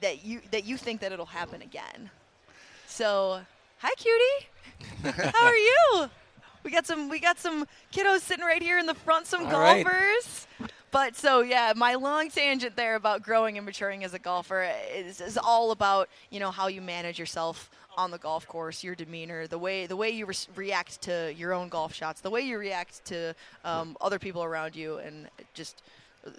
that 0.00 0.24
you 0.24 0.40
that 0.52 0.64
you 0.64 0.76
think 0.76 1.00
that 1.00 1.12
it'll 1.12 1.26
happen 1.26 1.60
again." 1.60 2.10
So, 2.86 3.40
hi, 3.78 3.90
cutie. 3.96 4.48
How 5.34 5.46
are 5.46 5.56
you? 5.56 6.10
We 6.62 6.70
got 6.70 6.86
some 6.86 7.08
we 7.08 7.20
got 7.20 7.38
some 7.38 7.66
kiddos 7.92 8.20
sitting 8.20 8.44
right 8.44 8.62
here 8.62 8.78
in 8.78 8.86
the 8.86 8.94
front, 8.94 9.26
some 9.26 9.46
All 9.46 9.52
right. 9.60 9.86
Golfers. 10.96 11.10
But 11.12 11.16
so 11.16 11.40
yeah, 11.40 11.72
my 11.76 11.94
long 11.94 12.30
tangent 12.30 12.76
there 12.76 12.96
about 12.96 13.22
growing 13.22 13.56
and 13.56 13.64
maturing 13.66 14.04
as 14.04 14.14
a 14.14 14.18
golfer 14.18 14.68
is, 14.94 15.20
is 15.20 15.38
all 15.38 15.70
about 15.70 16.08
you 16.30 16.40
know 16.40 16.50
how 16.50 16.68
you 16.68 16.80
manage 16.80 17.18
yourself 17.18 17.70
on 17.96 18.10
the 18.10 18.18
golf 18.18 18.46
course, 18.46 18.84
your 18.84 18.94
demeanor, 18.94 19.46
the 19.46 19.58
way 19.58 19.86
the 19.86 19.96
way 19.96 20.10
you 20.10 20.26
res- 20.26 20.48
react 20.54 21.00
to 21.02 21.32
your 21.36 21.52
own 21.52 21.68
golf 21.68 21.94
shots, 21.94 22.20
the 22.20 22.30
way 22.30 22.42
you 22.42 22.58
react 22.58 23.04
to 23.06 23.34
um, 23.64 23.96
other 24.00 24.18
people 24.18 24.44
around 24.44 24.76
you, 24.76 24.98
and 24.98 25.28
just 25.54 25.82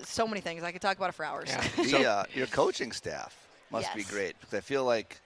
so 0.03 0.27
many 0.27 0.41
things. 0.41 0.63
I 0.63 0.71
could 0.71 0.81
talk 0.81 0.97
about 0.97 1.09
it 1.09 1.15
for 1.15 1.25
hours. 1.25 1.49
Yeah. 1.49 1.63
The, 1.77 2.05
uh, 2.05 2.23
your 2.33 2.47
coaching 2.47 2.91
staff 2.91 3.35
must 3.71 3.93
be 3.95 4.03
great 4.03 4.39
because 4.39 4.53
I 4.53 4.61
feel 4.61 4.83
like 4.83 5.19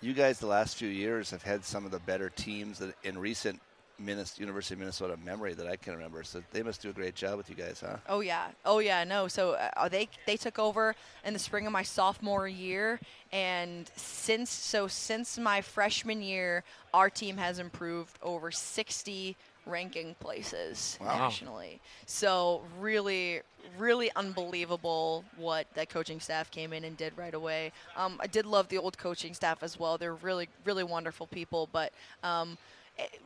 you 0.00 0.12
guys 0.12 0.38
the 0.38 0.46
last 0.46 0.76
few 0.76 0.88
years 0.88 1.30
have 1.30 1.42
had 1.42 1.64
some 1.64 1.84
of 1.84 1.90
the 1.90 1.98
better 2.00 2.30
teams 2.30 2.82
in 3.02 3.18
recent 3.18 3.60
Minnes- 3.98 4.38
University 4.38 4.74
of 4.74 4.80
Minnesota 4.80 5.16
memory 5.24 5.54
that 5.54 5.66
I 5.66 5.76
can 5.76 5.92
remember. 5.94 6.22
So 6.22 6.42
they 6.52 6.62
must 6.62 6.80
do 6.82 6.90
a 6.90 6.92
great 6.92 7.14
job 7.14 7.36
with 7.36 7.48
you 7.50 7.56
guys, 7.56 7.82
huh? 7.84 7.96
Oh 8.08 8.20
yeah, 8.20 8.46
oh 8.64 8.78
yeah, 8.78 9.04
no. 9.04 9.28
So 9.28 9.52
uh, 9.52 9.88
they 9.88 10.08
they 10.26 10.36
took 10.36 10.58
over 10.58 10.94
in 11.24 11.32
the 11.32 11.38
spring 11.38 11.66
of 11.66 11.72
my 11.72 11.82
sophomore 11.82 12.46
year, 12.48 13.00
and 13.32 13.90
since 13.96 14.50
so 14.50 14.86
since 14.88 15.38
my 15.38 15.60
freshman 15.60 16.22
year, 16.22 16.62
our 16.94 17.10
team 17.10 17.36
has 17.36 17.58
improved 17.58 18.18
over 18.22 18.50
60 18.50 19.36
ranking 19.66 20.14
places 20.20 20.96
Wow. 21.00 21.18
nationally. 21.18 21.78
So 22.06 22.62
really, 22.80 23.42
really 23.76 24.10
unbelievable 24.16 25.24
what 25.36 25.66
that 25.74 25.90
coaching 25.90 26.20
staff 26.20 26.50
came 26.50 26.72
in 26.72 26.84
and 26.84 26.96
did 26.96 27.12
right 27.18 27.34
away. 27.34 27.72
Um, 27.96 28.16
I 28.20 28.28
did 28.28 28.46
love 28.46 28.68
the 28.68 28.78
old 28.78 28.96
coaching 28.96 29.34
staff 29.34 29.62
as 29.62 29.78
well. 29.78 29.98
They're 29.98 30.14
really, 30.14 30.48
really 30.64 30.84
wonderful 30.84 31.26
people, 31.26 31.68
but. 31.72 31.92
Um, 32.22 32.56
it- 32.98 33.20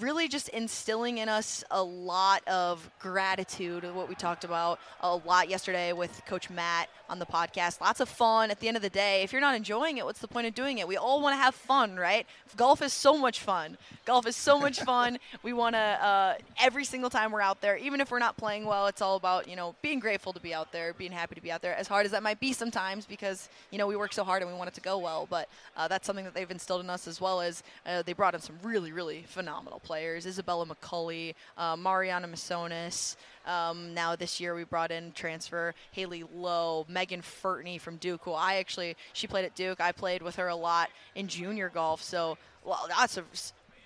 really 0.00 0.28
just 0.28 0.48
instilling 0.50 1.18
in 1.18 1.28
us 1.28 1.64
a 1.70 1.82
lot 1.82 2.46
of 2.46 2.88
gratitude 2.98 3.84
what 3.94 4.08
we 4.08 4.14
talked 4.14 4.44
about 4.44 4.78
a 5.00 5.16
lot 5.16 5.48
yesterday 5.48 5.92
with 5.92 6.22
coach 6.26 6.50
matt 6.50 6.88
on 7.08 7.18
the 7.18 7.26
podcast. 7.26 7.80
Lots 7.80 8.00
of 8.00 8.08
fun 8.08 8.50
at 8.50 8.60
the 8.60 8.68
end 8.68 8.76
of 8.76 8.82
the 8.82 8.90
day. 8.90 9.22
If 9.22 9.32
you're 9.32 9.40
not 9.40 9.54
enjoying 9.54 9.98
it 9.98 10.04
what's 10.04 10.20
the 10.20 10.28
point 10.28 10.46
of 10.46 10.54
doing 10.54 10.78
it? 10.78 10.86
We 10.86 10.96
all 10.96 11.20
want 11.22 11.34
to 11.34 11.38
have 11.38 11.54
fun 11.54 11.96
right? 11.96 12.26
Golf 12.56 12.82
is 12.82 12.92
so 12.92 13.16
much 13.16 13.40
fun. 13.40 13.76
Golf 14.04 14.26
is 14.26 14.36
so 14.36 14.58
much 14.58 14.80
fun. 14.80 15.18
We 15.42 15.52
want 15.52 15.74
to 15.76 15.78
uh, 15.78 16.34
every 16.60 16.84
single 16.84 17.10
time 17.10 17.32
we're 17.32 17.40
out 17.40 17.60
there 17.60 17.76
even 17.76 18.00
if 18.00 18.10
we're 18.10 18.18
not 18.18 18.36
playing 18.36 18.66
well 18.66 18.86
it's 18.86 19.00
all 19.00 19.16
about 19.16 19.48
you 19.48 19.56
know 19.56 19.74
being 19.82 19.98
grateful 19.98 20.32
to 20.32 20.40
be 20.40 20.52
out 20.52 20.72
there 20.72 20.92
being 20.92 21.12
happy 21.12 21.34
to 21.34 21.40
be 21.40 21.50
out 21.50 21.62
there 21.62 21.74
as 21.74 21.86
hard 21.86 22.04
as 22.04 22.12
that 22.12 22.22
might 22.22 22.40
be 22.40 22.52
sometimes 22.52 23.06
because 23.06 23.48
you 23.70 23.78
know 23.78 23.86
we 23.86 23.96
work 23.96 24.12
so 24.12 24.24
hard 24.24 24.42
and 24.42 24.50
we 24.50 24.56
want 24.56 24.68
it 24.68 24.74
to 24.74 24.80
go 24.80 24.98
well. 24.98 25.26
But 25.30 25.48
uh, 25.76 25.88
that's 25.88 26.06
something 26.06 26.24
that 26.24 26.34
they've 26.34 26.50
instilled 26.50 26.82
in 26.82 26.90
us 26.90 27.06
as 27.06 27.20
well 27.20 27.40
as 27.40 27.62
uh, 27.86 28.02
they 28.02 28.12
brought 28.12 28.34
in 28.34 28.40
some 28.40 28.58
really 28.62 28.92
really 28.92 29.24
phenomenal 29.28 29.77
players 29.78 30.26
isabella 30.26 30.66
mccully 30.66 31.34
uh, 31.56 31.76
mariana 31.76 32.28
masonis 32.28 33.16
um, 33.46 33.94
now 33.94 34.14
this 34.14 34.40
year 34.40 34.54
we 34.54 34.64
brought 34.64 34.90
in 34.90 35.12
transfer 35.12 35.74
haley 35.92 36.24
lowe 36.34 36.84
megan 36.88 37.22
furtney 37.22 37.80
from 37.80 37.96
duke 37.96 38.22
who 38.24 38.32
i 38.32 38.56
actually 38.56 38.96
she 39.12 39.26
played 39.26 39.44
at 39.44 39.54
duke. 39.54 39.80
I 39.80 39.92
played 39.92 40.22
with 40.22 40.36
her 40.36 40.48
a 40.48 40.56
lot 40.56 40.90
in 41.14 41.28
junior 41.28 41.68
golf. 41.68 42.02
So 42.02 42.38
well 42.64 42.86
that's 42.88 43.16
a 43.16 43.24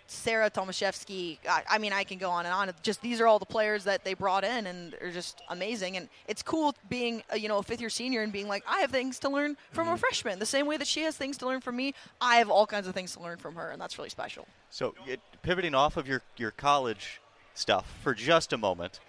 Sarah 0.06 0.50
Tomaszewski. 0.50 1.38
I, 1.48 1.62
I 1.70 1.78
mean, 1.78 1.92
I 1.92 2.04
can 2.04 2.18
go 2.18 2.30
on 2.30 2.46
and 2.46 2.54
on. 2.54 2.70
Just 2.82 3.00
these 3.00 3.20
are 3.20 3.26
all 3.26 3.38
the 3.38 3.46
players 3.46 3.84
that 3.84 4.04
they 4.04 4.14
brought 4.14 4.44
in, 4.44 4.66
and 4.66 4.94
they're 5.00 5.10
just 5.10 5.42
amazing. 5.48 5.96
And 5.96 6.08
it's 6.28 6.42
cool 6.42 6.74
being, 6.88 7.22
a, 7.30 7.38
you 7.38 7.48
know, 7.48 7.58
a 7.58 7.62
fifth 7.62 7.80
year 7.80 7.90
senior 7.90 8.22
and 8.22 8.32
being 8.32 8.48
like, 8.48 8.64
I 8.68 8.80
have 8.80 8.90
things 8.90 9.18
to 9.20 9.28
learn 9.28 9.56
from 9.72 9.88
a 9.88 9.92
mm-hmm. 9.92 9.98
freshman. 10.00 10.38
The 10.38 10.46
same 10.46 10.66
way 10.66 10.76
that 10.76 10.86
she 10.86 11.02
has 11.02 11.16
things 11.16 11.38
to 11.38 11.46
learn 11.46 11.60
from 11.60 11.76
me, 11.76 11.94
I 12.20 12.36
have 12.36 12.50
all 12.50 12.66
kinds 12.66 12.86
of 12.86 12.94
things 12.94 13.14
to 13.14 13.22
learn 13.22 13.38
from 13.38 13.54
her, 13.54 13.70
and 13.70 13.80
that's 13.80 13.98
really 13.98 14.10
special. 14.10 14.46
So, 14.70 14.94
it, 15.06 15.20
pivoting 15.42 15.74
off 15.74 15.96
of 15.96 16.06
your, 16.08 16.22
your 16.36 16.50
college 16.50 17.20
stuff 17.54 17.92
for 18.02 18.14
just 18.14 18.52
a 18.52 18.58
moment, 18.58 19.00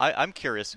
I, 0.00 0.12
I'm 0.12 0.32
curious. 0.32 0.76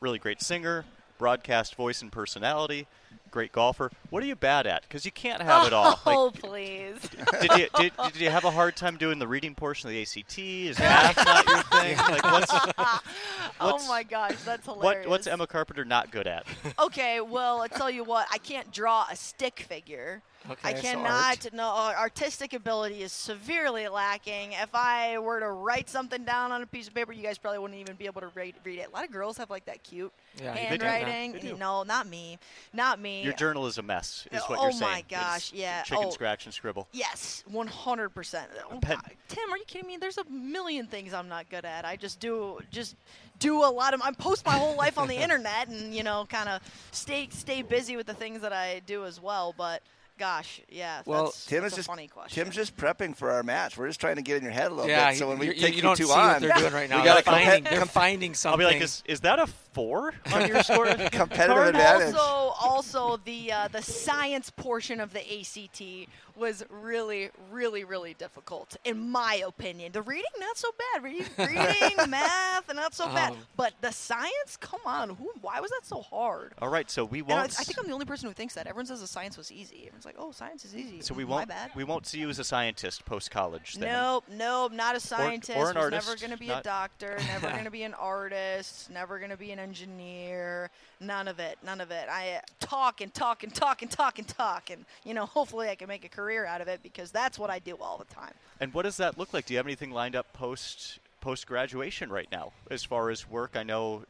Really 0.00 0.18
great 0.18 0.42
singer, 0.42 0.84
broadcast 1.18 1.76
voice 1.76 2.02
and 2.02 2.10
personality, 2.10 2.88
great 3.30 3.52
golfer. 3.52 3.90
What 4.10 4.22
are 4.22 4.26
you 4.26 4.36
bad 4.36 4.66
at? 4.66 4.82
Because 4.82 5.04
you 5.04 5.10
can't 5.12 5.40
have 5.42 5.66
it 5.66 5.72
all. 5.72 5.98
Oh, 6.06 6.24
Like, 6.26 6.42
please. 6.42 6.96
did 7.40 7.50
you 7.58 7.66
did, 7.76 7.92
did 8.12 8.16
you 8.16 8.30
have 8.30 8.44
a 8.44 8.50
hard 8.50 8.76
time 8.76 8.96
doing 8.96 9.18
the 9.18 9.26
reading 9.26 9.54
portion 9.54 9.88
of 9.88 9.94
the 9.94 10.02
ACT? 10.02 10.38
Is 10.38 10.78
math 10.78 11.16
not 11.24 11.46
your 11.48 11.62
thing? 11.62 11.96
Like 11.96 12.24
what's, 12.24 12.52
oh 13.60 13.86
my 13.88 14.02
gosh, 14.02 14.34
that's 14.44 14.66
hilarious. 14.66 15.04
what 15.04 15.10
what's 15.10 15.26
Emma 15.26 15.46
Carpenter 15.46 15.84
not 15.84 16.10
good 16.10 16.26
at? 16.26 16.46
okay, 16.78 17.20
well, 17.20 17.60
I 17.60 17.68
tell 17.68 17.90
you 17.90 18.04
what, 18.04 18.26
I 18.32 18.38
can't 18.38 18.72
draw 18.72 19.06
a 19.10 19.16
stick 19.16 19.60
figure. 19.60 20.22
Okay, 20.50 20.70
I 20.70 20.72
cannot. 20.72 21.10
art. 21.44 21.52
No, 21.52 21.68
uh, 21.68 21.94
artistic 21.96 22.52
ability 22.52 23.00
is 23.04 23.12
severely 23.12 23.86
lacking. 23.86 24.50
If 24.54 24.70
I 24.74 25.16
were 25.20 25.38
to 25.38 25.48
write 25.52 25.88
something 25.88 26.24
down 26.24 26.50
on 26.50 26.62
a 26.62 26.66
piece 26.66 26.88
of 26.88 26.94
paper, 26.94 27.12
you 27.12 27.22
guys 27.22 27.38
probably 27.38 27.60
wouldn't 27.60 27.78
even 27.78 27.94
be 27.94 28.06
able 28.06 28.22
to 28.22 28.28
read, 28.34 28.56
read 28.64 28.80
it. 28.80 28.88
A 28.88 28.90
lot 28.90 29.04
of 29.04 29.12
girls 29.12 29.36
have 29.38 29.50
like 29.50 29.66
that 29.66 29.84
cute 29.84 30.12
Yeah, 30.42 30.54
they 30.54 30.76
do. 30.78 30.84
handwriting. 30.84 31.32
They 31.34 31.38
do. 31.38 31.56
No, 31.56 31.84
not 31.84 32.08
me. 32.08 32.40
Not 32.72 32.98
me. 32.98 33.22
Your 33.22 33.34
journal 33.34 33.68
is 33.68 33.78
a 33.78 33.82
mess, 33.82 34.26
is 34.32 34.42
what 34.48 34.58
Oh 34.58 34.64
you're 34.64 34.72
saying. 34.72 34.82
Oh 34.82 34.94
my 34.94 35.04
gosh, 35.08 35.50
It's 35.50 35.52
yeah. 35.52 35.82
Chicken 35.84 36.06
Oh. 36.08 36.10
scratch 36.10 36.44
and 36.46 36.52
scribble. 36.52 36.88
Yes, 36.90 37.44
100%. 37.48 38.46
Oh, 38.68 38.80
Tim, 39.28 39.52
are 39.52 39.58
you 39.58 39.64
kidding 39.68 39.86
me? 39.86 39.96
There's 39.96 40.18
a 40.18 40.24
million 40.28 40.88
things 40.88 41.14
I'm 41.14 41.28
not 41.28 41.48
good 41.50 41.64
at. 41.64 41.84
I 41.84 41.94
just 41.94 42.18
do 42.18 42.58
just 42.72 42.96
do 43.42 43.58
a 43.64 43.70
lot 43.70 43.92
of 43.94 44.00
I 44.02 44.12
post 44.12 44.46
my 44.46 44.52
whole 44.52 44.76
life 44.76 44.98
on 44.98 45.08
the 45.08 45.16
internet 45.22 45.68
and, 45.68 45.94
you 45.94 46.02
know, 46.02 46.26
kind 46.28 46.48
of 46.48 46.60
stay 46.92 47.28
stay 47.30 47.62
busy 47.62 47.96
with 47.96 48.06
the 48.06 48.14
things 48.14 48.40
that 48.42 48.52
I 48.52 48.80
do 48.86 49.04
as 49.04 49.20
well, 49.20 49.54
but 49.56 49.82
gosh, 50.18 50.60
yeah. 50.68 51.02
Well, 51.04 51.24
that's, 51.24 51.46
Tim 51.46 51.62
that's 51.62 51.72
is 51.72 51.78
a 51.78 51.80
just 51.80 51.88
funny 51.88 52.06
question. 52.06 52.44
Tim's 52.44 52.54
just 52.54 52.76
prepping 52.76 53.16
for 53.16 53.32
our 53.32 53.42
match. 53.42 53.76
We're 53.76 53.88
just 53.88 54.00
trying 54.00 54.16
to 54.16 54.22
get 54.22 54.36
in 54.36 54.44
your 54.44 54.52
head 54.52 54.70
a 54.70 54.74
little 54.74 54.88
Yeah, 54.88 55.10
bit. 55.10 55.18
So 55.18 55.28
when 55.28 55.38
we 55.38 55.46
you, 55.48 55.52
take 55.54 55.76
you, 55.82 55.88
you 55.88 55.96
two 55.96 56.10
on, 56.10 56.40
they're 56.40 56.52
doing 56.56 56.72
right 56.72 56.88
now. 56.90 56.98
we 56.98 57.04
they're 57.08 57.14
got 57.22 57.26
a 57.26 57.30
compet- 57.30 57.44
finding, 57.44 57.64
they're 57.64 57.78
com- 57.80 57.88
finding 57.88 58.34
I'll 58.44 58.56
be 58.56 58.64
like, 58.64 58.80
is, 58.80 59.02
is 59.06 59.20
that 59.20 59.38
a 59.40 59.46
four 59.48 60.14
on 60.32 60.46
your 60.46 60.62
score? 60.68 60.86
competitive 60.86 61.56
card? 61.56 61.68
advantage. 61.70 62.14
also, 62.14 62.54
also 62.60 63.20
the 63.24 63.50
uh, 63.50 63.68
the 63.68 63.82
science 63.82 64.50
portion 64.50 65.00
of 65.00 65.12
the 65.12 65.20
ACT 65.40 66.08
was 66.36 66.64
really, 66.70 67.30
really, 67.50 67.84
really 67.84 68.14
difficult, 68.14 68.76
in 68.84 69.10
my 69.10 69.42
opinion. 69.46 69.92
The 69.92 70.02
reading 70.02 70.24
not 70.38 70.56
so 70.56 70.68
bad. 70.92 71.02
Reading, 71.02 71.26
reading 71.38 72.10
math, 72.10 72.72
not 72.74 72.94
so 72.94 73.06
bad. 73.06 73.32
Um, 73.32 73.38
But 73.56 73.74
the 73.80 73.90
science, 73.92 74.56
come 74.60 74.80
on, 74.86 75.10
who? 75.10 75.30
Why 75.40 75.60
was 75.60 75.70
that 75.70 75.84
so 75.84 76.00
hard? 76.00 76.52
All 76.60 76.68
right, 76.68 76.90
so 76.90 77.04
we 77.04 77.20
And 77.20 77.32
I, 77.32 77.44
I 77.44 77.48
think 77.48 77.78
I'm 77.78 77.86
the 77.86 77.92
only 77.92 78.06
person 78.06 78.28
who 78.28 78.34
thinks 78.34 78.54
that. 78.54 78.66
Everyone 78.66 78.86
says 78.86 79.00
the 79.00 79.06
science 79.06 79.36
was 79.36 79.50
easy. 79.52 79.82
Everyone's 79.86 80.04
like, 80.04 80.16
"Oh, 80.18 80.32
science 80.32 80.64
is 80.64 80.76
easy." 80.76 81.00
so 81.00 81.14
we 81.14 81.24
won't. 81.24 81.48
bad. 81.48 81.70
We 81.74 81.84
won't 81.84 82.06
see 82.06 82.18
you 82.18 82.28
as 82.28 82.38
a 82.38 82.44
scientist 82.44 83.04
post 83.04 83.30
college. 83.30 83.76
Nope, 83.78 84.24
nope, 84.30 84.72
not 84.72 84.96
a 84.96 85.00
scientist. 85.00 85.56
or 85.56 85.70
an 85.70 85.76
was 85.76 85.84
artist, 85.84 86.06
never 86.08 86.18
going 86.18 86.30
to 86.30 86.38
be 86.38 86.50
a 86.50 86.62
doctor. 86.62 87.16
Never 87.26 87.50
going 87.52 87.64
to 87.64 87.70
be 87.70 87.82
an 87.82 87.94
artist. 87.94 88.90
Never 88.90 89.18
going 89.18 89.30
to 89.30 89.36
be 89.36 89.50
an 89.52 89.58
engineer. 89.58 90.70
None 91.02 91.28
of 91.28 91.38
it. 91.38 91.58
None 91.64 91.80
of 91.80 91.90
it. 91.90 92.06
I 92.10 92.40
talk 92.60 93.00
and 93.00 93.12
talk 93.12 93.42
and 93.42 93.54
talk 93.54 93.82
and 93.82 93.90
talk 93.90 94.18
and 94.18 94.28
talk, 94.28 94.70
and 94.70 94.84
you 95.04 95.14
know, 95.14 95.26
hopefully, 95.38 95.68
I 95.68 95.74
can 95.74 95.88
make 95.88 96.04
a 96.04 96.08
career 96.08 96.46
out 96.46 96.60
of 96.60 96.68
it 96.68 96.80
because 96.82 97.10
that's 97.10 97.38
what 97.38 97.50
I 97.50 97.58
do 97.58 97.76
all 97.80 97.98
the 97.98 98.14
time. 98.14 98.32
And 98.60 98.72
what 98.72 98.82
does 98.82 98.96
that 98.98 99.18
look 99.18 99.32
like? 99.32 99.46
Do 99.46 99.54
you 99.54 99.58
have 99.58 99.66
anything 99.66 99.90
lined 99.90 100.16
up 100.16 100.32
post 100.32 100.98
post 101.20 101.46
graduation 101.46 102.10
right 102.10 102.28
now 102.30 102.52
as 102.70 102.84
far 102.84 103.10
as 103.10 103.28
work? 103.28 103.52
I 103.54 103.62
know, 103.62 104.02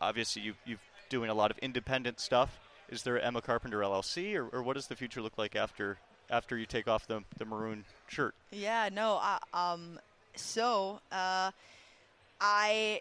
obviously, 0.00 0.42
you 0.42 0.54
you've 0.64 0.80
doing 1.08 1.30
a 1.30 1.34
lot 1.34 1.50
of 1.50 1.58
independent 1.58 2.20
stuff. 2.20 2.58
Is 2.88 3.02
there 3.02 3.20
Emma 3.20 3.40
Carpenter 3.40 3.78
LLC, 3.80 4.34
or, 4.34 4.48
or 4.48 4.62
what 4.62 4.74
does 4.74 4.88
the 4.88 4.96
future 4.96 5.22
look 5.22 5.38
like 5.38 5.56
after 5.56 5.98
after 6.30 6.56
you 6.56 6.66
take 6.66 6.88
off 6.88 7.06
the 7.06 7.22
the 7.38 7.44
maroon 7.44 7.84
shirt? 8.08 8.34
Yeah, 8.50 8.88
no. 8.92 9.18
I, 9.20 9.38
um, 9.52 9.98
so 10.36 11.00
uh, 11.12 11.50
I 12.40 13.00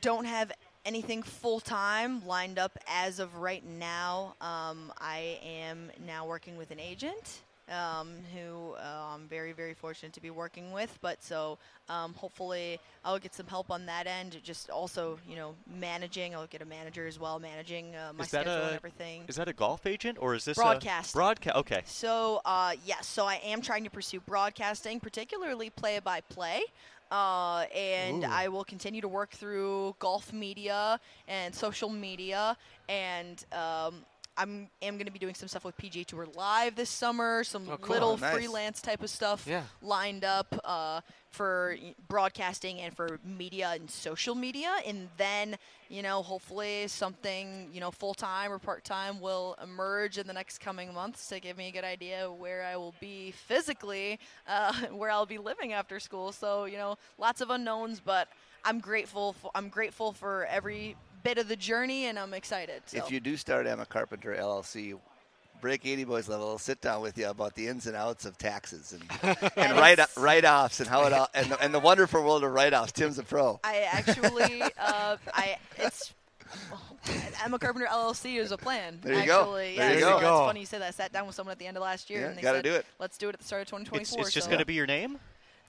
don't 0.00 0.24
have 0.24 0.52
anything 0.84 1.22
full 1.22 1.60
time 1.60 2.26
lined 2.26 2.58
up 2.58 2.78
as 2.88 3.18
of 3.18 3.36
right 3.36 3.64
now. 3.64 4.34
Um, 4.40 4.92
I 4.98 5.38
am 5.44 5.90
now 6.06 6.26
working 6.26 6.56
with 6.56 6.70
an 6.70 6.80
agent. 6.80 7.42
Um, 7.70 8.16
who 8.34 8.72
uh, 8.72 9.14
I'm 9.14 9.28
very, 9.28 9.52
very 9.52 9.72
fortunate 9.72 10.12
to 10.14 10.20
be 10.20 10.30
working 10.30 10.72
with. 10.72 10.98
But 11.00 11.22
so 11.22 11.58
um, 11.88 12.12
hopefully 12.12 12.80
I'll 13.04 13.20
get 13.20 13.34
some 13.34 13.46
help 13.46 13.70
on 13.70 13.86
that 13.86 14.06
end. 14.06 14.38
Just 14.42 14.68
also, 14.68 15.18
you 15.26 15.36
know, 15.36 15.54
managing. 15.72 16.34
I'll 16.34 16.48
get 16.48 16.60
a 16.60 16.66
manager 16.66 17.06
as 17.06 17.20
well, 17.20 17.38
managing 17.38 17.94
uh, 17.94 18.12
my 18.14 18.24
schedule 18.24 18.52
a 18.52 18.62
and 18.66 18.74
everything. 18.74 19.24
is 19.28 19.36
that 19.36 19.48
a 19.48 19.52
golf 19.54 19.86
agent 19.86 20.18
or 20.20 20.34
is 20.34 20.44
this 20.44 20.58
Broadcasting. 20.58 21.16
a 21.16 21.22
broadcast? 21.22 21.56
Okay, 21.56 21.82
So, 21.86 22.42
uh, 22.44 22.72
yes, 22.84 23.06
so 23.06 23.24
I 23.26 23.36
am 23.44 23.62
trying 23.62 23.84
to 23.84 23.90
pursue 23.90 24.20
broadcasting, 24.20 24.98
particularly 25.00 25.70
play 25.70 26.00
by 26.00 26.20
play. 26.20 26.62
Uh, 27.12 27.66
and 27.76 28.24
Ooh. 28.24 28.28
I 28.28 28.48
will 28.48 28.64
continue 28.64 29.02
to 29.02 29.08
work 29.08 29.32
through 29.32 29.94
golf 29.98 30.32
media 30.32 30.98
and 31.28 31.54
social 31.54 31.90
media. 31.90 32.56
And 32.88 33.44
um, 33.52 34.06
I'm 34.36 34.70
am 34.80 34.94
going 34.94 35.06
to 35.06 35.12
be 35.12 35.18
doing 35.18 35.34
some 35.34 35.48
stuff 35.48 35.64
with 35.64 35.76
PGA 35.76 36.06
Tour 36.06 36.26
Live 36.34 36.74
this 36.74 36.88
summer, 36.88 37.44
some 37.44 37.68
Oh, 37.68 37.76
cool. 37.76 37.92
little 37.94 38.16
nice. 38.16 38.32
freelance 38.34 38.80
type 38.80 39.02
of 39.02 39.10
stuff 39.10 39.46
Yeah. 39.46 39.64
lined 39.82 40.24
up 40.24 40.46
uh, 40.64 41.02
for 41.28 41.76
broadcasting 42.08 42.80
and 42.80 42.96
for 42.96 43.20
media 43.24 43.70
and 43.74 43.90
social 43.90 44.34
media. 44.34 44.74
And 44.86 45.08
then, 45.18 45.56
you 45.90 46.02
know, 46.02 46.22
hopefully 46.22 46.88
something, 46.88 47.68
you 47.72 47.80
know, 47.80 47.90
full 47.90 48.14
time 48.14 48.50
or 48.50 48.58
part 48.58 48.84
time 48.84 49.20
will 49.20 49.56
emerge 49.62 50.16
in 50.16 50.26
the 50.26 50.32
next 50.32 50.58
coming 50.60 50.94
months 50.94 51.28
to 51.28 51.38
give 51.38 51.58
me 51.58 51.68
a 51.68 51.72
good 51.72 51.84
idea 51.84 52.30
where 52.32 52.64
I 52.64 52.76
will 52.76 52.94
be 53.00 53.32
physically, 53.32 54.18
uh, 54.46 54.72
where 54.92 55.10
I'll 55.10 55.26
be 55.26 55.38
living 55.38 55.74
after 55.74 56.00
school. 56.00 56.32
So, 56.32 56.64
you 56.64 56.78
know, 56.78 56.96
lots 57.18 57.42
of 57.42 57.50
unknowns, 57.50 58.00
but 58.00 58.28
I'm 58.64 58.80
grateful. 58.80 59.34
For, 59.34 59.50
I'm 59.54 59.68
grateful 59.68 60.12
for 60.12 60.46
every 60.46 60.96
bit 61.22 61.38
of 61.38 61.48
the 61.48 61.56
journey, 61.56 62.06
and 62.06 62.18
I'm 62.18 62.34
excited. 62.34 62.82
So. 62.86 62.98
If 62.98 63.10
you 63.10 63.20
do 63.20 63.36
start 63.36 63.66
Emma 63.66 63.86
Carpenter 63.86 64.34
LLC, 64.38 64.98
Break 65.60 65.86
80 65.86 66.04
Boys 66.04 66.28
level, 66.28 66.48
I'll 66.48 66.58
sit 66.58 66.80
down 66.80 67.02
with 67.02 67.16
you 67.16 67.28
about 67.28 67.54
the 67.54 67.68
ins 67.68 67.86
and 67.86 67.94
outs 67.94 68.24
of 68.24 68.36
taxes 68.36 68.92
and, 68.92 69.36
and 69.56 69.76
write 69.78 70.00
write 70.16 70.44
offs 70.44 70.80
and 70.80 70.88
how 70.88 71.06
it 71.06 71.12
all 71.12 71.28
and 71.34 71.52
the, 71.52 71.62
and 71.62 71.72
the 71.72 71.78
wonderful 71.78 72.20
world 72.20 72.42
of 72.42 72.52
write 72.52 72.74
offs. 72.74 72.90
Tim's 72.90 73.18
a 73.18 73.22
pro. 73.22 73.60
I 73.62 73.82
actually, 73.82 74.62
uh, 74.78 75.16
I 75.32 75.58
it's 75.78 76.12
Emma 77.44 77.58
Carpenter 77.58 77.86
LLC 77.90 78.38
is 78.38 78.52
a 78.52 78.56
plan. 78.56 78.98
There 79.02 79.20
you 79.20 79.26
go. 79.26 79.40
actually. 79.40 79.76
There 79.76 79.90
yeah, 79.90 79.94
you 79.94 80.00
so 80.00 80.10
go. 80.14 80.20
That's 80.20 80.46
funny 80.48 80.60
you 80.60 80.66
say 80.66 80.78
that. 80.78 80.88
I 80.88 80.90
sat 80.90 81.12
down 81.12 81.26
with 81.26 81.34
someone 81.36 81.52
at 81.52 81.58
the 81.58 81.66
end 81.66 81.76
of 81.76 81.82
last 81.82 82.10
year, 82.10 82.20
Yeah, 82.22 82.26
and 82.28 82.36
they 82.36 82.42
gotta 82.42 82.58
said, 82.58 82.64
do 82.64 82.74
it. 82.74 82.86
"Let's 82.98 83.16
do 83.16 83.28
it 83.28 83.34
at 83.34 83.40
the 83.40 83.46
start 83.46 83.62
of 83.62 83.68
2024." 83.68 84.18
It's, 84.20 84.26
it's 84.28 84.34
just 84.34 84.46
so- 84.46 84.50
going 84.50 84.60
to 84.60 84.66
be 84.66 84.74
your 84.74 84.86
name. 84.86 85.18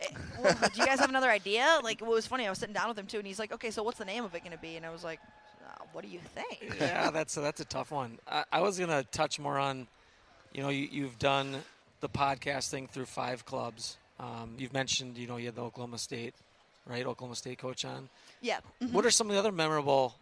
Eh, 0.02 0.08
well, 0.42 0.56
do 0.74 0.82
you 0.82 0.86
guys 0.88 1.00
have 1.00 1.10
another 1.10 1.30
idea? 1.30 1.80
Like, 1.84 2.02
what 2.02 2.10
was 2.10 2.26
funny? 2.26 2.48
I 2.48 2.50
was 2.50 2.58
sitting 2.58 2.74
down 2.74 2.90
with 2.90 2.98
him 2.98 3.06
too, 3.06 3.20
and 3.20 3.28
he's 3.28 3.40
like, 3.40 3.54
"Okay, 3.54 3.70
so 3.72 3.84
what's 3.84 4.00
the 4.00 4.06
name 4.06 4.24
of 4.24 4.34
it 4.36 4.40
going 4.42 4.54
to 4.54 4.58
be?" 4.58 4.76
And 4.76 4.86
I 4.86 4.90
was 4.90 5.04
like, 5.04 5.20
"What 5.92 6.04
do 6.04 6.10
you 6.10 6.20
think?" 6.34 6.76
yeah, 6.80 7.10
that's 7.12 7.36
a, 7.38 7.42
that's 7.42 7.62
a 7.62 7.66
tough 7.66 7.92
one. 7.92 8.20
I, 8.28 8.44
I 8.52 8.62
was 8.62 8.80
gonna 8.80 9.04
touch 9.12 9.40
more 9.40 9.58
on, 9.58 9.88
you 10.54 10.62
know, 10.64 10.70
you, 10.70 10.88
you've 10.92 11.20
done 11.20 11.58
the 12.02 12.10
podcasting 12.10 12.90
through 12.90 13.06
five 13.06 13.46
clubs. 13.46 13.98
Um, 14.20 14.56
you've 14.58 14.74
mentioned, 14.74 15.18
you 15.18 15.28
know, 15.28 15.38
you 15.38 15.46
had 15.48 15.56
the 15.56 15.62
Oklahoma 15.64 15.98
State, 15.98 16.34
right? 16.86 17.06
Oklahoma 17.06 17.36
State 17.36 17.58
coach 17.58 17.84
on. 17.86 18.10
Yeah. 18.42 18.60
mhm. 18.82 18.92
What 18.92 19.06
are 19.06 19.12
some 19.12 19.28
of 19.28 19.34
the 19.34 19.40
other 19.40 19.52
memorable 19.52 20.16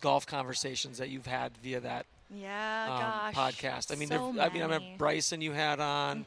golf 0.00 0.26
conversations 0.26 0.98
that 0.98 1.08
you've 1.10 1.26
had 1.26 1.52
via 1.62 1.80
that 1.80 2.06
Yeah, 2.30 2.86
um, 2.90 3.32
gosh. 3.34 3.54
podcast? 3.54 3.92
I 3.92 3.96
mean, 3.96 4.08
so 4.08 4.28
I 4.40 4.48
mean, 4.48 4.62
I 4.62 4.64
remember. 4.64 4.80
Mm-hmm. 4.86 4.96
Bryson 4.96 5.40
you 5.40 5.52
had 5.52 5.80
on, 5.80 6.24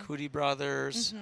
Cootie 0.00 0.28
Brothers. 0.28 1.14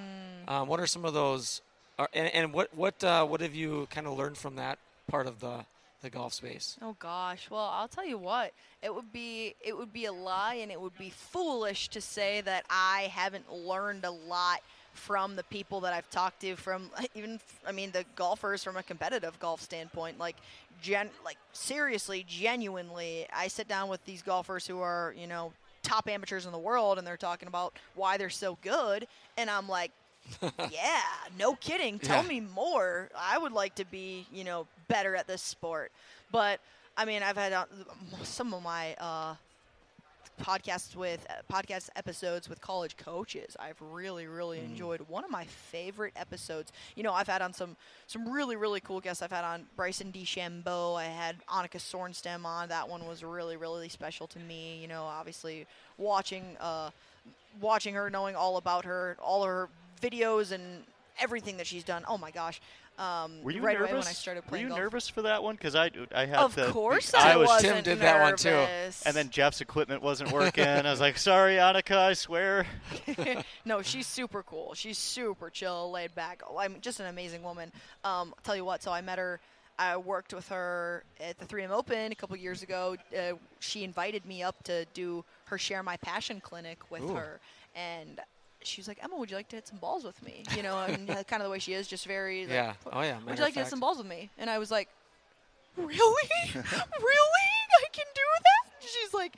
Um, 0.48 0.66
what 0.68 0.80
are 0.80 0.86
some 0.86 1.04
of 1.04 1.14
those? 1.14 1.60
Are, 1.98 2.08
and, 2.12 2.28
and 2.34 2.52
what 2.52 2.74
what 2.74 3.02
uh, 3.04 3.24
what 3.26 3.40
have 3.40 3.54
you 3.54 3.86
kind 3.90 4.06
of 4.06 4.16
learned 4.18 4.36
from 4.38 4.56
that 4.56 4.78
part 5.10 5.26
of 5.26 5.40
the 5.40 5.64
the 6.02 6.10
golf 6.10 6.34
space? 6.34 6.76
Oh 6.82 6.96
gosh. 6.98 7.48
Well, 7.50 7.70
I'll 7.72 7.88
tell 7.88 8.06
you 8.06 8.18
what. 8.18 8.52
It 8.82 8.94
would 8.94 9.12
be 9.12 9.54
it 9.64 9.76
would 9.76 9.92
be 9.92 10.06
a 10.06 10.12
lie 10.12 10.54
and 10.56 10.70
it 10.72 10.80
would 10.80 10.98
be 10.98 11.10
foolish 11.10 11.88
to 11.90 12.00
say 12.00 12.40
that 12.42 12.64
I 12.70 13.10
haven't 13.12 13.52
learned 13.52 14.04
a 14.04 14.10
lot 14.10 14.60
from 14.92 15.36
the 15.36 15.44
people 15.44 15.80
that 15.80 15.92
I've 15.94 16.10
talked 16.10 16.40
to 16.42 16.56
from 16.56 16.90
even 17.14 17.40
I 17.66 17.72
mean 17.72 17.92
the 17.92 18.04
golfers 18.16 18.62
from 18.62 18.76
a 18.76 18.82
competitive 18.82 19.38
golf 19.40 19.60
standpoint 19.62 20.18
like 20.18 20.36
gen 20.82 21.08
like 21.24 21.38
seriously 21.52 22.24
genuinely 22.28 23.26
I 23.34 23.48
sit 23.48 23.68
down 23.68 23.88
with 23.88 24.04
these 24.04 24.22
golfers 24.22 24.66
who 24.66 24.80
are, 24.80 25.14
you 25.16 25.26
know, 25.26 25.52
top 25.82 26.08
amateurs 26.08 26.44
in 26.46 26.52
the 26.52 26.58
world 26.58 26.98
and 26.98 27.06
they're 27.06 27.16
talking 27.16 27.48
about 27.48 27.74
why 27.94 28.16
they're 28.18 28.28
so 28.30 28.58
good 28.62 29.06
and 29.36 29.48
I'm 29.50 29.68
like 29.68 29.92
yeah, 30.70 31.00
no 31.38 31.54
kidding. 31.56 31.98
Tell 31.98 32.22
Yeah. 32.22 32.28
me 32.28 32.40
more. 32.40 33.10
I 33.18 33.38
would 33.38 33.52
like 33.52 33.74
to 33.76 33.84
be, 33.84 34.26
you 34.32 34.44
know, 34.44 34.66
better 34.92 35.16
at 35.16 35.26
this 35.26 35.42
sport. 35.42 35.90
But 36.30 36.60
I 36.96 37.04
mean, 37.04 37.22
I've 37.22 37.36
had 37.36 37.52
uh, 37.52 37.64
some 38.22 38.52
of 38.52 38.62
my 38.62 38.94
uh, 39.00 39.34
podcasts 40.42 40.94
with 40.94 41.26
uh, 41.30 41.34
podcast 41.52 41.88
episodes 41.96 42.48
with 42.48 42.60
college 42.60 42.96
coaches. 42.96 43.56
I've 43.58 43.80
really, 43.80 44.26
really 44.26 44.58
enjoyed. 44.60 45.00
One 45.08 45.24
of 45.24 45.30
my 45.30 45.44
favorite 45.44 46.12
episodes. 46.16 46.72
You 46.94 47.02
know, 47.02 47.12
I've 47.12 47.28
had 47.28 47.40
on 47.40 47.52
some 47.54 47.76
some 48.06 48.30
really, 48.30 48.56
really 48.56 48.80
cool 48.80 49.00
guests. 49.00 49.22
I've 49.22 49.32
had 49.32 49.44
on 49.44 49.64
Bryson 49.76 50.12
DeChambeau. 50.12 50.98
I 50.98 51.04
had 51.04 51.36
Annika 51.48 51.78
Sorenstam 51.78 52.44
on. 52.44 52.68
That 52.68 52.88
one 52.88 53.06
was 53.06 53.24
really, 53.24 53.56
really 53.56 53.88
special 53.88 54.26
to 54.28 54.38
me. 54.38 54.78
You 54.82 54.88
know, 54.88 55.04
obviously 55.04 55.66
watching. 55.96 56.56
Uh, 56.60 56.90
watching 57.60 57.94
her, 57.94 58.08
knowing 58.10 58.34
all 58.34 58.56
about 58.56 58.84
her, 58.84 59.16
all 59.22 59.44
her 59.44 59.68
videos 60.00 60.52
and 60.52 60.84
everything 61.20 61.56
that 61.58 61.66
she's 61.66 61.84
done. 61.84 62.04
Oh 62.08 62.18
my 62.18 62.30
gosh! 62.30 62.60
Um, 63.02 63.42
Were 63.42 63.50
you 63.50 63.62
right 63.62 63.74
nervous? 63.76 63.90
away 63.90 63.98
when 64.00 64.06
I 64.08 64.12
started 64.12 64.44
Were 64.50 64.56
you 64.58 64.68
golf. 64.68 64.78
nervous 64.78 65.08
for 65.08 65.22
that 65.22 65.42
one? 65.42 65.56
Because 65.56 65.74
I, 65.74 65.90
I 66.14 66.24
had 66.26 66.36
Of 66.38 66.54
the, 66.54 66.66
the- 66.66 66.72
course, 66.72 67.14
I 67.14 67.32
I, 67.32 67.36
was, 67.36 67.48
wasn't 67.48 67.74
Tim 67.74 67.84
did 67.84 67.98
that 68.00 68.20
one, 68.22 68.36
too. 68.36 68.50
and 68.50 69.14
then 69.16 69.30
Jeff's 69.30 69.60
equipment 69.60 70.02
wasn't 70.02 70.30
working. 70.32 70.64
I 70.66 70.82
was 70.90 71.00
like, 71.00 71.18
"Sorry, 71.18 71.56
Annika, 71.56 71.96
I 71.96 72.12
swear." 72.12 72.64
no, 73.64 73.82
she's 73.82 74.06
super 74.06 74.42
cool. 74.44 74.74
She's 74.74 74.98
super 74.98 75.50
chill, 75.50 75.90
laid 75.90 76.14
back. 76.14 76.42
Oh, 76.48 76.58
I'm 76.58 76.76
just 76.80 77.00
an 77.00 77.06
amazing 77.06 77.42
woman. 77.42 77.72
Um, 78.04 78.32
I'll 78.36 78.42
tell 78.44 78.56
you 78.56 78.64
what. 78.64 78.82
So 78.82 78.92
I 78.92 79.00
met 79.00 79.18
her. 79.18 79.40
I 79.78 79.96
worked 79.96 80.32
with 80.34 80.46
her 80.48 81.02
at 81.18 81.38
the 81.38 81.46
3M 81.46 81.70
Open 81.70 82.12
a 82.12 82.14
couple 82.14 82.36
years 82.36 82.62
ago. 82.62 82.96
Uh, 83.18 83.32
she 83.58 83.82
invited 83.84 84.24
me 84.26 84.42
up 84.42 84.62
to 84.64 84.84
do 84.94 85.24
her 85.46 85.58
Share 85.58 85.82
My 85.82 85.96
Passion 85.96 86.40
clinic 86.40 86.78
with 86.90 87.02
Ooh. 87.02 87.14
her, 87.14 87.40
and 87.74 88.20
she 88.64 88.80
was 88.80 88.88
like, 88.88 88.98
"Emma, 89.02 89.16
would 89.16 89.30
you 89.30 89.36
like 89.36 89.48
to 89.48 89.56
hit 89.56 89.68
some 89.68 89.78
balls 89.78 90.04
with 90.04 90.22
me?" 90.22 90.44
You 90.56 90.62
know, 90.62 90.78
and 90.78 91.06
kind 91.26 91.42
of 91.42 91.44
the 91.44 91.50
way 91.50 91.58
she 91.58 91.72
is, 91.74 91.86
just 91.88 92.06
very. 92.06 92.42
Like, 92.42 92.50
Yeah. 92.52 92.74
Oh 92.92 93.02
yeah. 93.02 93.18
Would 93.26 93.38
you 93.38 93.44
like 93.44 93.54
to 93.54 93.60
hit 93.60 93.68
some 93.68 93.80
balls 93.80 93.98
with 93.98 94.06
me? 94.06 94.30
And 94.38 94.48
I 94.50 94.58
was 94.58 94.70
like, 94.70 94.88
Really? 95.76 95.88
really? 96.54 97.48
I 97.84 97.88
can 97.92 98.04
do 98.14 98.20
that? 98.44 98.72
She's 98.80 99.14
like, 99.14 99.36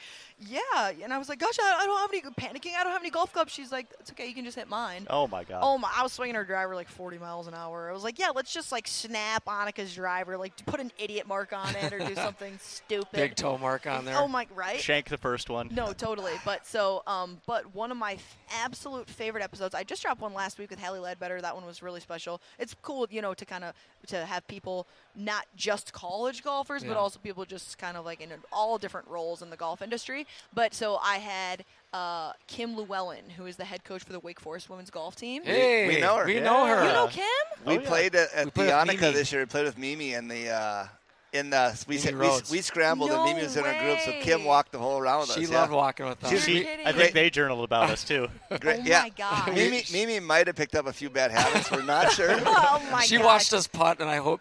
Yeah. 0.48 0.92
And 1.02 1.12
I 1.12 1.18
was 1.18 1.28
like, 1.28 1.38
Gosh, 1.38 1.58
I, 1.60 1.78
I 1.82 1.86
don't 1.86 2.00
have 2.00 2.10
any 2.12 2.22
panicking. 2.34 2.74
I 2.78 2.82
don't 2.84 2.92
have 2.92 3.02
any 3.02 3.10
golf 3.10 3.32
clubs. 3.32 3.52
She's 3.52 3.72
like, 3.72 3.86
It's 4.00 4.10
okay. 4.12 4.26
You 4.26 4.34
can 4.34 4.44
just 4.44 4.56
hit 4.56 4.68
mine. 4.68 5.06
Oh 5.10 5.26
my 5.26 5.44
god. 5.44 5.60
Oh 5.62 5.78
my! 5.78 5.90
I 5.96 6.02
was 6.02 6.12
swinging 6.12 6.34
her 6.34 6.44
driver 6.44 6.74
like 6.74 6.88
40 6.88 7.18
miles 7.18 7.46
an 7.46 7.54
hour. 7.54 7.88
I 7.88 7.92
was 7.92 8.04
like, 8.04 8.18
"Yeah, 8.18 8.30
let's 8.34 8.52
just 8.52 8.72
like 8.72 8.86
snap 8.86 9.44
Annika's 9.46 9.94
driver, 9.94 10.36
like 10.36 10.64
put 10.66 10.80
an 10.80 10.90
idiot 10.98 11.26
mark 11.26 11.52
on 11.52 11.74
it, 11.76 11.92
or 11.92 11.98
do 11.98 12.14
something 12.14 12.58
stupid." 12.60 13.12
Big 13.12 13.34
toe 13.36 13.58
mark 13.58 13.86
on 13.86 14.04
there. 14.04 14.16
Oh 14.16 14.28
my! 14.28 14.46
Right? 14.54 14.80
Shank 14.80 15.08
the 15.08 15.18
first 15.18 15.50
one. 15.50 15.68
No, 15.72 15.92
totally. 15.92 16.32
But 16.44 16.66
so, 16.66 17.02
um, 17.06 17.40
but 17.46 17.74
one 17.74 17.90
of 17.90 17.96
my 17.96 18.14
f- 18.14 18.36
absolute 18.62 19.08
favorite 19.08 19.42
episodes. 19.42 19.74
I 19.74 19.84
just 19.84 20.02
dropped 20.02 20.20
one 20.20 20.34
last 20.34 20.58
week 20.58 20.70
with 20.70 20.80
Hallie 20.80 21.00
Ledbetter. 21.00 21.40
That 21.40 21.54
one 21.54 21.64
was 21.66 21.82
really 21.82 22.00
special. 22.00 22.40
It's 22.58 22.74
cool, 22.82 23.06
you 23.10 23.22
know, 23.22 23.34
to 23.34 23.44
kind 23.44 23.64
of 23.64 23.74
to 24.08 24.24
have 24.24 24.46
people 24.48 24.86
not 25.16 25.46
just 25.56 25.92
college 25.92 26.42
golfers, 26.42 26.84
but 26.84 26.96
also 26.96 27.18
people 27.18 27.44
just 27.44 27.78
kind 27.78 27.96
of 27.96 28.04
like 28.04 28.20
in 28.20 28.30
all 28.52 28.78
different 28.78 29.08
roles 29.08 29.40
in 29.42 29.50
the 29.50 29.56
golf 29.56 29.80
industry. 29.80 30.26
But 30.52 30.74
so 30.74 30.98
I 31.02 31.16
had 31.18 31.64
uh, 31.92 32.32
Kim 32.46 32.74
Lewellen, 32.76 33.30
who 33.36 33.46
is 33.46 33.56
the 33.56 33.64
head 33.64 33.84
coach 33.84 34.02
for 34.02 34.12
the 34.12 34.20
Wake 34.20 34.40
Forest 34.40 34.68
women's 34.68 34.90
golf 34.90 35.14
team. 35.16 35.42
Hey, 35.44 35.86
we 35.88 36.00
know 36.00 36.16
her. 36.16 36.24
We 36.26 36.34
Yeah. 36.34 36.40
know 36.44 36.66
her. 36.66 36.84
You 36.86 36.92
know 36.92 37.06
Kim? 37.08 37.24
We 37.64 37.78
Oh, 37.78 37.80
yeah. 37.80 37.88
played 37.88 38.14
at, 38.16 38.32
at 38.32 38.44
We 38.44 38.44
the 38.46 38.50
played 38.52 38.66
with 38.88 38.96
Annika 39.00 39.12
this 39.12 39.30
year. 39.32 39.42
We 39.42 39.46
played 39.46 39.64
with 39.64 39.78
Mimi 39.78 40.14
in 40.14 40.26
the 40.28 40.50
uh, 40.50 40.86
in 41.32 41.50
the 41.50 41.84
we, 41.88 41.96
Mimi 41.96 42.00
said- 42.06 42.18
we, 42.50 42.56
we 42.58 42.60
scrambled 42.62 43.10
No 43.10 43.22
and 43.22 43.30
Mimi 43.32 43.42
was 43.44 43.56
in 43.56 43.64
our 43.64 43.78
group, 43.80 43.98
so 44.00 44.12
Kim 44.20 44.44
walked 44.44 44.70
the 44.72 44.78
whole 44.78 45.00
round 45.00 45.22
with 45.22 45.30
She 45.36 45.42
us. 45.42 45.48
She 45.48 45.54
loved 45.54 45.70
yeah. 45.72 45.76
walking 45.76 46.06
with 46.06 46.22
us. 46.22 46.30
She's- 46.30 46.44
She, 46.44 46.62
kidding. 46.64 46.86
I 46.86 46.92
think 46.92 47.12
they 47.12 47.28
journaled 47.30 47.64
about 47.64 47.90
us 47.90 48.04
too. 48.04 48.28
Great. 48.60 48.80
Oh 48.80 48.82
yeah. 48.84 49.02
my 49.02 49.08
gosh. 49.10 49.48
Mimi, 49.54 49.82
Mimi 49.92 50.20
might 50.20 50.46
have 50.46 50.54
picked 50.56 50.74
up 50.76 50.86
a 50.86 50.92
few 50.92 51.10
bad 51.10 51.30
habits. 51.32 51.70
We're 51.72 51.82
not 51.82 52.12
sure. 52.16 52.36
Oh 52.44 52.82
my 52.92 53.02
she 53.02 53.16
gosh. 53.16 53.24
watched 53.24 53.52
us 53.52 53.66
putt, 53.66 54.00
and 54.00 54.08
I 54.08 54.16
hope. 54.16 54.40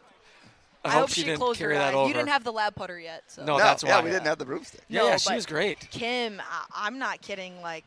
I, 0.83 0.89
I 0.89 0.91
hope, 0.91 1.01
hope 1.01 1.09
she, 1.09 1.21
she 1.21 1.25
didn't 1.27 1.39
closed 1.39 1.59
carry 1.59 1.75
her 1.75 1.79
that 1.79 1.89
eyes. 1.89 1.95
over. 1.95 2.07
You 2.07 2.13
didn't 2.13 2.29
have 2.29 2.43
the 2.43 2.51
lab 2.51 2.75
putter 2.75 2.99
yet. 2.99 3.23
So. 3.27 3.43
No, 3.43 3.57
no, 3.57 3.63
that's 3.63 3.83
yeah, 3.83 4.01
we 4.01 4.09
didn't 4.09 4.25
have 4.25 4.37
the 4.37 4.45
broomstick. 4.45 4.81
Yeah, 4.89 5.01
No, 5.01 5.07
yeah, 5.07 5.17
she 5.17 5.33
was 5.33 5.45
great. 5.45 5.79
Kim, 5.91 6.41
I, 6.41 6.65
I'm 6.73 6.99
not 6.99 7.21
kidding. 7.21 7.61
Like 7.61 7.85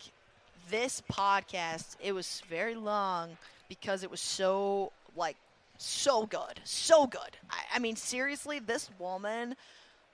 this 0.71 1.03
podcast, 1.13 1.97
it 2.03 2.13
was 2.13 2.43
very 2.49 2.75
long 2.75 3.37
because 3.69 4.03
it 4.03 4.11
was 4.11 4.21
so 4.21 4.93
like 5.17 5.37
so 5.79 6.27
good, 6.27 6.61
so 6.65 7.07
good. 7.07 7.21
I, 7.51 7.59
I 7.75 7.79
mean, 7.79 7.97
seriously, 7.97 8.59
this 8.59 8.91
woman. 8.99 9.57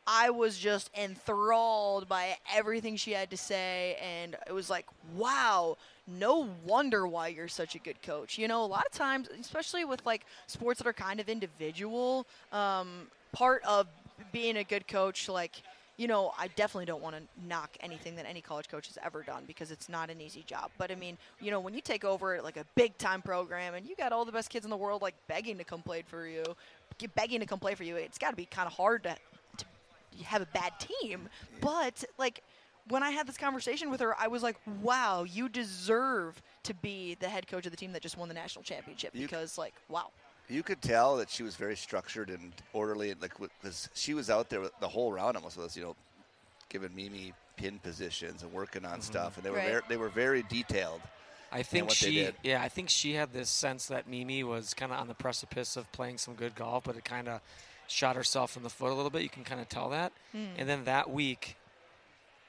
I 0.04 0.30
was 0.30 0.58
just 0.58 0.90
enthralled 0.98 2.08
by 2.08 2.36
everything 2.52 2.96
she 2.96 3.12
had 3.12 3.30
to 3.30 3.36
say, 3.36 3.96
and 4.02 4.36
it 4.48 4.52
was 4.52 4.68
like, 4.68 4.86
wow, 5.14 5.76
no 6.06 6.48
wonder 6.64 7.06
why 7.06 7.28
you're 7.28 7.48
such 7.48 7.74
a 7.74 7.78
good 7.78 8.02
coach. 8.02 8.38
You 8.38 8.48
know, 8.48 8.64
a 8.64 8.66
lot 8.66 8.84
of 8.86 8.92
times, 8.92 9.28
especially 9.40 9.84
with 9.84 10.04
like 10.04 10.26
sports 10.46 10.78
that 10.78 10.86
are 10.86 10.92
kind 10.92 11.20
of 11.20 11.28
individual, 11.28 12.26
um, 12.52 13.06
part 13.32 13.62
of 13.64 13.86
being 14.32 14.56
a 14.56 14.64
good 14.64 14.86
coach, 14.88 15.28
like, 15.28 15.62
you 15.96 16.08
know, 16.08 16.32
I 16.38 16.48
definitely 16.48 16.86
don't 16.86 17.02
want 17.02 17.16
to 17.16 17.22
knock 17.46 17.76
anything 17.80 18.16
that 18.16 18.26
any 18.26 18.40
college 18.40 18.68
coach 18.68 18.88
has 18.88 18.98
ever 19.04 19.22
done 19.22 19.44
because 19.46 19.70
it's 19.70 19.88
not 19.88 20.10
an 20.10 20.20
easy 20.20 20.42
job. 20.46 20.70
But 20.78 20.90
I 20.90 20.94
mean, 20.94 21.18
you 21.40 21.50
know, 21.50 21.60
when 21.60 21.74
you 21.74 21.80
take 21.80 22.04
over 22.04 22.40
like 22.42 22.56
a 22.56 22.64
big 22.74 22.96
time 22.98 23.22
program 23.22 23.74
and 23.74 23.86
you 23.86 23.94
got 23.94 24.12
all 24.12 24.24
the 24.24 24.32
best 24.32 24.50
kids 24.50 24.64
in 24.64 24.70
the 24.70 24.76
world 24.76 25.02
like 25.02 25.14
begging 25.28 25.58
to 25.58 25.64
come 25.64 25.82
play 25.82 26.02
for 26.02 26.26
you, 26.26 26.44
begging 27.14 27.40
to 27.40 27.46
come 27.46 27.58
play 27.58 27.74
for 27.74 27.84
you, 27.84 27.96
it's 27.96 28.18
got 28.18 28.30
to 28.30 28.36
be 28.36 28.46
kind 28.46 28.66
of 28.66 28.72
hard 28.72 29.02
to 29.04 29.16
you 30.16 30.24
have 30.24 30.42
a 30.42 30.46
bad 30.46 30.72
team. 30.78 31.28
But 31.60 32.04
like 32.18 32.42
when 32.88 33.02
I 33.02 33.10
had 33.10 33.26
this 33.26 33.36
conversation 33.36 33.90
with 33.90 34.00
her, 34.00 34.14
I 34.18 34.28
was 34.28 34.42
like, 34.42 34.56
"Wow, 34.80 35.24
you 35.24 35.48
deserve 35.48 36.42
to 36.64 36.74
be 36.74 37.14
the 37.20 37.28
head 37.28 37.46
coach 37.46 37.64
of 37.66 37.70
the 37.70 37.76
team 37.76 37.92
that 37.92 38.02
just 38.02 38.16
won 38.16 38.28
the 38.28 38.34
national 38.34 38.62
championship." 38.64 39.14
You- 39.14 39.22
because 39.22 39.58
like, 39.58 39.74
wow, 39.88 40.10
You 40.48 40.62
could 40.62 40.82
tell 40.82 41.16
that 41.16 41.30
she 41.30 41.42
was 41.44 41.56
very 41.56 41.76
structured 41.76 42.28
and 42.28 42.52
orderly, 42.72 43.10
and 43.10 43.22
like 43.22 43.32
because 43.38 43.88
she 43.94 44.12
was 44.12 44.28
out 44.28 44.50
there 44.50 44.68
the 44.80 44.88
whole 44.88 45.12
round 45.12 45.36
almost 45.36 45.56
with 45.56 45.66
us, 45.66 45.76
you 45.76 45.82
know, 45.82 45.96
giving 46.68 46.94
Mimi 46.94 47.32
pin 47.56 47.78
positions 47.78 48.42
and 48.42 48.52
working 48.52 48.84
on 48.84 48.92
mm-hmm. 48.94 49.00
stuff, 49.02 49.36
and 49.36 49.44
they 49.46 49.50
were 49.50 49.56
Right. 49.58 49.68
very, 49.68 49.82
they 49.88 49.96
were 49.96 50.08
very 50.08 50.42
detailed. 50.44 51.00
I 51.52 51.62
think 51.62 51.88
what 51.88 51.98
they 51.98 52.06
she, 52.10 52.14
did. 52.16 52.34
yeah, 52.42 52.62
I 52.62 52.68
think 52.68 52.88
she 52.88 53.12
had 53.14 53.32
this 53.32 53.50
sense 53.50 53.86
that 53.86 54.08
Mimi 54.08 54.42
was 54.42 54.74
kind 54.74 54.90
of 54.90 54.98
on 54.98 55.06
the 55.06 55.14
precipice 55.14 55.76
of 55.76 55.90
playing 55.92 56.18
some 56.18 56.34
good 56.34 56.54
golf, 56.54 56.84
but 56.84 56.96
it 56.96 57.04
kind 57.04 57.28
of 57.28 57.40
shot 57.88 58.16
herself 58.16 58.56
in 58.56 58.62
the 58.62 58.70
foot 58.70 58.90
a 58.90 58.94
little 58.94 59.10
bit. 59.10 59.22
You 59.22 59.28
can 59.28 59.44
kind 59.44 59.60
of 59.60 59.68
tell 59.68 59.90
that. 59.90 60.12
Hmm. 60.32 60.46
And 60.56 60.68
then 60.68 60.84
that 60.84 61.10
week 61.10 61.56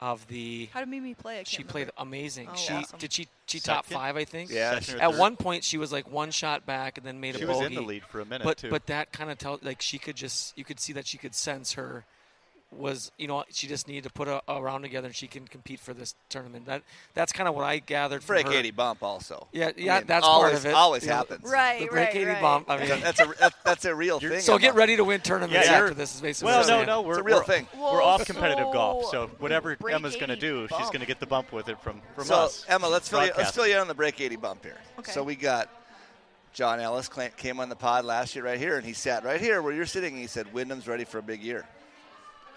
of 0.00 0.26
the, 0.26 0.68
how 0.72 0.80
did 0.80 0.88
Mimi 0.88 1.14
play? 1.14 1.34
I 1.34 1.36
can't 1.38 1.48
she 1.48 1.62
played 1.64 1.90
remember. 1.96 2.16
amazing. 2.16 2.48
Oh, 2.52 2.56
she 2.56 2.72
awesome. 2.74 2.98
did 2.98 3.12
she 3.12 3.28
she 3.46 3.60
top 3.60 3.86
five, 3.86 4.16
I 4.16 4.24
think. 4.24 4.50
Yeah, 4.50 4.72
At 4.76 4.84
third. 4.84 5.18
one 5.18 5.36
point, 5.36 5.64
she 5.64 5.78
was 5.78 5.92
like 5.92 6.10
one 6.10 6.30
shot 6.30 6.66
back 6.66 6.98
and 6.98 7.06
then 7.06 7.20
made 7.20 7.36
She 7.36 7.42
a 7.44 7.46
was 7.46 7.60
in 7.60 7.74
the 7.74 7.80
lead 7.82 8.02
for 8.04 8.20
a 8.20 8.24
minute 8.24 8.44
but 8.44 8.58
too. 8.58 8.70
but 8.70 8.86
that 8.86 9.12
kind 9.12 9.30
of 9.30 9.38
tell 9.38 9.58
like 9.62 9.80
she 9.80 9.98
could 9.98 10.16
just 10.16 10.56
you 10.58 10.64
could 10.64 10.80
see 10.80 10.92
that 10.94 11.06
she 11.06 11.16
could 11.18 11.34
sense 11.34 11.74
her 11.74 12.04
was 12.76 13.10
you 13.18 13.26
know 13.28 13.44
she 13.50 13.66
just 13.66 13.88
needed 13.88 14.04
to 14.04 14.10
put 14.10 14.28
a, 14.28 14.42
a 14.48 14.60
round 14.62 14.82
together 14.84 15.06
and 15.06 15.14
she 15.16 15.26
can 15.26 15.46
compete 15.46 15.80
for 15.80 15.94
this 15.94 16.14
tournament. 16.28 16.66
That 16.66 16.82
that's 17.14 17.32
kind 17.32 17.48
of 17.48 17.54
what 17.54 17.64
I 17.64 17.78
gathered 17.78 18.22
from 18.22 18.34
Break 18.34 18.46
her. 18.48 18.52
80 18.52 18.70
bump 18.72 19.02
also. 19.02 19.46
Yeah, 19.52 19.68
I 19.68 19.72
yeah, 19.76 19.98
mean, 19.98 20.06
that's 20.06 20.26
always, 20.26 20.52
part 20.52 20.60
of 20.60 20.66
it. 20.66 20.74
Always 20.74 21.02
You 21.04 21.08
know, 21.10 21.16
happens. 21.16 21.44
Right, 21.44 21.80
The 21.80 21.86
break 21.86 22.06
right, 22.08 22.16
80 22.16 22.24
right. 22.24 22.40
bump. 22.42 22.70
I 22.70 22.78
mean, 22.78 22.88
That's 23.00 23.20
a 23.20 23.26
that- 23.40 23.54
that's 23.64 23.84
a 23.84 23.94
real 23.94 24.20
thing. 24.20 24.40
so 24.40 24.58
get 24.58 24.74
ready 24.74 24.96
to 24.96 25.04
win 25.04 25.20
tournaments 25.20 25.66
Yeah, 25.66 25.74
after 25.74 25.94
this. 25.94 26.14
Is 26.14 26.20
basically 26.20 26.46
Well, 26.52 26.60
what 26.60 26.68
no, 26.68 26.74
saying. 26.76 26.86
no, 26.86 27.02
we're 27.02 27.12
It's 27.12 27.20
a 27.20 27.22
real 27.22 27.36
we're- 27.36 27.46
thing. 27.46 27.68
We're 27.78 28.02
off 28.02 28.24
competitive 28.24 28.72
golf, 28.72 29.04
so 29.06 29.10
so 29.14 29.30
whatever 29.38 29.76
Emma's 29.88 30.16
going 30.16 30.28
to 30.28 30.32
80 30.34 30.40
do, 30.40 30.68
she's 30.68 30.86
going 30.88 31.00
to 31.00 31.06
get 31.06 31.20
the 31.20 31.26
bump 31.26 31.52
with 31.52 31.68
it 31.68 31.80
from 31.80 32.00
from 32.14 32.24
So 32.24 32.34
us. 32.36 32.64
Emma, 32.68 32.88
let's 32.88 33.08
fill 33.08 33.24
you, 33.24 33.32
let's 33.36 33.50
fill 33.52 33.66
you 33.66 33.74
in 33.74 33.80
on 33.80 33.88
the 33.88 33.94
break 33.94 34.20
80 34.20 34.36
bump 34.36 34.64
here. 34.64 34.78
Okay. 34.98 35.12
So 35.12 35.22
we 35.22 35.36
got 35.36 35.68
John 36.52 36.78
Ellis 36.80 37.08
came 37.36 37.58
on 37.58 37.68
the 37.68 37.74
pod 37.76 38.04
last 38.04 38.34
year 38.36 38.44
right 38.44 38.58
here, 38.58 38.76
and 38.76 38.86
he 38.86 38.92
sat 38.92 39.24
right 39.24 39.40
here 39.40 39.60
where 39.60 39.72
you're 39.72 39.86
sitting, 39.86 40.12
and 40.14 40.20
he 40.20 40.28
said 40.28 40.52
Wyndham's 40.52 40.86
ready 40.86 41.04
for 41.04 41.18
a 41.18 41.22
big 41.22 41.42
year. 41.42 41.66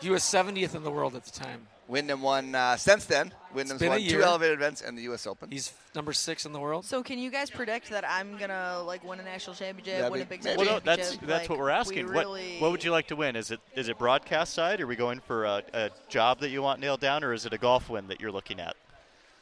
He 0.02 0.10
was 0.10 0.22
70th 0.24 0.76
in 0.76 0.84
the 0.84 0.92
world 0.92 1.16
at 1.16 1.24
the 1.26 1.32
time. 1.40 1.68
Wyndham 1.88 2.22
won 2.22 2.54
uh, 2.54 2.76
since 2.76 3.06
then. 3.06 3.32
Wyndham's 3.54 3.80
been 3.80 3.88
a 3.88 3.96
won 3.96 4.02
two 4.02 4.22
elevated 4.22 4.58
events 4.58 4.82
and 4.82 4.98
the 4.98 5.04
U.S. 5.04 5.26
Open. 5.26 5.50
He's 5.50 5.72
number 5.96 6.12
six 6.12 6.46
in 6.46 6.52
the 6.52 6.60
world. 6.60 6.84
So 6.84 7.02
can 7.02 7.18
you 7.18 7.32
guys 7.32 7.50
predict 7.50 7.90
that 7.92 8.04
I'm 8.08 8.38
gonna 8.38 8.84
like 8.86 9.06
win 9.06 9.22
a 9.22 9.24
national 9.24 9.56
championship, 9.56 10.00
Yeah, 10.00 10.10
win 10.10 10.22
a 10.22 10.26
Big 10.26 10.44
maybe. 10.44 10.58
Ten 10.58 10.66
Well, 10.66 10.76
no, 10.76 10.80
that's 10.82 11.12
championship? 11.12 11.28
that's 11.28 11.42
Like, 11.44 11.50
what 11.50 11.60
we're 11.60 11.66
we 11.68 11.72
asking. 11.72 12.08
Really, 12.08 12.52
What 12.56 12.62
what 12.64 12.72
would 12.72 12.84
you 12.84 12.92
like 12.92 13.08
to 13.08 13.16
win? 13.16 13.38
Is 13.38 13.52
it 13.52 13.62
is 13.74 13.88
it 13.88 13.98
broadcast 13.98 14.54
side? 14.54 14.82
Are 14.82 14.88
we 14.88 14.98
going 14.98 15.22
for 15.22 15.46
a, 15.46 15.64
a 15.74 15.90
job 16.10 16.42
that 16.42 16.50
you 16.50 16.62
want 16.62 16.82
nailed 16.82 17.00
down, 17.00 17.24
or 17.24 17.32
is 17.34 17.46
it 17.46 17.54
a 17.54 17.58
golf 17.58 17.90
win 17.90 18.08
that 18.08 18.20
you're 18.20 18.34
looking 18.34 18.60
at? 18.60 18.76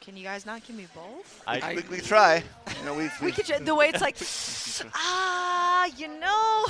Can 0.00 0.16
you 0.16 0.22
guys 0.22 0.46
not 0.46 0.64
give 0.64 0.76
me 0.76 0.86
both? 0.94 1.42
I, 1.48 1.74
we, 1.90 1.96
we 1.96 2.00
try. 2.00 2.44
You 2.78 2.84
know, 2.84 2.94
we 2.94 3.04
We 3.20 3.26
we, 3.26 3.32
could 3.32 3.46
the 3.66 3.74
way 3.74 3.88
it's 3.88 4.00
like, 4.00 4.16
ah, 4.94 5.86
you 5.96 6.06
know. 6.20 6.66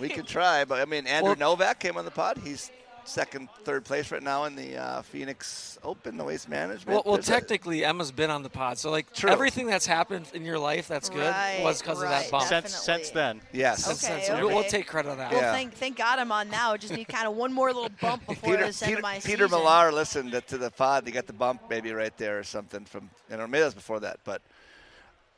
we 0.00 0.08
could 0.08 0.26
try, 0.26 0.64
but 0.64 0.80
I 0.80 0.86
mean, 0.86 1.06
Andrew 1.06 1.34
Well- 1.38 1.56
Novak 1.56 1.78
came 1.78 1.98
on 1.98 2.06
the 2.06 2.10
pod. 2.10 2.38
He's 2.42 2.70
second, 3.04 3.48
third 3.64 3.84
place 3.84 4.10
right 4.12 4.22
now 4.22 4.44
in 4.44 4.54
the 4.54 4.76
uh, 4.76 5.02
Phoenix 5.02 5.78
Open, 5.82 6.16
the 6.16 6.24
waste 6.24 6.48
management. 6.48 6.88
Well, 6.88 7.02
well, 7.04 7.14
There's 7.16 7.28
a- 7.28 7.32
technically, 7.32 7.84
Emma's 7.84 8.12
been 8.12 8.30
on 8.30 8.42
the 8.42 8.50
pod, 8.50 8.78
so 8.78 8.90
like 8.90 9.12
True. 9.12 9.30
everything 9.30 9.66
that's 9.66 9.86
happened 9.86 10.26
in 10.34 10.44
your 10.44 10.58
life 10.58 10.86
that's 10.88 11.08
good 11.08 11.30
Right, 11.30 11.60
was 11.62 11.80
because 11.80 12.02
of 12.02 12.08
that 12.08 12.30
bump. 12.30 12.44
since 12.46 12.74
since 12.74 13.10
then, 13.10 13.40
yes. 13.52 13.84
Since 13.84 14.04
Okay, 14.04 14.40
we'll- 14.42 14.48
we'll 14.54 14.64
take 14.64 14.86
credit 14.86 15.10
on 15.10 15.18
that. 15.18 15.32
Well, 15.32 15.40
Yeah. 15.40 15.52
thank 15.52 15.74
thank 15.74 15.96
God 15.96 16.18
I'm 16.18 16.30
on 16.32 16.48
now. 16.50 16.72
I 16.72 16.76
just 16.76 16.92
need 16.94 17.08
kind 17.08 17.26
of 17.26 17.34
one 17.34 17.52
more 17.52 17.72
little 17.72 17.90
bump 18.00 18.26
before 18.26 18.50
Peter, 18.54 18.66
this 18.66 18.82
end 18.82 18.88
Peter, 18.90 18.98
of 18.98 19.02
my 19.02 19.14
Peter 19.20 19.44
season. 19.48 19.50
Millar 19.50 19.92
listened 19.92 20.42
to 20.46 20.58
the 20.58 20.70
pod. 20.70 21.04
They 21.04 21.10
got 21.10 21.26
the 21.26 21.32
bump 21.32 21.62
maybe 21.70 21.92
right 21.92 22.16
there 22.16 22.38
or 22.38 22.44
something 22.44 22.84
from, 22.84 23.10
you 23.30 23.36
know, 23.36 23.46
maybe 23.46 23.60
that 23.60 23.66
was 23.66 23.74
before 23.74 24.00
that, 24.00 24.20
but 24.24 24.42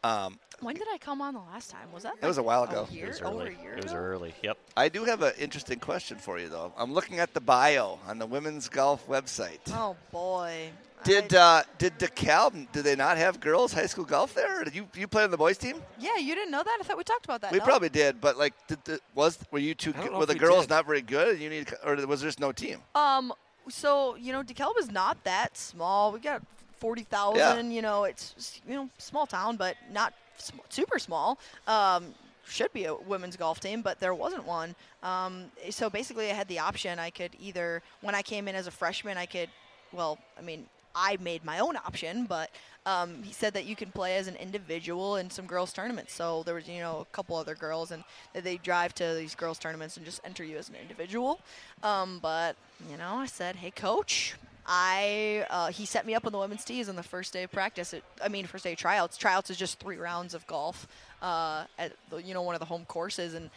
um, 0.05 0.39
When 0.61 0.75
did 0.75 0.87
I 0.93 0.99
come 0.99 1.21
on 1.21 1.35
the 1.35 1.41
last 1.41 1.71
time? 1.71 1.91
Was 1.93 2.03
that? 2.05 2.15
It 2.21 2.27
was 2.27 2.39
a 2.39 2.43
while 2.43 2.65
ago. 2.65 2.87
A 2.91 2.93
year? 2.93 3.07
it 3.07 3.09
was 3.11 3.23
Over 3.23 3.43
early. 3.43 3.57
a 3.59 3.63
year 3.63 3.73
It 3.75 3.83
was 3.85 3.93
ago? 3.93 4.01
early. 4.01 4.35
Yep. 4.43 4.59
I 4.77 4.89
do 4.89 5.05
have 5.05 5.23
an 5.23 5.33
interesting 5.39 5.79
question 5.79 6.19
for 6.19 6.39
you, 6.39 6.49
though. 6.49 6.73
I'm 6.77 6.93
looking 6.93 7.19
at 7.19 7.35
the 7.35 7.41
bio 7.41 7.99
on 8.07 8.19
the 8.19 8.27
women's 8.27 8.69
golf 8.69 9.07
website. 9.09 9.59
Oh 9.71 9.97
boy. 10.11 10.71
Did 11.05 11.35
uh, 11.35 11.65
did 11.79 11.99
DeKalb? 11.99 12.71
Did 12.71 12.85
they 12.85 12.95
not 12.95 13.17
have 13.17 13.41
girls 13.41 13.73
high 13.73 13.87
school 13.87 14.05
golf 14.05 14.35
there? 14.35 14.61
Or 14.61 14.65
did 14.65 14.75
you 14.77 14.87
you 14.95 15.09
play 15.09 15.25
on 15.25 15.33
the 15.33 15.37
boys 15.37 15.59
team? 15.59 15.83
yeah, 15.99 16.17
you 16.17 16.35
didn't 16.37 16.53
know 16.53 16.63
that? 16.63 16.79
I 16.81 16.85
thought 16.85 16.97
we 16.97 17.03
talked 17.03 17.25
about 17.25 17.41
that. 17.41 17.51
We 17.51 17.59
no? 17.59 17.65
probably 17.65 17.89
did, 17.89 18.21
but 18.21 18.39
like, 18.39 18.55
did 18.69 18.79
the, 18.85 19.01
was 19.17 19.37
were 19.51 19.59
you 19.59 19.75
two? 19.75 19.93
I 19.97 20.17
Were 20.17 20.27
the 20.27 20.37
girls 20.37 20.67
did. 20.67 20.71
not 20.71 20.87
very 20.87 21.03
good? 21.03 21.31
And 21.35 21.41
you 21.41 21.51
need, 21.51 21.75
or 21.85 21.97
was 22.07 22.21
there 22.21 22.29
just 22.29 22.39
no 22.39 22.53
team? 22.53 22.79
Um. 22.95 23.33
So 23.69 24.15
you 24.15 24.31
know, 24.33 24.45
DeKalb 24.45 24.79
is 24.79 24.93
not 24.93 25.25
that 25.25 25.57
small. 25.57 26.13
We 26.13 26.21
got 26.21 26.41
forty 26.83 27.05
thousand. 27.05 27.71
You 27.77 27.83
know, 27.83 28.05
it's 28.11 28.61
you 28.69 28.75
know 28.75 28.89
small 28.99 29.27
town, 29.27 29.57
but 29.57 29.77
not 29.91 30.13
sm- 30.37 30.67
super 30.69 30.99
small. 30.99 31.39
Um, 31.67 32.15
should 32.45 32.73
be 32.73 32.85
a 32.87 32.95
women's 32.95 33.37
golf 33.37 33.61
team, 33.61 33.83
but 33.83 34.01
there 34.01 34.15
wasn't 34.15 34.45
one. 34.45 34.75
Um, 35.03 35.45
so 35.71 35.89
basically, 35.89 36.29
I 36.31 36.35
had 36.35 36.49
the 36.49 36.59
option. 36.59 36.99
I 36.99 37.11
could 37.11 37.31
either, 37.41 37.83
when 38.01 38.15
I 38.17 38.23
came 38.23 38.49
in 38.49 38.55
as 38.57 38.67
a 38.67 38.71
freshman, 38.71 39.17
I 39.17 39.27
could, 39.27 39.49
well, 39.93 40.19
I 40.37 40.43
mean, 40.43 40.67
I 40.95 41.17
made 41.21 41.45
my 41.45 41.61
own 41.61 41.77
option, 41.77 42.27
but 42.27 42.51
um, 42.85 43.23
he 43.23 43.33
said 43.33 43.55
that 43.55 43.65
you 43.65 43.77
can 43.77 43.91
play 43.93 44.17
as 44.17 44.27
an 44.27 44.37
individual 44.37 45.17
in 45.17 45.31
some 45.31 45.47
girls 45.47 45.73
tournaments. 45.73 46.13
So 46.15 46.43
there 46.43 46.57
was, 46.57 46.69
you 46.69 46.81
know, 46.81 47.07
a 47.09 47.15
couple 47.17 47.37
other 47.37 47.55
girls, 47.55 47.93
and 47.93 48.03
that 48.33 48.43
they 48.43 48.57
drive 48.57 48.93
to 48.97 49.15
these 49.15 49.37
girls 49.37 49.59
tournaments 49.59 49.97
and 49.97 50.05
just 50.05 50.21
enter 50.25 50.45
you 50.45 50.59
as 50.59 50.69
an 50.69 50.75
individual. 50.83 51.41
Um, 51.83 52.19
but 52.21 52.57
you 52.91 52.97
know, 52.97 53.15
I 53.19 53.27
said, 53.27 53.57
hey, 53.57 53.71
coach. 53.71 54.35
I 54.67 55.47
uh, 55.51 55.69
he 55.69 55.87
set 55.87 56.07
me 56.07 56.15
up 56.15 56.25
on 56.27 56.33
the 56.33 56.39
women's 56.39 56.65
tees 56.65 56.89
on 56.89 56.97
the 56.97 57.03
first 57.03 57.33
day 57.33 57.43
of 57.43 57.51
practice. 57.53 57.93
It, 57.93 58.05
I 58.23 58.29
mean, 58.29 58.47
first 58.47 58.65
day 58.65 58.73
of 58.73 58.79
tryouts. 58.79 59.17
Tryouts 59.17 59.51
is 59.51 59.57
just 59.57 59.81
three 59.81 59.97
rounds 59.97 60.35
of 60.35 60.47
golf 60.47 60.87
uh, 61.21 61.65
at 61.79 61.93
the, 62.11 62.23
you 62.23 62.35
know 62.35 62.43
one 62.43 62.55
of 62.55 62.61
the 62.61 62.67
home 62.67 62.85
courses, 62.87 63.35
and 63.35 63.51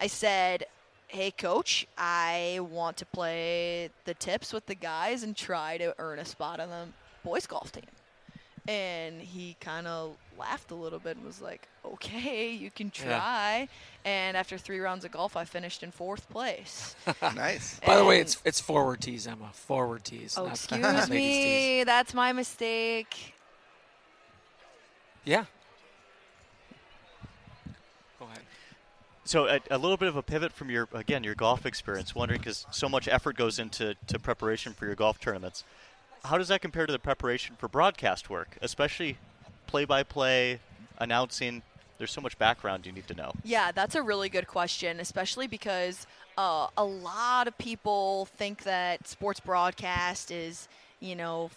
I 0.00 0.06
said, 0.06 0.66
"Hey, 1.08 1.30
coach, 1.32 1.86
I 1.98 2.60
want 2.70 2.96
to 2.98 3.06
play 3.06 3.90
the 4.04 4.14
tips 4.14 4.52
with 4.52 4.66
the 4.66 4.74
guys 4.76 5.22
and 5.22 5.36
try 5.36 5.78
to 5.78 5.94
earn 5.98 6.18
a 6.18 6.24
spot 6.24 6.60
on 6.60 6.68
the 6.68 6.86
boys 7.24 7.46
golf 7.46 7.72
team." 7.72 7.84
And 8.68 9.20
he 9.20 9.56
kind 9.58 9.88
of 9.88 10.14
laughed 10.38 10.70
a 10.70 10.76
little 10.76 11.00
bit 11.00 11.16
and 11.16 11.26
was 11.26 11.40
like, 11.40 11.66
"Okay, 11.84 12.50
you 12.50 12.70
can 12.70 12.92
Yeah. 12.94 13.66
Try." 14.02 14.10
And 14.10 14.36
after 14.36 14.58
three 14.58 14.80
rounds 14.80 15.04
of 15.04 15.12
golf, 15.12 15.36
I 15.36 15.44
finished 15.44 15.82
in 15.82 15.90
fourth 15.90 16.28
place. 16.30 16.96
nice. 17.22 17.80
By 17.86 17.96
the 17.96 18.04
way, 18.04 18.20
it's 18.20 18.40
it's 18.44 18.60
forward 18.60 19.00
tees, 19.00 19.26
Emma. 19.26 19.50
Forward 19.52 20.04
tees. 20.04 20.36
Oh, 20.38 20.46
excuse 20.46 20.80
not 20.80 20.94
ladies' 21.10 21.10
tees. 21.10 21.44
me. 21.44 21.84
That's 21.84 22.14
my 22.14 22.32
mistake. 22.32 23.34
Yeah. 25.24 25.44
Go 28.18 28.26
ahead. 28.26 28.40
So 29.24 29.46
a, 29.46 29.60
a 29.70 29.78
little 29.78 29.96
bit 29.96 30.08
of 30.08 30.16
a 30.16 30.22
pivot 30.22 30.52
from 30.52 30.70
your 30.70 30.88
again 30.92 31.24
your 31.24 31.34
golf 31.34 31.64
experience. 31.64 32.14
Wondering 32.14 32.40
because 32.40 32.66
so 32.70 32.88
much 32.88 33.08
effort 33.08 33.36
goes 33.36 33.58
into 33.58 33.94
to 34.08 34.18
preparation 34.18 34.72
for 34.72 34.86
your 34.86 34.94
golf 34.94 35.20
tournaments. 35.20 35.64
How 36.24 36.38
does 36.38 36.48
that 36.48 36.60
compare 36.60 36.86
to 36.86 36.92
the 36.92 37.00
preparation 37.00 37.56
for 37.58 37.66
broadcast 37.66 38.30
work, 38.30 38.56
especially 38.62 39.18
play-by-play, 39.66 40.60
announcing? 40.98 41.62
There's 42.02 42.10
so 42.10 42.20
much 42.20 42.36
background 42.36 42.84
you 42.84 42.90
need 42.90 43.06
to 43.06 43.14
know. 43.14 43.30
Yeah, 43.44 43.70
that's 43.70 43.94
a 43.94 44.02
really 44.02 44.28
good 44.28 44.48
question, 44.48 44.98
especially 44.98 45.46
because 45.46 46.08
uh, 46.36 46.66
a 46.76 46.84
lot 46.84 47.46
of 47.46 47.56
people 47.58 48.24
think 48.36 48.64
that 48.64 49.06
sports 49.06 49.38
broadcast 49.38 50.32
is, 50.32 50.66
you 50.98 51.14
know, 51.14 51.48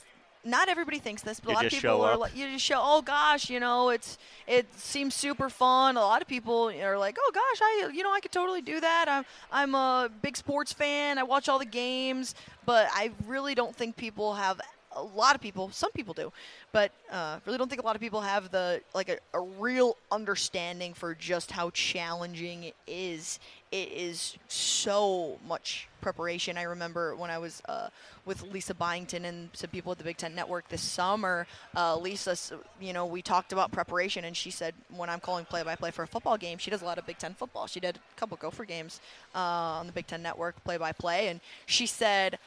not 0.43 0.69
everybody 0.69 0.99
thinks 0.99 1.23
this, 1.23 1.39
but 1.39 1.49
You 1.49 1.53
a 1.53 1.55
lot 1.55 1.65
of 1.65 1.71
people 1.71 2.01
are 2.03 2.15
like, 2.15 2.37
you 2.37 2.47
just 2.51 2.63
show, 2.63 2.79
oh 2.79 3.01
gosh, 3.01 3.49
you 3.49 3.59
know, 3.59 3.89
it's 3.89 4.19
it 4.45 4.67
seems 4.77 5.15
super 5.15 5.49
fun. 5.49 5.97
A 5.97 6.01
lot 6.01 6.21
of 6.21 6.27
people 6.27 6.69
are 6.69 6.99
like, 6.99 7.17
oh 7.19 7.31
gosh, 7.33 7.59
I 7.63 7.89
you 7.91 8.03
know 8.03 8.13
I 8.13 8.19
could 8.19 8.31
totally 8.31 8.61
do 8.61 8.79
that. 8.79 9.05
I'm 9.07 9.25
I'm 9.51 9.73
a 9.73 10.11
big 10.21 10.37
sports 10.37 10.71
fan. 10.71 11.17
I 11.17 11.23
watch 11.23 11.49
all 11.49 11.57
the 11.57 11.65
games, 11.65 12.35
but 12.67 12.87
I 12.91 13.13
really 13.25 13.55
don't 13.55 13.75
think 13.75 13.95
people 13.95 14.35
have. 14.35 14.61
A 14.95 15.03
lot 15.03 15.35
of 15.35 15.41
people, 15.41 15.69
some 15.71 15.91
people 15.91 16.13
do, 16.13 16.31
but 16.71 16.91
uh, 17.11 17.39
really 17.45 17.57
don't 17.57 17.69
think 17.69 17.81
a 17.81 17.85
lot 17.85 17.95
of 17.95 18.01
people 18.01 18.21
have 18.21 18.49
the 18.51 18.81
like 18.93 19.09
a, 19.09 19.17
a 19.33 19.41
real 19.41 19.97
understanding 20.11 20.93
for 20.93 21.13
just 21.15 21.51
how 21.51 21.69
challenging 21.71 22.63
it 22.63 22.75
is. 22.87 23.39
It 23.71 23.91
is 23.91 24.37
so 24.47 25.37
much 25.45 25.89
preparation. 25.99 26.57
I 26.57 26.63
remember 26.63 27.13
when 27.15 27.29
I 27.29 27.37
was 27.37 27.61
uh, 27.67 27.89
with 28.23 28.41
Lisa 28.43 28.73
Byington 28.73 29.25
and 29.25 29.49
some 29.51 29.69
people 29.69 29.91
at 29.91 29.97
the 29.97 30.05
Big 30.05 30.15
Ten 30.15 30.33
Network 30.33 30.69
this 30.69 30.81
summer. 30.81 31.45
Uh, 31.75 31.97
Lisa, 31.97 32.37
you 32.79 32.93
know, 32.93 33.05
we 33.05 33.21
talked 33.21 33.51
about 33.51 33.73
preparation, 33.73 34.23
and 34.23 34.37
she 34.37 34.49
said 34.49 34.73
when 34.95 35.09
I'm 35.09 35.19
calling 35.19 35.43
play-by-play 35.43 35.91
for 35.91 36.03
a 36.03 36.07
football 36.07 36.37
game, 36.37 36.57
she 36.57 36.71
does 36.71 36.83
a 36.83 36.85
lot 36.85 36.97
of 36.97 37.05
Big 37.05 37.17
Ten 37.17 37.33
football. 37.33 37.67
She 37.67 37.81
did 37.81 37.97
a 37.97 38.19
couple 38.19 38.37
Gopher 38.37 38.63
games 38.63 39.01
uh, 39.33 39.39
on 39.79 39.87
the 39.87 39.91
Big 39.93 40.07
Ten 40.07 40.21
Network 40.21 40.63
play-by-play, 40.63 41.27
and 41.27 41.41
she 41.65 41.85
said, 41.85 42.39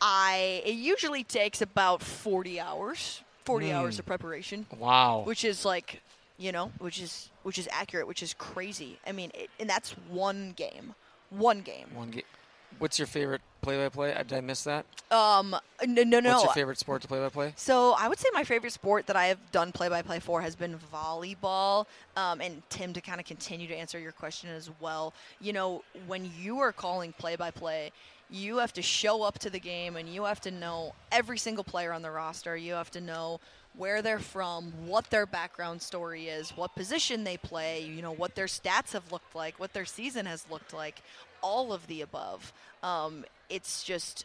"I 0.00 0.62
it 0.64 0.74
usually 0.74 1.24
takes 1.24 1.60
about 1.62 2.02
40 2.02 2.60
hours, 2.60 3.22
40 3.44 3.72
hours 3.72 3.98
of 3.98 4.06
preparation." 4.06 4.66
Wow. 4.78 5.22
which 5.26 5.44
is 5.44 5.64
like 5.64 6.00
you 6.38 6.52
know 6.52 6.70
which 6.78 7.00
is 7.00 7.30
which 7.44 7.58
is 7.58 7.66
accurate 7.72 8.06
which 8.06 8.22
is 8.22 8.34
crazy 8.34 8.98
i 9.06 9.10
mean 9.12 9.30
it, 9.32 9.48
and 9.58 9.70
that's 9.70 9.92
one 10.10 10.52
game 10.54 10.94
one 11.30 11.62
game 11.62 11.86
One 11.94 12.10
game. 12.10 12.24
What's 12.78 12.98
your 12.98 13.06
favorite 13.06 13.40
play-by-play? 13.62 14.12
Did 14.28 14.34
I 14.34 14.40
miss 14.42 14.62
that? 14.64 14.84
um 15.10 15.56
no 15.86 16.02
no 16.02 16.20
no 16.20 16.32
What's 16.32 16.44
your 16.44 16.52
favorite 16.52 16.78
sport 16.78 17.00
to 17.02 17.08
play-by-play? 17.08 17.54
so 17.56 17.94
i 17.98 18.06
would 18.06 18.18
say 18.18 18.28
my 18.34 18.44
favorite 18.44 18.72
sport 18.74 19.06
that 19.06 19.16
i 19.16 19.26
have 19.26 19.38
done 19.50 19.72
play-by-play 19.72 20.18
for 20.20 20.42
has 20.42 20.54
been 20.56 20.78
volleyball 20.92 21.86
um, 22.16 22.40
and 22.42 22.60
tim 22.68 22.92
to 22.92 23.00
kind 23.00 23.18
of 23.20 23.24
continue 23.26 23.66
to 23.68 23.74
answer 23.74 23.98
your 23.98 24.12
question 24.12 24.50
as 24.50 24.68
well 24.80 25.14
you 25.40 25.52
know 25.54 25.82
when 26.06 26.30
you 26.38 26.58
are 26.58 26.72
calling 26.72 27.12
play-by-play 27.14 27.92
you 28.30 28.58
have 28.58 28.72
to 28.72 28.82
show 28.82 29.22
up 29.22 29.38
to 29.38 29.50
the 29.50 29.60
game 29.60 29.96
and 29.96 30.08
you 30.08 30.24
have 30.24 30.40
to 30.40 30.50
know 30.50 30.94
every 31.12 31.38
single 31.38 31.64
player 31.64 31.92
on 31.92 32.02
the 32.02 32.10
roster 32.10 32.56
you 32.56 32.72
have 32.72 32.90
to 32.90 33.00
know 33.00 33.40
where 33.76 34.00
they're 34.00 34.18
from, 34.18 34.72
what 34.86 35.10
their 35.10 35.26
background 35.26 35.82
story 35.82 36.28
is, 36.28 36.50
what 36.50 36.74
position 36.74 37.24
they 37.24 37.36
play, 37.36 37.84
you 37.84 38.00
know, 38.00 38.12
what 38.12 38.34
their 38.34 38.46
stats 38.46 38.92
have 38.92 39.12
looked 39.12 39.34
like, 39.34 39.60
what 39.60 39.72
their 39.72 39.84
season 39.84 40.26
has 40.26 40.46
looked 40.50 40.72
like, 40.72 41.02
all 41.42 41.72
of 41.72 41.86
the 41.86 42.00
above. 42.00 42.52
Um, 42.82 43.24
it's 43.50 43.84
just 43.84 44.24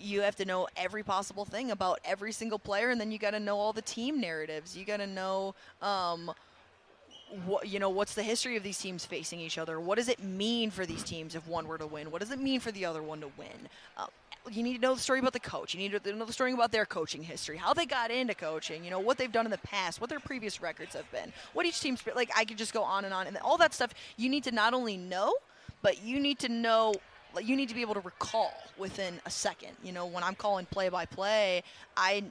you 0.00 0.22
have 0.22 0.36
to 0.36 0.44
know 0.44 0.68
every 0.76 1.02
possible 1.02 1.44
thing 1.44 1.70
about 1.70 2.00
every 2.04 2.32
single 2.32 2.58
player, 2.58 2.90
and 2.90 3.00
then 3.00 3.10
you 3.10 3.18
got 3.18 3.30
to 3.30 3.40
know 3.40 3.58
all 3.58 3.72
the 3.72 3.82
team 3.82 4.20
narratives. 4.20 4.76
You 4.76 4.84
got 4.84 4.98
to 4.98 5.06
know. 5.06 5.54
Um, 5.80 6.32
what 7.44 7.68
you 7.68 7.78
know 7.78 7.90
what's 7.90 8.14
the 8.14 8.22
history 8.22 8.56
of 8.56 8.62
these 8.62 8.78
teams 8.78 9.04
facing 9.04 9.38
each 9.38 9.58
other 9.58 9.78
what 9.78 9.96
does 9.96 10.08
it 10.08 10.22
mean 10.22 10.70
for 10.70 10.86
these 10.86 11.02
teams 11.02 11.34
if 11.34 11.46
one 11.46 11.66
were 11.66 11.78
to 11.78 11.86
win 11.86 12.10
what 12.10 12.20
does 12.20 12.30
it 12.30 12.38
mean 12.38 12.58
for 12.58 12.72
the 12.72 12.84
other 12.84 13.02
one 13.02 13.20
to 13.20 13.28
win 13.36 13.68
uh, 13.98 14.06
you 14.50 14.62
need 14.62 14.74
to 14.74 14.80
know 14.80 14.94
the 14.94 15.00
story 15.00 15.18
about 15.18 15.32
the 15.32 15.40
coach. 15.40 15.74
You 15.74 15.80
need 15.80 16.02
to 16.02 16.12
know 16.12 16.24
the 16.24 16.32
story 16.32 16.52
about 16.52 16.72
their 16.72 16.86
coaching 16.86 17.22
history, 17.22 17.56
how 17.56 17.74
they 17.74 17.86
got 17.86 18.10
into 18.10 18.34
coaching, 18.34 18.84
you 18.84 18.90
know, 18.90 19.00
what 19.00 19.18
they've 19.18 19.30
done 19.30 19.44
in 19.44 19.50
the 19.50 19.58
past, 19.58 20.00
what 20.00 20.10
their 20.10 20.20
previous 20.20 20.62
records 20.62 20.94
have 20.94 21.10
been, 21.10 21.32
what 21.52 21.66
each 21.66 21.80
team's 21.80 22.02
like. 22.14 22.30
I 22.36 22.44
could 22.44 22.58
just 22.58 22.72
go 22.72 22.82
on 22.82 23.04
and 23.04 23.12
on, 23.12 23.26
and 23.26 23.36
all 23.38 23.58
that 23.58 23.74
stuff. 23.74 23.92
You 24.16 24.28
need 24.28 24.44
to 24.44 24.52
not 24.52 24.74
only 24.74 24.96
know, 24.96 25.34
but 25.82 26.02
you 26.02 26.20
need 26.20 26.38
to 26.40 26.48
know. 26.48 26.94
You 27.42 27.56
need 27.56 27.68
to 27.68 27.74
be 27.74 27.82
able 27.82 27.94
to 27.94 28.00
recall 28.00 28.54
within 28.78 29.20
a 29.26 29.30
second. 29.30 29.72
You 29.84 29.92
know, 29.92 30.06
when 30.06 30.24
I'm 30.24 30.34
calling 30.34 30.66
play 30.66 30.88
by 30.88 31.04
play, 31.04 31.62
I 31.96 32.24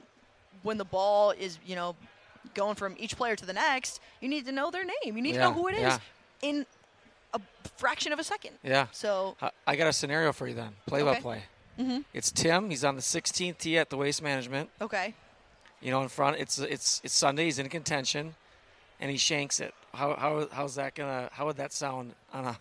when 0.62 0.76
the 0.76 0.84
ball 0.84 1.30
is 1.30 1.58
you 1.64 1.76
know 1.76 1.94
going 2.54 2.74
from 2.74 2.94
each 2.98 3.16
player 3.16 3.36
to 3.36 3.46
the 3.46 3.52
next, 3.52 4.00
you 4.20 4.28
need 4.28 4.46
to 4.46 4.52
know 4.52 4.70
their 4.70 4.84
name. 4.84 5.16
You 5.16 5.22
need 5.22 5.34
Yeah, 5.34 5.48
to 5.48 5.50
know 5.50 5.52
who 5.54 5.68
it 5.68 5.74
is 5.74 5.80
yeah. 5.80 5.98
in 6.42 6.66
a 7.34 7.40
fraction 7.76 8.12
of 8.12 8.18
a 8.18 8.24
second. 8.24 8.52
Yeah. 8.62 8.86
So 8.92 9.36
I- 9.42 9.50
I 9.66 9.76
got 9.76 9.86
a 9.86 9.92
scenario 9.92 10.32
for 10.32 10.46
you 10.48 10.54
then. 10.54 10.76
Play 10.86 11.02
by 11.02 11.20
play. 11.20 11.42
Mhm. 11.78 12.04
It's 12.12 12.30
Tim. 12.32 12.70
He's 12.70 12.84
on 12.84 12.96
the 12.96 13.02
16th 13.02 13.58
tee 13.58 13.78
at 13.78 13.90
the 13.90 13.96
Waste 13.96 14.22
Management. 14.22 14.70
okay. 14.80 15.14
You 15.80 15.92
know, 15.92 16.02
in 16.02 16.08
front. 16.08 16.38
It's 16.38 16.58
it's 16.58 17.00
it's 17.04 17.14
Sunday. 17.14 17.44
He's 17.44 17.60
in 17.60 17.68
contention, 17.68 18.34
and 18.98 19.12
he 19.12 19.16
shanks 19.16 19.60
it. 19.60 19.72
How 19.94 20.16
how 20.16 20.48
how's 20.50 20.74
that 20.74 20.96
gonna? 20.96 21.28
How 21.32 21.46
would 21.46 21.56
that 21.58 21.72
sound 21.72 22.14
on 22.32 22.46
a? 22.46 22.58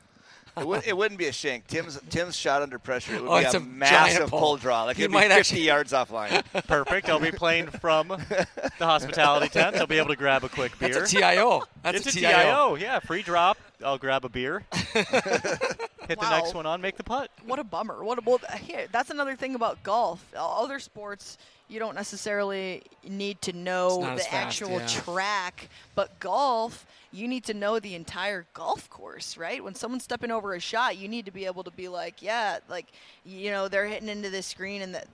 It, 0.58 0.68
would, 0.68 0.84
it 0.88 0.98
wouldn't 0.98 1.20
be 1.20 1.28
a 1.28 1.32
shank. 1.32 1.68
Tim's 1.68 2.00
Tim's 2.10 2.36
shot 2.36 2.62
under 2.62 2.80
pressure. 2.80 3.16
It 3.16 3.22
would 3.22 3.30
Oh, 3.30 3.40
be 3.40 3.46
a, 3.46 3.52
a 3.52 3.60
massive 3.60 4.30
pull. 4.30 4.40
pull 4.40 4.58
draw. 4.58 4.84
Like 4.84 4.98
it'd 5.00 5.12
might 5.12 5.28
be 5.30 5.36
50 5.36 5.40
actually- 5.40 5.62
yards 5.64 5.94
offline. 5.94 6.44
Perfect. 6.68 7.10
I'll 7.10 7.20
be 7.20 7.32
playing 7.32 7.68
from 7.68 8.08
the 8.10 8.48
hospitality 8.80 9.50
tent. 9.50 9.76
I'll 9.78 9.88
be 9.88 9.98
able 9.98 10.10
to 10.10 10.16
grab 10.16 10.44
a 10.44 10.50
quick 10.50 10.78
beer. 10.80 10.94
That's 10.94 11.14
a 11.14 11.18
TIO. 11.20 11.64
That's 11.84 12.06
it's 12.06 12.16
a 12.16 12.20
a 12.20 12.22
TIO. 12.22 12.32
TIO. 12.32 12.76
Yeah, 12.76 13.00
free 13.00 13.22
drop. 13.22 13.58
I'll 13.84 13.98
grab 14.00 14.26
a 14.26 14.30
beer. 14.30 14.64
Hit 14.94 16.20
the 16.20 16.30
next 16.30 16.54
one 16.54 16.66
on, 16.66 16.82
make 16.82 16.98
the 16.98 17.04
putt. 17.04 17.30
What 17.46 17.60
a 17.60 17.64
bummer. 17.64 18.04
What 18.04 18.18
a, 18.18 18.22
well, 18.26 18.40
here, 18.62 18.88
that's 18.92 19.10
another 19.10 19.36
thing 19.36 19.56
about 19.56 19.84
golf. 19.84 20.26
Other 20.36 20.80
sports, 20.80 21.38
you 21.68 21.80
don't 21.80 21.96
necessarily 21.96 22.82
need 23.08 23.42
to 23.44 23.54
know 23.54 24.00
the 24.02 24.22
fast, 24.22 24.34
actual 24.34 24.80
yeah. 24.80 24.88
track, 24.88 25.70
but 25.96 26.18
golf, 26.20 26.86
you 27.12 27.28
need 27.28 27.44
to 27.46 27.54
know 27.54 27.80
the 27.80 27.96
entire 27.96 28.46
golf 28.54 28.90
course, 28.90 29.38
right? 29.38 29.64
When 29.64 29.76
someone's 29.76 30.04
stepping 30.04 30.32
over 30.32 30.54
a 30.54 30.60
shot, 30.60 30.98
you 30.98 31.08
need 31.08 31.26
to 31.26 31.32
be 31.32 31.46
able 31.46 31.64
to 31.64 31.72
be 31.72 31.88
like, 31.88 32.22
yeah, 32.22 32.60
like 32.70 32.88
you 33.26 33.52
know, 33.52 33.68
they're 33.68 33.86
hitting 33.88 34.10
into 34.10 34.30
this 34.30 34.46
screen 34.46 34.82
and 34.82 34.96
that 34.96 35.08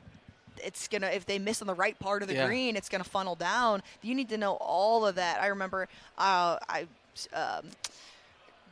it's 0.58 0.88
gonna 0.88 1.08
if 1.08 1.26
they 1.26 1.40
miss 1.40 1.62
on 1.62 1.68
the 1.68 1.74
right 1.74 1.98
part 2.00 2.22
of 2.22 2.28
the 2.28 2.36
Yeah. 2.36 2.48
green, 2.48 2.76
it's 2.76 2.90
gonna 2.90 3.04
funnel 3.04 3.36
down. 3.36 3.82
You 4.02 4.16
need 4.16 4.30
to 4.30 4.38
know 4.38 4.54
all 4.60 5.06
of 5.06 5.16
that. 5.16 5.42
I 5.42 5.48
remember 5.48 5.88
uh, 6.18 6.58
I. 6.70 6.88
Um, 7.34 7.66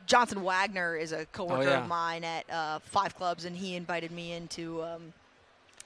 Johnson 0.06 0.42
Wagner 0.42 0.96
is 0.96 1.12
a 1.12 1.26
coworker 1.26 1.62
Oh, 1.62 1.70
yeah. 1.70 1.82
of 1.82 1.88
mine 1.88 2.24
at 2.24 2.50
uh, 2.50 2.80
Five 2.80 3.14
Clubs, 3.16 3.44
and 3.44 3.56
he 3.56 3.76
invited 3.76 4.10
me 4.10 4.32
into 4.32 4.82
um, 4.82 5.12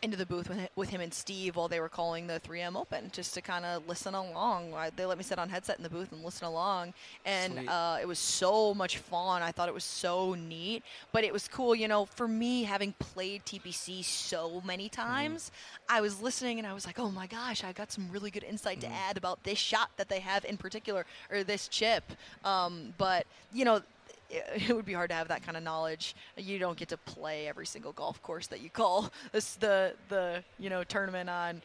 into 0.02 0.16
the 0.16 0.26
booth 0.26 0.50
with, 0.76 0.90
him 0.90 1.00
and 1.00 1.12
Steve 1.12 1.56
while 1.56 1.68
they 1.68 1.80
were 1.80 1.88
calling 1.88 2.26
the 2.26 2.40
3M 2.40 2.76
Open, 2.76 3.10
just 3.12 3.34
to 3.34 3.40
kind 3.40 3.64
of 3.64 3.86
listen 3.88 4.14
along. 4.14 4.74
They 4.94 5.04
let 5.04 5.18
me 5.18 5.24
sit 5.24 5.38
on 5.38 5.48
headset 5.48 5.78
in 5.78 5.82
the 5.82 5.90
booth 5.90 6.12
and 6.12 6.24
listen 6.24 6.46
along, 6.46 6.94
and 7.24 7.68
uh, 7.68 7.98
it 8.00 8.06
was 8.06 8.18
so 8.18 8.74
much 8.74 8.98
fun. 8.98 9.42
I 9.42 9.52
thought 9.52 9.68
it 9.68 9.74
was 9.74 9.84
so 9.84 10.34
neat, 10.34 10.82
but 11.12 11.24
it 11.24 11.32
was 11.32 11.48
cool. 11.48 11.74
You 11.74 11.88
know, 11.88 12.04
for 12.04 12.28
me, 12.28 12.64
having 12.64 12.94
played 12.98 13.44
TPC 13.44 14.04
so 14.04 14.62
many 14.64 14.88
times, 14.88 15.50
I 15.88 16.00
was 16.00 16.20
listening 16.22 16.58
and 16.58 16.66
I 16.66 16.74
was 16.74 16.86
like, 16.86 16.98
oh 16.98 17.10
my 17.10 17.26
gosh, 17.26 17.64
I 17.64 17.72
got 17.72 17.90
some 17.90 18.08
really 18.10 18.30
good 18.30 18.44
insight 18.44 18.80
to 18.82 18.88
add 18.88 19.16
about 19.16 19.42
this 19.42 19.58
shot 19.58 19.90
that 19.96 20.08
they 20.08 20.20
have 20.20 20.44
in 20.44 20.56
particular, 20.56 21.04
or 21.30 21.44
this 21.44 21.68
chip. 21.68 22.04
Um, 22.44 22.94
but 22.98 23.26
you 23.52 23.64
know 23.64 23.80
it 24.30 24.74
would 24.74 24.84
be 24.84 24.92
hard 24.92 25.10
to 25.10 25.16
have 25.16 25.28
that 25.28 25.44
kind 25.44 25.56
of 25.56 25.62
knowledge. 25.62 26.14
You 26.36 26.58
don't 26.58 26.76
get 26.76 26.88
to 26.88 26.96
play 26.96 27.48
every 27.48 27.66
single 27.66 27.92
golf 27.92 28.22
course 28.22 28.46
that 28.48 28.60
you 28.60 28.70
call 28.70 29.10
this 29.32 29.54
the 29.54 29.94
the 30.08 30.42
you 30.58 30.70
know 30.70 30.84
tournament 30.84 31.30
on 31.30 31.62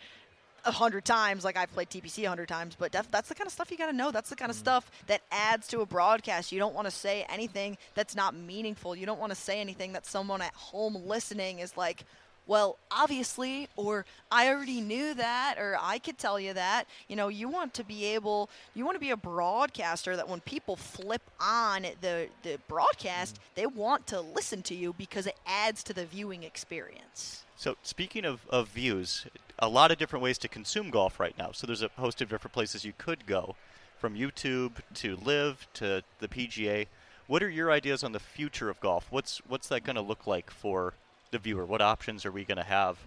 a 0.66 0.72
hundred 0.72 1.06
times. 1.06 1.44
Like 1.44 1.58
I've 1.58 1.72
played 1.74 1.90
TPC 1.90 2.24
a 2.26 2.30
hundred 2.30 2.48
times, 2.48 2.76
but 2.78 2.92
def- 2.92 3.12
that's 3.12 3.30
the 3.30 3.36
kind 3.36 3.48
of 3.48 3.54
stuff 3.54 3.72
you 3.72 3.78
got 3.78 3.88
to 3.88 3.94
know. 3.94 4.12
That's 4.12 4.30
the 4.30 4.36
kind 4.36 4.50
of 4.50 4.56
mm-hmm. 4.56 4.64
stuff 4.64 4.92
that 5.08 5.22
adds 5.32 5.68
to 5.70 5.82
a 5.82 5.86
broadcast. 5.86 6.52
You 6.52 6.60
don't 6.60 6.76
want 6.76 6.86
to 6.86 6.92
say 6.92 7.26
anything 7.30 7.78
that's 7.96 8.16
not 8.16 8.36
meaningful. 8.36 8.96
You 8.96 9.06
don't 9.06 9.20
want 9.20 9.32
to 9.32 9.38
say 9.38 9.60
anything 9.60 9.94
that 9.94 10.06
someone 10.06 10.42
at 10.42 10.54
home 10.54 10.96
listening 11.06 11.60
is 11.60 11.78
like. 11.78 12.04
Well, 12.48 12.78
obviously, 12.90 13.70
or 13.76 14.06
I 14.32 14.50
already 14.50 14.82
knew 14.82 15.14
that, 15.14 15.56
or 15.58 15.78
I 15.80 16.00
could 16.00 16.18
tell 16.18 16.40
you 16.40 16.54
that. 16.54 16.86
You 17.08 17.16
know, 17.16 17.28
you 17.28 17.48
want 17.48 17.74
to 17.76 17.84
be 17.84 18.06
able, 18.06 18.50
you 18.74 18.86
want 18.86 18.96
to 18.96 19.00
be 19.00 19.12
a 19.12 19.18
broadcaster 19.18 20.16
that 20.16 20.28
when 20.28 20.42
people 20.42 20.76
flip 20.76 21.22
on 21.40 21.86
the 22.02 22.28
the 22.44 22.60
broadcast, 22.68 23.36
mm-hmm. 23.36 23.44
they 23.56 23.68
want 23.68 24.08
to 24.08 24.22
listen 24.22 24.62
to 24.64 24.76
you 24.76 24.94
because 24.94 25.28
it 25.28 25.38
adds 25.46 25.84
to 25.84 25.94
the 25.94 26.06
viewing 26.06 26.44
experience. 26.44 27.44
So 27.56 27.78
speaking 27.84 28.26
of, 28.26 28.42
of 28.50 28.70
views, 28.70 29.28
a 29.60 29.70
lot 29.70 29.92
of 29.92 30.00
different 30.00 30.24
ways 30.24 30.40
to 30.40 30.48
consume 30.48 30.90
golf 30.90 31.20
right 31.20 31.38
now. 31.38 31.52
So 31.54 31.68
there's 31.68 31.84
a 31.84 31.92
host 31.96 32.20
of 32.22 32.30
different 32.30 32.54
places 32.54 32.84
you 32.84 32.94
could 32.98 33.28
go, 33.28 33.56
from 34.02 34.16
YouTube 34.16 34.78
to 34.96 35.16
LIV 35.16 35.68
to 35.76 36.04
the 36.18 36.28
PGA. 36.28 36.88
What 37.28 37.44
are 37.44 37.50
your 37.50 37.72
ideas 37.72 38.04
on 38.04 38.14
the 38.14 38.20
future 38.20 38.68
of 38.68 38.80
golf? 38.80 39.06
What's 39.12 39.44
what's 39.48 39.68
that 39.68 39.84
going 39.84 39.96
to 39.96 40.02
look 40.02 40.26
like 40.26 40.50
for 40.50 40.96
the 41.32 41.40
viewer? 41.40 41.66
What 41.66 41.82
options 41.82 42.26
are 42.26 42.32
we 42.32 42.44
going 42.44 42.58
to 42.58 42.64
have? 42.64 42.98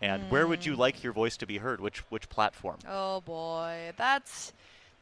And 0.00 0.30
where 0.30 0.46
would 0.46 0.66
you 0.66 0.74
like 0.74 1.04
your 1.04 1.12
voice 1.12 1.36
to 1.38 1.46
be 1.46 1.58
heard? 1.58 1.80
Which 1.80 1.98
which 2.10 2.28
platform? 2.28 2.78
Oh 2.88 3.20
boy, 3.20 3.92
that's 3.96 4.52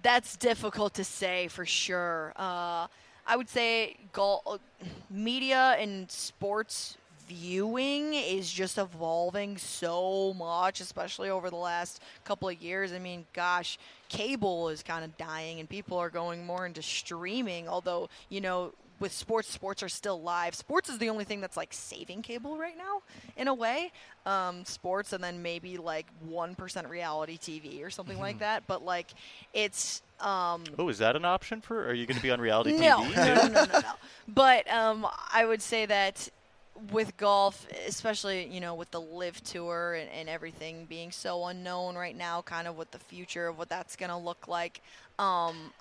that's 0.03 0.37
difficult 0.37 0.95
to 0.95 1.05
say 1.05 1.49
for 1.49 1.65
sure. 1.65 2.35
Uh, 2.37 2.87
I 3.27 3.37
would 3.37 3.49
say 3.49 3.97
golf 4.13 4.61
media 5.09 5.77
and 5.79 6.11
sports 6.11 6.99
viewing 7.29 8.13
is 8.13 8.53
just 8.53 8.77
evolving 8.77 9.57
so 9.57 10.35
much, 10.35 10.81
especially 10.81 11.31
over 11.31 11.49
the 11.49 11.57
last 11.57 12.03
couple 12.25 12.49
of 12.49 12.61
years. 12.61 12.93
I 12.93 12.99
mean, 12.99 13.25
gosh, 13.33 13.79
cable 14.09 14.69
is 14.69 14.83
kind 14.83 15.05
of 15.05 15.17
dying, 15.17 15.61
and 15.61 15.69
people 15.69 15.97
are 15.97 16.11
going 16.11 16.45
more 16.45 16.67
into 16.67 16.83
streaming. 16.83 17.69
Although 17.69 18.11
you 18.29 18.43
know, 18.43 18.75
with 19.01 19.13
sports, 19.13 19.49
sports 19.49 19.83
are 19.83 19.89
still 19.89 20.23
LIV. 20.23 20.55
Sports 20.55 20.89
is 20.91 20.99
the 20.99 21.09
only 21.09 21.25
thing 21.25 21.41
that's 21.41 21.57
like 21.57 21.73
saving 21.73 22.23
cable 22.23 22.59
right 22.59 22.77
now, 22.77 23.03
in 23.37 23.49
a 23.49 23.55
way. 23.55 23.91
Um, 24.27 24.65
sports, 24.67 25.13
and 25.15 25.25
then 25.25 25.43
maybe 25.43 25.79
like 25.79 26.07
one 26.21 26.55
percent 26.55 26.89
reality 26.89 27.39
TV 27.39 27.83
or 27.85 27.91
something 27.91 28.19
like 28.19 28.39
that. 28.41 28.65
But 28.67 28.85
like, 28.85 29.09
it's 29.55 30.03
um, 30.21 30.65
Oh, 30.79 30.89
is 30.89 30.99
that 30.99 31.17
an 31.17 31.25
option 31.25 31.61
for? 31.61 31.87
Are 31.87 31.95
you 31.95 32.07
going 32.07 32.19
to 32.19 32.23
be 32.23 32.31
on 32.31 32.41
reality 32.41 32.77
no, 32.77 32.99
TV? 32.99 33.17
no, 33.17 33.35
no, 33.35 33.47
no, 33.49 33.65
no, 33.65 33.81
no. 33.81 33.93
But 34.29 34.71
um, 34.71 35.07
I 35.33 35.45
would 35.47 35.63
say 35.63 35.87
that 35.87 36.29
with 36.93 37.17
golf, 37.17 37.67
especially 37.87 38.47
you 38.47 38.61
know 38.61 38.75
with 38.75 38.91
the 38.91 39.01
live 39.01 39.43
tour 39.43 39.95
and, 39.95 40.09
and 40.11 40.29
everything 40.29 40.87
being 40.87 41.11
so 41.11 41.47
unknown 41.47 41.97
right 41.97 42.17
now, 42.17 42.43
kind 42.43 42.69
of 42.69 42.77
what 42.77 42.93
the 42.93 42.99
future 42.99 43.49
of 43.49 43.59
what 43.59 43.69
that's 43.69 43.97
going 43.97 44.11
to 44.11 44.17
look 44.17 44.49
like. 44.49 44.83
Um, 45.19 45.73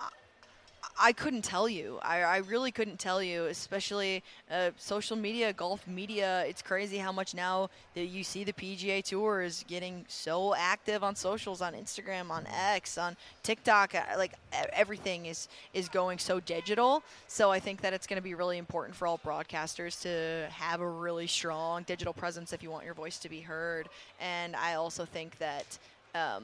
I- 0.97 1.13
couldn't 1.13 1.43
tell 1.43 1.67
you. 1.69 1.99
I, 2.01 2.21
I 2.21 2.37
really 2.37 2.71
couldn't 2.71 2.99
tell 2.99 3.21
you, 3.21 3.45
especially 3.45 4.23
uh, 4.51 4.71
social 4.77 5.15
media, 5.17 5.53
golf 5.53 5.85
media. 5.87 6.43
It's 6.45 6.61
crazy 6.61 6.97
how 6.97 7.11
much 7.11 7.33
now 7.33 7.69
that 7.95 8.05
you 8.05 8.23
see 8.23 8.43
the 8.43 8.53
PGA 8.53 9.03
Tour 9.03 9.41
is 9.41 9.63
getting 9.67 10.05
so 10.07 10.55
active 10.55 11.03
on 11.03 11.15
socials, 11.15 11.61
on 11.61 11.73
Instagram, 11.73 12.29
on 12.29 12.45
X, 12.47 12.97
on 12.97 13.15
TikTok. 13.43 13.95
uh, 13.95 14.01
Like 14.17 14.33
everything 14.73 15.25
is 15.25 15.47
is 15.73 15.89
going 15.89 16.17
so 16.19 16.39
digital. 16.39 17.03
So 17.27 17.51
I 17.51 17.59
think 17.59 17.81
that 17.81 17.93
it's 17.93 18.07
going 18.07 18.17
to 18.17 18.23
be 18.23 18.33
really 18.35 18.57
important 18.57 18.95
for 18.95 19.07
all 19.07 19.19
broadcasters 19.19 20.01
to 20.01 20.49
have 20.51 20.81
a 20.81 20.87
really 20.89 21.27
strong 21.27 21.83
digital 21.83 22.13
presence 22.13 22.53
if 22.53 22.61
you 22.63 22.69
want 22.71 22.85
your 22.85 22.93
voice 22.93 23.17
to 23.19 23.29
be 23.29 23.41
heard. 23.41 23.89
And 24.19 24.55
I 24.55 24.75
also 24.75 25.05
think 25.05 25.37
that. 25.39 25.77
Um, 26.15 26.43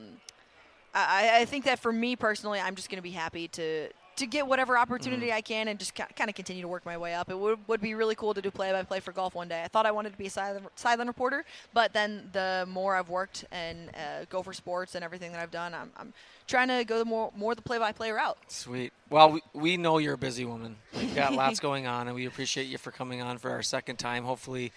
I, 0.97 1.41
I 1.41 1.45
think 1.45 1.65
that 1.65 1.79
for 1.79 1.91
me 1.91 2.15
personally, 2.15 2.57
I'm 2.57 2.73
just 2.75 2.89
going 2.89 2.99
to 2.99 3.03
be 3.03 3.11
happy 3.11 3.49
to 3.49 3.89
to 4.17 4.25
get 4.25 4.47
whatever 4.47 4.77
opportunity 4.77 5.31
I 5.31 5.41
can 5.41 5.67
and 5.67 5.77
just 5.77 5.93
kind 5.95 6.29
of 6.29 6.35
continue 6.35 6.61
to 6.61 6.67
work 6.67 6.85
my 6.85 6.97
way 6.97 7.13
up. 7.13 7.29
It 7.29 7.37
would, 7.37 7.59
would 7.67 7.81
be 7.81 7.95
really 7.95 8.15
cool 8.15 8.33
to 8.33 8.41
do 8.41 8.49
play 8.49 8.71
by 8.71 8.83
play 8.83 8.99
for 8.99 9.11
golf 9.11 9.35
one 9.35 9.47
day. 9.47 9.63
I 9.63 9.67
thought 9.67 9.85
I 9.85 9.91
wanted 9.91 10.11
to 10.13 10.17
be 10.17 10.27
a 10.27 10.29
sideline, 10.29 10.67
sideline 10.75 11.07
reporter, 11.07 11.45
but 11.73 11.93
then 11.93 12.29
the 12.31 12.65
more 12.69 12.95
I've 12.95 13.09
worked 13.09 13.45
and 13.51 13.89
uh, 13.89 14.25
Gopher 14.29 14.53
sports 14.53 14.95
and 14.95 15.03
everything 15.03 15.31
that 15.33 15.41
I've 15.41 15.51
done, 15.51 15.73
I'm, 15.73 15.91
I'm 15.97 16.13
trying 16.47 16.69
to 16.69 16.83
go 16.85 16.99
the 16.99 17.05
more 17.05 17.31
more 17.35 17.55
the 17.55 17.61
play 17.61 17.77
by 17.77 17.91
play 17.91 18.11
route. 18.11 18.37
Sweet. 18.47 18.93
Well, 19.09 19.31
we, 19.31 19.41
we 19.53 19.77
know 19.77 19.97
you're 19.97 20.13
a 20.13 20.17
busy 20.17 20.45
woman. 20.45 20.77
You've 20.93 21.15
got 21.15 21.33
lots 21.35 21.59
going 21.59 21.87
on, 21.87 22.07
and 22.07 22.15
we 22.15 22.25
appreciate 22.25 22.65
you 22.65 22.77
for 22.77 22.91
coming 22.91 23.21
on 23.21 23.37
for 23.37 23.51
our 23.51 23.61
second 23.61 23.97
time. 23.97 24.23
Hopefully, 24.23 24.71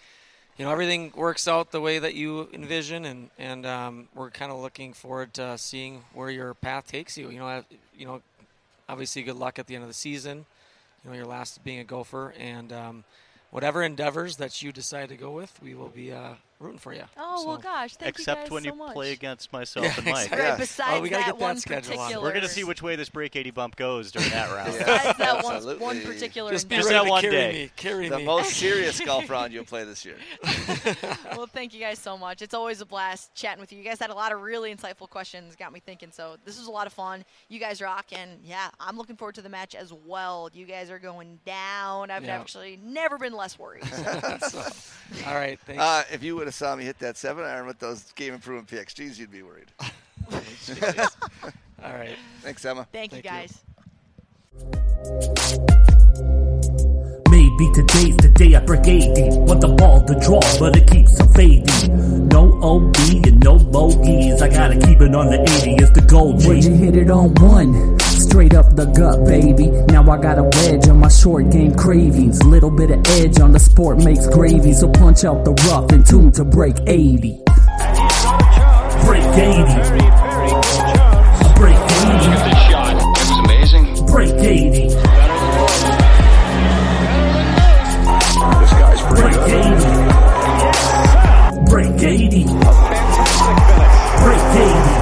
you 0.56 0.64
know 0.64 0.72
everything 0.72 1.12
works 1.14 1.46
out 1.46 1.70
the 1.70 1.80
way 1.80 1.98
that 1.98 2.14
you 2.14 2.48
envision, 2.52 3.04
and 3.04 3.30
and 3.38 3.64
um, 3.64 4.08
we're 4.14 4.30
kind 4.30 4.50
of 4.50 4.58
looking 4.58 4.92
forward 4.92 5.34
to 5.34 5.56
seeing 5.56 6.02
where 6.12 6.30
your 6.30 6.54
path 6.54 6.88
takes 6.88 7.16
you. 7.16 7.30
You 7.30 7.38
know, 7.38 7.64
you 7.96 8.06
know, 8.06 8.22
obviously, 8.88 9.22
good 9.22 9.36
luck 9.36 9.58
at 9.58 9.66
the 9.66 9.74
end 9.74 9.82
of 9.82 9.88
the 9.88 9.94
season. 9.94 10.46
You 11.04 11.10
know, 11.10 11.16
your 11.16 11.26
last 11.26 11.62
being 11.62 11.78
a 11.78 11.84
gopher, 11.84 12.34
and 12.38 12.72
um, 12.72 13.04
whatever 13.50 13.82
endeavors 13.82 14.36
that 14.36 14.62
you 14.62 14.72
decide 14.72 15.08
to 15.10 15.16
go 15.16 15.30
with, 15.30 15.58
we 15.62 15.74
will 15.74 15.88
be 15.88 16.12
uh, 16.12 16.34
rooting 16.60 16.78
for 16.78 16.92
you. 16.92 17.02
Oh 17.16 17.44
well, 17.46 17.56
gosh, 17.58 17.96
thank 17.96 18.10
Except 18.18 18.38
you 18.38 18.44
guys 18.44 18.50
when 18.50 18.62
so 18.64 18.68
you 18.70 18.74
much. 18.74 18.92
play 18.94 19.12
against 19.12 19.52
myself 19.52 19.86
Yeah, 19.86 19.94
and 19.96 20.04
Mike. 20.06 20.14
exactly. 20.24 20.38
Right, 20.38 20.48
Yeah. 20.48 20.56
besides 20.56 20.98
Oh, 20.98 21.00
we 21.02 21.08
gotta 21.08 21.22
that, 21.22 21.26
get 21.32 21.38
that 21.38 21.44
one 21.44 21.56
schedule 21.58 21.98
on. 22.00 22.22
we're 22.22 22.32
gonna 22.32 22.48
see 22.48 22.64
which 22.64 22.82
way 22.82 22.96
this 22.96 23.08
break 23.08 23.36
80 23.36 23.50
bump 23.52 23.76
goes 23.76 24.10
during 24.10 24.30
that 24.30 24.50
round. 24.50 24.72
Besides 24.78 25.18
that 25.18 25.44
one, 25.44 25.54
Absolutely. 25.56 25.84
one 25.84 26.00
particular. 26.02 26.50
Just 26.50 26.68
be 26.68 26.76
Just 26.76 26.88
ready 26.88 26.98
that 26.98 27.04
to 27.04 27.10
one 27.10 27.20
carry 27.22 27.34
day. 27.36 27.52
me. 27.64 27.70
Carry 27.76 28.08
The 28.08 28.18
me. 28.18 28.24
most 28.24 28.50
serious 28.54 29.00
golf 29.04 29.28
round 29.30 29.52
you'll 29.52 29.64
play 29.64 29.84
this 29.84 30.04
year. 30.04 30.16
well, 31.36 31.46
thank 31.46 31.72
you 31.74 31.80
guys 31.80 31.98
so 31.98 32.16
much. 32.18 32.42
It's 32.42 32.54
always 32.54 32.80
a 32.80 32.86
blast 32.86 33.34
chatting 33.34 33.60
with 33.60 33.72
you. 33.72 33.78
You 33.78 33.84
guys 33.84 33.98
had 34.00 34.10
a 34.10 34.14
lot 34.14 34.32
of 34.32 34.40
really 34.42 34.74
insightful 34.74 35.08
questions, 35.08 35.54
got 35.56 35.72
me 35.72 35.80
thinking. 35.80 36.10
So 36.12 36.36
this 36.44 36.58
was 36.58 36.66
a 36.66 36.70
lot 36.70 36.86
of 36.86 36.92
fun. 36.92 37.24
You 37.48 37.58
guys 37.60 37.80
rock, 37.80 38.06
and 38.12 38.40
yeah, 38.42 38.68
I'm 38.80 38.96
looking 38.96 39.16
forward 39.16 39.34
to 39.36 39.42
the 39.42 39.48
match 39.48 39.74
as 39.74 39.92
well. 39.92 40.50
You 40.52 40.66
guys 40.66 40.90
are 40.90 40.98
going 40.98 41.38
down. 41.46 42.10
I've 42.10 42.24
Yeah. 42.24 42.40
actually 42.40 42.78
never 42.82 43.18
been 43.18 43.32
less 43.32 43.58
worried. 43.58 43.84
So, 43.84 44.60
all 45.26 45.34
right. 45.34 45.58
Thanks. 45.60 45.82
Uh, 45.82 46.04
if 46.12 46.22
you 46.22 46.36
would 46.36 46.47
have 46.48 46.54
saw 46.54 46.74
me 46.74 46.84
hit 46.84 46.98
that 47.00 47.16
seven 47.16 47.44
iron 47.44 47.66
with 47.66 47.78
those 47.78 48.10
game 48.12 48.32
improvement 48.34 48.68
PXGs, 48.68 49.18
you'd 49.18 49.30
be 49.30 49.42
worried. 49.42 49.70
all 51.82 51.92
right. 51.92 52.16
Thanks, 52.40 52.64
Emma. 52.64 52.86
Thank, 52.92 53.12
you 53.12 53.22
Thank 53.22 53.24
you. 53.24 53.30
guys. 53.30 53.60
Maybe 57.30 57.70
today's 57.74 58.16
the 58.16 58.32
day 58.34 58.54
I 58.54 58.60
break 58.64 58.86
80. 58.86 59.38
Want 59.40 59.60
the 59.60 59.68
ball 59.68 60.04
to 60.06 60.14
draw, 60.20 60.40
but 60.58 60.74
it 60.76 60.90
keeps 60.90 61.20
on 61.20 61.32
fading. 61.34 62.28
No 62.28 62.58
OB 62.62 62.96
and 63.26 63.40
no 63.44 63.58
bogeys. 63.58 64.40
I 64.40 64.48
gotta 64.48 64.78
keep 64.78 65.00
it 65.02 65.14
on 65.14 65.26
the 65.30 65.40
80. 65.42 65.74
It's 65.74 65.90
the 65.90 66.00
gold 66.00 66.46
When 66.46 66.60
G. 66.60 66.68
you 66.68 66.74
hit 66.74 66.96
it 66.96 67.10
on 67.10 67.34
one, 67.34 67.98
straight 68.28 68.54
up 68.54 68.76
the 68.76 68.84
gut, 68.86 69.24
baby. 69.24 69.68
Now 69.92 70.08
I 70.10 70.18
got 70.18 70.38
a 70.38 70.44
wedge 70.44 70.88
on 70.88 71.00
my 71.00 71.08
short 71.08 71.50
game 71.50 71.74
cravings. 71.74 72.42
Little 72.44 72.70
bit 72.70 72.90
of 72.90 73.06
edge 73.08 73.40
on 73.40 73.52
the 73.52 73.58
sport 73.58 73.98
makes 73.98 74.26
gravy. 74.26 74.74
So 74.74 74.88
punch 74.88 75.24
out 75.24 75.44
the 75.44 75.52
rough 75.68 75.90
and 75.92 76.06
tune 76.06 76.30
to 76.32 76.44
break 76.44 76.76
80. 76.86 77.40
Break 79.04 79.24
80. 79.24 79.64
Break 81.56 81.78
80. 81.78 82.28
This 82.44 82.58
shot. 82.68 82.94
It 82.94 83.06
was 83.18 83.30
amazing. 83.44 84.06
Break 84.06 84.34
80. 84.34 84.88
This 84.88 85.04
guy's 88.78 89.02
pretty 89.08 89.36
Break 89.36 89.40
80. 89.48 89.88
Break 91.70 92.02
80. 92.02 92.44
Break 94.22 94.44
80. 94.92 94.97